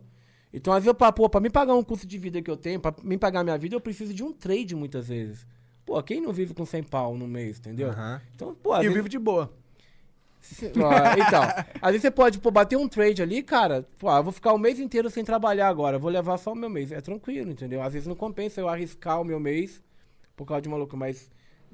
Então, 0.51 0.73
às 0.73 0.83
vezes, 0.83 0.97
pra, 0.97 1.11
pô, 1.11 1.29
pra 1.29 1.39
me 1.39 1.51
pagar 1.51 1.75
um 1.75 1.83
custo 1.83 2.07
de 2.07 2.17
vida 2.17 2.41
que 2.41 2.49
eu 2.49 2.57
tenho, 2.57 2.79
pra 2.79 2.91
me 3.03 3.15
pagar 3.15 3.43
minha 3.43 3.57
vida, 3.59 3.75
eu 3.75 3.79
preciso 3.81 4.11
de 4.11 4.23
um 4.23 4.33
trade 4.33 4.75
muitas 4.75 5.07
vezes. 5.09 5.45
Pô, 5.87 6.03
quem 6.03 6.19
não 6.21 6.33
vive 6.33 6.53
com 6.53 6.65
100 6.65 6.83
pau 6.83 7.17
no 7.17 7.25
mês, 7.27 7.57
entendeu? 7.59 7.89
Aham. 7.89 8.21
Então, 8.35 8.53
pô, 8.53 8.73
E 8.73 8.75
eu 8.75 8.81
vezes- 8.81 8.93
vivo 8.95 9.09
de 9.09 9.17
boa. 9.17 9.51
Então, 11.25 11.43
às 11.81 11.91
vezes 11.91 12.01
você 12.01 12.11
pode 12.11 12.39
pô, 12.39 12.51
bater 12.51 12.77
um 12.77 12.87
trade 12.87 13.21
ali, 13.21 13.41
cara. 13.41 13.87
Pô, 13.97 14.09
eu 14.15 14.23
vou 14.23 14.31
ficar 14.31 14.53
o 14.53 14.57
mês 14.57 14.79
inteiro 14.79 15.09
sem 15.09 15.23
trabalhar 15.23 15.67
agora. 15.67 15.97
Vou 15.97 16.09
levar 16.11 16.37
só 16.37 16.51
o 16.51 16.55
meu 16.55 16.69
mês. 16.69 16.91
É 16.91 17.01
tranquilo, 17.01 17.51
entendeu? 17.51 17.81
Às 17.81 17.93
vezes 17.93 18.07
não 18.07 18.15
compensa 18.15 18.61
eu 18.61 18.67
arriscar 18.69 19.19
o 19.19 19.25
meu 19.25 19.39
mês 19.39 19.81
por 20.35 20.45
causa 20.45 20.61
de 20.61 20.67
uma 20.67 20.77
loucura. 20.77 20.99
Mas 20.99 21.29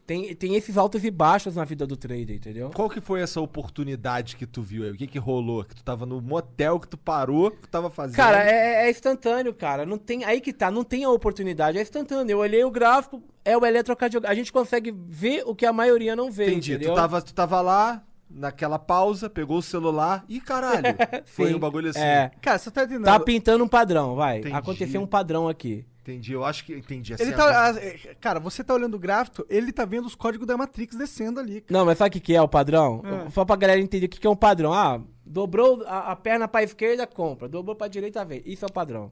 tem, 0.08 0.34
tem 0.36 0.56
esses 0.56 0.76
altos 0.78 1.04
e 1.04 1.12
baixos 1.12 1.56
na 1.56 1.64
vida 1.66 1.86
do 1.86 1.96
trader, 1.98 2.36
entendeu? 2.36 2.72
Qual 2.74 2.90
que 2.90 3.00
foi 3.02 3.22
essa 3.22 3.40
oportunidade 3.42 4.36
que 4.36 4.46
tu 4.48 4.62
viu 4.64 4.84
aí? 4.84 4.92
O 4.92 4.96
que 4.96 5.06
que 5.08 5.20
rolou? 5.20 5.64
Que 5.64 5.76
tu 5.76 5.84
tava 5.84 6.06
no 6.06 6.20
motel, 6.22 6.80
que 6.80 6.88
tu 6.88 6.98
parou, 6.98 7.52
que 7.52 7.62
tu 7.62 7.68
tava 7.70 7.90
fazendo? 7.92 8.16
Cara, 8.16 8.44
é, 8.44 8.86
é 8.86 8.90
instantâneo, 8.92 9.54
cara. 9.54 9.86
Não 9.86 9.98
tem, 9.98 10.24
aí 10.24 10.42
que 10.42 10.52
tá, 10.54 10.72
não 10.72 10.84
tem 10.84 11.04
a 11.04 11.10
oportunidade, 11.12 11.78
é 11.78 11.82
instantâneo. 11.82 12.34
Eu 12.34 12.40
olhei 12.40 12.64
o 12.64 12.72
gráfico, 12.72 13.22
é 13.46 13.58
o 13.58 13.66
eletrocardiograma. 13.66 14.32
A 14.32 14.36
gente 14.36 14.52
consegue 14.52 14.92
ver 14.92 15.44
o 15.46 15.56
que 15.56 15.66
a 15.66 15.74
maioria 15.74 16.16
não 16.16 16.32
vê, 16.32 16.48
Entendi. 16.48 16.74
entendeu? 16.74 16.94
Tu 16.94 16.96
tava, 16.96 17.22
tu 17.22 17.34
tava 17.34 17.62
lá, 17.62 18.04
naquela 18.30 18.80
pausa, 18.80 19.30
pegou 19.30 19.58
o 19.58 19.62
celular 19.62 20.26
e 20.28 20.40
caralho. 20.42 20.84
foi 21.26 21.54
um 21.54 21.60
bagulho 21.60 21.90
assim. 21.90 22.00
É. 22.00 22.32
Cara, 22.42 22.58
você 22.58 22.72
tá 22.72 22.84
entendendo? 22.84 23.06
Tá 23.06 23.20
pintando 23.20 23.64
um 23.64 23.68
padrão, 23.68 24.16
vai. 24.16 24.40
Entendi. 24.40 24.56
Aconteceu 24.56 25.02
um 25.02 25.08
padrão 25.08 25.48
aqui. 25.48 25.86
Entendi. 26.02 26.34
Eu 26.34 26.44
acho 26.44 26.66
que 26.66 26.74
entendi. 26.74 27.14
Assim, 27.14 27.24
Ele 27.24 27.32
tá, 27.32 27.70
ah, 27.70 27.76
é, 27.78 28.16
cara, 28.20 28.38
você 28.40 28.62
tá 28.62 28.74
olhando 28.74 28.96
o 28.96 29.00
gráfico, 29.00 29.46
ele 29.50 29.72
tá 29.72 29.86
vendo 29.86 30.06
os 30.06 30.16
códigos 30.16 30.46
da 30.46 30.58
Matrix 30.58 30.98
descendo 30.98 31.40
ali. 31.40 31.62
cara. 31.62 31.80
Não, 31.80 31.86
mas 31.86 31.98
sabe 31.98 32.10
o 32.10 32.12
que, 32.12 32.20
que 32.20 32.36
é 32.36 32.42
o 32.42 32.48
padrão? 32.48 33.02
É. 33.06 33.30
Só 33.30 33.46
pra 33.46 33.56
galera 33.56 33.80
entender 33.80 34.08
o 34.08 34.10
que, 34.10 34.20
que 34.20 34.28
é 34.28 34.30
um 34.30 34.36
padrão. 34.36 34.74
Ah, 34.74 35.02
dobrou 35.26 35.82
a, 35.86 36.12
a 36.12 36.16
perna 36.16 36.46
pra 36.46 36.62
esquerda, 36.62 37.08
compra. 37.08 37.48
Dobrou 37.48 37.74
pra 37.74 37.88
direita, 37.88 38.26
vem. 38.26 38.42
Isso 38.46 38.66
é 38.66 38.68
o 38.68 38.72
padrão. 38.72 39.12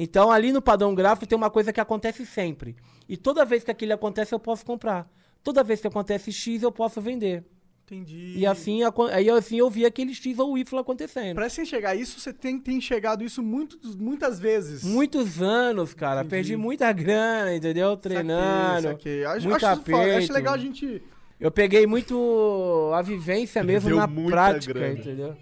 Então, 0.00 0.30
ali 0.30 0.52
no 0.52 0.62
padrão 0.62 0.94
gráfico 0.94 1.26
tem 1.26 1.36
uma 1.36 1.50
coisa 1.50 1.72
que 1.72 1.80
acontece 1.80 2.24
sempre. 2.24 2.76
E 3.08 3.16
toda 3.16 3.44
vez 3.44 3.64
que 3.64 3.70
aquilo 3.72 3.92
acontece, 3.94 4.32
eu 4.32 4.38
posso 4.38 4.64
comprar. 4.64 5.10
Toda 5.42 5.64
vez 5.64 5.80
que 5.80 5.88
acontece 5.88 6.30
X, 6.30 6.62
eu 6.62 6.70
posso 6.70 7.00
vender. 7.00 7.44
Entendi. 7.84 8.34
E 8.36 8.46
assim, 8.46 8.80
aí 9.10 9.28
assim 9.28 9.56
eu 9.58 9.68
vi 9.68 9.84
aquele 9.84 10.14
X 10.14 10.38
ou 10.38 10.56
Y 10.56 10.78
acontecendo. 10.78 11.34
Pra 11.34 11.48
você 11.48 11.62
enxergar 11.62 11.96
isso, 11.96 12.20
você 12.20 12.32
tem 12.32 12.60
ter 12.60 12.72
enxergado 12.72 13.24
isso 13.24 13.42
muito, 13.42 13.76
muitas 13.98 14.38
vezes. 14.38 14.84
Muitos 14.84 15.42
anos, 15.42 15.94
cara. 15.94 16.20
Entendi. 16.20 16.30
Perdi 16.30 16.56
muita 16.56 16.92
grana, 16.92 17.56
entendeu? 17.56 17.96
Treinando. 17.96 18.82
Saquei, 18.82 19.22
saquei. 19.22 19.24
Acho, 19.24 19.48
muito 19.48 19.66
acho, 19.66 20.16
acho 20.16 20.32
legal 20.32 20.54
a 20.54 20.58
gente. 20.58 21.02
Eu 21.40 21.50
peguei 21.50 21.88
muito 21.88 22.92
a 22.94 23.02
vivência 23.02 23.64
mesmo 23.64 23.88
Deu 23.88 23.98
na 23.98 24.06
muita 24.06 24.30
prática, 24.30 24.72
grana. 24.72 24.94
entendeu? 24.94 25.36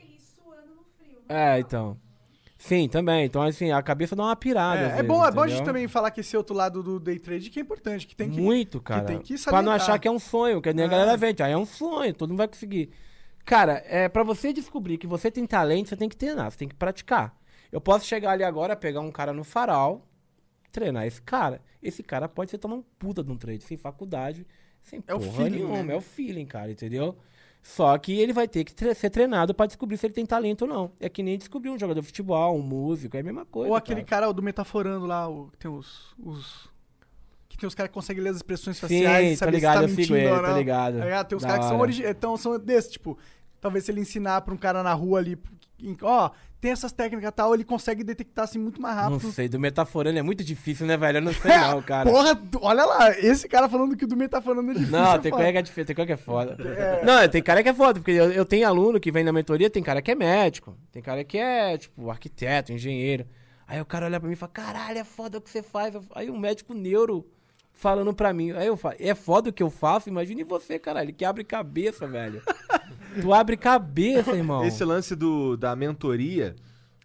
É, 1.28 1.58
então. 1.58 1.98
Sim, 2.58 2.88
também. 2.88 3.26
Então, 3.26 3.42
assim, 3.42 3.70
a 3.70 3.82
cabeça 3.82 4.16
dá 4.16 4.22
uma 4.24 4.36
pirada. 4.36 4.80
É, 4.80 4.84
é 4.84 4.88
vezes, 4.94 5.06
bom, 5.06 5.24
é 5.26 5.30
bom 5.30 5.42
a 5.42 5.48
gente 5.48 5.62
também 5.64 5.86
falar 5.88 6.10
que 6.10 6.20
esse 6.20 6.36
outro 6.36 6.54
lado 6.56 6.82
do 6.82 6.98
day 6.98 7.18
trade 7.18 7.50
que 7.50 7.58
é 7.58 7.62
importante, 7.62 8.06
que 8.06 8.16
tem 8.16 8.30
que. 8.30 8.40
Muito, 8.40 8.80
cara. 8.80 9.04
tem 9.04 9.18
que 9.18 9.34
pra 9.34 9.52
não 9.62 9.70
salientar. 9.70 9.74
achar 9.76 9.98
que 9.98 10.08
é 10.08 10.10
um 10.10 10.18
sonho, 10.18 10.62
que 10.62 10.72
nem 10.72 10.84
a 10.84 10.88
É. 10.88 10.90
galera 10.90 11.16
vende. 11.16 11.42
Ah, 11.42 11.48
é 11.48 11.56
um 11.56 11.66
sonho, 11.66 12.14
todo 12.14 12.30
mundo 12.30 12.38
vai 12.38 12.48
conseguir. 12.48 12.90
Cara, 13.44 13.82
é, 13.86 14.08
pra 14.08 14.22
você 14.24 14.52
descobrir 14.52 14.96
que 14.98 15.06
você 15.06 15.30
tem 15.30 15.46
talento, 15.46 15.90
você 15.90 15.96
tem 15.96 16.08
que 16.08 16.16
treinar, 16.16 16.50
você 16.50 16.56
tem 16.58 16.68
que 16.68 16.74
praticar. 16.74 17.36
Eu 17.70 17.80
posso 17.80 18.06
chegar 18.06 18.30
ali 18.32 18.42
agora, 18.42 18.74
pegar 18.74 19.00
um 19.00 19.12
cara 19.12 19.32
no 19.32 19.44
farol, 19.44 20.06
treinar 20.72 21.06
esse 21.06 21.20
cara. 21.22 21.60
Esse 21.82 22.02
cara 22.02 22.26
pode 22.28 22.50
ser 22.50 22.58
tomar 22.58 22.76
um 22.76 22.82
puta 22.98 23.22
de 23.22 23.30
um 23.30 23.36
trade, 23.36 23.62
sem 23.64 23.76
faculdade, 23.76 24.46
sem 24.82 25.02
É 25.06 25.14
o 25.14 25.18
porra 25.20 25.32
feeling, 25.44 25.50
nenhuma. 25.58 25.82
né? 25.82 25.92
É 25.94 25.96
o 25.96 26.00
feeling, 26.00 26.46
cara, 26.46 26.70
entendeu? 26.70 27.16
Só 27.68 27.98
que 27.98 28.18
ele 28.20 28.32
vai 28.32 28.46
ter 28.46 28.64
que 28.64 28.72
tre- 28.74 28.94
ser 28.94 29.10
treinado 29.10 29.52
pra 29.52 29.66
descobrir 29.66 29.96
se 29.98 30.06
ele 30.06 30.14
tem 30.14 30.24
talento 30.24 30.62
ou 30.62 30.68
não. 30.68 30.92
É 31.00 31.08
que 31.08 31.22
nem 31.22 31.36
descobrir 31.36 31.68
um 31.70 31.78
jogador 31.78 32.00
de 32.00 32.06
futebol, 32.06 32.56
um 32.56 32.62
músico, 32.62 33.16
é 33.16 33.20
a 33.20 33.22
mesma 33.22 33.44
coisa. 33.44 33.68
Ou 33.70 33.76
aquele 33.76 34.02
cara. 34.04 34.22
cara 34.26 34.32
do 34.32 34.42
Metaforando 34.42 35.04
lá, 35.04 35.28
o, 35.28 35.48
que 35.50 35.58
tem 35.58 35.70
os. 35.70 36.14
os- 36.18 36.68
que 37.48 37.56
tem 37.56 37.66
os 37.66 37.74
caras 37.74 37.88
que 37.90 37.94
conseguem 37.94 38.22
ler 38.22 38.30
as 38.30 38.36
expressões 38.36 38.76
Sim, 38.76 38.80
faciais 38.82 39.26
e 39.28 39.32
tô 39.32 39.38
saber 39.40 39.52
ligado, 39.52 39.78
se 39.78 39.82
eu 39.84 39.88
tá 39.88 39.94
mentindo 39.96 40.16
ele, 40.16 40.28
ou 40.30 40.36
tô 40.36 40.42
não. 40.46 40.58
ligado. 40.58 40.98
Tá 40.98 41.04
ligado? 41.04 41.28
Tem 41.28 41.36
uns 41.38 41.44
caras 41.44 41.58
que 41.60 41.68
são, 41.70 41.80
origi- 41.80 42.04
então, 42.06 42.36
são 42.36 42.58
desse, 42.58 42.90
tipo, 42.92 43.18
talvez 43.60 43.84
se 43.84 43.90
ele 43.90 44.00
ensinar 44.00 44.40
pra 44.42 44.54
um 44.54 44.56
cara 44.56 44.82
na 44.82 44.92
rua 44.94 45.18
ali, 45.18 45.38
ó, 46.02 46.30
tem 46.60 46.70
essas 46.70 46.92
técnicas 46.92 47.28
e 47.28 47.32
tal, 47.32 47.54
ele 47.54 47.64
consegue 47.64 48.02
detectar 48.02 48.44
assim 48.44 48.58
muito 48.58 48.80
mais 48.80 48.96
Não 48.96 49.12
rápido. 49.12 49.32
sei, 49.32 49.48
do 49.48 49.60
metaforando 49.60 50.18
é 50.18 50.22
muito 50.22 50.42
difícil, 50.42 50.86
né, 50.86 50.96
velho? 50.96 51.18
Eu 51.18 51.22
não 51.22 51.32
sei 51.32 51.56
não, 51.56 51.82
cara. 51.82 52.10
Porra, 52.10 52.40
olha 52.60 52.84
lá, 52.84 53.10
esse 53.18 53.46
cara 53.48 53.68
falando 53.68 53.96
que 53.96 54.06
do 54.06 54.16
Metaforando 54.16 54.70
é 54.70 54.74
difícil. 54.74 54.92
Não, 54.92 55.14
é 55.14 55.18
tem 55.18 55.30
coisa 55.30 55.52
que 55.52 55.58
é 55.58 55.62
difícil, 55.62 55.84
tem 55.86 55.94
coisa 55.96 56.06
que 56.06 56.12
é 56.12 56.16
foda. 56.16 56.56
Não, 57.04 57.28
tem 57.28 57.42
cara 57.42 57.62
que 57.62 57.68
é 57.68 57.74
foda, 57.74 58.00
porque 58.00 58.12
eu, 58.12 58.32
eu 58.32 58.44
tenho 58.44 58.66
aluno 58.66 58.98
que 58.98 59.12
vem 59.12 59.22
na 59.24 59.32
mentoria, 59.32 59.68
tem 59.70 59.82
cara 59.82 60.00
que 60.00 60.10
é 60.10 60.14
médico, 60.14 60.76
tem 60.90 61.02
cara 61.02 61.22
que 61.24 61.38
é, 61.38 61.76
tipo, 61.76 62.10
arquiteto, 62.10 62.72
engenheiro. 62.72 63.26
Aí 63.68 63.80
o 63.80 63.84
cara 63.84 64.06
olha 64.06 64.18
pra 64.20 64.28
mim 64.28 64.34
e 64.34 64.36
fala, 64.36 64.52
caralho, 64.52 64.98
é 64.98 65.04
foda 65.04 65.38
o 65.38 65.40
que 65.40 65.50
você 65.50 65.62
faz. 65.62 65.94
Aí 66.14 66.30
um 66.30 66.38
médico 66.38 66.72
neuro 66.72 67.26
falando 67.72 68.14
pra 68.14 68.32
mim. 68.32 68.52
Aí 68.52 68.68
eu 68.68 68.76
falo, 68.76 68.94
é 68.98 69.14
foda 69.14 69.50
o 69.50 69.52
que 69.52 69.62
eu 69.62 69.70
faço? 69.70 70.08
Imagine 70.08 70.44
você, 70.44 70.78
caralho, 70.78 71.12
que 71.12 71.24
abre 71.24 71.44
cabeça, 71.44 72.06
velho. 72.06 72.40
Tu 73.20 73.32
abre 73.32 73.56
cabeça, 73.56 74.30
irmão. 74.36 74.64
Esse 74.64 74.84
lance 74.84 75.14
do, 75.16 75.56
da 75.56 75.74
mentoria 75.76 76.54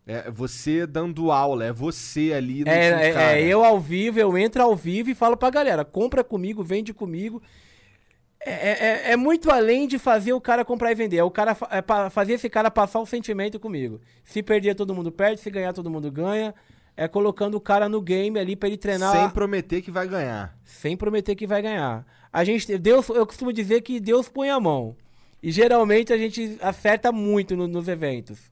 é 0.05 0.29
você 0.31 0.85
dando 0.87 1.31
aula, 1.31 1.65
é 1.65 1.71
você 1.71 2.33
ali 2.33 2.63
É, 2.67 2.71
é, 2.71 3.09
é, 3.41 3.45
eu 3.45 3.63
ao 3.63 3.79
vivo, 3.79 4.19
eu 4.19 4.37
entro 4.37 4.61
ao 4.61 4.75
vivo 4.75 5.09
e 5.09 5.15
falo 5.15 5.37
pra 5.37 5.49
galera, 5.49 5.85
compra 5.85 6.23
comigo, 6.23 6.63
vende 6.63 6.93
comigo. 6.93 7.41
É, 8.43 9.09
é- 9.09 9.11
é 9.11 9.15
muito 9.15 9.51
além 9.51 9.87
de 9.87 9.99
fazer 9.99 10.33
o 10.33 10.41
cara 10.41 10.65
comprar 10.65 10.91
e 10.91 10.95
vender. 10.95 11.17
É 11.17 11.23
o 11.23 11.29
cara 11.29 11.55
é 11.69 12.09
fazer 12.09 12.33
esse 12.33 12.49
cara 12.49 12.71
passar 12.71 12.99
o 12.99 13.05
sentimento 13.05 13.59
comigo. 13.59 14.01
Se 14.23 14.41
perder, 14.41 14.73
todo 14.73 14.95
mundo 14.95 15.11
perde. 15.11 15.39
Se 15.41 15.49
ganhar, 15.51 15.73
todo 15.73 15.91
mundo 15.91 16.11
ganha. 16.11 16.53
É 16.97 17.07
colocando 17.07 17.55
o 17.55 17.61
cara 17.61 17.87
no 17.87 18.01
game 18.01 18.37
ali 18.39 18.55
pra 18.55 18.67
ele 18.67 18.77
treinar. 18.77 19.15
Sem 19.15 19.29
prometer 19.29 19.81
que 19.81 19.91
vai 19.91 20.07
ganhar. 20.07 20.57
sem 20.65 20.97
prometer 20.97 21.35
que 21.35 21.45
vai 21.45 21.61
ganhar. 21.61 22.03
A 22.33 22.43
gente, 22.43 22.77
Deus, 22.79 23.07
eu 23.09 23.25
costumo 23.27 23.53
dizer 23.53 23.81
que 23.81 23.99
Deus 23.99 24.27
põe 24.27 24.49
a 24.49 24.59
mão. 24.59 24.95
E 25.41 25.51
geralmente 25.51 26.13
a 26.13 26.17
gente 26.17 26.57
acerta 26.61 27.11
muito 27.11 27.55
no- 27.55 27.67
nos 27.67 27.87
eventos. 27.87 28.51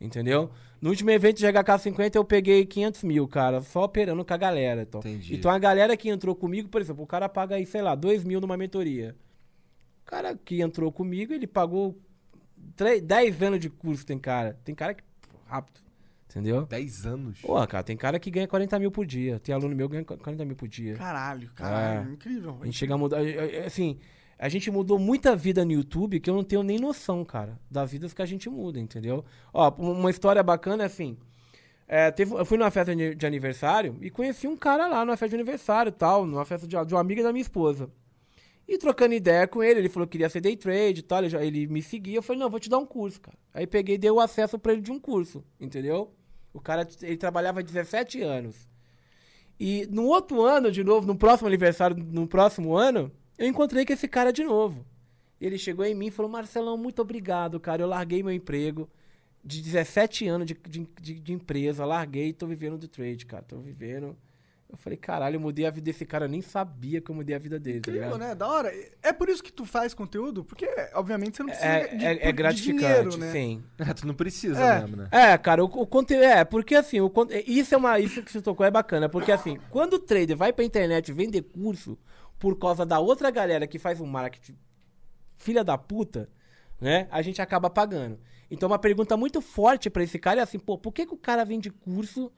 Entendeu? 0.00 0.50
No 0.80 0.90
último 0.90 1.10
evento 1.10 1.38
de 1.38 1.46
HK50 1.46 2.14
eu 2.14 2.24
peguei 2.24 2.64
500 2.64 3.02
mil, 3.02 3.26
cara, 3.26 3.60
só 3.60 3.82
operando 3.84 4.24
com 4.24 4.32
a 4.32 4.36
galera. 4.36 4.82
Então, 4.82 5.00
Entendi. 5.00 5.34
então 5.34 5.50
a 5.50 5.58
galera 5.58 5.96
que 5.96 6.08
entrou 6.08 6.36
comigo, 6.36 6.68
por 6.68 6.80
exemplo, 6.80 7.02
o 7.02 7.06
cara 7.06 7.28
paga 7.28 7.56
aí, 7.56 7.66
sei 7.66 7.82
lá, 7.82 7.96
2 7.96 8.22
mil 8.22 8.40
numa 8.40 8.56
mentoria. 8.56 9.16
O 10.02 10.10
cara 10.10 10.36
que 10.36 10.60
entrou 10.60 10.92
comigo, 10.92 11.32
ele 11.32 11.46
pagou 11.48 11.98
3, 12.76 13.02
10 13.02 13.42
anos 13.42 13.58
de 13.58 13.68
curso, 13.68 14.06
tem 14.06 14.18
cara. 14.18 14.56
Tem 14.64 14.74
cara 14.74 14.94
que. 14.94 15.02
Rápido. 15.46 15.80
Entendeu? 16.30 16.64
10 16.66 17.06
anos. 17.06 17.40
Pô, 17.40 17.54
cara, 17.66 17.82
tem 17.82 17.96
cara 17.96 18.20
que 18.20 18.30
ganha 18.30 18.46
40 18.46 18.78
mil 18.78 18.90
por 18.92 19.04
dia. 19.04 19.40
Tem 19.40 19.52
aluno 19.54 19.74
meu 19.74 19.88
que 19.88 19.94
ganha 20.00 20.04
40 20.04 20.44
mil 20.44 20.54
por 20.54 20.68
dia. 20.68 20.94
Caralho, 20.94 21.50
caralho, 21.56 22.10
É. 22.10 22.12
incrível. 22.12 22.56
A 22.60 22.64
gente 22.66 22.76
chega 22.78 22.94
a 22.94 22.98
mudar. 22.98 23.18
Assim, 23.66 23.98
a 24.38 24.48
gente 24.48 24.70
mudou 24.70 24.98
muita 24.98 25.34
vida 25.34 25.64
no 25.64 25.72
YouTube 25.72 26.20
que 26.20 26.30
eu 26.30 26.34
não 26.34 26.44
tenho 26.44 26.62
nem 26.62 26.78
noção, 26.78 27.24
cara, 27.24 27.58
das 27.70 27.90
vidas 27.90 28.12
que 28.14 28.22
a 28.22 28.26
gente 28.26 28.48
muda, 28.48 28.78
entendeu? 28.78 29.24
Ó, 29.52 29.72
um- 29.78 29.92
uma 30.00 30.10
história 30.10 30.42
bacana 30.42 30.84
é 30.84 30.86
assim. 30.86 31.16
é, 31.90 32.10
teve, 32.10 32.34
eu 32.34 32.44
fui 32.44 32.58
numa 32.58 32.70
festa 32.70 32.94
de 32.94 33.26
aniversário 33.26 33.96
e 34.02 34.10
conheci 34.10 34.46
um 34.46 34.56
cara 34.56 34.86
lá 34.86 35.04
numa 35.06 35.16
festa 35.16 35.30
de 35.30 35.36
aniversário 35.42 35.90
tal, 35.90 36.26
numa 36.26 36.44
festa 36.44 36.66
de, 36.66 36.76
de 36.86 36.94
uma 36.94 37.00
amiga 37.00 37.22
da 37.22 37.32
minha 37.32 37.40
esposa. 37.42 37.90
E 38.68 38.76
trocando 38.76 39.14
ideia 39.14 39.48
com 39.48 39.62
ele, 39.62 39.80
ele 39.80 39.88
falou 39.88 40.06
que 40.06 40.12
queria 40.12 40.28
ser 40.28 40.42
day 40.42 40.54
trade 40.54 41.00
e 41.00 41.02
tal, 41.02 41.20
ele, 41.20 41.30
já- 41.30 41.42
ele 41.42 41.66
me 41.66 41.80
seguia, 41.80 42.16
eu 42.18 42.22
falei, 42.22 42.40
não, 42.40 42.50
vou 42.50 42.60
te 42.60 42.68
dar 42.68 42.76
um 42.78 42.84
curso, 42.84 43.18
cara. 43.20 43.38
Aí 43.54 43.66
peguei 43.66 43.94
e 43.94 43.98
dei 43.98 44.10
o 44.10 44.20
acesso 44.20 44.58
pra 44.58 44.72
ele 44.74 44.82
de 44.82 44.92
um 44.92 45.00
curso, 45.00 45.42
entendeu? 45.58 46.12
O 46.52 46.60
cara, 46.60 46.86
ele 47.02 47.16
trabalhava 47.16 47.60
há 47.60 47.62
17 47.62 48.20
anos. 48.20 48.68
E 49.58 49.88
no 49.90 50.04
outro 50.04 50.42
ano, 50.42 50.70
de 50.70 50.84
novo, 50.84 51.06
no 51.06 51.16
próximo 51.16 51.48
aniversário, 51.48 51.96
no 51.96 52.26
próximo 52.28 52.76
ano, 52.76 53.10
eu 53.38 53.46
encontrei 53.46 53.86
com 53.86 53.92
esse 53.92 54.08
cara 54.08 54.32
de 54.32 54.44
novo. 54.44 54.84
Ele 55.40 55.56
chegou 55.56 55.84
em 55.84 55.94
mim 55.94 56.06
e 56.08 56.10
falou: 56.10 56.30
Marcelão, 56.30 56.76
muito 56.76 57.00
obrigado, 57.00 57.60
cara. 57.60 57.82
Eu 57.82 57.86
larguei 57.88 58.22
meu 58.22 58.32
emprego 58.32 58.88
de 59.44 59.62
17 59.62 60.26
anos 60.26 60.46
de, 60.46 60.54
de, 60.68 60.86
de- 61.00 61.20
de 61.20 61.32
empresa, 61.32 61.84
larguei 61.84 62.28
e 62.28 62.32
tô 62.32 62.46
vivendo 62.46 62.76
do 62.76 62.88
trade, 62.88 63.24
cara. 63.24 63.44
Tô 63.44 63.58
vivendo. 63.58 64.16
Eu 64.70 64.76
falei, 64.76 64.98
caralho, 64.98 65.36
eu 65.36 65.40
mudei 65.40 65.64
a 65.64 65.70
vida 65.70 65.86
desse 65.86 66.04
cara, 66.04 66.26
eu 66.26 66.28
nem 66.28 66.42
sabia 66.42 67.00
que 67.00 67.10
eu 67.10 67.14
mudei 67.14 67.34
a 67.34 67.38
vida 67.38 67.58
dele, 67.58 67.80
tá 67.80 67.90
Incrível, 67.90 68.16
ligado? 68.16 68.28
né? 68.28 68.34
Da 68.34 68.46
hora. 68.46 68.70
É 69.02 69.14
por 69.14 69.30
isso 69.30 69.42
que 69.42 69.50
tu 69.50 69.64
faz 69.64 69.94
conteúdo? 69.94 70.44
Porque, 70.44 70.68
obviamente, 70.92 71.38
você 71.38 71.42
não 71.42 71.48
precisa 71.48 71.66
É, 71.70 71.96
de, 71.96 72.04
é, 72.04 72.10
é 72.10 72.26
de 72.26 72.32
gratificante, 72.32 72.78
dinheiro, 72.84 73.16
né? 73.16 73.32
sim. 73.32 73.64
É, 73.78 73.84
tu 73.94 74.06
não 74.06 74.12
precisa 74.12 74.60
É. 74.62 74.80
mesmo, 74.80 74.96
né? 74.96 75.08
É, 75.10 75.38
cara, 75.38 75.64
o, 75.64 75.68
o 75.68 75.86
conteúdo. 75.86 76.22
É, 76.22 76.44
porque 76.44 76.74
assim, 76.74 77.00
o, 77.00 77.10
isso 77.46 77.74
é 77.74 77.78
uma. 77.78 77.98
Isso 77.98 78.22
que 78.22 78.30
você 78.30 78.42
tocou 78.42 78.66
é 78.66 78.70
bacana. 78.70 79.08
Porque 79.08 79.32
assim, 79.32 79.58
quando 79.70 79.94
o 79.94 79.98
trader 79.98 80.36
vai 80.36 80.52
pra 80.52 80.62
internet 80.64 81.10
vender 81.14 81.40
curso 81.44 81.96
por 82.38 82.58
causa 82.58 82.86
da 82.86 82.98
outra 82.98 83.30
galera 83.30 83.66
que 83.66 83.78
faz 83.78 84.00
um 84.00 84.06
marketing 84.06 84.56
filha 85.38 85.64
da 85.64 85.78
puta, 85.78 86.28
né? 86.80 87.08
A 87.10 87.22
gente 87.22 87.40
acaba 87.40 87.70
pagando. 87.70 88.18
Então, 88.50 88.68
uma 88.68 88.78
pergunta 88.78 89.16
muito 89.16 89.40
forte 89.40 89.88
pra 89.90 90.02
esse 90.02 90.18
cara 90.18 90.40
é 90.40 90.42
assim, 90.42 90.58
pô, 90.58 90.76
por 90.76 90.92
que, 90.92 91.06
que 91.06 91.14
o 91.14 91.18
cara 91.18 91.44
vende 91.44 91.70
curso 91.70 92.32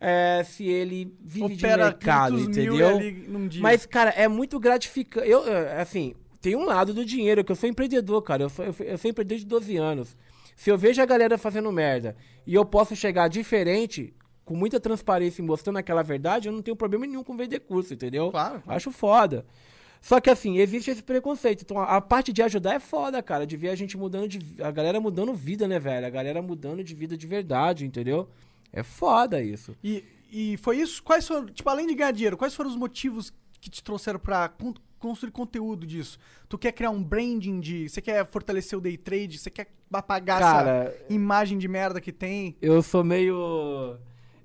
é, 0.00 0.42
se 0.44 0.66
ele 0.66 1.16
vive 1.20 1.56
de 1.56 1.64
Opera 1.64 1.84
mercado, 1.86 2.36
500 2.36 2.56
mil 2.56 2.90
entendeu? 2.90 3.60
Mas, 3.60 3.86
cara, 3.86 4.10
é 4.10 4.26
muito 4.26 4.58
gratificante. 4.58 5.28
Eu, 5.28 5.46
é, 5.46 5.80
assim, 5.80 6.14
tem 6.40 6.56
um 6.56 6.64
lado 6.64 6.92
do 6.92 7.04
dinheiro, 7.04 7.44
que 7.44 7.52
eu 7.52 7.56
sou 7.56 7.68
empreendedor, 7.68 8.20
cara. 8.22 8.42
Eu 8.42 8.48
sou, 8.48 8.64
eu, 8.64 8.74
eu 8.80 8.98
sou 8.98 9.10
empreendedor 9.10 9.38
de 9.38 9.46
12 9.46 9.76
anos. 9.76 10.16
Se 10.56 10.70
eu 10.70 10.76
vejo 10.76 11.00
a 11.00 11.06
galera 11.06 11.38
fazendo 11.38 11.70
merda 11.72 12.16
e 12.46 12.54
eu 12.54 12.64
posso 12.64 12.94
chegar 12.96 13.28
diferente, 13.28 14.12
com 14.44 14.56
muita 14.56 14.80
transparência 14.80 15.40
e 15.40 15.44
mostrando 15.44 15.78
aquela 15.78 16.02
verdade, 16.02 16.48
eu 16.48 16.52
não 16.52 16.62
tenho 16.62 16.76
problema 16.76 17.06
nenhum 17.06 17.22
com 17.22 17.36
vender 17.36 17.60
curso, 17.60 17.94
entendeu? 17.94 18.30
Claro. 18.30 18.62
Acho 18.66 18.90
foda. 18.90 19.44
Só 20.00 20.20
que 20.20 20.28
assim, 20.28 20.58
existe 20.58 20.90
esse 20.90 21.02
preconceito. 21.02 21.62
Então, 21.62 21.78
a 21.78 21.96
a 21.96 22.00
parte 22.00 22.32
de 22.32 22.42
ajudar 22.42 22.74
é 22.74 22.80
foda, 22.80 23.22
cara. 23.22 23.46
De 23.46 23.56
ver 23.56 23.68
a 23.68 23.76
gente 23.76 23.96
mudando 23.96 24.26
de. 24.26 24.40
A 24.60 24.70
galera 24.72 25.00
mudando 25.00 25.32
vida, 25.32 25.68
né, 25.68 25.78
velho? 25.78 26.04
A 26.04 26.10
galera 26.10 26.42
mudando 26.42 26.82
de 26.82 26.92
vida 26.92 27.16
de 27.16 27.24
verdade, 27.26 27.86
entendeu? 27.86 28.28
É 28.72 28.82
foda 28.82 29.40
isso. 29.40 29.76
E, 29.84 30.02
e 30.32 30.56
foi 30.56 30.78
isso? 30.78 31.00
Quais 31.04 31.26
foram, 31.28 31.46
tipo, 31.46 31.68
além 31.70 31.86
de 31.86 31.94
ganhar 31.94 32.10
dinheiro, 32.10 32.36
quais 32.36 32.52
foram 32.54 32.68
os 32.70 32.76
motivos 32.76 33.32
que 33.60 33.70
te 33.70 33.80
trouxeram 33.80 34.18
pra 34.18 34.48
con- 34.48 34.74
construir 34.98 35.30
conteúdo 35.30 35.86
disso? 35.86 36.18
Tu 36.48 36.58
quer 36.58 36.72
criar 36.72 36.90
um 36.90 37.00
branding 37.00 37.60
de. 37.60 37.88
Você 37.88 38.02
quer 38.02 38.26
fortalecer 38.28 38.76
o 38.76 38.82
day 38.82 38.96
trade? 38.96 39.38
Você 39.38 39.50
quer 39.50 39.68
apagar 39.92 40.40
Cara, 40.40 40.70
essa 40.96 41.12
imagem 41.14 41.58
de 41.58 41.68
merda 41.68 42.00
que 42.00 42.10
tem? 42.10 42.56
Eu 42.60 42.82
sou 42.82 43.04
meio. 43.04 43.96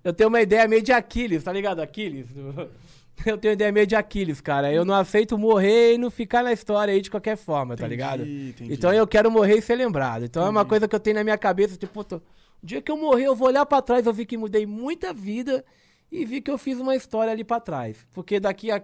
Eu 0.03 0.13
tenho 0.13 0.29
uma 0.29 0.41
ideia 0.41 0.67
meio 0.67 0.81
de 0.81 0.91
Aquiles, 0.91 1.43
tá 1.43 1.51
ligado? 1.51 1.79
Aquiles. 1.81 2.27
Eu 3.25 3.35
tenho 3.37 3.51
uma 3.51 3.55
ideia 3.55 3.71
meio 3.71 3.87
de 3.87 3.95
Aquiles, 3.95 4.39
cara. 4.39 4.71
Eu 4.71 4.85
não 4.85 4.93
aceito 4.93 5.37
morrer 5.39 5.95
e 5.95 5.97
não 5.97 6.11
ficar 6.11 6.43
na 6.43 6.53
história 6.53 6.93
aí 6.93 7.01
de 7.01 7.09
qualquer 7.09 7.35
forma, 7.35 7.75
tá 7.75 7.81
Entendi, 7.87 7.89
ligado? 7.95 8.21
entendi. 8.23 8.71
Então 8.73 8.93
eu 8.93 9.07
quero 9.07 9.31
morrer 9.31 9.57
e 9.57 9.61
ser 9.61 9.75
lembrado. 9.75 10.25
Então 10.25 10.45
é 10.45 10.49
uma 10.49 10.63
coisa 10.63 10.87
que 10.87 10.95
eu 10.95 10.99
tenho 10.99 11.15
na 11.15 11.23
minha 11.23 11.37
cabeça, 11.37 11.75
tipo, 11.75 11.91
puta, 11.91 12.17
o 12.61 12.65
dia 12.65 12.79
que 12.79 12.91
eu 12.91 12.95
morrer, 12.97 13.23
eu 13.25 13.35
vou 13.35 13.47
olhar 13.47 13.65
pra 13.65 13.81
trás, 13.81 14.05
eu 14.05 14.13
vi 14.13 14.23
que 14.23 14.37
mudei 14.37 14.67
muita 14.67 15.11
vida 15.13 15.65
e 16.11 16.23
vi 16.25 16.41
que 16.41 16.51
eu 16.51 16.59
fiz 16.59 16.79
uma 16.79 16.95
história 16.95 17.31
ali 17.33 17.43
pra 17.43 17.59
trás. 17.59 18.05
Porque 18.13 18.39
daqui 18.39 18.69
a. 18.69 18.83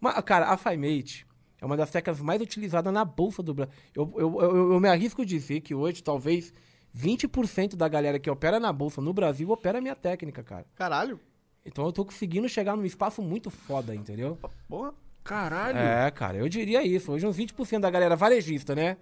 Uma- 0.00 0.20
cara, 0.22 0.46
a 0.46 0.56
FiMate 0.56 1.24
é 1.60 1.64
uma 1.64 1.76
das 1.76 1.88
técnicas 1.88 2.20
mais 2.20 2.42
utilizadas 2.42 2.92
na 2.92 3.04
Bolsa 3.04 3.44
do 3.44 3.54
Brasil. 3.54 3.72
Eu, 3.94 4.12
eu, 4.16 4.40
eu, 4.42 4.72
eu 4.72 4.80
me 4.80 4.88
arrisco 4.88 5.24
dizer 5.24 5.60
que 5.60 5.72
hoje, 5.72 6.02
talvez, 6.02 6.52
20% 6.96 7.76
da 7.76 7.88
galera 7.88 8.18
que 8.18 8.30
opera 8.30 8.58
na 8.58 8.72
Bolsa 8.72 9.00
no 9.00 9.12
Brasil 9.12 9.50
opera 9.50 9.78
a 9.78 9.80
minha 9.80 9.96
técnica, 9.96 10.42
cara. 10.42 10.66
Caralho. 10.74 11.20
Então 11.64 11.84
eu 11.84 11.92
tô 11.92 12.04
conseguindo 12.04 12.48
chegar 12.48 12.76
num 12.76 12.84
espaço 12.84 13.20
muito 13.22 13.50
foda, 13.50 13.94
entendeu? 13.94 14.38
Porra. 14.68 14.94
Caralho. 15.22 15.78
É, 15.78 16.10
cara, 16.10 16.38
eu 16.38 16.48
diria 16.48 16.82
isso. 16.82 17.12
Hoje 17.12 17.26
uns 17.26 17.36
20% 17.36 17.80
da 17.80 17.90
galera 17.90 18.16
varejista, 18.16 18.74
né? 18.74 18.96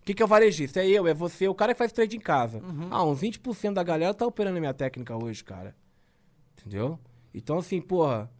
O 0.00 0.04
que, 0.04 0.14
que 0.14 0.22
é 0.22 0.24
o 0.24 0.28
varejista? 0.28 0.80
É 0.80 0.86
eu, 0.88 1.06
é 1.06 1.14
você, 1.14 1.48
o 1.48 1.54
cara 1.54 1.74
que 1.74 1.78
faz 1.78 1.92
trade 1.92 2.16
em 2.16 2.20
casa. 2.20 2.58
Uhum. 2.58 2.88
Ah, 2.90 3.04
uns 3.04 3.20
20% 3.20 3.72
da 3.72 3.82
galera 3.82 4.14
tá 4.14 4.26
operando 4.26 4.58
a 4.58 4.60
minha 4.60 4.74
técnica 4.74 5.16
hoje, 5.16 5.42
cara. 5.42 5.74
Entendeu? 6.58 6.98
Então, 7.34 7.58
assim, 7.58 7.80
porra. 7.80 8.30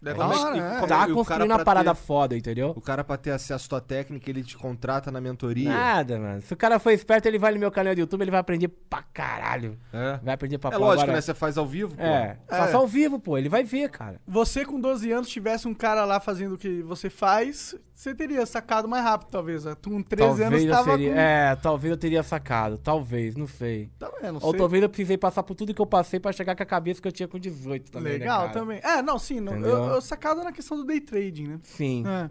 Deve 0.00 0.18
tá, 0.18 0.26
da 0.28 0.40
hora, 0.40 0.54
né? 0.54 0.86
tá 0.86 1.04
o 1.06 1.14
construindo 1.14 1.24
cara 1.24 1.44
uma 1.44 1.64
parada 1.64 1.94
ter- 1.94 2.00
foda, 2.00 2.36
entendeu? 2.36 2.72
O 2.76 2.80
cara, 2.80 3.02
pra 3.02 3.16
ter 3.16 3.30
acesso 3.32 3.66
à 3.66 3.68
tua 3.68 3.80
técnica, 3.80 4.30
ele 4.30 4.42
te 4.44 4.56
contrata 4.56 5.10
na 5.10 5.20
mentoria. 5.20 5.68
Nada, 5.70 6.18
mano. 6.18 6.40
Se 6.42 6.52
o 6.52 6.56
cara 6.56 6.78
for 6.78 6.90
esperto, 6.90 7.26
ele 7.26 7.38
vai 7.38 7.52
no 7.52 7.58
meu 7.58 7.70
canal 7.70 7.94
do 7.94 8.00
YouTube, 8.00 8.22
ele 8.22 8.30
vai 8.30 8.40
aprender 8.40 8.68
pra 8.68 9.02
caralho. 9.02 9.78
É. 9.92 10.18
Vai 10.22 10.34
aprender 10.34 10.58
pra 10.58 10.68
É 10.68 10.72
pau. 10.72 10.80
lógico, 10.80 11.02
Agora- 11.02 11.12
né? 11.16 11.20
Você 11.20 11.34
faz 11.34 11.58
ao 11.58 11.66
vivo, 11.66 11.96
pô. 11.96 12.02
É, 12.02 12.38
faça 12.48 12.76
ao 12.76 12.86
vivo, 12.86 13.18
pô. 13.18 13.36
Ele 13.36 13.48
vai 13.48 13.64
ver, 13.64 13.90
cara. 13.90 14.20
Você 14.26 14.64
com 14.64 14.80
12 14.80 15.10
anos 15.10 15.28
tivesse 15.28 15.66
um 15.66 15.74
cara 15.74 16.04
lá 16.04 16.20
fazendo 16.20 16.54
o 16.54 16.58
que 16.58 16.82
você 16.82 17.10
faz, 17.10 17.74
você 18.00 18.14
teria 18.14 18.46
sacado 18.46 18.86
mais 18.86 19.02
rápido, 19.02 19.28
talvez. 19.28 19.64
né? 19.64 19.74
Com 19.82 20.00
13 20.02 20.28
talvez 20.28 20.62
anos 20.62 20.76
tava 20.76 20.90
seria, 20.92 21.12
com... 21.12 21.18
É, 21.18 21.56
talvez 21.56 21.90
eu 21.90 21.96
teria 21.98 22.22
sacado. 22.22 22.78
Talvez, 22.78 23.34
não 23.34 23.48
sei. 23.48 23.90
Tá 23.98 24.08
vendo? 24.22 24.36
Ou 24.36 24.50
sei. 24.52 24.58
talvez 24.58 24.82
eu 24.84 24.88
precisei 24.88 25.18
passar 25.18 25.42
por 25.42 25.56
tudo 25.56 25.74
que 25.74 25.80
eu 25.82 25.86
passei 25.86 26.20
pra 26.20 26.30
chegar 26.30 26.54
com 26.54 26.62
a 26.62 26.66
cabeça 26.66 27.02
que 27.02 27.08
eu 27.08 27.12
tinha 27.12 27.26
com 27.26 27.38
18 27.40 27.90
também, 27.90 28.12
né, 28.12 28.18
Legal 28.20 28.40
cara? 28.42 28.52
também. 28.52 28.80
É, 28.84 29.02
não, 29.02 29.18
sim. 29.18 29.40
Não, 29.40 29.54
eu, 29.56 29.84
eu 29.94 30.00
sacado 30.00 30.44
na 30.44 30.52
questão 30.52 30.76
do 30.76 30.84
day 30.84 31.00
trading, 31.00 31.48
né? 31.48 31.58
Sim. 31.64 32.04
É. 32.06 32.30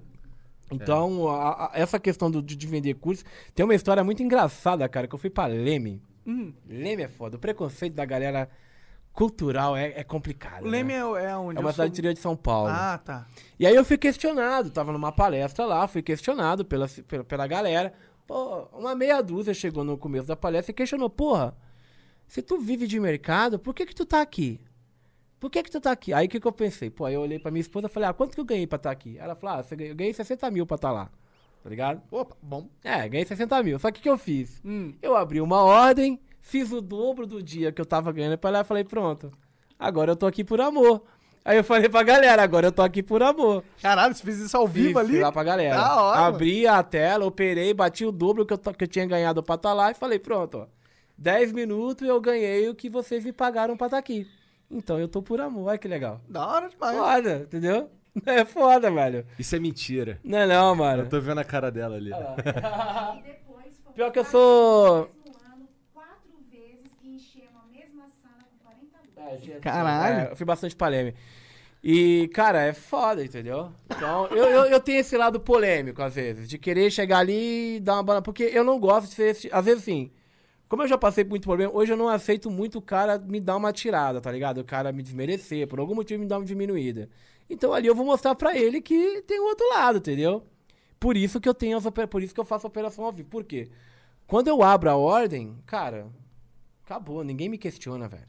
Então, 0.72 1.28
a- 1.30 1.66
a- 1.66 1.72
essa 1.74 2.00
questão 2.00 2.30
do- 2.32 2.42
de, 2.42 2.56
de 2.56 2.68
vender 2.68 2.94
curso, 2.96 3.24
tem 3.54 3.64
uma 3.66 3.76
história 3.76 4.04
muito 4.04 4.24
engraçada, 4.24 4.88
cara, 4.88 5.06
que 5.08 5.16
eu 5.16 5.20
fui 5.20 5.30
pra 5.30 5.46
Leme. 5.48 6.02
Hum. 6.26 6.54
Leme 6.68 7.04
é 7.04 7.08
foda. 7.08 7.38
O 7.38 7.40
preconceito 7.40 7.94
da 7.94 8.06
galera 8.06 8.50
cultural 9.18 9.76
é, 9.76 9.94
é 10.00 10.04
complicado. 10.04 10.64
O 10.64 10.68
Leme 10.68 10.94
né? 10.94 11.00
é, 11.00 11.26
é 11.32 11.36
onde? 11.36 11.58
É 11.58 11.60
uma 11.60 11.72
cidade 11.72 11.76
sou- 11.76 11.94
interior 11.94 12.14
de 12.14 12.20
São 12.20 12.36
Paulo. 12.36 12.70
Ah, 12.72 13.00
tá. 13.04 13.26
E 13.60 13.66
aí 13.66 13.76
eu 13.76 13.84
fui 13.84 13.98
questionado, 13.98 14.70
tava 14.70 14.92
numa 14.92 15.12
palestra 15.12 15.66
lá, 15.66 15.88
fui 15.88 16.04
questionado 16.04 16.64
pela, 16.64 16.88
pela, 17.08 17.24
pela 17.24 17.48
galera. 17.48 17.92
Pô, 18.28 18.68
uma 18.74 18.94
meia 18.94 19.20
dúzia 19.24 19.56
chegou 19.56 19.84
no 19.84 19.98
começo 19.98 20.28
da 20.28 20.36
palestra 20.36 20.70
e 20.70 20.76
questionou, 20.76 21.10
porra, 21.10 21.58
se 22.28 22.44
tu 22.44 22.60
vive 22.60 22.86
de 22.86 23.00
mercado, 23.00 23.58
por 23.58 23.74
que 23.74 23.88
que 23.88 23.96
tu 23.96 24.06
tá 24.06 24.22
aqui? 24.22 24.62
Por 25.40 25.50
que 25.50 25.64
que 25.64 25.72
tu 25.72 25.82
tá 25.82 25.92
aqui? 25.92 26.14
Aí 26.14 26.28
o 26.28 26.30
que 26.30 26.40
que 26.40 26.48
eu 26.48 26.52
pensei? 26.52 26.92
Pô, 26.92 27.06
aí 27.06 27.16
eu 27.16 27.22
olhei 27.22 27.40
pra 27.40 27.50
minha 27.50 27.62
esposa 27.62 27.88
e 27.88 27.90
falei, 27.90 28.10
ah, 28.10 28.14
quanto 28.14 28.36
que 28.36 28.40
eu 28.40 28.46
ganhei 28.46 28.68
pra 28.68 28.76
estar 28.78 28.92
aqui? 28.92 29.18
Ela 29.18 29.36
falou, 29.36 29.58
ah, 29.58 29.66
eu 29.84 29.96
ganhei 29.96 30.14
60 30.14 30.52
mil 30.52 30.68
pra 30.68 30.76
estar 30.76 30.92
lá. 30.92 31.10
Tá 31.64 31.70
ligado? 31.72 32.04
Opa, 32.12 32.38
bom. 32.40 32.70
É, 32.84 33.10
ganhei 33.10 33.26
60 33.26 33.64
mil. 33.64 33.80
Só 33.80 33.90
que 33.92 34.00
o 34.00 34.04
que 34.04 34.10
eu 34.10 34.18
fiz? 34.18 34.62
Hum. 34.64 34.94
Eu 35.02 35.16
abri 35.16 35.42
uma 35.42 35.64
ordem, 35.64 36.20
fiz 36.48 36.72
o 36.72 36.80
dobro 36.82 37.28
do 37.28 37.44
dia 37.44 37.72
que 37.72 37.82
eu 37.82 37.86
tava 37.86 38.12
ganhando 38.12 38.38
pra 38.38 38.50
lá 38.50 38.62
e 38.62 38.64
falei, 38.64 38.84
pronto, 38.84 39.32
agora 39.78 40.12
eu 40.12 40.16
tô 40.16 40.26
aqui 40.26 40.44
por 40.44 40.62
amor. 40.62 41.04
Aí 41.44 41.58
eu 41.58 41.64
falei 41.64 41.88
pra 41.88 42.04
galera, 42.04 42.42
agora 42.44 42.68
eu 42.68 42.72
tô 42.72 42.82
aqui 42.82 43.02
por 43.02 43.24
amor. 43.24 43.64
Caralho, 43.82 44.14
você 44.14 44.24
fez 44.24 44.38
isso 44.40 44.58
ao 44.58 44.68
Fiz, 44.68 44.88
vivo 44.88 45.00
ali? 45.00 45.12
fui 45.14 45.22
lá 45.22 45.32
pra 45.32 45.44
galera. 45.44 45.76
Da 45.76 46.02
hora, 46.02 46.22
mano. 46.22 46.36
Abri 46.36 46.68
a 46.68 46.84
tela, 46.84 47.26
operei, 47.26 47.74
bati 47.74 48.06
o 48.06 48.12
dobro 48.12 48.46
que 48.46 48.54
eu, 48.54 48.58
que 48.58 48.84
eu 48.84 48.88
tinha 48.88 49.06
ganhado 49.06 49.42
pra 49.42 49.56
estar 49.56 49.74
lá 49.74 49.92
e 49.92 49.94
falei, 49.94 50.20
pronto, 50.20 50.60
ó. 50.60 50.68
10 51.18 51.52
minutos 51.54 52.08
eu 52.08 52.20
ganhei 52.22 52.70
o 52.70 52.76
que 52.76 52.90
vocês 52.90 53.24
me 53.24 53.32
pagaram 53.32 53.76
pra 53.78 53.88
estar 53.88 53.98
aqui. 53.98 54.28
Então 54.70 55.00
eu 55.00 55.08
tô 55.08 55.22
por 55.22 55.40
amor, 55.40 55.70
olha 55.70 55.78
que 55.78 55.88
legal. 55.88 56.20
Da 56.28 56.46
hora 56.46 56.70
demais. 56.70 56.98
Foda, 56.98 57.36
entendeu? 57.44 57.90
É 58.26 58.44
foda, 58.44 58.90
velho. 58.90 59.28
Isso 59.38 59.56
é 59.56 59.60
mentira. 59.60 60.20
Não 60.24 60.40
é 60.40 60.48
não, 60.48 60.76
mano. 60.76 61.04
Eu 61.04 61.08
tô 61.10 61.22
vendo 61.22 61.38
a 61.38 61.44
cara 61.44 61.70
dela 61.70 61.98
ali. 61.98 62.10
Pior 63.94 64.12
que 64.12 64.18
eu 64.18 64.26
sou... 64.26 65.12
Caralho. 69.62 70.28
É, 70.28 70.32
eu 70.32 70.36
fui 70.36 70.46
bastante 70.46 70.76
Leme. 70.80 71.14
E, 71.84 72.28
cara, 72.34 72.62
é 72.64 72.74
foda, 72.74 73.24
entendeu? 73.24 73.72
Então, 73.86 74.28
eu, 74.28 74.46
eu, 74.46 74.66
eu 74.66 74.80
tenho 74.80 75.00
esse 75.00 75.16
lado 75.16 75.40
polêmico, 75.40 76.02
às 76.02 76.16
vezes, 76.16 76.50
de 76.50 76.58
querer 76.58 76.92
chegar 76.92 77.20
ali 77.20 77.76
e 77.76 77.80
dar 77.80 77.94
uma 77.96 78.04
bala. 78.04 78.22
Porque 78.22 78.44
eu 78.44 78.64
não 78.64 78.80
gosto 78.80 79.08
de 79.10 79.14
ser. 79.16 79.30
esse- 79.32 79.50
Às 79.52 79.64
vezes, 79.66 79.84
assim, 79.84 80.12
como 80.68 80.82
eu 80.84 80.88
já 80.88 80.98
passei 80.98 81.24
por 81.24 81.30
muito 81.32 81.44
problema, 81.44 81.72
hoje 81.74 81.94
eu 81.94 81.98
não 81.98 82.10
aceito 82.10 82.50
muito 82.50 82.80
o 82.80 82.82
cara 82.82 83.18
me 83.20 83.40
dar 83.40 83.56
uma 83.56 83.72
tirada, 83.72 84.20
tá 84.20 84.32
ligado? 84.32 84.58
O 84.60 84.66
cara 84.66 84.92
me 84.92 85.04
desmerecer, 85.04 85.68
por 85.68 85.80
algum 85.80 85.96
motivo 85.96 86.20
me 86.22 86.28
dar 86.28 86.40
uma 86.40 86.46
diminuída. 86.46 87.08
Então 87.50 87.72
ali 87.72 87.88
eu 87.88 87.96
vou 87.96 88.06
mostrar 88.06 88.36
pra 88.36 88.58
ele 88.58 88.82
que 88.82 89.22
tem 89.22 89.40
o 89.40 89.46
outro 89.46 89.70
lado, 89.70 90.00
entendeu? 90.00 90.44
Por 91.00 91.16
isso 91.16 91.40
que 91.40 91.48
eu 91.48 91.54
tenho 91.54 91.78
as 91.78 91.86
por 92.10 92.22
isso 92.22 92.34
que 92.34 92.40
eu 92.40 92.44
faço 92.46 92.68
a 92.68 92.70
operação 92.70 93.06
ao 93.06 93.12
vivo. 93.14 93.30
Por 93.30 93.46
quê? 93.46 93.70
Quando 94.26 94.50
eu 94.50 94.62
abro 94.62 94.90
a 94.90 94.98
ordem, 94.98 95.56
cara, 95.66 96.08
acabou, 96.84 97.24
ninguém 97.24 97.48
me 97.48 97.58
questiona, 97.58 98.10
velho. 98.10 98.28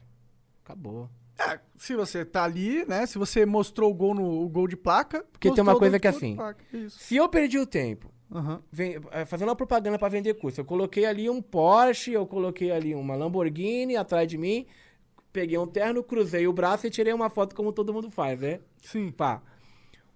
Acabou. 0.69 1.09
É, 1.39 1.59
se 1.75 1.95
você 1.95 2.23
tá 2.23 2.43
ali, 2.43 2.85
né? 2.87 3.05
Se 3.07 3.17
você 3.17 3.43
mostrou 3.45 3.89
o 3.89 3.93
gol 3.93 4.13
no 4.13 4.43
o 4.43 4.47
gol 4.49 4.67
de 4.67 4.77
placa. 4.77 5.25
Porque 5.31 5.51
tem 5.51 5.63
uma 5.63 5.75
coisa 5.77 5.99
que 5.99 6.05
é 6.05 6.09
assim, 6.11 6.35
placa, 6.35 6.63
se 6.89 7.15
eu 7.15 7.27
perdi 7.27 7.57
o 7.57 7.65
tempo 7.65 8.11
Aham. 8.31 8.61
ven- 8.71 8.99
eh, 9.11 9.25
fazendo 9.25 9.47
uma 9.49 9.55
propaganda 9.55 9.97
pra 9.97 10.09
vender 10.09 10.35
curso, 10.35 10.61
eu 10.61 10.65
coloquei 10.65 11.05
ali 11.05 11.27
um 11.29 11.41
Porsche, 11.41 12.11
eu 12.11 12.27
coloquei 12.27 12.69
ali 12.71 12.93
uma 12.93 13.15
Lamborghini 13.15 13.95
atrás 13.95 14.27
de 14.27 14.37
mim, 14.37 14.67
peguei 15.33 15.57
um 15.57 15.65
terno, 15.65 16.03
cruzei 16.03 16.45
o 16.45 16.53
braço 16.53 16.85
e 16.85 16.89
tirei 16.91 17.13
uma 17.13 17.29
foto 17.29 17.55
como 17.55 17.71
todo 17.73 17.93
mundo 17.93 18.11
faz, 18.11 18.41
né? 18.41 18.59
Sim. 18.81 19.09
Pá. 19.09 19.41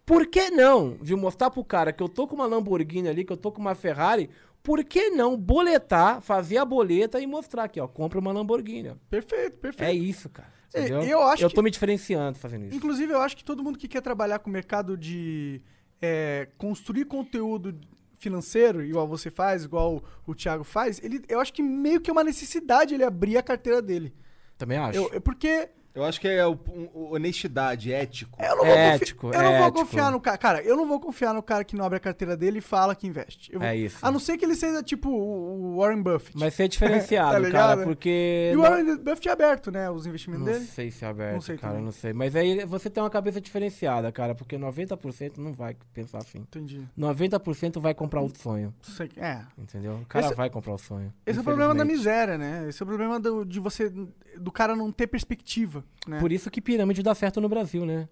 Por 0.05 0.27
que 0.27 0.51
não, 0.51 0.97
de 0.97 1.15
mostrar 1.15 1.49
pro 1.49 1.63
cara 1.63 1.93
que 1.93 2.03
eu 2.03 2.09
tô 2.09 2.27
com 2.27 2.35
uma 2.35 2.45
Lamborghini 2.45 3.07
ali, 3.07 3.23
que 3.23 3.31
eu 3.31 3.37
tô 3.37 3.49
com 3.51 3.61
uma 3.61 3.73
Ferrari, 3.73 4.29
por 4.63 4.83
que 4.83 5.09
não 5.09 5.37
boletar, 5.37 6.21
fazer 6.21 6.57
a 6.57 6.63
boleta 6.65 7.19
e 7.19 7.27
mostrar 7.27 7.65
aqui, 7.65 7.79
ó, 7.81 7.87
compra 7.87 8.17
uma 8.17 8.31
Lamborghini. 8.31 8.89
ó. 8.89 8.95
Perfeito, 9.09 9.57
perfeito. 9.57 9.89
É 9.89 9.93
isso, 9.93 10.29
cara. 10.29 10.47
É, 10.73 10.79
Entendeu? 10.85 11.03
eu 11.03 11.21
acho 11.21 11.43
eu 11.43 11.49
que- 11.49 11.55
tô 11.55 11.61
me 11.61 11.69
diferenciando 11.69 12.37
fazendo 12.39 12.65
isso. 12.65 12.75
Inclusive, 12.75 13.13
eu 13.13 13.21
acho 13.21 13.37
que 13.37 13.43
todo 13.43 13.61
mundo 13.63 13.77
que 13.77 13.87
quer 13.87 14.01
trabalhar 14.01 14.39
com 14.39 14.49
o 14.49 14.53
mercado 14.53 14.97
de 14.97 15.61
é, 16.01 16.47
construir 16.57 17.05
conteúdo 17.05 17.79
financeiro, 18.17 18.81
igual 18.83 19.07
você 19.07 19.29
faz, 19.29 19.65
igual 19.65 20.01
o 20.25 20.33
Thiago 20.33 20.63
faz, 20.63 20.99
ele, 21.03 21.21
eu 21.27 21.39
acho 21.39 21.51
que 21.53 21.61
meio 21.61 21.99
que 22.01 22.09
é 22.09 22.13
uma 22.13 22.23
necessidade 22.23 22.93
ele 22.93 23.03
abrir 23.03 23.37
a 23.37 23.43
carteira 23.43 23.81
dele. 23.81 24.13
Também 24.57 24.77
acho. 24.77 24.97
Eu, 24.97 25.09
eu- 25.13 25.21
porque 25.21 25.69
Eu 25.95 26.03
acho 26.03 26.19
que 26.19 26.27
é 26.27 26.45
o- 26.47 26.57
um- 26.73 27.13
honestidade, 27.13 27.93
ético. 27.93 28.35
eu 28.41 28.55
não 28.55 28.65
vou, 28.65 28.73
Ético, 28.75 29.21
confi- 29.27 29.37
eu 29.37 29.43
não 29.43 29.51
vou 29.51 29.61
ético. 29.67 29.79
confiar 29.79 30.11
no 30.11 30.19
cara. 30.19 30.37
Cara, 30.39 30.61
eu 30.63 30.75
não 30.75 30.87
vou 30.87 30.99
confiar 30.99 31.33
no 31.35 31.43
cara 31.43 31.63
que 31.63 31.75
não 31.75 31.85
abre 31.85 31.97
a 31.97 31.99
carteira 31.99 32.35
dele 32.35 32.57
e 32.57 32.61
fala 32.61 32.95
que 32.95 33.05
investe. 33.05 33.53
Eu 33.53 33.59
vou- 33.59 33.67
É 33.69 33.75
isso. 33.75 33.97
A 34.01 34.09
não 34.09 34.19
ser 34.19 34.35
que 34.37 34.43
ele 34.43 34.55
seja 34.55 34.81
tipo 34.81 35.07
o 35.09 35.77
Warren 35.77 36.01
Buffett. 36.01 36.35
Mas 36.35 36.55
ser 36.55 36.67
diferenciado, 36.67 37.43
Tá 37.45 37.51
cara, 37.51 37.83
porque... 37.83 38.49
E 38.51 38.55
o 38.55 38.61
não- 38.63 38.69
Warren 38.69 38.97
Buffett 38.97 39.29
é 39.29 39.31
aberto, 39.31 39.69
né? 39.71 39.87
Os 39.91 40.07
investimentos 40.07 40.45
Não 40.45 40.51
dele. 40.53 40.65
sei 40.65 40.89
se 40.89 41.05
é 41.05 41.07
aberto, 41.07 41.33
Não 41.35 41.41
sei 41.41 41.57
cara, 41.57 41.73
também. 41.73 41.85
não 41.85 41.91
sei. 41.91 42.11
Mas 42.11 42.35
aí 42.35 42.65
você 42.65 42.89
tem 42.89 43.03
uma 43.03 43.09
cabeça 43.11 43.39
diferenciada, 43.39 44.11
cara, 44.11 44.33
porque 44.33 44.57
90% 44.57 45.37
não 45.37 45.53
vai 45.53 45.75
pensar 45.93 46.17
assim. 46.17 46.39
Entendi. 46.39 46.81
90% 46.97 47.79
vai 47.79 47.93
comprar 47.93 48.21
o 48.21 48.31
sonho, 48.35 48.73
Sei- 48.81 49.11
É. 49.17 49.41
entendeu? 49.59 49.93
O 50.01 50.05
cara 50.07 50.25
Esse- 50.25 50.35
vai 50.35 50.49
comprar 50.49 50.73
o 50.73 50.77
sonho. 50.79 51.13
Esse 51.23 51.37
é 51.37 51.41
o 51.41 51.43
problema 51.45 51.75
da 51.75 51.85
miséria, 51.85 52.35
né? 52.35 52.65
Esse 52.67 52.81
é 52.81 52.83
o 52.83 52.87
problema 52.87 53.19
do, 53.19 53.45
de 53.45 53.59
você. 53.59 53.91
do 54.35 54.51
cara 54.51 54.75
não 54.75 54.91
ter 54.91 55.05
perspectiva. 55.05 55.82
Né? 56.07 56.19
Por 56.19 56.31
isso 56.31 56.49
que 56.51 56.61
pirâmide 56.61 57.01
dá 57.03 57.13
certo 57.15 57.39
no 57.41 57.47
Brasil, 57.49 57.85
né? 57.85 58.07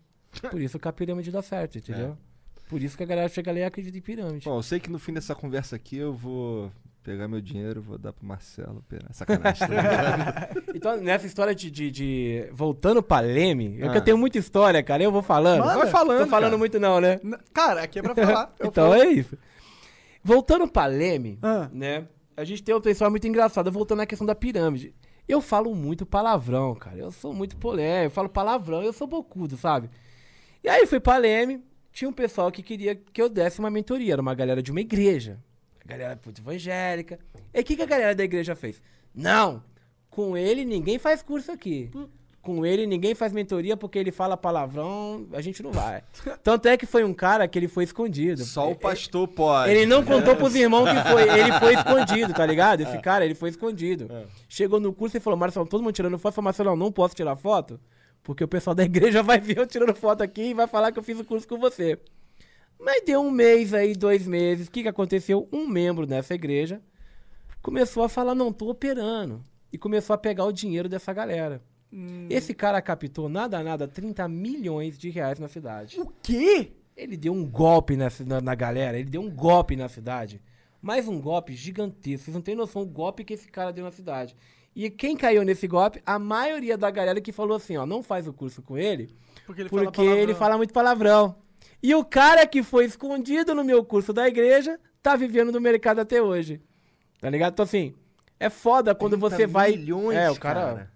Por 0.49 0.61
isso 0.61 0.80
que 0.80 0.88
a 0.88 0.93
pirâmide 0.93 1.30
dá 1.32 1.41
certo, 1.41 1.78
entendeu? 1.78 2.17
Por 2.69 2.82
isso 2.82 2.95
que 2.95 3.03
a 3.03 3.05
galera 3.05 3.28
chega 3.28 3.51
ali 3.51 3.59
e 3.59 3.63
acredita 3.65 3.97
em 3.97 4.01
pirâmide. 4.01 4.45
Bom, 4.45 4.57
eu 4.57 4.63
sei 4.63 4.80
que 4.80 4.89
no 4.89 4.97
fim 4.97 5.11
dessa 5.13 5.36
conversa 5.36 5.75
aqui 5.75 5.97
eu 5.97 6.13
vou 6.13 6.71
pegar 7.04 7.28
meu 7.28 7.41
dinheiro, 7.41 7.82
vou 7.82 7.97
dar 7.97 8.13
pro 8.13 8.25
Marcelo. 8.25 8.78
operar. 8.78 9.12
Sacanagem. 9.13 9.67
tá? 9.67 10.50
Então, 10.74 10.95
nessa 10.97 11.28
história 11.28 11.54
de. 11.54 11.70
de, 11.70 11.91
de- 11.91 12.50
Voltando 12.54 13.04
pra 13.04 13.20
Leme, 13.20 13.75
é 13.82 13.82
que 13.89 13.89
Ah. 13.89 13.95
eu 13.95 14.01
tenho 14.01 14.17
muita 14.17 14.37
história, 14.37 14.82
cara. 14.82 15.04
Eu 15.04 15.12
vou 15.12 15.21
falando. 15.21 15.59
Manda. 15.66 15.78
Vai 15.79 15.87
falando, 15.87 16.20
Tô 16.24 16.28
falando 16.28 16.45
cara. 16.51 16.58
muito, 16.58 16.79
não, 16.79 17.01
né? 17.01 17.20
Cara, 17.54 17.83
aqui 17.83 18.00
é 18.00 18.01
pra 18.01 18.16
falar. 18.16 18.54
Então 18.63 18.89
falo. 18.89 18.93
é 19.04 19.08
isso. 19.09 19.37
Voltando 20.24 20.67
pra 20.67 20.86
Leme, 20.86 21.39
Ah. 21.41 21.70
né? 21.74 22.08
A 22.37 22.43
gente 22.43 22.63
tem 22.63 22.74
uma 22.74 22.82
pessoa 22.82 23.09
muito 23.09 23.28
engraçada, 23.28 23.70
voltando 23.70 24.01
à 24.01 24.05
questão 24.05 24.25
da 24.25 24.33
pirâmide. 24.33 24.95
Eu 25.27 25.41
falo 25.41 25.73
muito 25.75 26.05
palavrão, 26.05 26.75
cara. 26.75 26.97
Eu 26.97 27.11
sou 27.11 27.33
muito 27.33 27.55
polêmico, 27.57 28.05
eu 28.07 28.11
falo 28.11 28.29
palavrão, 28.29 28.81
eu 28.81 28.93
sou 28.93 29.07
bocudo, 29.07 29.55
sabe? 29.57 29.89
E 30.63 30.69
aí 30.69 30.85
fui 30.85 30.99
pra 30.99 31.17
Leme, 31.17 31.63
tinha 31.91 32.09
um 32.09 32.13
pessoal 32.13 32.51
que 32.51 32.61
queria 32.61 32.95
que 32.95 33.21
eu 33.21 33.29
desse 33.29 33.59
uma 33.59 33.69
mentoria. 33.69 34.13
Era 34.13 34.21
uma 34.21 34.35
galera 34.35 34.61
de 34.61 34.71
uma 34.71 34.81
igreja. 34.81 35.39
A 35.83 35.87
galera 35.87 36.15
puta, 36.15 36.41
evangélica. 36.41 37.19
E 37.53 37.59
o 37.59 37.63
que, 37.63 37.75
que 37.75 37.81
a 37.81 37.87
galera 37.87 38.15
da 38.15 38.23
igreja 38.23 38.55
fez? 38.55 38.81
Não! 39.13 39.63
Com 40.09 40.35
ele 40.35 40.65
ninguém 40.65 40.99
faz 40.99 41.21
curso 41.21 41.51
aqui. 41.51 41.89
Com 42.42 42.66
ele 42.66 42.88
ninguém 42.88 43.13
faz 43.13 43.32
mentoria 43.32 43.78
porque 43.78 44.00
ele 44.00 44.12
fala 44.12 44.36
palavrão, 44.36 45.28
a 45.32 45.42
gente 45.42 45.62
não 45.62 45.72
vai. 45.72 46.04
Tanto 46.43 46.68
é 46.68 46.76
que 46.76 46.88
foi 46.88 47.04
um 47.04 47.13
cara 47.13 47.47
que 47.47 47.59
ele 47.59 47.68
foi 47.68 47.84
escondido. 47.84 48.43
Só 48.43 48.72
o 48.72 48.76
pastor 48.76 49.28
pode. 49.28 49.72
Ele 49.72 49.86
não 49.86 50.04
contou 50.04 50.36
pros 50.36 50.55
irmãos 50.55 50.89
que 50.89 51.09
foi. 51.09 51.30
Ele 51.39 51.51
foi 51.59 51.76
escondido, 51.76 52.34
tá 52.34 52.43
ligado? 52.43 52.82
Esse 52.82 52.97
cara, 52.97 53.24
ele 53.24 53.36
foi 53.36 53.50
escondido. 53.50 54.09
Chegou 54.50 54.80
no 54.80 54.92
curso 54.92 55.18
e 55.18 55.20
falou, 55.20 55.38
Marcelo, 55.38 55.68
todo 55.68 55.84
mundo 55.84 55.93
tirando 55.93 56.18
foto. 56.18 56.32
Eu 56.32 56.36
falei, 56.36 56.46
Marcelo, 56.46 56.76
não 56.76 56.92
posso 56.92 57.13
tirar 57.16 57.36
foto? 57.36 57.80
Porque 58.24 58.43
o 58.43 58.47
pessoal 58.47 58.76
da 58.76 58.84
igreja 58.86 59.22
vai 59.22 59.39
ver 59.39 59.59
eu 59.59 59.68
tirando 59.68 59.93
foto 59.93 60.24
aqui 60.24 60.50
e 60.50 60.54
vai 60.54 60.66
falar 60.66 60.92
que 60.92 60.97
eu 60.97 61.04
fiz 61.04 61.20
o 61.20 61.26
curso 61.26 61.47
com 61.47 61.59
você. 61.59 62.00
Mas 62.80 63.04
deu 63.05 63.22
um 63.22 63.30
mês 63.30 63.74
aí, 63.74 63.93
dois 63.93 64.26
meses. 64.26 64.68
O 64.68 64.72
que, 64.72 64.82
que 64.82 64.88
aconteceu? 64.89 65.47
Um 65.51 65.68
membro 65.68 66.08
dessa 66.08 66.34
igreja 66.34 66.82
começou 67.62 68.04
a 68.04 68.09
falar, 68.09 68.34
não, 68.34 68.51
tô 68.51 68.70
operando. 68.70 69.43
E 69.72 69.78
começou 69.78 70.16
a 70.16 70.18
pegar 70.18 70.46
o 70.46 70.51
dinheiro 70.51 70.89
dessa 70.89 71.13
galera. 71.13 71.62
Esse 72.30 72.54
cara 72.54 72.82
captou 72.82 73.28
nada, 73.28 73.62
nada, 73.62 73.88
30 73.88 74.28
milhões 74.28 74.97
de 74.97 75.09
reais 75.09 75.39
na 75.39 75.47
cidade. 75.47 76.00
O 76.00 76.12
quê? 76.22 76.72
Ele 76.96 77.18
deu 77.18 77.34
um 77.34 77.46
golpe 77.46 77.97
nessa, 77.97 78.24
na, 78.24 78.39
na 78.39 78.55
galera, 78.55 78.97
ele 78.97 79.09
deu 79.09 79.22
um 79.22 79.30
golpe 79.30 79.76
na 79.76 79.89
cidade. 79.89 80.42
Mas 80.82 81.08
um 81.08 81.20
golpe 81.20 81.54
gigantesco. 81.54 82.26
Vocês 82.26 82.36
não 82.36 82.42
têm 82.42 82.55
noção 82.55 82.86
do 82.86 82.92
golpe 82.92 83.24
que 83.24 83.34
esse 83.34 83.47
cara 83.50 83.72
deu 83.72 83.84
na 83.84 83.92
cidade. 83.92 84.36
E 84.76 84.89
quem 84.89 85.18
caiu 85.18 85.43
nesse 85.43 85.68
golpe? 85.68 86.01
A 86.05 86.18
maioria 86.18 86.78
da 86.78 86.89
galera 86.89 87.20
que 87.20 87.32
falou 87.32 87.58
assim, 87.58 87.76
ó, 87.76 87.86
não 87.86 88.01
faz 88.01 88.26
o 88.28 88.34
curso 88.34 88.62
com 88.62 88.78
ele, 88.78 89.09
Porque 89.46 89.62
ele 89.62 89.70
porque 89.70 90.04
fala 90.04 90.18
ele 90.18 90.34
fala 90.34 90.58
muito 90.58 90.74
palavrão. 90.74 91.36
E 91.84 91.93
o 91.93 92.05
cara 92.05 92.47
que 92.47 92.63
foi 92.63 92.86
escondido 92.86 93.54
no 93.54 93.63
meu 93.63 93.84
curso 93.84 94.13
da 94.13 94.28
igreja 94.28 94.80
tá 95.04 95.16
vivendo 95.16 95.51
no 95.51 95.59
mercado 95.59 96.00
até 96.00 96.22
hoje. 96.22 96.62
Tá 97.20 97.30
ligado? 97.30 97.54
Então 97.54 97.63
assim, 97.63 97.93
é 98.39 98.50
foda 98.50 98.96
quando 98.96 99.18
30 99.18 99.30
você 99.30 99.46
vai. 99.46 99.72
milhões, 99.72 100.18
é, 100.18 100.32
o 100.32 100.39
cara. 100.39 100.62
cara. 100.62 100.91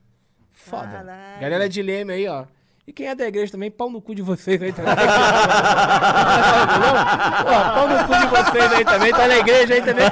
Foda. 0.55 0.87
Caralho. 0.87 1.41
Galera 1.41 1.69
de 1.69 1.81
Leme 1.81 2.13
aí, 2.13 2.27
ó. 2.27 2.45
E 2.87 2.93
quem 2.93 3.07
é 3.07 3.15
da 3.15 3.25
igreja 3.27 3.51
também, 3.51 3.71
pau 3.71 3.89
no 3.89 3.99
cu 3.99 4.13
de 4.13 4.21
vocês 4.21 4.61
aí 4.61 4.71
também. 4.71 4.93
Pô, 7.41 7.51
pau 7.73 7.87
no 7.87 7.97
cu 8.05 8.13
de 8.15 8.27
vocês 8.27 8.73
aí 8.73 8.85
também, 8.85 9.11
tá 9.11 9.27
na 9.27 9.37
igreja 9.37 9.73
aí 9.73 9.81
também. 9.81 10.05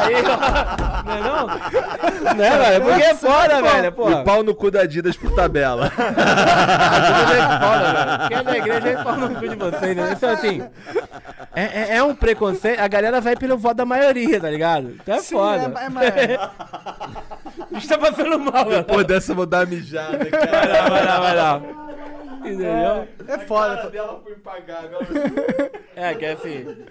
aí, 0.00 0.14
ó. 0.24 1.04
Não 1.04 1.14
é 1.14 1.20
não? 1.20 1.46
Né, 2.34 2.50
velho? 2.58 2.82
Porque 2.84 3.02
é 3.02 3.14
foda, 3.14 3.60
velho. 3.62 3.92
Pô. 3.92 4.10
E 4.10 4.24
pau 4.24 4.42
no 4.42 4.54
cu 4.54 4.70
da 4.70 4.80
Adidas 4.80 5.18
por 5.18 5.34
tabela. 5.34 5.92
é 5.92 7.42
foda, 7.60 7.92
velho. 7.92 8.28
Quem 8.28 8.36
é 8.38 8.42
da 8.42 8.56
igreja 8.56 8.88
é 8.88 9.04
pau 9.04 9.16
no 9.18 9.34
cu 9.34 9.48
de 9.48 9.56
vocês, 9.56 9.94
né? 9.96 10.12
Então, 10.16 10.30
assim, 10.30 10.62
é, 11.54 11.62
é- 11.64 11.96
é 11.98 12.02
um 12.02 12.14
preconceito. 12.14 12.80
A 12.80 12.88
galera 12.88 13.20
vai 13.20 13.36
pelo 13.36 13.58
voto 13.58 13.76
da 13.76 13.84
maioria, 13.84 14.40
tá 14.40 14.48
ligado? 14.48 14.96
Então 15.02 15.14
é 15.14 15.20
Sim, 15.20 15.34
foda. 15.34 15.72
é- 15.78 15.84
é 15.84 15.88
mais- 15.90 16.10
A 17.70 17.74
gente 17.74 17.88
tá 17.88 17.98
passando 17.98 18.38
mal, 18.38 18.64
velho. 18.64 18.78
Depois 18.78 19.06
dessa 19.06 19.32
eu 19.32 19.36
vou 19.36 19.46
dar 19.46 19.66
mijada, 19.66 20.24
cara. 20.26 20.69
Lá, 20.72 20.88
vai 20.88 21.04
lá, 21.04 21.20
vai 21.20 21.36
lá. 21.36 21.62
Entendeu? 22.38 23.08
É 23.28 23.38
foda. 23.46 23.90
dela 23.90 24.20
foi 24.22 24.32
impagável. 24.32 24.98
É, 25.94 26.14
que 26.14 26.24
é 26.24 26.32
assim. 26.32 26.84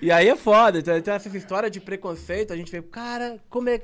E 0.00 0.12
aí 0.12 0.28
é 0.28 0.36
foda. 0.36 0.78
Então, 0.78 0.96
então 0.96 1.12
essa 1.14 1.36
história 1.36 1.68
de 1.70 1.80
preconceito, 1.80 2.52
a 2.52 2.56
gente 2.56 2.70
vê, 2.70 2.80
cara, 2.82 3.38
como 3.48 3.68
é. 3.68 3.80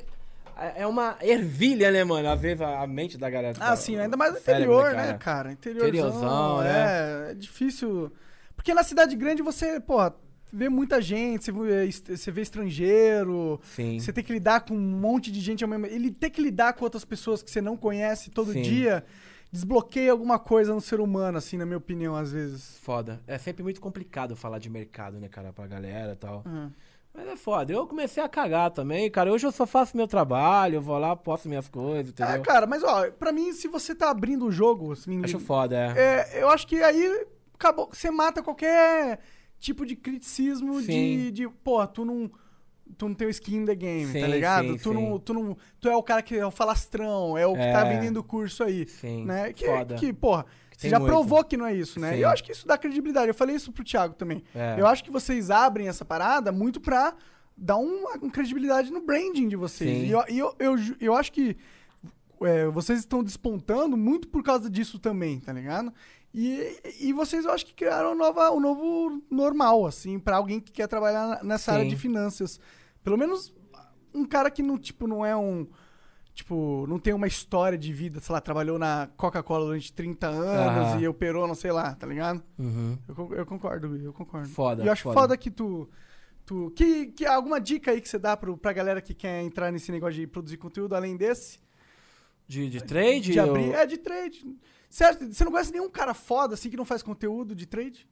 É 0.75 0.85
uma 0.89 1.17
ervilha, 1.23 1.89
né, 1.93 2.03
mano? 2.03 2.29
Às 2.29 2.41
vezes 2.41 2.61
a, 2.61 2.81
a 2.83 2.87
mente 2.87 3.17
da 3.17 3.31
galera. 3.31 3.57
Ah, 3.61 3.77
sim, 3.77 3.97
ainda 3.97 4.17
mais 4.17 4.35
no 4.35 4.41
Cérebro, 4.41 4.75
interior, 4.75 4.91
né, 4.91 4.97
né, 4.97 5.07
cara? 5.07 5.19
cara? 5.19 5.53
Interiorzão, 5.53 5.89
Interiorzão, 5.89 6.63
é, 6.65 7.31
é 7.31 7.35
difícil. 7.35 8.13
Porque 8.57 8.75
na 8.75 8.83
cidade 8.83 9.15
grande 9.15 9.41
você, 9.41 9.79
pô, 9.79 9.99
vê 10.53 10.69
muita 10.69 11.01
gente, 11.01 11.45
você 11.45 11.53
vê, 11.53 11.85
est- 11.87 12.09
você 12.17 12.31
vê 12.33 12.43
estrangeiro, 12.43 13.61
Sim. 13.63 14.01
você 14.01 14.13
tem 14.13 14.25
que 14.25 14.33
lidar 14.33 14.63
com 14.63 14.75
um 14.75 14.81
monte 14.81 15.31
de 15.31 15.41
gente 15.41 15.63
ao 15.63 15.71
mesmo 15.71 15.87
Ele 15.87 16.11
tem 16.11 16.29
que 16.29 16.41
lidar 16.43 16.73
com 16.73 16.83
outras 16.85 17.05
pessoas 17.05 17.41
que 17.41 17.51
você 17.53 17.61
não 17.61 17.77
conhece 17.77 18.29
todo 18.29 18.53
Sim. 18.53 18.63
dia, 18.63 19.05
desbloqueia 19.51 20.13
alguma 20.13 20.39
coisa 20.39 20.75
no 20.75 20.81
ser 20.81 21.01
humano, 21.01 21.39
assim, 21.39 21.57
na 21.57 21.65
minha 21.65 21.79
opinião, 21.79 22.15
às 22.15 22.33
vezes. 22.33 22.79
Foda. 22.79 23.21
É 23.27 23.39
sempre 23.39 23.63
muito 23.63 23.81
complicado 23.81 24.37
falar 24.37 24.59
de 24.59 24.69
mercado, 24.69 25.19
né, 25.19 25.29
cara, 25.29 25.53
pra 25.53 25.67
galera 25.67 26.13
e 26.13 26.17
tal. 26.17 26.43
Uhum. 26.47 26.71
Mas 27.15 27.27
é 27.27 27.37
foda. 27.37 27.73
Eu 27.73 27.87
comecei 27.87 28.23
a 28.23 28.29
cagar 28.29 28.71
também, 28.71 29.11
cara. 29.11 29.33
Hoje 29.33 29.47
eu 29.47 29.51
só 29.51 29.67
faço 29.67 29.97
meu 29.97 30.07
trabalho, 30.07 30.77
eu 30.77 30.83
vou 30.83 30.99
lá, 30.99 31.17
posto 31.17 31.49
minhas 31.49 31.69
coisas, 31.69 32.13
entendeu? 32.13 32.35
É, 32.35 32.39
cara, 32.39 32.67
mas 32.67 32.85
ó, 32.85 33.11
pra 33.11 33.33
mim, 33.33 33.53
se 33.53 33.67
você 33.67 33.95
tá 33.95 34.11
abrindo 34.11 34.47
o 34.47 34.53
jogo, 34.53 34.93
assim, 34.93 35.25
Acho 35.25 35.41
foda, 35.41 35.77
é. 35.77 35.99
é, 36.37 36.43
eu 36.43 36.49
acho 36.49 36.67
que 36.67 36.81
aí 36.83 37.27
acabou, 37.55 37.89
você 37.93 38.11
mata 38.11 38.43
qualquer 38.43 39.19
tipo 39.59 39.85
de 39.85 39.97
criticismo 39.97 40.81
de, 40.81 41.33
de, 41.33 41.49
pô, 41.49 41.85
tu 41.89 42.05
não 42.05 42.31
tu 42.99 43.09
não 43.09 43.15
tem 43.15 43.29
o 43.29 43.31
skin 43.31 43.57
in 43.59 43.65
the 43.65 43.75
game, 43.75 44.07
tá 44.13 44.13
Sim, 44.13 44.27
ligado? 44.27 44.69
sim, 44.69 44.77
tu 44.77 44.89
sim. 44.91 44.95
não 44.95 45.19
tu 45.19 45.33
não 45.33 45.57
tu 45.81 45.89
é 45.89 45.97
o 45.97 46.03
cara 46.03 46.21
que 46.21 46.37
é 46.37 46.45
o 46.45 46.51
falastrão, 46.51 47.39
é 47.39 47.47
o 47.47 47.55
que 47.55 47.61
É. 47.61 47.73
tá 47.73 47.85
vendendo 47.85 48.19
o 48.19 48.25
curso 48.25 48.63
aí, 48.65 48.87
Sim, 48.89 49.25
né? 49.25 49.53
Que 49.53 49.65
foda. 49.67 49.95
que, 49.95 50.13
porra, 50.13 50.45
você 50.73 50.83
tem 50.83 50.91
já 50.91 50.99
muito. 50.99 51.11
provou 51.13 51.43
que 51.45 51.57
não 51.57 51.65
é 51.67 51.75
isso, 51.75 51.99
né? 52.01 52.19
E 52.19 52.23
eu 52.23 52.29
acho 52.29 52.43
que 52.45 52.53
isso 52.53 52.67
dá 52.67 52.77
credibilidade. 52.77 53.29
Eu 53.29 53.35
falei 53.35 53.57
isso 53.57 53.73
pro 53.73 53.83
Thiago 53.85 54.15
também. 54.15 54.43
É. 54.55 54.77
Eu 54.79 54.87
acho 54.87 55.03
que 55.05 55.11
vocês 55.11 55.51
abrem 55.51 55.89
essa 55.89 56.05
parada 56.05 56.51
muito 56.53 56.81
pra 56.81 57.15
dar 57.57 57.77
uma, 57.77 58.11
uma 58.21 58.31
credibilidade 58.31 58.91
no 58.93 59.01
branding 59.01 59.49
de 59.49 59.57
vocês. 59.57 60.05
E 60.09 60.11
eu, 60.11 60.23
eu, 60.29 60.55
eu, 60.59 60.77
eu 61.01 61.15
acho 61.15 61.33
que 61.33 61.57
é, 62.43 62.67
vocês 62.67 63.01
estão 63.01 63.23
despontando 63.25 63.97
muito 63.97 64.29
por 64.29 64.43
causa 64.43 64.71
disso 64.71 64.99
também, 64.99 65.41
tá 65.41 65.53
ligado? 65.53 65.93
E, 66.33 66.79
e 67.01 67.13
vocês, 67.13 67.45
eu 67.45 67.51
acho 67.51 67.67
que 67.67 67.75
criaram 67.75 68.15
nova, 68.15 68.51
um 68.53 68.61
novo 68.61 69.21
normal, 69.31 69.87
assim, 69.87 70.19
pra 70.21 70.37
alguém 70.37 70.61
que 70.61 70.71
quer 70.71 70.87
trabalhar 70.87 71.43
nessa 71.43 71.73
área 71.73 71.85
Sim. 71.85 71.91
de 71.91 71.97
finanças. 71.97 72.61
Pelo 73.03 73.17
menos 73.17 73.55
um 74.15 74.25
cara 74.25 74.51
que 74.51 74.63
não, 74.63 74.79
tipo, 74.79 75.07
não 75.07 75.25
é 75.25 75.37
um. 75.37 75.67
Tipo, 76.35 76.87
não 76.87 77.01
tem 77.01 77.13
uma 77.13 77.27
história 77.27 77.77
de 77.77 77.93
vida, 77.93 78.21
sei 78.21 78.33
lá, 78.33 78.41
trabalhou 78.41 78.79
na 78.79 79.09
Coca-Cola 79.17 79.67
durante 79.67 79.93
30 79.93 80.29
anos 80.29 80.93
Aham. 80.95 81.01
e 81.01 81.09
operou, 81.09 81.49
não 81.49 81.55
sei 81.57 81.73
lá, 81.73 81.97
tá 81.97 82.07
ligado? 82.07 82.41
Uhum. 82.57 82.97
Eu, 83.09 83.15
con- 83.15 83.35
eu 83.35 83.45
concordo, 83.45 83.97
eu 83.97 84.13
concordo. 84.13 84.49
Foda, 84.49 84.85
E 84.85 84.87
eu 84.87 84.93
acho 84.93 85.03
foda. 85.03 85.21
foda, 85.21 85.37
que 85.37 85.51
tu. 85.51 85.91
tu 86.47 86.71
que, 86.77 87.07
que 87.07 87.27
alguma 87.27 87.61
dica 87.61 87.91
aí 87.91 88.01
que 88.01 88.09
você 88.09 88.21
dá 88.21 88.37
pro, 88.37 88.57
pra 88.57 88.73
galera 88.73 89.01
que 89.03 89.15
quer 89.15 89.43
entrar 89.43 89.73
nesse 89.73 89.91
negócio 89.91 90.15
de 90.15 90.29
produzir 90.29 90.59
conteúdo 90.59 90.95
além 90.95 91.17
desse? 91.17 91.59
De, 92.47 92.71
de 92.71 92.85
trade? 92.85 93.33
De 93.33 93.41
abrir. 93.41 93.71
ou- 93.71 93.75
É, 93.75 93.85
de 93.85 93.99
trade. 93.99 94.47
Certo? 94.89 95.27
Você 95.33 95.45
não 95.45 95.51
conhece 95.51 95.73
nenhum 95.73 95.91
cara 95.91 96.15
foda 96.15 96.55
assim 96.55 96.71
que 96.71 96.77
não 96.77 96.85
faz 96.85 97.03
conteúdo 97.03 97.53
de 97.53 97.67
trade? 97.67 98.09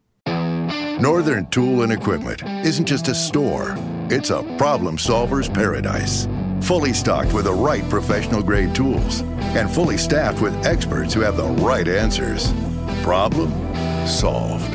Northern 1.01 1.45
Tool 1.51 1.83
and 1.83 1.93
Equipment 1.93 2.43
isn't 2.65 2.87
just 2.87 3.09
a 3.09 3.15
store, 3.15 3.75
it's 4.09 4.31
a 4.31 4.43
problem 4.57 4.97
solver's 4.97 5.47
paradise. 5.47 6.27
Fully 6.63 6.95
stocked 6.95 7.35
with 7.35 7.45
the 7.45 7.53
right 7.53 7.87
professional 7.91 8.43
grade 8.43 8.75
tools 8.75 9.21
and 9.55 9.71
fully 9.71 9.99
staffed 9.99 10.41
with 10.41 10.55
experts 10.65 11.13
who 11.13 11.21
have 11.21 11.37
the 11.37 11.49
right 11.63 11.87
answers. 11.87 12.51
Problem 13.03 13.51
solved. 14.07 14.75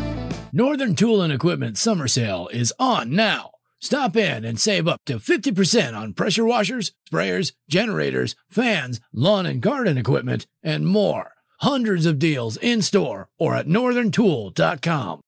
Northern 0.53 0.93
Tool 0.93 1.23
and 1.23 1.33
Equipment 1.33 1.79
summer 1.79 2.07
sale 2.07 2.49
is 2.53 2.71
on 2.77 3.15
now. 3.15 3.49
Stop 3.79 4.15
in 4.15 4.45
and 4.45 4.59
save 4.59 4.87
up 4.87 4.99
to 5.07 5.17
50% 5.17 5.97
on 5.97 6.13
pressure 6.13 6.45
washers, 6.45 6.91
sprayers, 7.11 7.53
generators, 7.67 8.35
fans, 8.47 9.01
lawn 9.11 9.47
and 9.47 9.59
garden 9.59 9.97
equipment, 9.97 10.45
and 10.61 10.85
more. 10.85 11.31
Hundreds 11.61 12.05
of 12.05 12.19
deals 12.19 12.57
in 12.57 12.83
store 12.83 13.27
or 13.39 13.55
at 13.55 13.65
northerntool.com. 13.65 15.21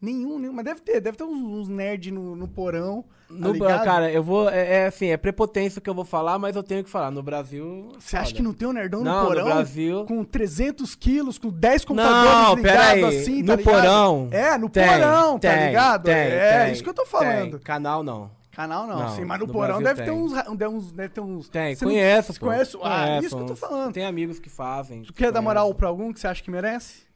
Nenhum, 0.00 0.38
nenhum. 0.38 0.52
Mas 0.52 0.64
deve 0.64 0.80
ter, 0.80 1.00
deve 1.00 1.16
ter 1.16 1.24
uns, 1.24 1.42
uns 1.42 1.68
nerds 1.68 2.12
no, 2.12 2.36
no 2.36 2.46
porão. 2.46 3.02
tá 3.28 3.34
No, 3.34 3.52
ligado? 3.52 3.84
cara, 3.84 4.10
eu 4.12 4.22
vou. 4.22 4.48
É, 4.48 4.82
é 4.82 4.86
assim, 4.86 5.06
é 5.06 5.16
prepotência 5.16 5.80
que 5.80 5.90
eu 5.90 5.94
vou 5.94 6.04
falar, 6.04 6.38
mas 6.38 6.54
eu 6.54 6.62
tenho 6.62 6.84
que 6.84 6.90
falar. 6.90 7.10
No 7.10 7.20
Brasil. 7.22 7.88
Você 7.98 8.16
acha 8.16 8.32
que 8.32 8.40
não 8.42 8.52
tem 8.54 8.68
um 8.68 8.72
nerdão 8.72 9.02
Não, 9.02 9.14
no 9.14 9.20
no 9.22 9.26
porão? 9.26 9.44
Brasil- 9.46 10.04
Com 10.06 10.22
300 10.24 10.94
quilos, 10.94 11.36
com 11.36 11.48
10 11.50 11.84
computadores 11.84 12.32
Não, 12.32 12.54
ligados 12.54 13.04
assim, 13.16 13.44
tá 13.44 13.52
no 13.56 13.58
ligado? 13.58 13.64
porão. 13.64 14.28
É, 14.30 14.56
no 14.56 14.68
Tem, 14.68 14.86
porão, 14.88 15.38
tá 15.38 15.48
tem, 15.52 15.66
ligado? 15.66 16.04
tem, 16.04 16.14
é, 16.14 16.64
tem, 16.64 16.72
isso 16.74 16.82
que 16.84 16.88
eu 16.90 16.94
tô 16.94 17.04
falando. 17.04 17.58
Canal 17.58 18.02
não. 18.04 18.30
Canal 18.52 18.86
não, 18.88 18.98
Não, 18.98 19.08
sim, 19.14 19.24
mas 19.24 19.38
no, 19.38 19.46
no 19.46 19.52
porão 19.52 19.80
Brasil 19.80 19.94
deve 19.94 20.02
ter, 20.04 20.10
uns, 20.10 20.32
deve 20.56 20.66
uns. 20.74 20.90
Deve 20.92 21.08
ter 21.10 21.20
uns. 21.20 21.48
Tem, 21.48 21.74
Você 21.76 21.84
não- 21.84 21.92
conheço. 21.92 22.40
Conhece? 22.40 22.76
Ah, 22.82 23.04
Conheço 23.06 23.26
isso 23.26 23.36
que 23.36 23.42
eu 23.42 23.46
tô 23.46 23.54
falando. 23.56 23.92
Tem 23.92 24.04
amigos 24.04 24.40
que 24.40 24.48
fazem. 24.48 25.02
Tu 25.02 25.12
quer 25.12 25.30
dar 25.32 25.40
moral 25.40 25.72
pra 25.74 25.86
algum 25.88 26.12
que 26.12 26.18
você 26.18 26.26
acha 26.26 26.42
que 26.42 26.50
merece? 26.50 27.07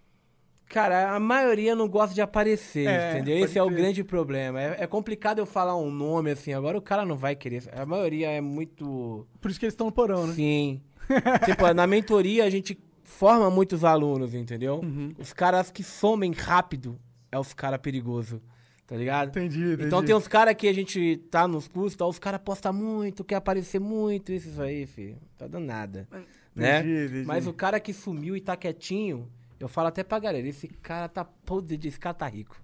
Cara, 0.72 1.14
a 1.14 1.20
maioria 1.20 1.76
não 1.76 1.86
gosta 1.86 2.14
de 2.14 2.22
aparecer, 2.22 2.88
É, 2.88 3.12
entendeu? 3.12 3.44
Esse 3.44 3.58
é 3.58 3.62
o 3.62 3.68
grande 3.68 4.02
problema. 4.02 4.58
É, 4.58 4.76
é 4.84 4.86
complicado 4.86 5.38
eu 5.38 5.44
falar 5.44 5.76
um 5.76 5.90
nome 5.90 6.30
assim, 6.30 6.54
agora 6.54 6.78
o 6.78 6.80
cara 6.80 7.04
não 7.04 7.14
vai 7.14 7.36
querer. 7.36 7.64
A 7.76 7.84
maioria 7.84 8.30
é 8.30 8.40
muito. 8.40 9.26
Por 9.38 9.50
isso 9.50 9.60
que 9.60 9.66
eles 9.66 9.74
estão 9.74 9.88
no 9.88 9.92
porão, 9.92 10.26
né? 10.26 10.32
Sim. 10.32 10.80
tipo, 11.44 11.70
na 11.74 11.86
mentoria 11.86 12.44
a 12.44 12.48
gente 12.48 12.78
forma 13.04 13.50
muitos 13.50 13.84
alunos, 13.84 14.32
entendeu? 14.32 14.80
Uhum. 14.82 15.12
Os 15.18 15.34
caras 15.34 15.70
que 15.70 15.82
somem 15.82 16.32
rápido 16.32 16.98
é 17.30 17.38
os 17.38 17.52
caras 17.52 17.78
perigosos. 17.78 18.40
Tá 18.86 18.96
ligado? 18.96 19.28
Entendi, 19.28 19.62
entendi. 19.62 19.84
Então 19.84 20.02
tem 20.02 20.14
uns 20.14 20.26
caras 20.26 20.54
que 20.54 20.66
a 20.66 20.72
gente 20.72 21.18
tá 21.30 21.46
nos 21.46 21.68
cursos, 21.68 21.96
tá, 21.96 22.06
os 22.06 22.18
caras 22.18 22.40
postam 22.42 22.72
muito, 22.72 23.22
quer 23.22 23.36
aparecer 23.36 23.78
muito, 23.78 24.32
isso 24.32 24.60
aí, 24.60 24.86
filho. 24.86 25.18
Tá 25.36 25.46
dando 25.46 25.66
nada. 25.66 26.08
né? 26.54 26.80
entendi. 26.80 27.24
Mas 27.26 27.46
o 27.46 27.52
cara 27.52 27.78
que 27.78 27.92
sumiu 27.92 28.34
e 28.34 28.40
tá 28.40 28.56
quietinho, 28.56 29.28
Eu 29.62 29.68
falo 29.68 29.86
até 29.86 30.02
pra 30.02 30.18
galera, 30.18 30.44
esse 30.44 30.66
cara 30.66 31.09
tá 31.09 31.24
podre, 31.24 31.78
esse 31.86 31.97
cara 31.98 32.14
tá 32.14 32.26
rico. 32.26 32.60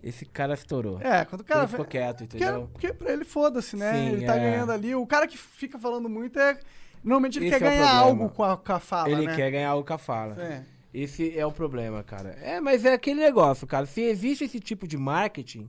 Esse 0.00 0.24
cara 0.24 0.54
estourou. 0.54 1.00
É, 1.00 1.24
quando 1.24 1.40
o 1.40 1.44
cara. 1.44 1.62
Ele 1.62 1.68
ficou 1.68 1.84
quieto, 1.84 2.18
Porque, 2.18 2.36
entendeu? 2.36 2.70
porque 2.72 2.92
pra 2.92 3.12
ele 3.12 3.24
foda-se, 3.24 3.74
né? 3.74 3.92
Sim, 3.92 4.12
ele 4.12 4.24
tá 4.24 4.36
é. 4.36 4.38
ganhando 4.38 4.70
ali. 4.70 4.94
O 4.94 5.04
cara 5.08 5.26
que 5.26 5.36
fica 5.36 5.76
falando 5.76 6.08
muito 6.08 6.38
é. 6.38 6.56
Normalmente 7.02 7.40
ele 7.40 7.48
Esse 7.48 7.58
quer 7.58 7.66
é 7.66 7.68
ganhar 7.70 7.92
algo 7.92 8.28
com 8.28 8.44
a, 8.44 8.56
com 8.56 8.72
a 8.72 8.78
fala, 8.78 9.10
Ele 9.10 9.26
né? 9.26 9.34
quer 9.34 9.50
ganhar 9.50 9.74
o 9.74 9.82
cafala. 9.82 10.40
É. 10.40 10.62
Esse 10.94 11.36
é 11.36 11.44
o 11.44 11.50
problema, 11.50 12.04
cara. 12.04 12.38
É, 12.40 12.60
mas 12.60 12.84
é 12.84 12.92
aquele 12.92 13.20
negócio, 13.20 13.66
cara. 13.66 13.84
Se 13.84 14.00
existe 14.00 14.44
esse 14.44 14.60
tipo 14.60 14.86
de 14.86 14.96
marketing, 14.96 15.68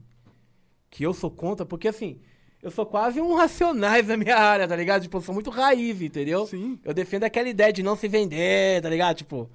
que 0.88 1.02
eu 1.02 1.12
sou 1.12 1.30
contra, 1.30 1.66
porque 1.66 1.88
assim, 1.88 2.20
eu 2.62 2.70
sou 2.70 2.86
quase 2.86 3.20
um 3.20 3.34
racionais 3.34 4.06
na 4.06 4.16
minha 4.16 4.36
área, 4.36 4.68
tá 4.68 4.76
ligado? 4.76 5.02
Tipo, 5.02 5.16
eu 5.16 5.22
sou 5.22 5.34
muito 5.34 5.50
raiz, 5.50 6.00
entendeu? 6.00 6.46
Sim. 6.46 6.78
Eu 6.84 6.94
defendo 6.94 7.24
aquela 7.24 7.48
ideia 7.48 7.72
de 7.72 7.82
não 7.82 7.96
se 7.96 8.06
vender, 8.06 8.80
tá 8.80 8.88
ligado? 8.88 9.16
Tipo. 9.16 9.50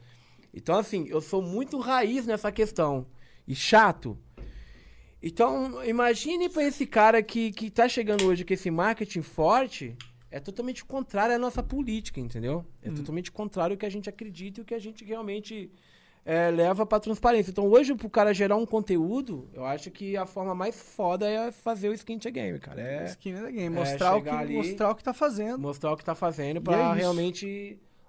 Então, 0.54 0.78
assim, 0.78 1.08
eu 1.10 1.20
sou 1.22 1.42
muito 1.42 1.80
raiz 1.80 2.26
nessa 2.26 2.52
questão. 2.52 3.06
E 3.48 3.56
chato. 3.56 4.18
Então, 5.22 5.84
imagine 5.86 6.50
pra 6.50 6.64
esse 6.64 6.86
cara 6.86 7.24
que, 7.24 7.52
que 7.52 7.70
tá 7.70 7.88
chegando 7.88 8.26
hoje 8.26 8.44
com 8.44 8.54
esse 8.54 8.70
marketing 8.70 9.22
forte, 9.22 9.96
é 10.30 10.40
totalmente 10.40 10.84
contrário 10.84 11.36
à 11.36 11.40
nossa 11.40 11.64
política, 11.64 12.20
entendeu? 12.20 12.66
É 12.82 12.90
totalmente 12.92 13.32
contrário 13.32 13.74
ao 13.74 13.78
que 13.78 13.86
a 13.86 13.90
gente 13.90 14.10
acredita 14.10 14.60
e 14.60 14.64
o 14.64 14.66
que 14.66 14.74
a 14.74 14.80
gente 14.80 15.06
realmente 15.06 15.72
é, 16.26 16.52
leva 16.52 16.86
pra 16.86 17.00
transparência. 17.00 17.52
Então, 17.52 17.68
hoje, 17.70 17.96
pro 17.96 18.10
cara 18.10 18.34
gerar 18.34 18.58
um 18.58 18.66
conteúdo, 18.66 19.50
eu 19.54 19.66
acho 19.66 19.90
que 19.92 20.18
a 20.18 20.26
forma 20.26 20.54
mais 20.54 20.76
foda 20.82 21.30
é 21.30 21.52
fazer 21.54 21.88
o 21.88 21.94
skin 21.94 22.20
to 22.20 22.30
game, 22.32 22.60
cara. 22.60 22.82
É 22.82 23.06
Skin 23.06 23.30
in 23.30 23.36
the 23.36 23.52
game. 23.52 23.76
É, 23.78 23.80
Mostrar, 23.80 24.16
o 24.18 24.22
que, 24.22 24.30
ali- 24.30 24.56
mostrar 24.56 24.92
o 24.92 24.96
que 24.96 25.04
tá 25.04 25.14
fazendo. 25.14 25.58
mostrar 25.60 25.92
o 25.94 25.98
que 25.98 26.04
tá 26.04 26.16
fazendo 26.16 26.62
pra 26.62 26.96
é 26.98 27.00
isso. 27.00 27.14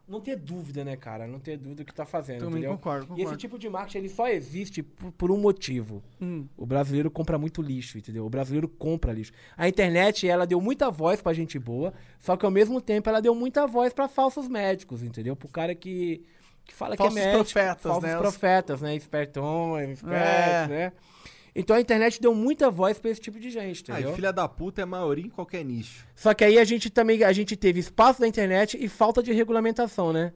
Não 0.07 0.21
ter 0.21 0.37
dúvida, 0.37 0.85
né, 0.85 0.97
cara? 0.97 1.27
Não 1.27 1.39
ter 1.39 1.57
dúvida 1.57 1.83
do 1.83 1.87
que 1.87 1.95
tá 1.95 2.05
fazendo, 2.05 2.41
Também 2.41 2.59
entendeu? 2.59 2.73
concordo, 2.77 3.05
E 3.05 3.09
concordo. 3.09 3.31
esse 3.31 3.37
tipo 3.39 3.59
de 3.59 3.69
marketing, 3.71 3.99
ele 3.99 4.09
só 4.11 4.29
existe 4.29 4.83
por, 4.83 5.13
por 5.13 5.31
um 5.31 5.39
motivo. 5.39 6.03
Hum. 6.21 6.47
O 6.57 6.67
brasileiro 6.67 7.11
compra 7.11 7.39
muito 7.39 7.63
lixo, 7.63 7.97
entendeu? 7.97 8.27
O 8.27 8.31
brasileiro 8.31 8.69
compra 8.69 9.13
lixo. 9.13 9.33
A 9.57 9.69
internet, 9.69 10.29
ela 10.29 10.47
deu 10.47 10.61
muita 10.61 10.91
voz 10.91 11.23
pra 11.23 11.33
gente 11.33 11.59
boa, 11.59 11.95
só 12.21 12.37
que 12.37 12.45
ao 12.45 12.51
mesmo 12.51 12.81
tempo 12.81 13.09
ela 13.09 13.21
deu 13.23 13.35
muita 13.35 13.67
voz 13.67 13.93
pra 13.93 14.07
falsos 14.09 14.47
médicos, 14.49 15.03
entendeu? 15.03 15.35
Pro 15.35 15.49
cara 15.49 15.75
que, 15.75 16.23
que 16.65 16.75
fala 16.75 16.97
Falsos 16.97 17.15
que 17.15 17.21
é 17.21 17.25
médico. 17.25 17.45
profetas, 17.45 17.83
falsos 17.83 18.03
né? 18.03 18.17
Profetas, 18.19 18.81
né? 18.83 18.95
Espertões, 18.97 19.91
espertos, 19.91 20.21
É. 20.21 20.67
né? 20.69 20.93
Então 21.55 21.77
a 21.77 21.81
internet 21.81 22.21
deu 22.21 22.35
muita 22.35 22.69
voz 22.71 22.99
pra 22.99 23.11
esse 23.11 23.21
tipo 23.21 23.39
de 23.39 23.49
gente, 23.49 23.85
Ah, 23.89 23.95
entendeu? 23.95 24.13
e 24.13 24.15
filha 24.17 24.33
da 24.33 24.49
puta 24.49 24.83
é 24.83 24.85
maioria 24.85 25.25
em 25.25 25.31
qualquer 25.31 25.65
nicho. 25.65 26.05
Só 26.15 26.35
que 26.35 26.45
aí 26.45 26.59
a 26.59 26.65
gente 26.65 26.91
também 26.91 27.23
a 27.23 27.33
gente 27.33 27.55
teve 27.57 27.79
espaço 27.79 28.21
da 28.21 28.27
internet 28.27 28.77
e 28.81 28.89
falta 28.89 29.23
de 29.23 29.33
regulamentação, 29.33 30.13
né? 30.13 30.33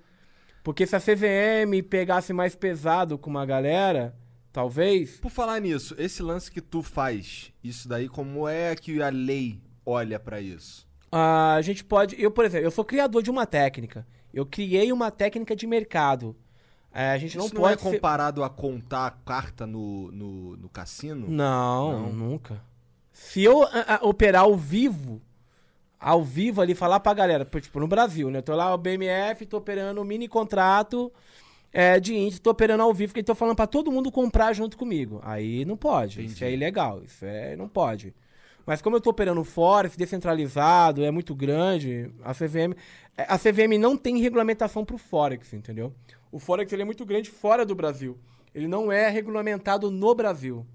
Porque 0.63 0.87
se 0.87 0.95
a 0.95 1.01
CVM 1.01 1.83
pegasse 1.89 2.33
mais 2.33 2.55
pesado 2.55 3.19
com 3.19 3.31
uma 3.31 3.45
galera, 3.45 4.15
talvez. 4.53 5.19
Por 5.19 5.31
falar 5.31 5.61
nisso, 5.61 5.95
esse 5.99 6.23
lance 6.23 6.51
que 6.53 6.61
tu 6.61 6.83
faz, 6.83 7.53
isso 7.65 7.89
daí, 7.89 8.09
como 8.09 8.47
é 8.49 8.75
que 8.77 9.03
a 9.03 9.09
lei 9.09 9.61
olha 9.85 10.21
pra 10.21 10.41
isso? 10.41 10.87
A 11.11 11.59
gente 11.63 11.83
pode. 11.85 12.21
Eu, 12.21 12.31
por 12.31 12.45
exemplo, 12.45 12.67
eu 12.67 12.71
sou 12.71 12.85
criador 12.85 13.23
de 13.23 13.31
uma 13.31 13.47
técnica. 13.47 14.07
Eu 14.33 14.45
criei 14.45 14.93
uma 14.93 15.11
técnica 15.11 15.57
de 15.57 15.67
mercado. 15.67 16.37
É, 16.93 17.11
a 17.11 17.19
gente 17.19 17.37
não 17.37 17.47
isso 17.47 17.55
não, 17.55 17.63
pode. 17.63 17.75
é 17.75 17.77
comparado 17.93 18.43
a 18.43 18.49
contar 18.51 19.19
carta 19.25 19.67
no, 19.67 20.11
no, 20.11 20.57
no 20.57 20.69
cassino? 20.69 21.29
Não, 21.29 22.13
nunca. 22.13 22.61
Se 23.13 23.43
eu 23.43 23.63
a- 23.65 23.97
a- 23.97 24.01
operar 24.07 24.43
ao 24.45 24.57
vivo, 24.57 25.21
ao 26.01 26.23
vivo 26.25 26.61
ali, 26.61 26.75
falar 26.75 27.01
pra 27.01 27.13
galera, 27.15 27.45
tipo, 27.61 27.79
no 27.81 27.87
Brasil, 27.89 28.31
né? 28.31 28.39
Eu 28.39 28.43
tô 28.43 28.55
lá, 28.55 28.75
o 28.75 28.79
BMF, 28.79 29.45
tô 29.47 29.59
operando 29.59 30.01
um 30.01 30.05
mini 30.05 30.27
contrato 30.29 31.13
é, 31.73 32.01
de 32.01 32.15
índice, 32.17 32.41
tô 32.41 32.51
operando 32.51 32.83
ao 32.83 32.95
vivo, 32.95 33.13
que 33.13 33.23
tô 33.23 33.35
falando 33.35 33.57
pra 33.57 33.67
todo 33.67 33.93
mundo 33.93 34.11
comprar 34.11 34.53
junto 34.55 34.77
comigo. 34.77 35.21
Aí 35.23 35.65
não 35.65 35.77
pode, 35.77 36.25
isso 36.25 36.43
é 36.45 36.53
ilegal, 36.53 37.03
isso 37.05 37.25
é, 37.25 37.55
não 37.57 37.69
pode. 37.69 38.15
Mas 38.65 38.81
como 38.83 38.97
eu 38.97 39.01
tô 39.01 39.11
operando 39.11 39.43
Forex, 39.45 39.97
descentralizado, 39.97 41.05
é 41.05 41.11
muito 41.11 41.35
grande, 41.35 42.11
a 42.23 42.33
CVM... 42.35 42.75
é, 43.17 43.23
A 43.29 43.39
CVM 43.39 43.79
não 43.79 43.97
tem 43.97 44.19
regulamentação 44.19 44.85
pro 44.85 44.99
Forex, 44.99 45.53
entendeu? 45.55 45.93
O 46.31 46.39
Forex, 46.39 46.73
ele 46.73 46.83
é 46.83 46.85
muito 46.85 47.05
grande 47.07 47.31
fora 47.31 47.65
do 47.65 47.75
Brasil. 47.75 48.19
Ele 48.55 48.67
não 48.69 48.91
é 48.91 49.09
regulamentado 49.09 49.91
no 49.91 50.15
Brasil. 50.15 50.67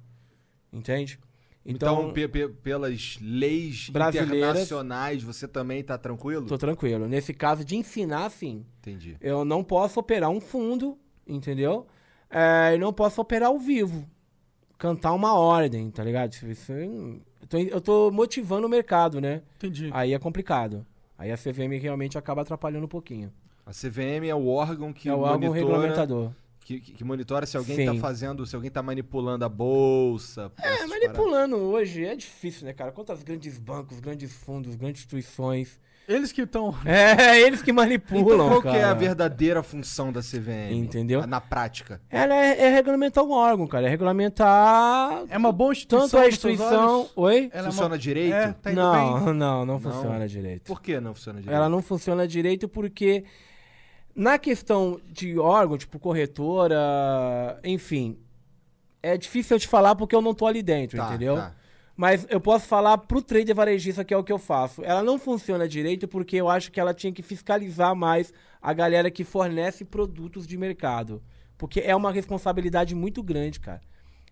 Entende? 0.71 1.19
Então, 1.65 2.11
pe- 2.11 2.49
pelas 2.49 3.17
leis 3.21 3.89
Brasileiras- 3.89 4.33
internacionais, 4.49 5.23
você 5.23 5.47
também 5.47 5.81
tá 5.83 5.97
tranquilo? 5.97 6.45
Tô 6.45 6.57
tranquilo. 6.57 7.07
Nesse 7.07 7.33
caso 7.33 7.63
de 7.63 7.75
ensinar, 7.77 8.29
sim. 8.31 8.65
Entendi. 8.79 9.15
Eu 9.21 9.45
não 9.45 9.63
posso 9.63 9.99
operar 9.99 10.29
um 10.29 10.41
fundo, 10.41 10.97
entendeu? 11.25 11.87
É, 12.29 12.73
e 12.75 12.77
não 12.77 12.91
posso 12.91 13.21
operar 13.21 13.47
ao 13.49 13.57
vivo. 13.59 14.05
Cantar 14.77 15.13
uma 15.13 15.35
ordem, 15.37 15.89
tá 15.89 16.03
ligado? 16.03 16.33
Isso- 16.33 16.47
isso- 16.47 16.71
eu, 16.73 17.21
eu 17.69 17.79
tô 17.79 18.11
motivando 18.11 18.67
o 18.67 18.69
mercado, 18.69 19.21
né? 19.21 19.41
Entendi. 19.55 19.89
Aí 19.93 20.13
é 20.13 20.19
complicado. 20.19 20.85
Aí 21.17 21.31
a 21.31 21.37
CVM 21.37 21.77
realmente 21.79 22.17
acaba 22.17 22.41
atrapalhando 22.41 22.85
um 22.85 22.89
pouquinho. 22.89 23.31
A 23.65 23.71
CVM 23.71 24.27
é 24.27 24.35
o 24.35 24.47
órgão 24.47 24.91
que 24.91 25.07
É 25.09 25.13
o 25.13 25.19
órgão 25.19 25.49
monitora, 25.49 25.73
regulamentador. 25.73 26.31
Que, 26.65 26.79
que- 26.79 26.93
que 26.93 27.03
monitora 27.03 27.45
se 27.45 27.57
alguém 27.57 27.75
Sim. 27.75 27.85
tá 27.85 27.95
fazendo, 27.95 28.45
se 28.45 28.55
alguém 28.55 28.71
tá 28.71 28.81
manipulando 28.81 29.43
a 29.43 29.49
bolsa. 29.49 30.51
É, 30.61 30.67
essas 30.75 30.89
manipulando 30.89 31.57
hoje 31.57 32.05
é 32.05 32.15
difícil, 32.15 32.65
né, 32.65 32.73
cara? 32.73 32.91
Quantos 32.91 33.21
grandes 33.23 33.57
bancos, 33.57 33.99
grandes 33.99 34.33
fundos, 34.33 34.75
grandes 34.75 35.01
instituições. 35.01 35.77
Eles 36.07 36.33
que 36.33 36.41
estão. 36.41 36.73
É, 36.85 37.39
eles 37.41 37.61
que 37.61 37.71
manipulam, 37.71 38.23
Então 38.35 38.49
qual 38.49 38.61
cara. 38.61 38.75
que 38.75 38.81
é 38.81 38.83
a 38.83 38.93
verdadeira 38.93 39.63
função 39.63 40.11
da 40.11 40.19
CVM? 40.21 40.73
Entendeu? 40.73 41.25
Na 41.25 41.39
prática. 41.39 42.01
Ela 42.09 42.33
é, 42.35 42.65
é 42.65 42.69
regulamentar 42.69 43.23
um 43.23 43.31
órgão, 43.31 43.65
cara. 43.67 43.87
É 43.87 43.89
regulamentar. 43.89 45.23
É 45.29 45.37
uma 45.37 45.51
boa 45.51 45.71
instituição. 45.71 46.09
Tanto 46.09 46.17
a 46.25 46.27
instituição. 46.27 47.09
Oi? 47.15 47.49
Ela 47.53 47.67
é 47.67 47.71
Funciona 47.71 47.87
uma- 47.95 47.97
direito? 47.97 48.33
É, 48.35 48.51
tá 48.53 48.71
indo 48.71 48.81
não, 48.81 48.93
bem? 48.93 49.33
não, 49.33 49.33
não 49.33 49.65
Não? 49.65 49.79
funciona 49.79 50.27
direito. 50.27 50.63
Por 50.65 50.81
que 50.81 50.99
não 50.99 51.13
funciona 51.13 51.39
direito? 51.39 51.55
Ela 51.57 51.69
não 51.69 51.81
funciona 51.81 52.27
direito 52.27 52.67
porque 52.67 53.23
na 54.15 54.37
questão 54.37 54.99
de 55.09 55.37
órgão, 55.39 55.77
tipo 55.77 55.99
corretora, 55.99 57.59
enfim, 57.63 58.17
é 59.01 59.17
difícil 59.17 59.55
eu 59.55 59.59
te 59.59 59.67
falar 59.67 59.95
porque 59.95 60.15
eu 60.15 60.21
não 60.21 60.33
tô 60.33 60.45
ali 60.45 60.61
dentro, 60.61 60.97
Tá, 60.97 61.09
entendeu? 61.09 61.35
tá. 61.35 61.55
Mas 61.95 62.25
eu 62.29 62.41
posso 62.41 62.65
falar 62.67 62.97
pro 62.97 63.21
trader 63.21 63.53
varejista, 63.55 64.03
que 64.03 64.13
é 64.13 64.17
o 64.17 64.23
que 64.23 64.31
eu 64.33 64.39
faço. 64.39 64.83
Ela 64.83 65.03
não 65.03 65.19
funciona 65.19 65.67
direito 65.67 66.07
porque 66.07 66.35
eu 66.37 66.49
acho 66.49 66.71
que 66.71 66.79
ela 66.79 66.91
tinha 66.91 67.13
que 67.13 67.21
fiscalizar 67.21 67.95
mais 67.95 68.33
a 68.59 68.73
galera 68.73 69.11
que 69.11 69.23
fornece 69.23 69.85
produtos 69.85 70.47
de 70.47 70.57
mercado. 70.57 71.21
Porque 71.55 71.79
é 71.81 71.95
uma 71.95 72.11
responsabilidade 72.11 72.95
muito 72.95 73.21
grande, 73.21 73.59
cara. 73.59 73.79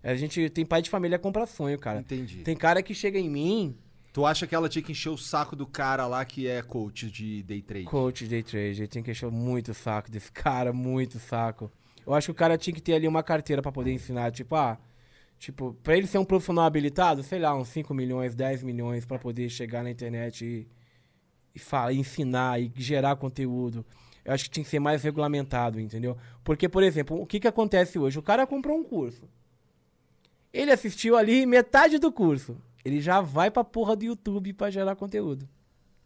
A 0.02 0.16
gente 0.16 0.50
tem 0.50 0.66
pai 0.66 0.82
de 0.82 0.90
família 0.90 1.16
que 1.18 1.22
compra 1.22 1.46
sonho, 1.46 1.78
cara. 1.78 2.00
Entendi. 2.00 2.38
Tem 2.38 2.56
cara 2.56 2.82
que 2.82 2.92
chega 2.94 3.16
em 3.16 3.30
mim, 3.30 3.76
Tu 4.12 4.26
acha 4.26 4.46
que 4.46 4.54
ela 4.54 4.68
tinha 4.68 4.82
que 4.82 4.92
encher 4.92 5.08
o 5.08 5.16
saco 5.16 5.56
do 5.56 5.66
cara 5.66 6.06
lá 6.06 6.22
que 6.22 6.46
é 6.46 6.60
coach 6.60 7.10
de 7.10 7.42
day 7.42 7.62
trade? 7.62 7.86
Coach 7.86 8.24
de 8.24 8.30
day 8.30 8.42
trade, 8.42 8.86
tem 8.86 9.02
que 9.02 9.10
encher 9.10 9.30
muito 9.30 9.70
o 9.70 9.74
saco 9.74 10.10
desse 10.10 10.30
cara, 10.32 10.70
muito 10.70 11.18
saco. 11.18 11.72
Eu 12.06 12.12
acho 12.12 12.26
que 12.26 12.32
o 12.32 12.34
cara 12.34 12.58
tinha 12.58 12.74
que 12.74 12.82
ter 12.82 12.94
ali 12.94 13.08
uma 13.08 13.22
carteira 13.22 13.62
pra 13.62 13.72
poder 13.72 13.90
ensinar, 13.90 14.30
tipo, 14.30 14.54
ah, 14.54 14.78
tipo, 15.38 15.74
pra 15.82 15.96
ele 15.96 16.06
ser 16.06 16.18
um 16.18 16.26
profissional 16.26 16.66
habilitado, 16.66 17.22
sei 17.22 17.38
lá, 17.38 17.54
uns 17.56 17.68
5 17.68 17.94
milhões, 17.94 18.34
10 18.34 18.62
milhões 18.62 19.06
pra 19.06 19.18
poder 19.18 19.48
chegar 19.48 19.82
na 19.82 19.90
internet 19.90 20.44
e, 20.44 20.68
e 21.54 21.58
falar, 21.58 21.94
ensinar 21.94 22.60
e 22.60 22.70
gerar 22.76 23.16
conteúdo. 23.16 23.84
Eu 24.24 24.34
acho 24.34 24.44
que 24.44 24.50
tinha 24.50 24.64
que 24.64 24.70
ser 24.70 24.78
mais 24.78 25.02
regulamentado, 25.02 25.80
entendeu? 25.80 26.18
Porque, 26.44 26.68
por 26.68 26.82
exemplo, 26.82 27.20
o 27.20 27.26
que 27.26 27.40
que 27.40 27.48
acontece 27.48 27.98
hoje? 27.98 28.18
O 28.18 28.22
cara 28.22 28.46
comprou 28.46 28.76
um 28.76 28.84
curso. 28.84 29.26
Ele 30.52 30.70
assistiu 30.70 31.16
ali 31.16 31.46
metade 31.46 31.98
do 31.98 32.12
curso. 32.12 32.58
Ele 32.84 33.00
já 33.00 33.20
vai 33.20 33.50
pra 33.50 33.62
porra 33.64 33.94
do 33.96 34.04
YouTube 34.04 34.52
pra 34.52 34.70
gerar 34.70 34.96
conteúdo. 34.96 35.48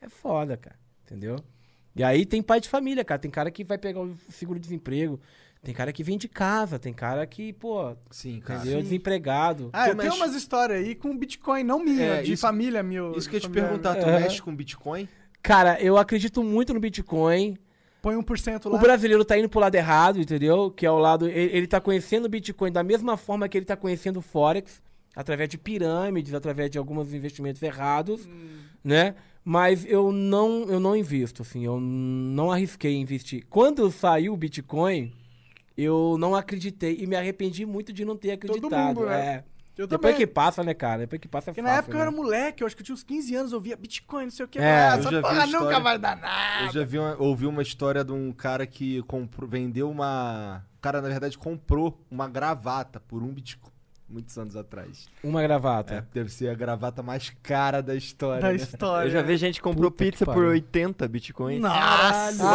É 0.00 0.08
foda, 0.08 0.56
cara. 0.56 0.76
Entendeu? 1.04 1.36
E 1.94 2.04
aí 2.04 2.26
tem 2.26 2.42
pai 2.42 2.60
de 2.60 2.68
família, 2.68 3.04
cara. 3.04 3.18
Tem 3.18 3.30
cara 3.30 3.50
que 3.50 3.64
vai 3.64 3.78
pegar 3.78 4.00
o 4.00 4.14
seguro-desemprego. 4.28 5.18
Tem 5.62 5.74
cara 5.74 5.92
que 5.92 6.02
vem 6.04 6.18
de 6.18 6.28
casa. 6.28 6.78
Tem 6.78 6.92
cara 6.92 7.26
que, 7.26 7.52
pô, 7.54 7.96
Sim, 8.10 8.38
cara. 8.40 8.60
entendeu? 8.60 8.82
Desempregado. 8.82 9.70
Ah, 9.72 9.84
Tu 9.86 9.90
eu 9.92 9.96
tenho 9.96 10.10
mexe- 10.12 10.22
umas 10.22 10.34
histórias 10.34 10.84
aí 10.84 10.94
com 10.94 11.16
Bitcoin, 11.16 11.64
não 11.64 11.82
minha, 11.82 12.04
É, 12.16 12.22
de 12.22 12.34
isso- 12.34 12.42
família 12.42 12.82
mil. 12.82 13.12
Isso 13.16 13.28
que 13.28 13.36
eu 13.36 13.38
ia 13.40 13.48
te 13.48 13.50
perguntar, 13.50 13.94
tu 13.96 14.06
Aham. 14.06 14.20
mexe 14.20 14.42
com 14.42 14.54
Bitcoin? 14.54 15.08
Cara, 15.42 15.80
eu 15.80 15.96
acredito 15.96 16.42
muito 16.44 16.74
no 16.74 16.80
Bitcoin. 16.80 17.56
Põe 18.02 18.14
1% 18.16 18.68
lá. 18.68 18.76
O 18.76 18.78
brasileiro 18.78 19.24
tá 19.24 19.36
indo 19.38 19.48
pro 19.48 19.58
lado 19.58 19.74
errado, 19.74 20.20
entendeu? 20.20 20.70
Que 20.70 20.84
é 20.86 20.90
o 20.90 20.98
lado. 20.98 21.26
Ele, 21.28 21.56
ele 21.56 21.66
tá 21.66 21.80
conhecendo 21.80 22.26
o 22.26 22.28
Bitcoin 22.28 22.70
da 22.70 22.82
mesma 22.84 23.16
forma 23.16 23.48
que 23.48 23.56
ele 23.56 23.64
tá 23.64 23.76
conhecendo 23.76 24.18
o 24.18 24.22
Forex, 24.22 24.80
através 25.16 25.48
de 25.48 25.56
pirâmides, 25.58 26.34
através 26.34 26.70
de 26.70 26.76
alguns 26.78 27.12
investimentos 27.14 27.62
errados, 27.62 28.28
né? 28.84 29.14
Mas 29.42 29.84
eu 29.86 30.12
não, 30.12 30.64
eu 30.68 30.78
não 30.78 30.94
invisto, 30.94 31.40
assim, 31.42 31.64
eu 31.64 31.80
não 31.80 32.52
arrisquei 32.52 32.94
investir. 32.96 33.46
Quando 33.48 33.90
saiu 33.90 34.34
o 34.34 34.36
Bitcoin, 34.36 35.12
eu 35.76 36.16
não 36.18 36.34
acreditei 36.34 36.96
e 37.00 37.06
me 37.06 37.16
arrependi 37.16 37.64
muito 37.64 37.92
de 37.92 38.04
não 38.04 38.16
ter 38.16 38.32
acreditado. 38.32 38.96
mundo, 39.00 39.06
né? 39.06 39.26
é. 39.26 39.44
Eu 39.78 39.86
Depois 39.86 40.14
também. 40.14 40.26
que 40.26 40.32
passa, 40.32 40.64
né, 40.64 40.72
cara? 40.72 41.00
Depois 41.00 41.20
que 41.20 41.28
passa 41.28 41.50
é 41.50 41.52
Porque 41.52 41.60
fácil. 41.60 41.72
na 41.74 41.78
época 41.80 41.92
eu 41.92 41.98
né? 41.98 42.02
era 42.02 42.10
moleque, 42.10 42.62
eu 42.62 42.66
acho 42.66 42.74
que 42.74 42.80
eu 42.80 42.86
tinha 42.86 42.94
uns 42.94 43.02
15 43.02 43.34
anos, 43.34 43.52
eu 43.52 43.60
via 43.60 43.76
Bitcoin, 43.76 44.24
não 44.24 44.30
sei 44.30 44.46
o 44.46 44.48
que. 44.48 44.58
É, 44.58 44.62
ah, 44.62 44.94
eu 44.96 45.00
essa 45.00 45.20
porra 45.20 45.44
história- 45.44 45.60
nunca 45.66 45.80
vai 45.80 45.98
dar 45.98 46.16
nada. 46.16 46.64
Eu 46.64 46.72
já 46.72 46.82
vi 46.84 46.98
uma- 46.98 47.16
ouvi 47.22 47.46
uma 47.46 47.60
história 47.60 48.02
de 48.02 48.10
um 48.10 48.32
cara 48.32 48.66
que 48.66 49.02
comprou, 49.02 49.46
vendeu 49.48 49.90
uma 49.90 50.64
cara, 50.80 51.02
na 51.02 51.08
verdade, 51.10 51.36
comprou 51.36 52.00
uma 52.10 52.26
gravata 52.26 52.98
por 53.00 53.22
um 53.22 53.28
Bitcoin 53.34 53.70
muitos 54.08 54.36
anos 54.38 54.56
atrás. 54.56 55.08
Uma 55.22 55.42
gravata. 55.42 55.94
É, 55.94 56.04
deve 56.14 56.30
ser 56.30 56.48
a 56.48 56.54
gravata 56.54 57.02
mais 57.02 57.30
cara 57.42 57.82
da 57.82 57.94
história. 57.94 58.40
Da 58.42 58.48
né? 58.48 58.54
história. 58.56 59.08
Eu 59.08 59.10
já 59.12 59.22
vi 59.22 59.36
gente 59.36 59.56
que 59.56 59.62
comprou 59.62 59.90
Puta 59.90 60.04
que 60.04 60.10
pizza 60.12 60.24
por 60.24 60.34
pariu. 60.34 60.50
80 60.50 61.08
bitcoins. 61.08 61.60
Nossa! 61.60 61.76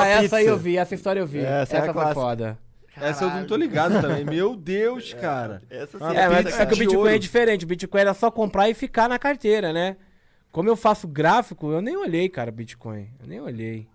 Ah, 0.02 0.08
essa 0.08 0.38
aí 0.38 0.44
pizza. 0.44 0.50
eu 0.54 0.58
vi, 0.58 0.78
essa 0.78 0.96
história 0.96 1.20
eu 1.20 1.28
vi. 1.28 1.40
Essa 1.40 1.76
é 1.76 1.78
essa 1.80 1.86
foi 1.86 1.94
clássica. 1.94 2.14
foda. 2.22 2.60
Essa 2.98 3.24
eu 3.24 3.30
não 3.30 3.46
tô 3.46 3.56
ligado 3.56 4.02
também. 4.02 4.26
Meu 4.26 4.56
Deus, 4.56 5.14
cara. 5.14 5.62
Essa 5.70 5.98
sim 5.98 6.04
É, 6.16 6.28
mas 6.30 6.46
pizza 6.46 6.62
é 6.62 6.66
que 6.66 6.74
o 6.74 6.78
Bitcoin 6.78 6.98
ouro. 6.98 7.10
é 7.10 7.18
diferente. 7.18 7.64
O 7.66 7.68
Bitcoin 7.68 8.02
era 8.02 8.14
só 8.14 8.30
comprar 8.30 8.70
e 8.70 8.74
ficar 8.74 9.08
na 9.08 9.18
carteira, 9.18 9.72
né? 9.72 9.96
Como 10.52 10.68
eu 10.68 10.76
faço 10.76 11.08
gráfico, 11.08 11.72
eu 11.72 11.82
nem 11.82 11.96
olhei, 11.96 12.28
cara, 12.28 12.52
Bitcoin. 12.52 13.10
Eu 13.22 13.28
nem 13.28 13.40
olhei. 13.40 13.88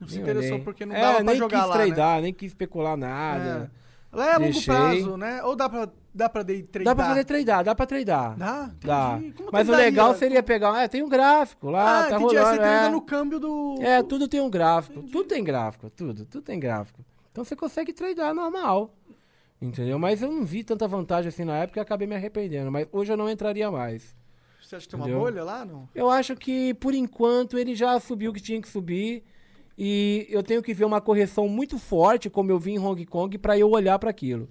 Não 0.00 0.08
se 0.08 0.14
Nem 0.14 0.22
interessou 0.22 0.52
olhei. 0.52 0.64
porque 0.64 0.86
não 0.86 0.94
É, 0.96 1.00
dava 1.00 1.14
pra 1.16 1.24
nem 1.24 1.36
jogar 1.36 1.58
quis 1.60 1.68
lá, 1.68 1.76
né? 1.78 1.84
tradar, 1.86 2.22
nem 2.22 2.32
quis 2.32 2.50
especular 2.50 2.96
nada. 2.96 3.58
Lá 3.58 3.70
é 4.12 4.32
a 4.32 4.38
longo 4.38 4.62
prazo, 4.64 5.16
né? 5.16 5.42
Ou 5.44 5.54
dá 5.54 5.68
pra, 5.68 5.88
dá 6.14 6.28
pra 6.28 6.42
day 6.42 6.62
tradar? 6.62 6.94
Dá 6.94 6.96
pra 6.96 7.08
fazer 7.10 7.24
tradar, 7.24 7.64
dá 7.64 7.74
pra 7.74 7.86
tradar. 7.86 8.36
Dá? 8.36 8.70
Dá. 8.80 9.16
Entendi. 9.18 9.32
Como 9.34 9.50
Mas 9.52 9.68
o 9.68 9.72
legal 9.72 10.14
seria 10.14 10.42
pegar. 10.42 10.82
É, 10.82 10.88
tem 10.88 11.02
um 11.02 11.08
gráfico 11.08 11.70
lá, 11.70 12.00
Ah, 12.06 12.08
tá 12.08 12.16
entendi. 12.16 12.36
Aí 12.36 12.42
rolando. 12.42 12.56
você 12.56 12.62
trada 12.62 12.86
é. 12.86 12.90
no 12.90 13.02
câmbio 13.02 13.38
do... 13.38 13.76
É, 13.80 14.02
tudo 14.02 14.26
tem 14.26 14.40
um 14.40 14.50
gráfico. 14.50 15.02
Tudo 15.02 15.24
tem 15.24 15.44
gráfico, 15.44 15.90
tudo. 15.90 16.24
Tudo 16.24 16.42
tem 16.42 16.58
gráfico. 16.58 17.04
Então 17.30 17.44
você 17.44 17.54
consegue 17.54 17.92
tradar 17.92 18.34
normal. 18.34 18.94
Entendeu? 19.60 19.98
Mas 19.98 20.22
eu 20.22 20.30
não 20.30 20.44
vi 20.44 20.62
tanta 20.62 20.86
vantagem 20.86 21.28
assim 21.28 21.44
na 21.44 21.56
época 21.58 21.80
e 21.80 21.82
acabei 21.82 22.06
me 22.06 22.14
arrependendo. 22.14 22.70
Mas 22.70 22.86
hoje 22.92 23.12
eu 23.12 23.16
não 23.16 23.28
entraria 23.28 23.70
mais. 23.70 24.16
Você 24.62 24.76
acha 24.76 24.86
que 24.86 24.90
tem 24.90 25.00
uma 25.00 25.06
Entendeu? 25.06 25.20
bolha 25.20 25.44
lá? 25.44 25.64
Não. 25.64 25.88
Eu 25.94 26.10
acho 26.10 26.36
que, 26.36 26.74
por 26.74 26.94
enquanto, 26.94 27.58
ele 27.58 27.74
já 27.74 27.98
subiu 27.98 28.30
o 28.30 28.34
que 28.34 28.40
tinha 28.40 28.60
que 28.60 28.68
subir. 28.68 29.24
E 29.80 30.26
eu 30.28 30.42
tenho 30.42 30.60
que 30.60 30.74
ver 30.74 30.84
uma 30.84 31.00
correção 31.00 31.48
muito 31.48 31.78
forte, 31.78 32.28
como 32.28 32.50
eu 32.50 32.58
vi 32.58 32.72
em 32.72 32.78
Hong 32.80 33.06
Kong, 33.06 33.38
pra 33.38 33.56
eu 33.56 33.70
olhar 33.70 33.96
pra 33.98 34.10
aquilo. 34.10 34.48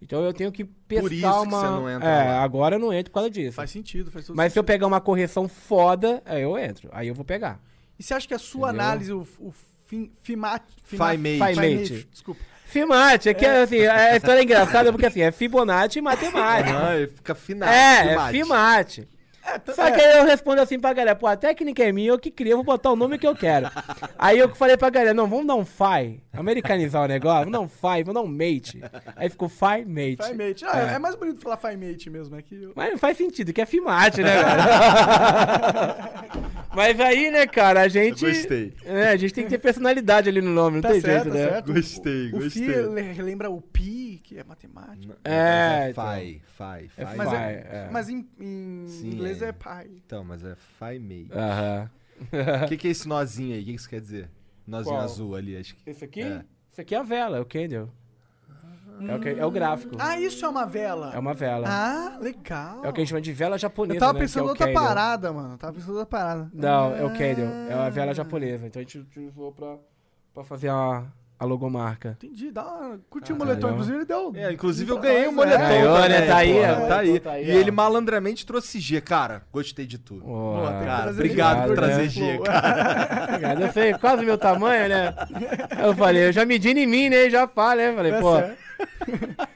Então 0.00 0.22
eu 0.22 0.32
tenho 0.32 0.52
que 0.52 0.62
pescar 0.62 1.10
isso 1.10 1.20
que 1.20 1.24
uma. 1.24 1.60
você 1.60 1.66
não 1.66 1.90
entra 1.90 2.08
é, 2.08 2.24
lá. 2.28 2.42
agora 2.42 2.76
eu 2.76 2.78
não 2.78 2.92
entro 2.92 3.10
por 3.10 3.14
causa 3.14 3.30
disso. 3.30 3.56
Faz 3.56 3.70
sentido, 3.70 4.10
faz 4.10 4.26
todo 4.26 4.36
Mas 4.36 4.52
se 4.52 4.58
eu 4.58 4.62
sentido. 4.62 4.66
pegar 4.66 4.86
uma 4.86 5.00
correção 5.00 5.48
foda, 5.48 6.22
aí 6.26 6.42
eu 6.42 6.56
entro. 6.58 6.88
Aí 6.92 7.08
eu 7.08 7.14
vou 7.14 7.24
pegar. 7.24 7.60
E 7.98 8.02
você 8.02 8.12
acha 8.12 8.28
que 8.28 8.34
a 8.34 8.38
sua 8.38 8.68
Entendeu? 8.68 8.84
análise, 8.84 9.12
o, 9.12 9.26
o 9.40 9.52
fim, 9.86 10.12
fimat, 10.20 10.62
Fimate. 10.84 11.16
Fimate. 11.16 12.08
Desculpa. 12.12 12.40
Fibonacci, 12.68 13.30
é 13.30 13.34
que 13.34 13.46
assim, 13.46 13.80
a 13.86 14.14
história 14.14 14.40
é 14.40 14.42
engraçada 14.44 14.92
porque 14.92 15.06
assim, 15.06 15.22
é 15.22 15.32
Fibonacci 15.32 16.00
e 16.00 16.02
matemática. 16.02 16.94
Ele 16.94 17.06
fica 17.06 17.34
final. 17.34 17.66
É, 17.66 18.14
é 18.14 18.30
Fimate. 18.30 19.08
T- 19.58 19.72
Só 19.74 19.90
que 19.90 20.00
aí 20.00 20.18
eu 20.18 20.24
respondo 20.24 20.60
assim 20.60 20.78
pra 20.80 20.92
galera, 20.92 21.14
pô, 21.16 21.26
a 21.26 21.36
técnica 21.36 21.82
é 21.84 21.92
minha, 21.92 22.08
eu 22.10 22.18
que 22.18 22.30
criei, 22.30 22.52
eu 22.52 22.56
vou 22.58 22.64
botar 22.64 22.90
o 22.90 22.96
nome 22.96 23.18
que 23.18 23.26
eu 23.26 23.34
quero. 23.36 23.70
aí 24.18 24.38
eu 24.38 24.54
falei 24.54 24.76
pra 24.76 24.90
galera, 24.90 25.14
não, 25.14 25.28
vamos 25.28 25.46
dar 25.46 25.54
um 25.54 25.64
Fi, 25.64 26.20
americanizar 26.32 27.04
o 27.04 27.06
negócio, 27.06 27.38
vamos 27.50 27.52
dar 27.52 27.60
um 27.60 27.68
Fi, 27.68 28.02
vamos 28.02 28.14
dar 28.14 28.22
um 28.22 28.26
Mate. 28.26 28.80
Aí 29.16 29.28
ficou 29.30 29.48
Fi 29.48 29.84
Mate. 29.86 30.18
Fimate. 30.28 30.64
Ah, 30.66 30.90
é. 30.92 30.94
É. 30.94 30.98
mais 30.98 31.14
bonito 31.14 31.40
falar 31.40 31.56
Fimate 31.56 32.10
mesmo, 32.10 32.36
é 32.36 32.42
que... 32.42 32.54
eu- 32.62 32.72
Mas 32.74 32.90
não 32.90 32.98
faz 32.98 33.16
sentido, 33.16 33.52
que 33.52 33.60
é 33.60 33.66
Fimate, 33.66 34.22
né, 34.22 34.42
cara? 34.42 36.08
Mas 36.74 37.00
aí, 37.00 37.30
né, 37.30 37.46
cara, 37.46 37.80
a 37.82 37.88
gente... 37.88 38.24
Gostei. 38.24 38.72
É, 38.84 39.08
a 39.08 39.16
gente 39.16 39.32
tem 39.34 39.44
que 39.44 39.50
ter 39.50 39.58
personalidade 39.58 40.28
ali 40.28 40.40
no 40.40 40.50
nome, 40.50 40.76
não 40.76 40.82
Tá 40.82 40.90
tem 40.90 41.00
certo, 41.00 41.24
jeito, 41.24 41.34
tá 41.36 41.38
né? 41.44 41.48
certo. 41.50 41.72
Gostei, 41.72 42.26
O, 42.32 42.36
o 42.36 42.40
gostei. 42.40 42.62
Fi 42.66 42.82
le- 42.82 43.22
lembra 43.22 43.50
o 43.50 43.60
Pi, 43.60 44.20
que 44.22 44.38
é 44.38 44.44
matemática. 44.44 45.16
É, 45.24 45.80
Mas 45.80 45.90
então. 45.90 46.04
Fai, 46.04 46.40
fai, 46.56 46.90
É 46.96 47.04
fai. 47.04 47.16
Mas, 47.16 47.28
Fi, 47.30 47.34
é, 47.36 47.38
é. 47.40 47.88
mas 47.90 48.08
em, 48.08 48.28
em 48.38 48.86
inglês 49.04 49.37
é, 49.42 49.48
é. 49.48 49.52
pai. 49.52 49.88
Então, 50.04 50.24
mas 50.24 50.44
é 50.44 50.54
Fai 50.78 50.98
Mei. 50.98 51.28
Aham. 51.32 51.90
O 52.64 52.68
que, 52.68 52.76
que 52.76 52.88
é 52.88 52.90
esse 52.90 53.06
nozinho 53.06 53.54
aí? 53.54 53.62
O 53.62 53.64
que, 53.64 53.70
que 53.72 53.76
isso 53.78 53.88
quer 53.88 54.00
dizer? 54.00 54.28
Nozinho 54.66 54.94
Qual? 54.96 55.04
azul 55.04 55.34
ali, 55.36 55.56
acho 55.56 55.74
que. 55.76 55.88
Esse 55.90 56.04
aqui? 56.04 56.22
É. 56.22 56.44
Esse 56.72 56.80
aqui 56.80 56.94
é 56.94 56.98
a 56.98 57.02
vela, 57.02 57.36
é 57.38 57.40
o 57.40 57.44
candle. 57.46 57.88
É 59.00 59.14
o, 59.14 59.20
ca- 59.20 59.30
é 59.30 59.46
o 59.46 59.50
gráfico. 59.52 59.94
Ah, 59.98 60.18
isso 60.18 60.44
é 60.44 60.48
uma 60.48 60.66
vela. 60.66 61.12
É 61.14 61.18
uma 61.20 61.32
vela. 61.32 61.68
Ah, 61.68 62.18
legal. 62.20 62.84
É 62.84 62.88
o 62.88 62.92
que 62.92 63.00
a 63.00 63.04
gente 63.04 63.10
chama 63.10 63.20
de 63.20 63.32
vela 63.32 63.56
japonesa, 63.56 63.94
Eu 63.96 64.00
tava 64.00 64.12
né, 64.14 64.18
que 64.18 64.24
pensando 64.24 64.46
é 64.46 64.50
outra 64.50 64.66
candle. 64.66 64.82
parada, 64.82 65.32
mano. 65.32 65.56
Tava 65.56 65.72
pensando 65.74 65.90
outra 65.92 66.06
parada. 66.06 66.50
Não, 66.52 66.94
é 66.96 67.04
o 67.04 67.10
candle. 67.16 67.44
É 67.70 67.74
a 67.74 67.86
Ah. 67.86 67.90
vela 67.90 68.12
japonesa. 68.12 68.66
Então 68.66 68.80
a 68.80 68.82
gente 68.82 68.98
utilizou 68.98 69.52
pra, 69.52 69.76
pra 70.34 70.42
fazer 70.42 70.68
a, 70.70 71.06
a 71.38 71.44
logomarca. 71.44 72.16
Entendi, 72.22 72.50
dá. 72.50 72.96
Curtiu 73.08 73.34
o 73.34 73.36
Ah, 73.36 73.44
moletom, 73.44 73.68
entendeu? 73.68 73.72
inclusive 73.74 73.96
ele 73.98 74.04
deu... 74.04 74.32
É, 74.34 74.52
inclusive 74.52 74.90
eu 74.90 74.98
ganhei 74.98 75.28
o 75.28 75.32
moletom. 75.32 75.62
é. 75.62 75.68
Ganhou, 75.68 75.98
né? 76.00 76.08
também, 76.08 76.26
Tá 76.28 76.36
aí. 76.36 76.54
Tá 76.88 76.98
aí. 76.98 77.20
Tá 77.20 77.30
aí, 77.32 77.48
e 77.50 77.56
ó. 77.56 77.60
ele 77.60 77.70
malandramente 77.70 78.44
trouxe 78.44 78.80
G. 78.80 79.00
Cara, 79.00 79.42
gostei 79.52 79.86
de 79.86 79.98
tudo. 79.98 80.22
Que 80.22 80.84
Cara, 80.86 81.10
obrigado 81.12 81.66
por 81.68 81.76
trazer 81.76 82.02
né? 82.02 82.08
G, 82.08 82.38
cara. 82.38 83.24
Obrigado. 83.28 83.60
Eu 83.62 83.72
sei 83.72 83.94
quase 83.94 84.24
meu 84.24 84.36
tamanho, 84.38 84.88
né? 84.88 85.14
Eu 85.82 85.94
falei, 85.94 86.26
eu 86.28 86.32
já 86.32 86.44
medi 86.44 86.70
em 86.70 86.86
mim, 86.86 87.08
né? 87.08 87.30
Já 87.30 87.46
falo, 87.46 87.76
né? 87.80 87.92
Falei, 87.94 88.12
Tá 88.12 88.20
pô. 88.20 88.36
certo. 88.36 89.47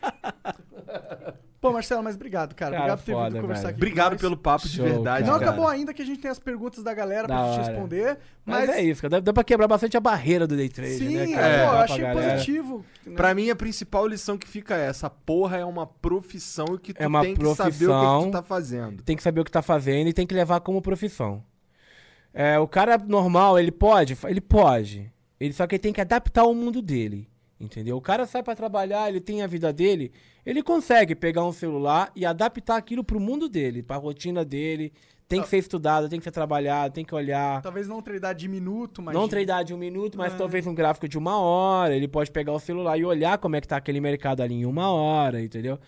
Pô, 1.62 1.72
Marcelo, 1.72 2.02
mas 2.02 2.16
obrigado, 2.16 2.56
cara. 2.56 2.72
Cara, 2.72 2.82
obrigado 2.82 2.98
por 2.98 3.05
ter 3.06 3.12
foda, 3.12 3.30
vindo 3.30 3.40
conversar 3.40 3.62
velho. 3.62 3.70
aqui. 3.70 3.78
Obrigado 3.78 4.16
pelo 4.18 4.36
papo 4.36 4.68
de 4.68 4.74
Show, 4.76 4.84
verdade, 4.84 5.26
Não 5.28 5.39
cara. 5.39 5.51
acabou 5.51 5.68
ainda 5.68 5.94
que 5.94 6.02
a 6.02 6.05
gente 6.05 6.20
tem 6.20 6.28
as 6.28 6.40
perguntas 6.40 6.82
da 6.82 6.93
galera 6.93 7.28
pra 7.28 7.36
Da 7.36 7.47
gente 7.52 7.60
hora. 7.60 7.68
responder. 7.70 8.18
Mas, 8.44 8.66
Mas, 8.66 8.76
é 8.78 8.82
isso, 8.82 9.01
cara. 9.01 9.10
Dá, 9.12 9.20
dá 9.20 9.32
pra 9.32 9.44
quebrar 9.44 9.68
bastante 9.68 9.97
a 9.97 10.01
barreira 10.01 10.44
do 10.44 10.56
day 10.56 10.68
trade, 10.68 10.98
Sim, 10.98 11.16
né, 11.16 11.30
é, 11.30 11.34
cara? 11.34 11.47
pô, 11.59 11.62
eu 11.64 11.70
pra 11.70 11.80
achei 11.84 11.98
galera. 12.02 12.32
positivo. 12.32 12.84
né? 13.06 13.14
Pra 13.14 13.32
mim, 13.32 13.48
a 13.48 13.55
principal 13.55 14.09
lição 14.09 14.36
que 14.36 14.48
fica 14.48 14.74
é 14.76 14.86
essa 14.89 15.09
porra 15.09 15.56
é 15.59 15.64
uma 15.64 15.86
profissão 15.86 16.66
e 16.74 16.78
que 16.78 16.93
tu 16.93 17.01
É 17.01 17.06
uma 17.06 17.22
tem 17.22 17.36
que 17.36 17.40
saber 17.55 17.68
o 17.70 17.70
que, 17.70 17.78
que 17.78 17.84
profissão. 17.86 18.22
tu 18.24 18.30
tá 18.32 18.43
fazendo. 18.43 19.02
Tem 19.05 19.16
que 19.16 19.22
saber 19.22 19.40
o 19.40 19.44
que 19.44 19.51
tá 19.52 19.62
fazendo 19.62 20.09
e 20.09 20.12
tem 20.12 20.26
que 20.26 20.34
levar 20.34 20.59
como 20.60 20.82
profissão. 20.82 21.44
É, 22.34 22.59
o 22.59 22.66
cara 22.66 22.98
normal, 22.98 23.56
ele 23.56 23.70
pode? 23.70 24.18
Ele 24.24 24.40
pode. 24.40 25.12
Ele 25.39 25.52
só 25.52 25.64
que 25.68 25.76
ele 25.76 25.80
tem 25.82 25.93
que 25.93 26.01
adaptar 26.01 26.40
ao 26.43 26.52
mundo 26.55 26.82
dele. 26.82 27.28
Entendeu? 27.62 27.97
O 27.97 28.01
cara 28.01 28.26
sai 28.26 28.43
pra 28.43 28.56
trabalhar, 28.56 29.09
ele 29.09 29.20
tem 29.20 29.40
a 29.40 29.47
vida 29.47 29.72
dele, 29.72 30.10
ele 30.44 30.64
consegue 30.64 31.14
pegar 31.14 31.44
um 31.44 31.52
celular 31.52 32.10
e 32.16 32.26
adaptar 32.26 32.76
aquilo 32.76 33.05
pro 33.05 33.20
mundo 33.20 33.48
dele, 33.48 33.84
pra 33.84 33.97
rotina 33.97 34.44
dele. 34.44 34.93
Tem 35.28 35.40
que 35.40 35.48
ser 35.48 35.59
estudado, 35.59 36.09
tem 36.10 36.18
que 36.18 36.24
ser 36.24 36.30
trabalhado, 36.32 36.93
tem 36.93 37.05
que 37.05 37.14
olhar. 37.14 37.62
Talvez 37.62 37.89
não 37.89 38.02
treinar 38.02 38.34
de 38.34 38.48
minuto, 38.48 39.01
mas... 39.01 39.14
Não 39.14 39.26
treinar 39.26 39.64
de 39.64 39.72
um 39.72 39.78
minuto, 39.78 40.18
mas 40.18 40.34
É. 40.34 40.36
talvez 40.36 40.66
um 40.66 40.74
gráfico 40.74 41.09
de 41.09 41.16
uma 41.16 41.39
hora. 41.40 41.97
Ele 41.97 42.06
pode 42.09 42.30
pegar 42.30 42.52
o 42.52 42.59
celular 42.59 42.98
e 42.98 43.05
olhar 43.05 43.39
como 43.39 43.56
é 43.56 43.60
que 43.60 43.66
tá 43.68 43.76
aquele 43.78 43.98
mercado 44.01 44.43
ali 44.43 44.55
em 44.56 44.66
uma 44.66 44.90
hora, 44.90 45.40
entendeu? 45.40 45.78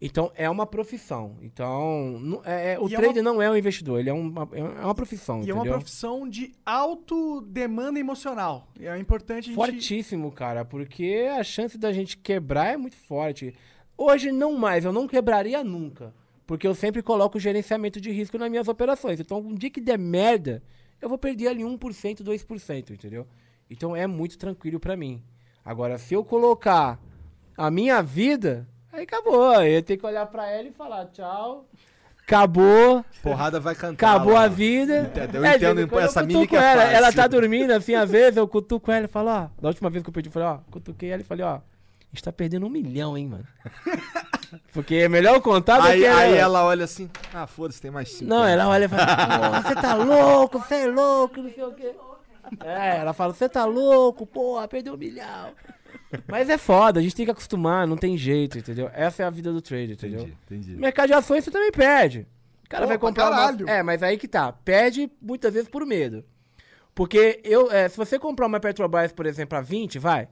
Então 0.00 0.30
é 0.34 0.48
uma 0.50 0.66
profissão. 0.66 1.36
Então 1.40 2.18
não- 2.20 2.42
é- 2.44 2.72
é- 2.74 2.78
o 2.78 2.88
E 2.88 2.94
é 2.94 2.98
trader 2.98 3.22
não 3.22 3.40
é 3.40 3.50
um 3.50 3.56
investidor, 3.56 4.00
ele 4.00 4.10
é 4.10 4.12
uma, 4.12 4.48
é 4.52 4.62
uma 4.84 4.94
profissão, 4.94 5.42
E 5.42 5.50
é 5.50 5.54
uma 5.54 5.62
entendeu? 5.62 5.78
profissão 5.78 6.28
de 6.28 6.52
alto 6.66 7.40
demanda 7.42 7.98
emocional. 7.98 8.68
É 8.78 8.96
importante 8.98 9.38
a 9.50 9.52
gente... 9.52 9.54
Fortíssimo, 9.54 10.30
cara, 10.32 10.64
porque 10.64 11.28
a 11.38 11.42
chance 11.44 11.78
da 11.78 11.92
gente 11.92 12.16
quebrar 12.16 12.72
é 12.72 12.76
muito 12.76 12.96
forte. 12.96 13.54
Hoje 13.96 14.32
não 14.32 14.54
mais, 14.58 14.84
eu 14.84 14.92
não 14.92 15.06
quebraria 15.06 15.62
nunca. 15.64 16.12
Porque 16.46 16.66
eu 16.66 16.74
sempre 16.74 17.02
coloco 17.02 17.38
o 17.38 17.40
gerenciamento 17.40 17.98
de 17.98 18.10
risco 18.10 18.36
nas 18.36 18.50
minhas 18.50 18.68
operações. 18.68 19.18
Então, 19.18 19.38
um 19.38 19.54
dia 19.54 19.70
que 19.70 19.80
der 19.80 19.98
merda, 19.98 20.62
eu 21.00 21.08
vou 21.08 21.16
perder 21.16 21.48
ali 21.48 21.62
1%, 21.64 22.22
2%, 22.22 22.90
entendeu? 22.92 23.26
Então 23.70 23.96
é 23.96 24.06
muito 24.06 24.36
tranquilo 24.36 24.78
pra 24.78 24.94
mim. 24.94 25.22
Agora, 25.64 25.96
se 25.96 26.12
eu 26.12 26.22
colocar 26.22 27.00
a 27.56 27.70
minha 27.70 28.02
vida, 28.02 28.68
aí 28.94 29.02
acabou. 29.04 29.62
Eu 29.62 29.82
tenho 29.82 29.98
que 29.98 30.06
olhar 30.06 30.26
pra 30.26 30.48
ela 30.50 30.68
e 30.68 30.72
falar 30.72 31.06
tchau. 31.06 31.66
Acabou. 32.26 33.04
Porrada 33.22 33.60
vai 33.60 33.74
cantar. 33.74 34.14
Acabou 34.14 34.32
lá. 34.32 34.44
a 34.44 34.48
vida. 34.48 35.12
Eu 35.14 35.44
É, 35.44 35.56
entendo, 35.56 35.86
quando 35.88 36.04
essa 36.04 36.20
eu 36.20 36.26
mímica 36.26 36.56
cutuco 36.56 36.62
é 36.64 36.72
ela, 36.72 36.82
ela 36.84 37.12
tá 37.12 37.26
dormindo, 37.26 37.70
assim, 37.72 37.94
às 37.94 38.10
vezes 38.10 38.36
eu 38.38 38.48
cutuco 38.48 38.90
ela 38.90 39.04
e 39.04 39.08
falo, 39.08 39.28
ó. 39.28 39.48
Da 39.60 39.68
última 39.68 39.90
vez 39.90 40.02
que 40.02 40.08
eu 40.08 40.14
pedi, 40.14 40.28
eu 40.28 40.32
falei, 40.32 40.48
ó, 40.48 40.58
cutuquei 40.70 41.10
ela 41.10 41.20
e 41.20 41.24
falei, 41.24 41.44
ó, 41.44 41.56
a 41.56 41.60
gente 42.14 42.22
tá 42.24 42.32
perdendo 42.32 42.64
um 42.66 42.70
milhão, 42.70 43.16
hein, 43.18 43.28
mano. 43.28 43.46
Porque 44.72 44.94
é 44.94 45.08
melhor 45.08 45.34
eu 45.34 45.42
contar 45.42 45.80
do 45.80 45.86
Aí, 45.88 46.00
que 46.00 46.06
aí 46.06 46.34
ela 46.36 46.64
olha 46.64 46.84
assim, 46.84 47.10
ah, 47.34 47.46
foda-se, 47.46 47.82
tem 47.82 47.90
mais 47.90 48.10
cinco. 48.10 48.30
Não, 48.30 48.38
anos. 48.38 48.50
ela 48.52 48.68
olha 48.68 48.84
e 48.84 48.88
fala, 48.88 49.60
você 49.60 49.74
tá 49.74 49.94
louco, 49.94 50.58
você 50.60 50.74
é 50.76 50.86
louco, 50.86 51.42
não 51.42 51.50
sei 51.52 51.64
o 51.64 51.72
quê. 51.74 51.92
É, 52.64 52.98
ela 52.98 53.12
fala, 53.12 53.34
você 53.34 53.48
tá 53.48 53.64
louco, 53.64 54.26
porra, 54.26 54.66
perdeu 54.68 54.94
um 54.94 54.96
milhão. 54.96 55.50
Mas 56.26 56.48
é 56.48 56.58
foda, 56.58 57.00
a 57.00 57.02
gente 57.02 57.14
tem 57.14 57.24
que 57.24 57.30
acostumar, 57.32 57.86
não 57.86 57.96
tem 57.96 58.16
jeito, 58.16 58.58
entendeu? 58.58 58.90
Essa 58.92 59.22
é 59.22 59.26
a 59.26 59.30
vida 59.30 59.52
do 59.52 59.60
trade, 59.60 59.92
entendeu? 59.92 60.20
Entendi, 60.20 60.36
entendi. 60.46 60.76
Mercado 60.76 61.08
de 61.08 61.14
ações 61.14 61.44
você 61.44 61.50
também 61.50 61.72
perde. 61.72 62.26
O 62.64 62.68
cara 62.68 62.84
Pô, 62.84 62.88
vai 62.88 62.98
pra 62.98 63.08
comprar 63.08 63.30
uma... 63.30 63.70
É, 63.70 63.82
mas 63.82 64.02
aí 64.02 64.16
que 64.16 64.26
tá. 64.26 64.52
Perde 64.52 65.10
muitas 65.20 65.52
vezes 65.52 65.68
por 65.68 65.84
medo. 65.84 66.24
Porque 66.94 67.40
eu, 67.44 67.70
é, 67.70 67.88
se 67.88 67.96
você 67.96 68.18
comprar 68.18 68.46
uma 68.46 68.60
Petrobras, 68.60 69.12
por 69.12 69.26
exemplo, 69.26 69.58
a 69.58 69.60
20, 69.60 69.98
vai, 69.98 70.28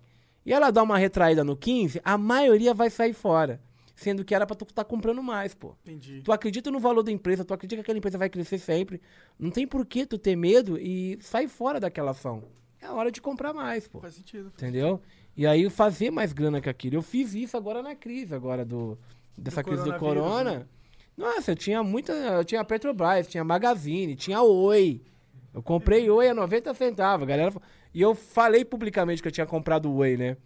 e 0.46 0.52
ela 0.52 0.70
dá 0.70 0.82
uma 0.82 0.96
retraída 0.96 1.42
no 1.42 1.56
15, 1.56 2.00
a 2.04 2.16
maioria 2.16 2.72
vai 2.72 2.88
sair 2.88 3.12
fora. 3.12 3.60
Sendo 3.94 4.24
que 4.24 4.34
era 4.34 4.46
pra 4.46 4.56
tu 4.56 4.64
estar 4.64 4.84
comprando 4.84 5.22
mais, 5.22 5.54
pô. 5.54 5.76
Entendi. 5.84 6.22
Tu 6.24 6.32
acredita 6.32 6.70
no 6.70 6.80
valor 6.80 7.02
da 7.02 7.12
empresa, 7.12 7.44
tu 7.44 7.52
acredita 7.52 7.76
que 7.76 7.82
aquela 7.82 7.98
empresa 7.98 8.18
vai 8.18 8.28
crescer 8.28 8.58
sempre. 8.58 9.00
Não 9.38 9.50
tem 9.50 9.66
por 9.66 9.84
que 9.84 10.06
tu 10.06 10.18
ter 10.18 10.34
medo 10.34 10.78
e 10.78 11.18
sair 11.20 11.46
fora 11.46 11.78
daquela 11.78 12.12
ação. 12.12 12.44
É 12.80 12.86
a 12.86 12.92
hora 12.94 13.12
de 13.12 13.20
comprar 13.20 13.52
mais, 13.52 13.86
pô. 13.86 14.00
Faz 14.00 14.14
sentido. 14.14 14.50
Entendeu? 14.56 15.00
E 15.36 15.46
aí 15.46 15.68
fazer 15.70 16.10
mais 16.10 16.32
grana 16.32 16.60
que 16.60 16.68
aquilo. 16.68 16.96
Eu 16.96 17.02
fiz 17.02 17.34
isso 17.34 17.56
agora 17.56 17.82
na 17.82 17.94
crise, 17.94 18.34
agora 18.34 18.64
do 18.64 18.98
dessa 19.36 19.62
Do 19.62 19.68
crise 19.68 19.84
do 19.84 19.98
coronavírus, 19.98 20.28
corona. 20.28 20.58
né? 20.60 20.66
Nossa, 21.16 21.52
eu 21.52 21.56
tinha 21.56 21.82
muita, 21.82 22.12
eu 22.12 22.44
tinha 22.44 22.64
Petrobras, 22.64 23.26
tinha 23.26 23.42
Magazine, 23.44 24.14
tinha 24.16 24.42
Oi. 24.42 25.02
Eu 25.54 25.62
comprei 25.62 26.10
Oi 26.10 26.28
a 26.28 26.34
90 26.34 26.72
centavos, 26.74 27.26
galera. 27.26 27.52
E 27.94 28.00
eu 28.00 28.14
falei 28.14 28.64
publicamente 28.64 29.20
que 29.22 29.28
eu 29.28 29.32
tinha 29.32 29.46
comprado 29.46 29.94
Oi, 29.94 30.16
né? 30.16 30.36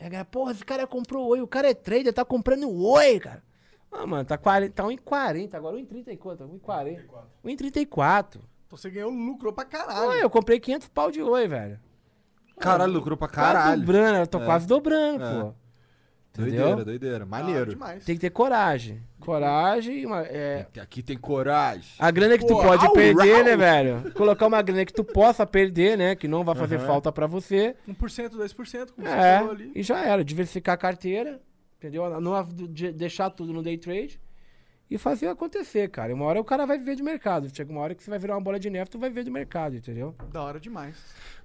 E 0.00 0.04
a 0.04 0.08
galera, 0.08 0.24
porra, 0.24 0.52
esse 0.52 0.64
cara 0.64 0.86
comprou 0.86 1.26
oi, 1.28 1.40
o 1.40 1.46
cara 1.46 1.70
é 1.70 1.74
trader, 1.74 2.12
tá 2.12 2.24
comprando 2.24 2.70
oi, 2.70 3.18
cara. 3.18 3.42
Ah, 3.90 4.06
mano, 4.06 4.24
tá, 4.24 4.38
40, 4.38 4.72
tá 4.72 4.84
1,40, 4.84 5.54
agora 5.54 5.76
1,30 5.76 6.08
e 6.12 6.16
quanto? 6.16 6.44
1,40. 6.44 7.04
1,34. 7.44 8.40
Então 8.66 8.78
você 8.78 8.90
ganhou 8.90 9.10
lucro 9.10 9.52
pra 9.52 9.64
caralho. 9.64 10.10
Oi, 10.10 10.22
eu 10.22 10.30
comprei 10.30 10.60
500 10.60 10.88
pau 10.88 11.10
de 11.10 11.22
oi, 11.22 11.48
velho. 11.48 11.80
Caralho, 12.58 12.92
lucrou 12.92 13.16
pra 13.16 13.28
caralho. 13.28 13.80
dobrando, 13.80 14.18
eu 14.18 14.26
tô 14.26 14.38
É. 14.40 14.44
quase 14.44 14.66
dobrando, 14.66 15.24
É. 15.24 15.40
pô. 15.42 15.54
Doideira, 16.36 16.66
Entendeu? 16.66 16.84
doideira. 16.84 17.26
Maneiro. 17.26 17.76
Tem 18.06 18.14
que 18.14 18.20
ter 18.20 18.30
coragem. 18.30 19.02
Coragem 19.18 19.98
e 19.98 20.06
uma. 20.06 20.20
É, 20.22 20.66
Aqui 20.80 21.02
tem 21.02 21.16
coragem. 21.18 21.90
a 21.98 22.10
grana 22.12 22.38
que 22.38 22.46
tu 22.46 22.54
Pô, 22.54 22.62
pode 22.62 22.86
au, 22.86 22.92
perder, 22.92 23.38
au. 23.38 23.44
né, 23.44 23.56
velho? 23.56 24.12
Colocar 24.12 24.46
uma 24.46 24.62
grana 24.62 24.84
que 24.84 24.92
tu 24.92 25.02
possa 25.02 25.44
perder, 25.44 25.98
né? 25.98 26.14
Que 26.14 26.28
não 26.28 26.44
vai 26.44 26.54
fazer 26.54 26.76
Aham. 26.76 26.86
falta 26.86 27.10
pra 27.10 27.26
você. 27.26 27.74
1%, 27.88 28.36
2%, 28.36 28.92
como 28.94 29.08
É, 29.08 29.10
você 29.10 29.38
falou 29.38 29.50
ali. 29.52 29.72
e 29.74 29.82
já 29.82 29.98
era. 30.04 30.24
Diversificar 30.24 30.74
a 30.76 30.78
carteira, 30.78 31.40
entendeu? 31.78 32.20
Não 32.20 32.40
de- 32.70 32.92
deixar 32.92 33.30
tudo 33.30 33.52
no 33.52 33.60
day 33.62 33.76
trade 33.76 34.20
e 34.90 34.96
fazer 34.96 35.28
acontecer, 35.28 35.88
cara. 35.90 36.10
E 36.10 36.14
Uma 36.14 36.24
hora 36.24 36.40
o 36.40 36.44
cara 36.44 36.64
vai 36.66 36.78
viver 36.78 36.96
de 36.96 37.02
mercado. 37.02 37.48
Chega 37.54 37.70
uma 37.70 37.80
hora 37.80 37.94
que 37.94 38.02
você 38.02 38.10
vai 38.10 38.18
virar 38.18 38.34
uma 38.34 38.40
bola 38.40 38.58
de 38.58 38.70
neve, 38.70 38.90
tu 38.90 38.98
vai 38.98 39.10
viver 39.10 39.24
de 39.24 39.30
mercado, 39.30 39.76
entendeu? 39.76 40.14
Da 40.32 40.42
hora 40.42 40.58
demais. 40.58 40.96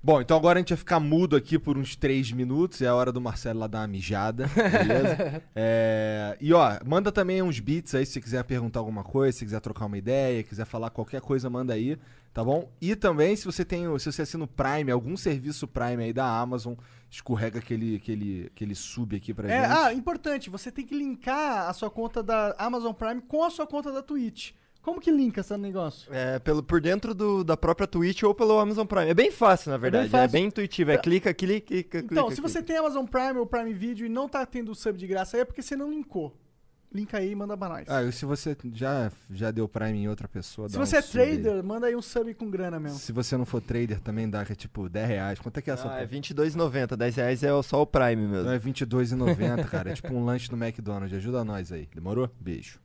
Bom, 0.01 0.19
então 0.21 0.35
agora 0.35 0.59
a 0.59 0.61
gente 0.61 0.69
vai 0.69 0.77
ficar 0.77 0.99
mudo 0.99 1.35
aqui 1.35 1.57
por 1.57 1.77
uns 1.77 1.95
três 1.95 2.31
minutos. 2.31 2.81
É 2.81 2.87
a 2.87 2.95
hora 2.95 3.11
do 3.11 3.21
Marcelo 3.21 3.59
lá 3.59 3.67
dar 3.67 3.79
uma 3.81 3.87
mijada, 3.87 4.49
beleza? 4.55 5.41
É, 5.55 6.37
E 6.41 6.53
ó, 6.53 6.77
manda 6.85 7.11
também 7.11 7.41
uns 7.41 7.59
beats 7.59 7.93
aí 7.95 8.05
se 8.05 8.13
você 8.13 8.21
quiser 8.21 8.43
perguntar 8.43 8.79
alguma 8.79 9.03
coisa, 9.03 9.37
se 9.37 9.45
quiser 9.45 9.59
trocar 9.61 9.85
uma 9.85 9.97
ideia, 9.97 10.43
quiser 10.43 10.65
falar 10.65 10.89
qualquer 10.89 11.21
coisa, 11.21 11.49
manda 11.49 11.73
aí, 11.73 11.97
tá 12.33 12.43
bom? 12.43 12.69
E 12.81 12.95
também, 12.95 13.35
se 13.35 13.45
você 13.45 13.63
tem, 13.63 13.83
se 13.99 14.11
você 14.11 14.23
assina 14.23 14.43
o 14.43 14.47
Prime, 14.47 14.91
algum 14.91 15.15
serviço 15.15 15.67
Prime 15.67 16.03
aí 16.03 16.13
da 16.13 16.25
Amazon, 16.25 16.73
escorrega 17.13 17.59
aquele, 17.59 17.95
aquele, 17.95 18.47
aquele 18.47 18.73
sub 18.75 19.15
aqui 19.15 19.33
pra 19.33 19.47
É, 19.47 19.61
gente. 19.61 19.77
ah, 19.77 19.93
importante, 19.93 20.49
você 20.49 20.71
tem 20.71 20.85
que 20.85 20.95
linkar 20.95 21.69
a 21.69 21.73
sua 21.73 21.89
conta 21.89 22.23
da 22.23 22.55
Amazon 22.57 22.91
Prime 22.93 23.21
com 23.21 23.43
a 23.43 23.49
sua 23.49 23.67
conta 23.67 23.91
da 23.91 24.01
Twitch. 24.01 24.51
Como 24.81 24.99
que 24.99 25.09
linka 25.11 25.39
esse 25.39 25.55
negócio? 25.55 26.13
É, 26.13 26.39
pelo, 26.39 26.61
por 26.61 26.81
dentro 26.81 27.13
do, 27.13 27.41
da 27.43 27.55
própria 27.55 27.87
Twitch 27.87 28.23
ou 28.23 28.33
pelo 28.35 28.59
Amazon 28.59 28.85
Prime. 28.85 29.09
É 29.09 29.13
bem 29.13 29.31
fácil, 29.31 29.71
na 29.71 29.77
verdade. 29.77 30.07
É 30.07 30.09
bem, 30.09 30.21
fácil. 30.27 30.39
intuitivo. 30.39 30.91
É 30.91 30.97
clica, 30.97 31.33
clica, 31.33 31.65
clica, 31.67 31.97
Então, 31.99 32.07
clica, 32.25 32.35
se 32.35 32.41
você 32.41 32.55
clica. 32.59 32.67
tem 32.67 32.77
Amazon 32.77 33.05
Prime 33.05 33.37
ou 33.39 33.45
Prime 33.45 33.71
Video 33.73 34.05
e 34.05 34.09
não 34.09 34.27
tá 34.27 34.45
tendo 34.45 34.75
sub 34.75 34.97
de 34.97 35.07
graça 35.07 35.37
aí, 35.37 35.41
é 35.41 35.45
porque 35.45 35.61
você 35.61 35.75
não 35.77 35.89
linkou. 35.89 36.35
Linka 36.93 37.17
aí 37.17 37.31
e 37.31 37.35
manda 37.35 37.57
pra 37.57 37.69
nós. 37.69 37.85
Ah, 37.89 38.03
e 38.03 38.11
se 38.11 38.23
você 38.25 38.55
já, 38.73 39.11
já 39.31 39.49
deu 39.49 39.67
Prime 39.67 39.97
em 39.97 40.07
outra 40.07 40.27
pessoa, 40.27 40.69
se 40.69 40.75
dá 40.75 40.81
um 40.81 40.85
você 40.85 40.97
é 40.97 41.01
sub 41.01 41.21
aí. 41.23 41.41
trader, 41.41 41.63
manda 41.63 41.87
aí 41.87 41.95
um 41.95 42.01
sub 42.01 42.31
com 42.35 42.49
grana 42.49 42.79
mesmo. 42.79 42.99
Se 42.99 43.11
você 43.11 43.35
não 43.35 43.45
for 43.45 43.61
trader, 43.61 43.99
também 43.99 44.29
dá 44.29 44.45
que 44.45 44.51
é 44.51 44.55
tipo 44.55 44.87
10 44.87 45.07
reais. 45.07 45.39
Quanto 45.39 45.57
é 45.57 45.61
que 45.61 45.71
é 45.71 45.73
essa 45.73 45.83
Ah, 45.89 45.99
é 46.01 46.05
porra? 46.05 46.15
R$22,90. 46.21 46.95
10 46.95 47.15
reais 47.15 47.43
é 47.43 47.61
só 47.63 47.81
o 47.81 47.87
Prime 47.87 48.15
mesmo. 48.27 48.43
Não 48.45 48.51
é 48.51 48.57
R$22,90, 48.57 49.65
cara. 49.69 49.91
É 49.91 49.93
tipo 49.95 50.13
um 50.13 50.23
lanche 50.23 50.51
no 50.51 50.57
McDonald's. 50.63 51.17
Ajuda 51.17 51.43
nós 51.43 51.71
aí. 51.71 51.87
Demorou? 51.93 52.29
Beijo. 52.39 52.79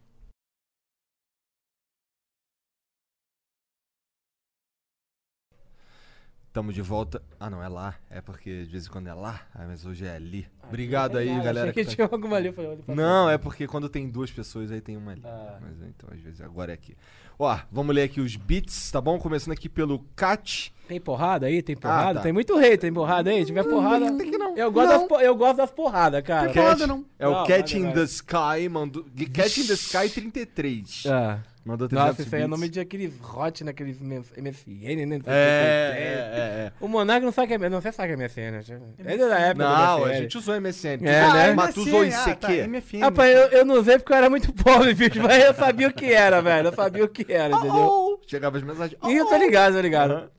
Tamo 6.59 6.73
de 6.73 6.83
volta. 6.83 7.23
Ah, 7.39 7.49
não, 7.49 7.63
é 7.63 7.69
lá. 7.69 7.95
É 8.11 8.21
porque 8.21 8.65
de 8.65 8.73
vez 8.73 8.87
em 8.89 8.91
quando 8.91 9.07
é 9.07 9.15
lá. 9.15 9.43
Ah, 9.55 9.65
mas 9.69 9.87
hoje 9.87 10.05
é 10.05 10.17
ali. 10.17 10.45
Obrigado 10.67 11.17
aí, 11.17 11.31
Ah, 11.31 11.39
galera. 11.41 11.71
Achei 11.71 11.85
que 11.85 11.89
tá 11.89 11.95
tinha 11.95 12.09
alguma 12.11 12.37
ali. 12.37 12.53
olha 12.59 12.77
pra 12.79 12.95
Não, 12.97 13.31
é 13.31 13.39
porque 13.39 13.69
quando 13.69 13.89
tem 13.89 14.11
duas 14.11 14.33
pessoas 14.33 14.73
aí 14.73 14.81
tem 14.81 14.97
uma 14.97 15.13
ali. 15.13 15.23
Ah. 15.25 15.61
Mas 15.63 15.81
então, 15.89 16.09
às 16.13 16.21
vezes, 16.21 16.41
agora 16.41 16.73
é 16.73 16.75
aqui. 16.75 16.97
Ó, 17.39 17.57
vamos 17.71 17.95
ler 17.95 18.03
aqui 18.03 18.21
os 18.21 18.35
beats, 18.35 18.91
tá 18.91 19.01
bom? 19.01 19.19
Começando 19.19 19.53
aqui 19.53 19.69
pelo 19.69 20.01
Cat. 20.17 20.73
Tem 20.89 20.99
porrada 20.99 21.47
aí? 21.47 21.63
Tem 21.63 21.77
porrada? 21.77 22.11
Ah, 22.11 22.15
tá. 22.15 22.21
Tem 22.23 22.33
muito 22.33 22.57
rei, 22.57 22.77
tem 22.79 22.93
porrada 22.93 23.31
aí? 23.31 23.41
Se 23.41 23.47
tiver 23.47 23.63
porrada. 23.63 24.11
Tem 24.13 24.31
que 24.31 24.39
não. 24.39 24.57
Eu 24.57 24.73
gosto, 24.73 24.91
Não. 24.91 25.07
das, 25.09 25.23
eu 25.23 25.37
gosto 25.37 25.57
das 25.59 25.71
porradas, 25.71 26.23
cara. 26.25 26.51
Cat- 26.51 26.81
É 27.19 27.29
o 27.29 27.33
Não, 27.33 27.47
Cat 27.47 27.73
vai, 27.75 27.81
in 27.83 27.85
vai. 27.85 27.95
the 27.95 28.03
Sky 28.05 28.69
mandou. 28.71 29.05
Cat 29.33 29.61
in 29.61 29.67
the 29.67 29.75
Sky 29.75 30.09
33. 30.09 31.05
Ah. 31.07 31.39
Mandou 31.65 31.87
300 31.87 32.09
Nossa, 32.09 32.23
isso 32.23 32.35
aí 32.35 32.41
é 32.41 32.45
bits. 32.47 32.59
nome 32.59 32.69
de 32.71 32.81
aqueles 32.81 33.13
hot 33.23 33.63
naqueles 33.63 34.01
MSN, 34.01 35.05
né? 35.07 35.21
É, 35.27 35.31
é, 35.31 36.67
é. 36.67 36.73
O 36.81 36.89
Monark 36.89 37.23
não 37.23 37.31
sabe 37.33 37.49
que 37.49 37.63
é. 37.63 37.69
Não, 37.69 37.79
você 37.83 37.93
sabe 37.93 38.09
que 38.09 38.23
é 38.23 38.27
MSN. 38.27 38.51
né? 38.53 38.95
É 39.05 39.17
da 39.19 39.39
época 39.39 39.65
Não, 39.69 40.05
a 40.07 40.15
gente 40.15 40.39
usou 40.39 40.59
MSN. 40.59 41.01
É, 41.07 41.21
Ah, 41.21 41.35
né? 41.35 41.53
Mas 41.53 41.75
tu 41.75 41.83
usou 41.83 42.03
MSN, 42.07 42.17
ah, 42.17 42.31
ICQ? 42.31 42.41
tá, 42.63 42.69
MFN. 42.69 43.01
Rapaz, 43.01 43.37
eu, 43.37 43.43
eu 43.59 43.65
não 43.67 43.75
usei 43.75 43.99
porque 43.99 44.13
eu 44.13 44.17
era 44.17 44.31
muito 44.31 44.51
pobre, 44.55 44.95
bicho. 44.97 45.21
Mas 45.23 45.45
eu 45.45 45.53
sabia 45.53 45.89
o 45.89 45.93
que 45.93 46.07
era, 46.11 46.41
velho. 46.41 46.69
Eu 46.69 46.75
sabia 46.75 47.05
o 47.05 47.09
que 47.09 47.28
era, 47.33 47.55
entendeu? 47.57 48.21
Chegava 48.27 48.57
as 48.59 48.63
mensagens. 48.63 48.99
Ih, 49.07 49.17
eu 49.17 49.27
tô 49.27 49.37
ligado, 49.37 49.75
tô 49.75 49.81
ligado. 49.81 50.11
Aham. 50.13 50.31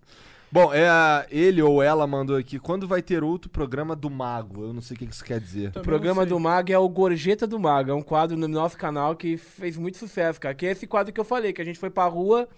Bom, 0.51 0.73
é, 0.73 0.87
ele 1.29 1.61
ou 1.61 1.81
ela 1.83 2.07
mandou 2.07 2.35
aqui. 2.35 2.57
Quando 2.57 2.87
vai 2.87 3.03
ter 3.03 3.23
outro 3.23 3.51
programa 3.51 3.95
do 3.95 4.09
Mago? 4.09 4.63
Eu 4.63 4.73
não 4.73 4.81
sei 4.81 4.95
o 4.95 4.97
que 4.97 5.05
isso 5.05 5.23
quer 5.23 5.39
dizer. 5.39 5.71
O 5.75 5.81
programa 5.81 6.25
do 6.25 6.39
Mago 6.39 6.71
é 6.71 6.77
o 6.79 6.89
Gorjeta 6.89 7.45
do 7.45 7.59
Mago. 7.59 7.91
É 7.91 7.93
um 7.93 8.01
quadro 8.01 8.35
no 8.35 8.47
nosso 8.47 8.75
canal 8.75 9.15
que 9.15 9.37
fez 9.37 9.77
muito 9.77 9.97
sucesso, 9.99 10.39
cara. 10.41 10.55
Que 10.55 10.65
é 10.65 10.71
esse 10.71 10.87
quadro 10.87 11.13
que 11.13 11.19
eu 11.19 11.23
falei, 11.23 11.53
que 11.53 11.61
a 11.61 11.65
gente 11.65 11.77
foi 11.77 11.91
pra 11.91 12.05
rua, 12.05 12.49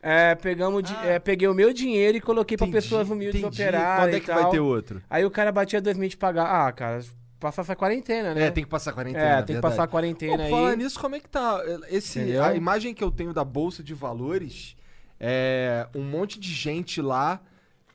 é, 0.00 0.36
pegamos, 0.36 0.84
di- 0.84 0.96
é, 1.02 1.18
peguei 1.18 1.48
o 1.48 1.54
meu 1.54 1.72
dinheiro 1.72 2.16
e 2.16 2.20
coloquei 2.20 2.56
pra 2.56 2.68
pessoas 2.68 3.10
humildes 3.10 3.40
entendi. 3.40 3.62
operarem 3.62 4.04
Quando 4.04 4.14
é 4.14 4.20
que 4.20 4.32
vai 4.42 4.50
ter 4.50 4.60
outro? 4.60 5.02
Aí 5.10 5.24
o 5.24 5.30
cara 5.30 5.50
batia 5.50 5.80
2 5.82 5.96
mil 5.96 6.08
de 6.08 6.16
pagar. 6.16 6.46
Ah, 6.68 6.70
cara, 6.70 7.00
passar 7.44 7.60
essa 7.60 7.76
quarentena, 7.76 8.34
né? 8.34 8.46
É, 8.46 8.50
tem 8.50 8.64
que 8.64 8.70
passar 8.70 8.90
a 8.90 8.94
quarentena. 8.94 9.24
É, 9.24 9.36
tem 9.36 9.44
que 9.44 9.52
verdade. 9.52 9.72
passar 9.72 9.84
a 9.84 9.86
quarentena 9.86 10.36
Pô, 10.38 10.42
aí. 10.44 10.50
Falando 10.50 10.76
nisso, 10.78 10.98
como 10.98 11.14
é 11.14 11.20
que 11.20 11.28
tá? 11.28 11.62
Esse, 11.90 12.20
Entendeu? 12.20 12.42
a 12.42 12.54
imagem 12.54 12.94
que 12.94 13.04
eu 13.04 13.10
tenho 13.10 13.34
da 13.34 13.44
Bolsa 13.44 13.82
de 13.82 13.92
Valores 13.92 14.74
é 15.20 15.86
um 15.94 16.02
monte 16.02 16.40
de 16.40 16.50
gente 16.50 17.02
lá, 17.02 17.42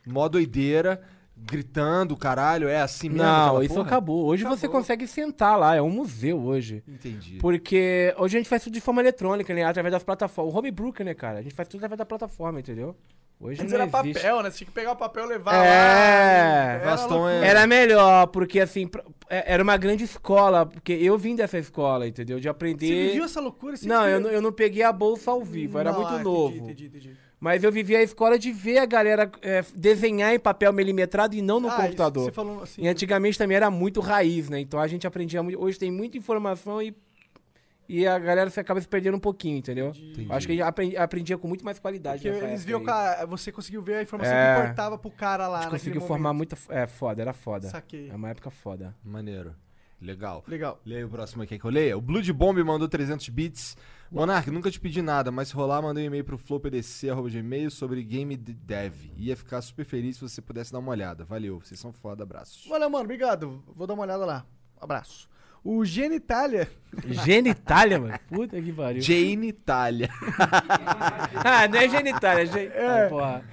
mó 0.06 0.28
doideira, 0.30 1.02
gritando, 1.42 2.16
caralho, 2.18 2.68
é 2.68 2.82
assim 2.82 3.10
mesmo? 3.10 3.24
Não, 3.24 3.64
isso 3.64 3.74
porra? 3.76 3.86
acabou. 3.88 4.26
Hoje 4.26 4.44
você 4.44 4.68
consegue 4.68 5.08
sentar 5.08 5.58
lá, 5.58 5.76
é 5.76 5.82
um 5.82 5.90
museu 5.90 6.40
hoje. 6.40 6.84
Entendi. 6.88 7.38
Porque 7.40 8.14
hoje 8.18 8.38
a 8.38 8.40
gente 8.40 8.50
faz 8.50 8.64
tudo 8.64 8.74
de 8.74 8.82
forma 8.82 9.02
eletrônica, 9.02 9.54
né? 9.54 9.64
Através 9.64 9.92
das 9.92 10.04
plataformas. 10.04 10.54
O 10.54 10.58
Homebrew, 10.58 10.94
né, 11.04 11.14
cara? 11.14 11.40
A 11.40 11.42
gente 11.42 11.56
faz 11.56 11.68
tudo 11.68 11.80
através 11.80 11.98
da 11.98 12.06
plataforma, 12.06 12.60
entendeu? 12.60 12.96
Hoje 13.42 13.62
Antes 13.62 13.72
não 13.74 13.80
era 13.82 13.90
existe. 13.90 14.22
papel, 14.22 14.44
né? 14.44 14.52
Você 14.52 14.58
tinha 14.58 14.68
que 14.68 14.74
pegar 14.74 14.92
o 14.92 14.96
papel 14.98 15.24
e 15.26 15.28
levar 15.30 15.54
É, 15.56 15.58
lá. 15.58 15.64
Era 15.64 16.86
Gastão 16.86 17.18
loucura. 17.20 17.46
é- 17.46 17.48
Era 17.48 17.66
melhor, 17.68 18.28
porque 18.28 18.60
assim, 18.60 18.90
é- 19.30 19.54
era 19.54 19.64
uma 19.64 19.78
grande 19.78 20.04
escola, 20.04 20.66
porque 20.66 20.92
eu 20.92 21.18
vim 21.18 21.36
dessa 21.38 21.58
escola, 21.58 22.06
entendeu? 22.06 22.38
De 22.38 22.50
aprender. 22.50 22.86
Você 22.88 23.08
viveu 23.12 23.24
essa 23.24 23.40
loucura? 23.40 23.78
Você 23.78 23.88
Não, 23.88 24.02
viveu- 24.02 24.14
eu, 24.16 24.20
não- 24.20 24.30
eu 24.30 24.42
não 24.42 24.52
peguei 24.52 24.84
a 24.84 24.92
bolsa 24.92 25.32
ao 25.32 25.42
vivo, 25.42 25.80
era 25.80 25.90
Não, 25.94 26.00
muito 26.00 26.10
ah, 26.12 26.14
entendi, 26.16 26.30
novo. 26.30 26.56
entendi, 26.58 26.86
entendi. 26.88 27.18
Mas 27.40 27.64
eu 27.64 27.72
vivi 27.72 27.96
a 27.96 28.04
escola 28.04 28.38
de 28.38 28.52
ver 28.52 28.80
a 28.80 28.86
galera 28.86 29.32
é, 29.42 29.64
desenhar 29.74 30.34
em 30.34 30.40
papel 30.40 30.74
milimetrado 30.74 31.36
e 31.36 31.42
não 31.42 31.60
no 31.60 31.68
Ah, 31.70 31.72
isso 31.74 31.82
computador. 31.84 32.26
você 32.26 32.32
falou 32.34 32.64
assim. 32.64 32.82
E 32.84 32.88
antigamente 32.88 33.38
também 33.38 33.56
era 33.56 33.72
muito 33.72 34.02
raiz, 34.02 34.50
né? 34.50 34.60
Então 34.60 34.80
a 34.80 34.88
gente 34.88 35.08
aprendia 35.08 35.42
muito. 35.42 35.58
Hoje 35.62 35.80
tem 35.80 35.90
muita 35.90 36.18
informação 36.18 36.82
e, 36.82 36.94
e 37.88 38.06
a 38.06 38.20
galera 38.20 38.50
se 38.50 38.60
acaba 38.60 38.82
se 38.82 38.88
perdendo 38.90 39.16
um 39.16 39.20
pouquinho, 39.22 39.58
entendeu? 39.58 39.94
Acho 40.30 40.48
que 40.48 40.52
a 40.52 40.56
gente 40.56 40.62
aprendi- 40.62 40.98
aprendia 40.98 41.38
com 41.38 41.48
muito 41.48 41.64
mais 41.64 41.80
qualidade. 41.80 42.24
Porque 42.24 42.28
eles 42.44 42.44
época 42.62 42.68
viam 42.68 42.80
aí. 42.80 42.86
que 42.86 42.92
a- 42.92 43.26
você 43.26 43.52
conseguiu 43.54 43.82
ver 43.82 43.96
a 43.96 44.02
informação 44.04 44.34
É. 44.34 44.56
que 44.56 44.62
importava 44.64 44.98
pro 44.98 45.10
cara 45.10 45.48
lá 45.48 45.60
A 45.60 45.62
gente 45.62 45.72
conseguiu 45.72 46.02
formar 46.02 46.34
muita. 46.34 46.58
É, 46.68 46.86
foda, 46.88 47.22
era 47.22 47.32
foda. 47.32 47.70
Saquei. 47.70 48.10
É 48.10 48.16
uma 48.16 48.30
época 48.30 48.50
foda. 48.52 48.94
Maneiro. 49.02 49.56
Legal. 50.02 50.44
Legal. 50.48 50.82
Aí 50.86 51.04
o 51.04 51.10
próximo 51.10 51.44
aqui 51.44 51.60
que 51.60 51.66
eu 51.66 51.72
leio. 51.72 51.98
O 51.98 52.02
Blood 52.02 52.32
Bomb 52.32 52.64
mandou 52.64 52.88
300 52.88 53.28
bits. 53.30 53.76
Monark, 54.12 54.50
nunca 54.50 54.72
te 54.72 54.80
pedi 54.80 55.02
nada, 55.02 55.32
mas 55.32 55.50
se 55.50 55.54
rolar, 55.54 55.82
mandei 55.82 56.04
um 56.04 56.08
e-mail 56.08 56.24
pro 56.24 56.38
flowpdc.gmail 56.38 57.70
sobre 57.70 58.04
game 58.04 58.36
de 58.36 58.54
dev. 58.54 58.94
Ia 59.18 59.36
ficar 59.36 59.62
super 59.62 59.86
feliz 59.86 60.16
se 60.16 60.22
você 60.22 60.42
pudesse 60.42 60.72
dar 60.72 60.80
uma 60.80 60.92
olhada. 60.92 61.24
Valeu, 61.26 61.60
vocês 61.60 61.80
são 61.80 61.92
foda, 61.92 62.24
abraços. 62.24 62.66
Valeu, 62.68 62.90
mano. 62.90 63.04
Obrigado. 63.04 63.64
Vou 63.76 63.86
dar 63.86 63.94
uma 63.94 64.04
olhada 64.04 64.26
lá. 64.26 64.46
Abraço. 64.82 65.30
O 65.64 65.84
Genitália. 65.84 66.72
Genitália, 67.06 68.00
mano. 68.00 68.18
Puta 68.30 68.60
que 68.60 68.72
pariu. 68.72 69.02
Jane 69.02 69.50
Itália. 69.50 70.10
ah, 71.46 71.68
não 71.68 71.78
é 71.78 71.90
genitália, 71.90 72.44
é. 72.44 72.46
Gen... 72.46 72.68
É. 72.68 73.06
Ah, 73.06 73.10
porra. 73.10 73.44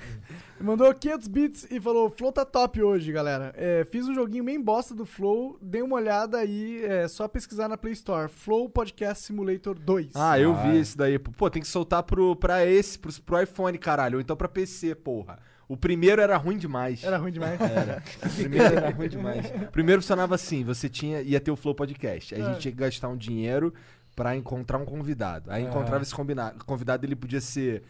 Mandou 0.61 0.93
500 0.95 1.29
bits 1.29 1.67
e 1.71 1.81
falou: 1.81 2.09
Flow 2.11 2.33
tá 2.33 2.45
top 2.45 2.83
hoje, 2.83 3.13
galera. 3.13 3.53
É, 3.57 3.87
fiz 3.91 4.09
um 4.09 4.15
joguinho 4.15 4.43
bem 4.45 4.61
bosta 4.61 4.95
do 4.95 5.05
Flow. 5.05 5.59
Dei 5.61 5.83
uma 5.83 5.97
olhada 5.97 6.39
aí, 6.39 6.83
é 6.85 7.07
só 7.09 7.29
pesquisar 7.29 7.69
na 7.69 7.77
Play 7.77 7.93
Store. 7.93 8.29
Flow 8.31 8.69
Podcast 8.69 9.25
Simulator 9.25 9.79
2. 9.79 10.13
Ah, 10.15 10.39
eu 10.41 10.53
Ah. 10.55 10.63
vi 10.63 10.79
esse 10.79 10.97
daí. 10.97 11.19
Pô, 11.19 11.51
tem 11.51 11.61
que 11.61 11.69
soltar 11.69 12.03
pro, 12.03 12.35
pra 12.37 12.65
esse, 12.65 12.99
pro, 12.99 13.13
pro 13.23 13.43
iPhone, 13.43 13.77
caralho. 13.77 14.17
Ou 14.17 14.21
então 14.21 14.35
pra 14.37 14.49
PC, 14.49 14.95
porra. 14.95 15.39
O 15.69 15.77
primeiro 15.77 16.23
era 16.23 16.37
ruim 16.37 16.57
demais. 16.57 17.03
Era 17.05 17.19
ruim 17.19 17.33
demais. 17.33 17.61
Era. 17.61 18.03
O 18.25 18.31
primeiro 18.35 18.65
era 18.77 18.91
ruim 18.91 19.09
demais. 19.09 19.47
O 19.69 19.73
primeiro 19.73 20.01
funcionava 20.01 20.35
assim: 20.37 20.65
você 20.65 20.89
tinha, 20.89 21.21
ia 21.21 21.41
ter 21.41 21.51
o 21.51 21.57
Flow 21.57 21.75
Podcast. 21.75 22.35
Aí 22.35 22.41
a 22.41 22.49
gente 22.51 22.61
tinha 22.61 22.73
que 22.73 22.79
gastar 22.79 23.09
um 23.09 23.17
dinheiro 23.17 23.75
pra 24.15 24.35
encontrar 24.35 24.79
um 24.79 24.87
convidado. 24.87 25.51
Aí 25.51 25.65
Ah. 25.65 25.69
encontrava 25.69 26.03
esse 26.03 26.15
combina- 26.15 26.55
convidado, 26.65 27.05
ele 27.05 27.15
podia 27.15 27.41
ser 27.41 27.83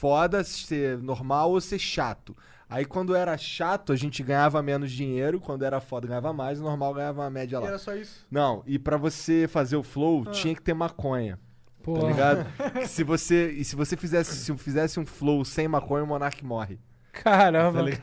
foda, 0.00 0.44
ser 0.44 0.98
normal 0.98 1.50
ou 1.50 1.60
ser 1.60 1.78
chato. 1.78 2.36
Aí 2.68 2.84
quando 2.84 3.14
era 3.14 3.36
chato, 3.38 3.92
a 3.92 3.96
gente 3.96 4.22
ganhava 4.22 4.60
menos 4.62 4.90
dinheiro. 4.90 5.40
Quando 5.40 5.64
era 5.64 5.80
foda, 5.80 6.06
ganhava 6.08 6.32
mais. 6.32 6.60
Normal, 6.60 6.94
ganhava 6.94 7.22
uma 7.22 7.30
média 7.30 7.56
E 7.56 7.60
lá. 7.60 7.68
era 7.68 7.78
só 7.78 7.94
isso. 7.94 8.26
Não, 8.30 8.62
e 8.66 8.78
pra 8.78 8.96
você 8.96 9.46
fazer 9.48 9.76
o 9.76 9.82
flow, 9.82 10.24
Ah. 10.26 10.30
tinha 10.32 10.54
que 10.54 10.62
ter 10.62 10.74
maconha. 10.74 11.36
Tá 11.36 11.82
Porra. 11.84 12.08
ligado? 12.10 12.46
Que 12.82 12.88
se 12.88 13.04
você, 13.04 13.50
e 13.52 13.64
se 13.64 13.76
você 13.76 13.96
fizesse, 13.96 14.34
se 14.36 14.56
fizesse 14.56 14.98
um 14.98 15.06
flow 15.06 15.44
sem 15.44 15.68
maconha, 15.68 16.02
o 16.02 16.06
Monark 16.06 16.44
morre. 16.44 16.78
Caramba. 17.12 17.84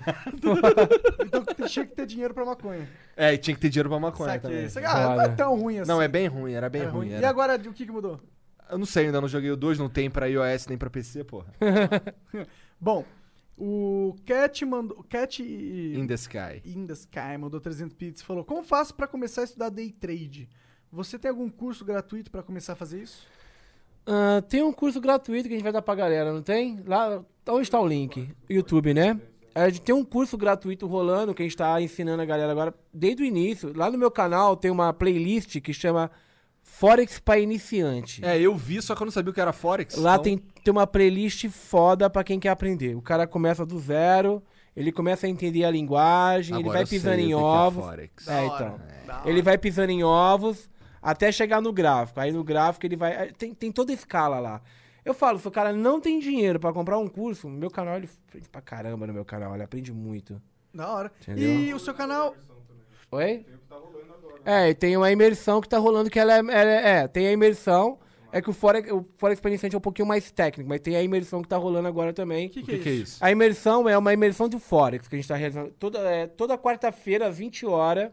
Então 1.25 1.67
tinha 1.67 1.85
que 1.85 1.93
ter 1.95 2.05
dinheiro 2.05 2.33
pra 2.33 2.45
maconha. 2.45 2.87
É, 3.15 3.33
e 3.33 3.37
tinha 3.37 3.53
que 3.53 3.59
ter 3.61 3.69
dinheiro 3.69 3.89
pra 3.89 3.99
maconha 3.99 4.33
Saquei. 4.33 4.49
também. 4.49 4.65
Isso, 4.65 4.79
ah, 4.79 5.15
não 5.15 5.21
é 5.21 5.27
tão 5.29 5.59
ruim 5.59 5.79
assim. 5.79 5.91
Não, 5.91 6.01
é 6.01 6.07
bem 6.07 6.27
ruim, 6.27 6.53
era 6.53 6.69
bem 6.69 6.83
É 6.83 6.85
ruim. 6.85 7.07
ruim. 7.07 7.11
era. 7.13 7.21
E 7.21 7.25
agora, 7.25 7.55
o 7.55 7.73
que, 7.73 7.85
que 7.85 7.91
mudou? 7.91 8.19
Eu 8.69 8.77
não 8.77 8.85
sei, 8.85 9.05
ainda 9.07 9.21
não 9.21 9.27
joguei 9.27 9.51
o 9.51 9.57
2, 9.57 9.77
não 9.79 9.89
tem 9.89 10.09
pra 10.09 10.27
iOS 10.27 10.67
nem 10.67 10.77
pra 10.77 10.89
PC, 10.89 11.23
porra. 11.23 11.47
Bom, 12.79 13.05
o 13.57 14.15
Cat 14.25 14.65
mandou. 14.65 15.03
Cat 15.03 15.41
e- 15.43 15.95
In 15.97 16.07
the 16.07 16.15
Sky. 16.15 16.61
In 16.65 16.85
the 16.87 16.93
Sky 16.93 17.37
mandou 17.39 17.59
300 17.59 17.95
bits 17.95 18.21
e 18.21 18.25
falou: 18.25 18.43
Como 18.43 18.63
faço 18.63 18.93
pra 18.95 19.07
começar 19.07 19.41
a 19.41 19.43
estudar 19.45 19.69
day 19.69 19.91
trade? 19.91 20.49
Você 20.91 21.17
tem 21.17 21.29
algum 21.29 21.49
curso 21.49 21.83
gratuito 21.85 22.29
pra 22.31 22.43
começar 22.43 22.73
a 22.73 22.75
fazer 22.75 23.01
isso? 23.01 23.25
Ah, 24.05 24.41
tem 24.47 24.61
um 24.63 24.73
curso 24.73 24.99
gratuito 24.99 25.47
que 25.47 25.53
a 25.53 25.57
gente 25.57 25.63
vai 25.63 25.71
dar 25.73 25.81
pra 25.81 25.95
galera, 25.95 26.31
não 26.33 26.41
tem? 26.41 26.81
Lá, 26.85 27.23
onde 27.49 27.61
está 27.63 27.79
o 27.79 27.87
link? 27.87 28.29
YouTube, 28.49 28.93
né? 28.93 29.19
A 29.55 29.69
gente 29.69 29.81
tem 29.81 29.93
um 29.95 30.03
curso 30.03 30.35
gratuito 30.37 30.87
rolando 30.87 31.33
que 31.33 31.41
a 31.41 31.45
gente 31.45 31.55
tá 31.55 31.79
ensinando 31.81 32.21
a 32.21 32.25
galera 32.25 32.51
agora 32.51 32.73
desde 32.93 33.21
o 33.23 33.25
início. 33.25 33.71
Lá 33.75 33.89
no 33.91 33.97
meu 33.97 34.09
canal 34.11 34.57
tem 34.57 34.69
uma 34.71 34.91
playlist 34.91 35.59
que 35.61 35.73
chama 35.73 36.09
Forex 36.75 37.19
para 37.19 37.39
iniciante. 37.39 38.25
É, 38.25 38.39
eu 38.39 38.55
vi, 38.55 38.81
só 38.81 38.95
que 38.95 39.01
eu 39.03 39.05
não 39.05 39.11
sabia 39.11 39.29
o 39.29 39.33
que 39.33 39.39
era 39.39 39.53
Forex. 39.53 39.95
Lá 39.95 40.13
então- 40.13 40.23
tem, 40.23 40.37
tem 40.37 40.71
uma 40.71 40.87
playlist 40.87 41.47
foda 41.49 42.09
pra 42.09 42.23
quem 42.23 42.39
quer 42.39 42.49
aprender. 42.49 42.95
O 42.95 43.01
cara 43.01 43.27
começa 43.27 43.63
do 43.63 43.79
zero, 43.79 44.41
ele 44.75 44.91
começa 44.91 45.27
a 45.27 45.29
entender 45.29 45.63
a 45.65 45.71
linguagem, 45.71 46.55
ele 46.55 46.63
Agora 46.63 46.73
vai 46.73 46.83
eu 46.83 46.87
sei 46.87 46.97
pisando 46.97 47.19
em 47.19 47.31
é 47.31 47.35
ovos. 47.35 47.85
Forex. 47.85 48.27
É, 48.27 48.45
então. 48.45 48.73
hora. 48.73 49.21
Ele 49.23 49.41
vai 49.43 49.55
pisando 49.55 49.91
em 49.91 50.03
ovos 50.03 50.67
até 50.99 51.31
chegar 51.31 51.61
no 51.61 51.71
gráfico. 51.71 52.19
Aí 52.19 52.31
no 52.31 52.43
gráfico 52.43 52.85
ele 52.87 52.95
vai. 52.95 53.31
Tem, 53.33 53.53
tem 53.53 53.71
toda 53.71 53.91
a 53.91 53.95
escala 53.95 54.39
lá. 54.39 54.59
Eu 55.05 55.13
falo, 55.13 55.37
se 55.37 55.47
o 55.47 55.51
cara 55.51 55.71
não 55.71 56.01
tem 56.01 56.17
dinheiro 56.17 56.59
pra 56.59 56.73
comprar 56.73 56.97
um 56.97 57.07
curso, 57.07 57.47
meu 57.47 57.69
canal 57.69 57.97
ele 57.97 58.09
aprende 58.27 58.49
pra 58.49 58.61
caramba 58.61 59.05
no 59.05 59.13
meu 59.13 59.23
canal, 59.23 59.53
ele 59.53 59.63
aprende 59.63 59.93
muito. 59.93 60.41
Da 60.73 60.89
hora. 60.89 61.11
Entendeu? 61.21 61.49
E 61.49 61.73
o 61.73 61.79
seu 61.79 61.93
canal. 61.93 62.35
Oi? 63.13 63.45
É, 64.45 64.69
e 64.69 64.73
tem 64.75 64.97
uma 64.97 65.11
imersão 65.11 65.61
que 65.61 65.69
tá 65.69 65.77
rolando 65.77 66.09
que 66.09 66.19
ela 66.19 66.33
é. 66.33 66.39
ela 66.39 66.51
é, 66.71 66.89
é, 67.03 67.07
tem 67.07 67.27
a 67.27 67.31
imersão. 67.31 67.97
É 68.31 68.41
que 68.41 68.49
o 68.49 68.53
Forex, 68.53 68.91
o 68.91 69.05
Forex 69.17 69.39
para 69.39 69.51
iniciante 69.51 69.75
é 69.75 69.77
um 69.77 69.81
pouquinho 69.81 70.07
mais 70.07 70.31
técnico, 70.31 70.67
mas 70.67 70.81
tem 70.81 70.95
a 70.95 71.03
imersão 71.03 71.41
que 71.43 71.47
tá 71.47 71.55
rolando 71.55 71.87
agora 71.87 72.11
também. 72.11 72.47
O 72.47 72.49
que, 72.49 72.63
que 72.63 72.89
é 72.89 72.91
isso? 72.91 73.23
A 73.23 73.31
imersão 73.31 73.87
é 73.87 73.95
uma 73.95 74.11
imersão 74.11 74.49
do 74.49 74.57
Forex 74.59 75.07
que 75.07 75.15
a 75.15 75.19
gente 75.19 75.27
tá 75.27 75.35
realizando. 75.35 75.69
Toda, 75.77 75.99
é, 75.99 76.25
toda 76.25 76.57
quarta-feira, 76.57 77.27
às 77.27 77.37
20 77.37 77.67
horas, 77.67 78.09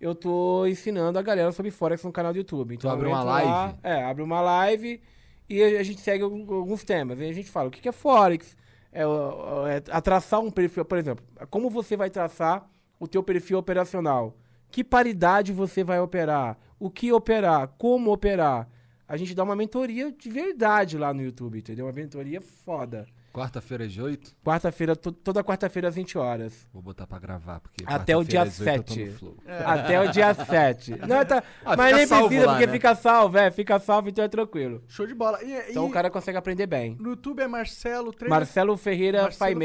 eu 0.00 0.14
tô 0.14 0.64
ensinando 0.66 1.18
a 1.18 1.22
galera 1.22 1.52
sobre 1.52 1.70
Forex 1.70 2.02
no 2.02 2.10
canal 2.10 2.32
do 2.32 2.38
YouTube. 2.38 2.74
Então, 2.74 2.90
abre 2.90 3.08
uma 3.08 3.16
entro 3.18 3.26
lá- 3.28 3.42
live? 3.64 3.78
é, 3.82 4.02
abre 4.04 4.22
uma 4.22 4.40
live 4.40 5.02
e 5.50 5.62
a 5.62 5.80
a 5.80 5.82
gente 5.82 6.00
segue 6.00 6.22
alguns 6.24 6.82
temas. 6.82 7.20
Aí 7.20 7.28
a 7.28 7.34
gente 7.34 7.50
fala 7.50 7.68
o 7.68 7.70
que 7.70 7.82
que 7.82 7.88
é 7.90 7.92
Forex, 7.92 8.56
é, 8.90 9.06
o- 9.06 9.66
é 9.66 9.82
a 9.90 10.00
traçar 10.00 10.40
um 10.40 10.50
perfil, 10.50 10.82
por 10.86 10.96
exemplo, 10.96 11.22
como 11.50 11.68
você 11.68 11.94
vai 11.94 12.08
traçar 12.08 12.66
o 12.98 13.06
teu 13.06 13.22
perfil 13.22 13.58
operacional? 13.58 14.36
Que 14.70 14.84
paridade 14.84 15.52
você 15.52 15.82
vai 15.82 16.00
operar? 16.00 16.58
O 16.78 16.90
que 16.90 17.12
operar? 17.12 17.68
Como 17.78 18.12
operar? 18.12 18.68
A 19.06 19.16
gente 19.16 19.34
dá 19.34 19.42
uma 19.42 19.56
mentoria 19.56 20.12
de 20.12 20.28
verdade 20.28 20.98
lá 20.98 21.14
no 21.14 21.22
YouTube, 21.22 21.58
entendeu? 21.58 21.86
Uma 21.86 21.92
mentoria 21.92 22.40
foda. 22.40 23.06
Quarta-feira 23.38 23.84
às 23.84 23.96
8? 23.96 24.34
Quarta-feira, 24.44 24.96
to- 24.96 25.12
toda 25.12 25.42
quarta-feira 25.44 25.88
às 25.88 25.94
20 25.94 26.18
horas. 26.18 26.66
Vou 26.72 26.82
botar 26.82 27.06
pra 27.06 27.18
gravar, 27.18 27.60
porque 27.60 27.84
Até 27.86 28.16
o 28.16 28.24
dia 28.24 28.40
quarta-feira 28.40 28.72
às 28.72 28.78
8 28.78 28.78
eu 28.78 28.82
tô 28.84 28.92
7. 28.94 29.04
no 29.12 29.18
flow. 29.18 29.36
É. 29.46 29.64
Até 29.64 30.00
o 30.00 30.08
dia 30.10 30.34
7. 30.34 30.90
Não, 31.06 31.24
tá, 31.24 31.42
Ah, 31.64 31.76
mas 31.76 31.96
nem 31.96 32.06
precisa, 32.08 32.46
lá, 32.46 32.52
porque 32.52 32.66
né? 32.66 32.72
fica 32.72 32.94
salvo, 32.94 33.38
é. 33.38 33.50
Fica 33.50 33.78
salvo, 33.78 34.08
então 34.08 34.24
é 34.24 34.28
tranquilo. 34.28 34.82
Show 34.88 35.06
de 35.06 35.14
bola. 35.14 35.42
E, 35.42 35.70
Então 35.70 35.84
e 35.84 35.88
o 35.88 35.90
cara 35.90 36.10
consegue 36.10 36.36
aprender 36.38 36.66
bem. 36.66 36.96
no 37.00 37.10
YouTube 37.10 37.40
é 37.40 37.46
Marcelo 37.48 38.12
Trader. 38.12 38.28
Marcelo 38.30 38.76
Ferreira 38.76 39.22
Marcelo 39.22 39.62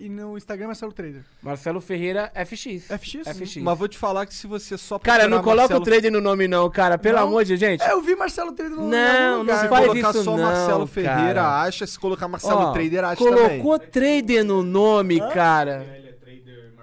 E 0.00 0.08
no 0.08 0.36
Instagram 0.36 0.64
é 0.64 0.66
Marcelo 0.68 0.92
Trader. 0.92 1.22
Marcelo 1.42 1.80
Ferreira 1.80 2.30
FX. 2.34 2.86
FX? 2.88 3.28
FX. 3.28 3.56
Mas 3.58 3.78
vou 3.78 3.88
te 3.88 3.98
falar 3.98 4.26
que 4.26 4.34
se 4.34 4.46
você 4.46 4.76
só 4.78 4.98
Cara, 4.98 5.28
não 5.28 5.42
coloca 5.42 5.52
o 5.66 5.78
Marcelo- 5.78 5.84
trader 5.84 6.10
no 6.12 6.20
nome 6.20 6.48
não, 6.48 6.68
cara. 6.70 6.98
Pelo 6.98 7.18
Não? 7.18 7.24
amor 7.28 7.44
de 7.44 7.56
gente. 7.56 7.82
É, 7.82 7.92
eu 7.92 8.00
vi 8.02 8.14
Marcelo 8.16 8.52
Trader 8.52 8.76
no 8.76 8.86
em 8.86 8.90
Não, 8.90 9.44
não 9.44 9.54
Se 9.58 9.68
faz 9.68 9.86
colocar 9.86 10.10
isso 10.10 10.24
só 10.24 10.36
não, 10.36 10.44
Marcelo 10.44 10.86
Ferreira, 10.86 11.34
cara. 11.42 11.62
acha. 11.62 11.86
Se 11.86 11.98
colocar 11.98 12.28
Marcelo 12.28 12.72
Trader, 12.72 13.04
acha 13.04 13.11
também. 13.16 13.60
colocou 13.60 13.78
trader 13.78 14.44
no 14.44 14.62
nome, 14.62 15.20
cara. 15.32 16.01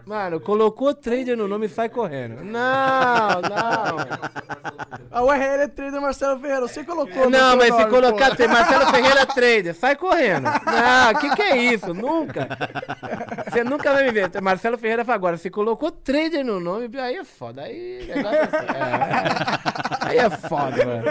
Mano, 0.09 0.39
colocou 0.39 0.91
trader 0.91 1.37
no 1.37 1.47
nome 1.47 1.67
e 1.67 1.69
sai 1.69 1.87
correndo. 1.87 2.43
Não, 2.43 3.41
não. 3.45 4.99
A 5.11 5.23
URL 5.23 5.61
é 5.61 5.67
Trader 5.67 6.01
Marcelo 6.01 6.39
Ferreira. 6.39 6.61
Você 6.67 6.83
colocou 6.83 7.25
no 7.25 7.29
Não, 7.29 7.55
mas 7.55 7.75
se 7.75 7.85
colocar 7.85 8.35
pô. 8.35 8.47
Marcelo 8.47 8.87
Ferreira 8.87 9.25
Trader, 9.27 9.75
sai 9.75 9.95
correndo. 9.95 10.45
Não, 10.65 11.11
o 11.11 11.19
que, 11.19 11.35
que 11.35 11.41
é 11.43 11.57
isso? 11.57 11.93
Nunca. 11.93 12.47
Você 13.51 13.63
nunca 13.63 13.93
vai 13.93 14.05
me 14.05 14.11
ver. 14.11 14.41
Marcelo 14.41 14.79
Ferreira 14.79 15.05
fala 15.05 15.15
agora, 15.15 15.37
se 15.37 15.51
colocou 15.51 15.91
trader 15.91 16.43
no 16.43 16.59
nome, 16.59 16.89
aí 16.99 17.17
é 17.17 17.23
foda. 17.23 17.61
Aí, 17.63 18.05
negócio 18.07 18.37
é, 18.37 18.45
é, 18.79 20.07
aí 20.07 20.17
é 20.17 20.29
foda, 20.29 20.85
mano. 20.85 21.03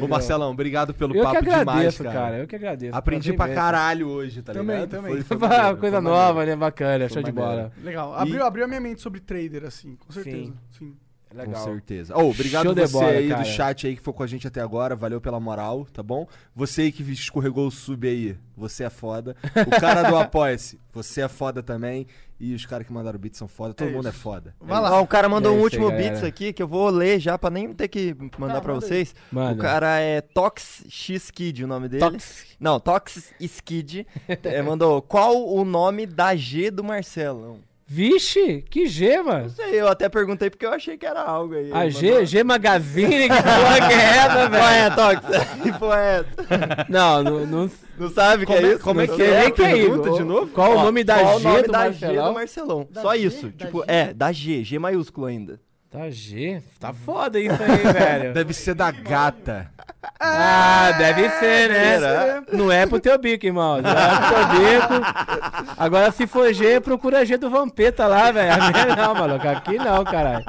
Ô, 0.00 0.08
Marcelão, 0.08 0.50
obrigado 0.50 0.92
pelo 0.94 1.14
Eu 1.14 1.18
que 1.20 1.24
papo 1.24 1.38
agradeço, 1.38 1.64
demais, 1.64 1.98
cara. 1.98 2.12
cara, 2.12 2.38
eu 2.38 2.46
que 2.46 2.56
agradeço. 2.56 2.96
Aprendi 2.96 3.32
pra 3.32 3.48
caralho 3.48 4.08
hoje, 4.08 4.42
tá 4.42 4.52
Também, 4.52 4.76
ligado? 4.76 4.90
também. 4.90 5.12
Foi, 5.14 5.22
foi 5.22 5.36
Uma 5.36 5.48
maneiro, 5.48 5.76
coisa 5.78 5.96
foi 6.02 6.10
nova, 6.10 6.34
maneiro. 6.34 6.50
né? 6.50 6.56
Bacana, 6.66 7.08
Foi 7.08 7.14
show 7.14 7.22
de 7.22 7.32
bola. 7.32 7.72
Legal. 7.82 8.03
E- 8.12 8.22
Abriu, 8.22 8.44
abriu 8.44 8.64
a 8.64 8.68
minha 8.68 8.80
mente 8.80 9.00
sobre 9.00 9.20
trader, 9.20 9.64
assim, 9.64 9.96
com 9.96 10.12
certeza. 10.12 10.52
Sim. 10.78 10.96
É 11.30 11.38
Legal. 11.38 11.54
Com 11.64 11.72
certeza. 11.72 12.16
Ô, 12.16 12.30
obrigado 12.30 12.64
Show 12.66 12.74
você 12.74 12.92
bola, 12.92 13.08
aí 13.08 13.28
cara. 13.28 13.42
do 13.42 13.48
chat 13.48 13.86
aí 13.88 13.94
que 13.94 13.98
ficou 14.00 14.14
com 14.14 14.22
a 14.22 14.26
gente 14.26 14.46
até 14.46 14.60
agora. 14.60 14.94
Valeu 14.94 15.20
pela 15.20 15.40
moral, 15.40 15.84
tá 15.92 16.00
bom? 16.00 16.28
Você 16.54 16.82
aí 16.82 16.92
que 16.92 17.02
escorregou 17.12 17.66
o 17.66 17.70
sub 17.72 18.06
aí, 18.06 18.36
você 18.56 18.84
é 18.84 18.90
foda. 18.90 19.34
O 19.66 19.80
cara 19.80 20.08
do 20.08 20.14
Apoia-se, 20.16 20.78
você 20.92 21.22
é 21.22 21.28
foda 21.28 21.60
também. 21.60 22.06
E 22.38 22.54
os 22.54 22.64
caras 22.66 22.86
que 22.86 22.92
mandaram 22.92 23.18
beat 23.18 23.34
são 23.34 23.48
foda. 23.48 23.74
Todo 23.74 23.88
É 23.88 23.92
mundo 23.92 24.06
é 24.08 24.12
foda. 24.12 24.54
Vai 24.60 24.80
lá. 24.80 24.98
Ó, 24.98 25.02
o 25.02 25.06
cara 25.06 25.28
mandou 25.28 25.52
É 25.54 25.56
um 25.56 25.60
último 25.60 25.88
aí, 25.88 25.96
beats 25.96 26.22
aqui 26.22 26.52
que 26.52 26.62
eu 26.62 26.68
vou 26.68 26.88
ler 26.90 27.18
já 27.18 27.36
pra 27.38 27.50
nem 27.50 27.72
ter 27.72 27.88
que 27.88 28.14
mandar 28.38 28.54
Tá, 28.54 28.60
pra 28.60 28.74
manda 28.74 28.86
vocês. 28.86 29.14
O 29.32 29.56
cara 29.56 29.98
é 30.00 30.20
Tox 30.20 30.84
X 30.88 31.30
Kid, 31.32 31.64
o 31.64 31.66
nome 31.66 31.88
dele. 31.88 32.00
Tox. 32.00 32.46
Não, 32.60 32.78
Tox 32.78 33.32
Skid. 33.40 34.06
é, 34.28 34.62
mandou 34.62 35.00
qual 35.02 35.48
o 35.48 35.64
nome 35.64 36.06
da 36.06 36.36
G 36.36 36.70
do 36.70 36.84
Marcelão? 36.84 37.58
Vixe, 37.86 38.64
que 38.70 38.86
G, 38.86 39.22
mano. 39.22 39.42
Não 39.42 39.48
sei, 39.50 39.80
eu 39.80 39.86
até 39.88 40.08
perguntei 40.08 40.48
porque 40.48 40.64
eu 40.64 40.72
achei 40.72 40.96
que 40.96 41.04
era 41.04 41.20
algo 41.22 41.54
aí. 41.54 41.70
A 41.72 41.88
G, 41.88 42.10
mandou- 42.10 42.24
G 42.26 42.44
Magazine, 42.44 43.28
que 43.28 43.42
porra 43.42 43.88
que 43.88 43.94
é 43.94 44.06
essa, 44.16 44.50
Qual 44.50 44.64
é, 44.70 44.90
velho? 44.90 44.96
Tox? 44.96 45.26
Que 45.62 45.78
porra 45.78 45.98
é 46.00 46.16
essa? 46.20 46.86
Não, 46.88 47.22
não, 47.22 47.46
não, 47.46 47.70
Não 47.98 48.10
sabe 48.10 48.44
o 48.44 48.46
que 48.46 48.52
é 48.54 48.56
é- 48.62 48.72
isso? 48.72 48.80
como 48.80 49.00
é 49.02 49.06
que 49.06 49.22
é? 49.22 49.50
que 49.50 49.62
é 49.62 49.72
Pergunta 49.74 50.08
isso. 50.08 50.18
de 50.18 50.24
novo? 50.24 50.46
Qual 50.48 50.72
o 50.72 50.76
Ó, 50.78 50.84
nome 50.84 51.04
da 51.04 51.18
qual 51.18 51.38
G 51.40 51.46
o 51.46 51.50
nome 51.50 51.62
do 51.62 51.72
da 51.72 51.78
G 51.78 51.84
Marcelão? 52.06 52.26
do 52.28 52.34
Marcelão? 52.34 52.88
Da 52.90 53.02
Só 53.02 53.14
G? 53.16 53.26
isso. 53.26 53.48
Da 53.50 53.66
Tipo, 53.66 53.78
G? 53.80 53.84
é, 53.88 54.14
da 54.14 54.32
G, 54.32 54.64
G 54.64 54.78
maiúsculo 54.78 55.26
ainda. 55.26 55.60
Tá 55.94 56.10
G? 56.10 56.60
Tá 56.80 56.92
foda 56.92 57.38
isso 57.38 57.62
aí, 57.62 57.92
velho. 57.92 58.34
Deve 58.34 58.52
ser 58.52 58.74
da 58.74 58.90
gata. 58.90 59.70
Ah, 60.18 60.90
deve 60.98 61.30
ser, 61.30 61.70
né? 61.70 61.98
Será? 61.98 62.42
Não 62.52 62.70
é 62.72 62.84
pro 62.84 62.98
teu 62.98 63.16
bico, 63.16 63.46
irmão. 63.46 63.80
Não 63.80 63.90
é 63.90 63.94
pro 63.94 64.28
teu 64.28 64.46
bico. 64.48 65.74
Agora, 65.78 66.10
se 66.10 66.26
for 66.26 66.52
G, 66.52 66.80
procura 66.80 67.24
G 67.24 67.36
do 67.36 67.48
Vampeta 67.48 68.08
lá, 68.08 68.32
velho. 68.32 68.54
Não, 68.96 69.14
maluco. 69.14 69.46
Aqui 69.46 69.78
não, 69.78 70.02
caralho. 70.02 70.44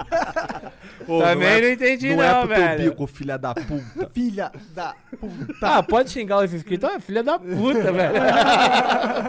Pô, 1.05 1.21
Também 1.21 1.47
é- 1.47 1.61
não 1.61 1.69
entendi 1.69 2.15
Não 2.15 2.23
é 2.23 2.31
não, 2.33 2.39
pro 2.47 2.55
velho. 2.55 2.77
teu 2.81 2.89
bico, 2.91 3.07
filha 3.07 3.37
da 3.37 3.53
puta. 3.53 4.09
Filha 4.13 4.51
da 4.73 4.95
puta. 5.19 5.53
Ah, 5.61 5.83
pode 5.83 6.09
xingar 6.09 6.39
os 6.43 6.53
inscritos. 6.53 6.89
Ah, 6.89 6.99
filha 6.99 7.21
da 7.23 7.37
puta, 7.37 7.91
velho. 7.91 8.13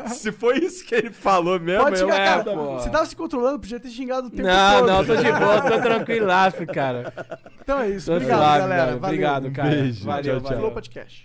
Se 0.09 0.33
foi 0.33 0.59
isso 0.59 0.85
que 0.85 0.95
ele 0.95 1.11
falou 1.11 1.61
mesmo, 1.61 1.85
Pode 1.85 1.99
xingar, 1.99 2.15
é, 2.21 2.25
cara. 2.25 2.45
pô. 2.45 2.75
Você 2.79 2.89
tava 2.91 3.05
se 3.07 3.15
controlando, 3.17 3.59
podia 3.61 3.79
ter 3.81 3.89
xingado 3.91 4.29
o 4.29 4.31
tempo 4.31 4.49
Não, 4.49 4.79
todo. 4.79 4.87
não, 4.89 5.05
tô 5.05 5.17
de 5.17 5.33
boa, 5.33 5.61
tô 5.63 5.81
tranquilaço, 5.83 6.67
cara. 6.67 7.13
Então 7.61 7.81
é 7.81 7.91
isso. 7.91 8.07
Tô 8.07 8.13
Obrigado, 8.17 8.39
suave, 8.39 8.61
galera. 8.61 8.85
Valeu. 8.85 8.97
Obrigado, 8.99 9.51
cara. 9.53 9.69
Beijo. 9.71 10.05
Valeu, 10.05 10.23
Tchau, 10.23 10.33
tchau. 10.33 10.43
valeu. 10.43 10.59
Flow 10.61 10.71
Podcast. 10.73 11.25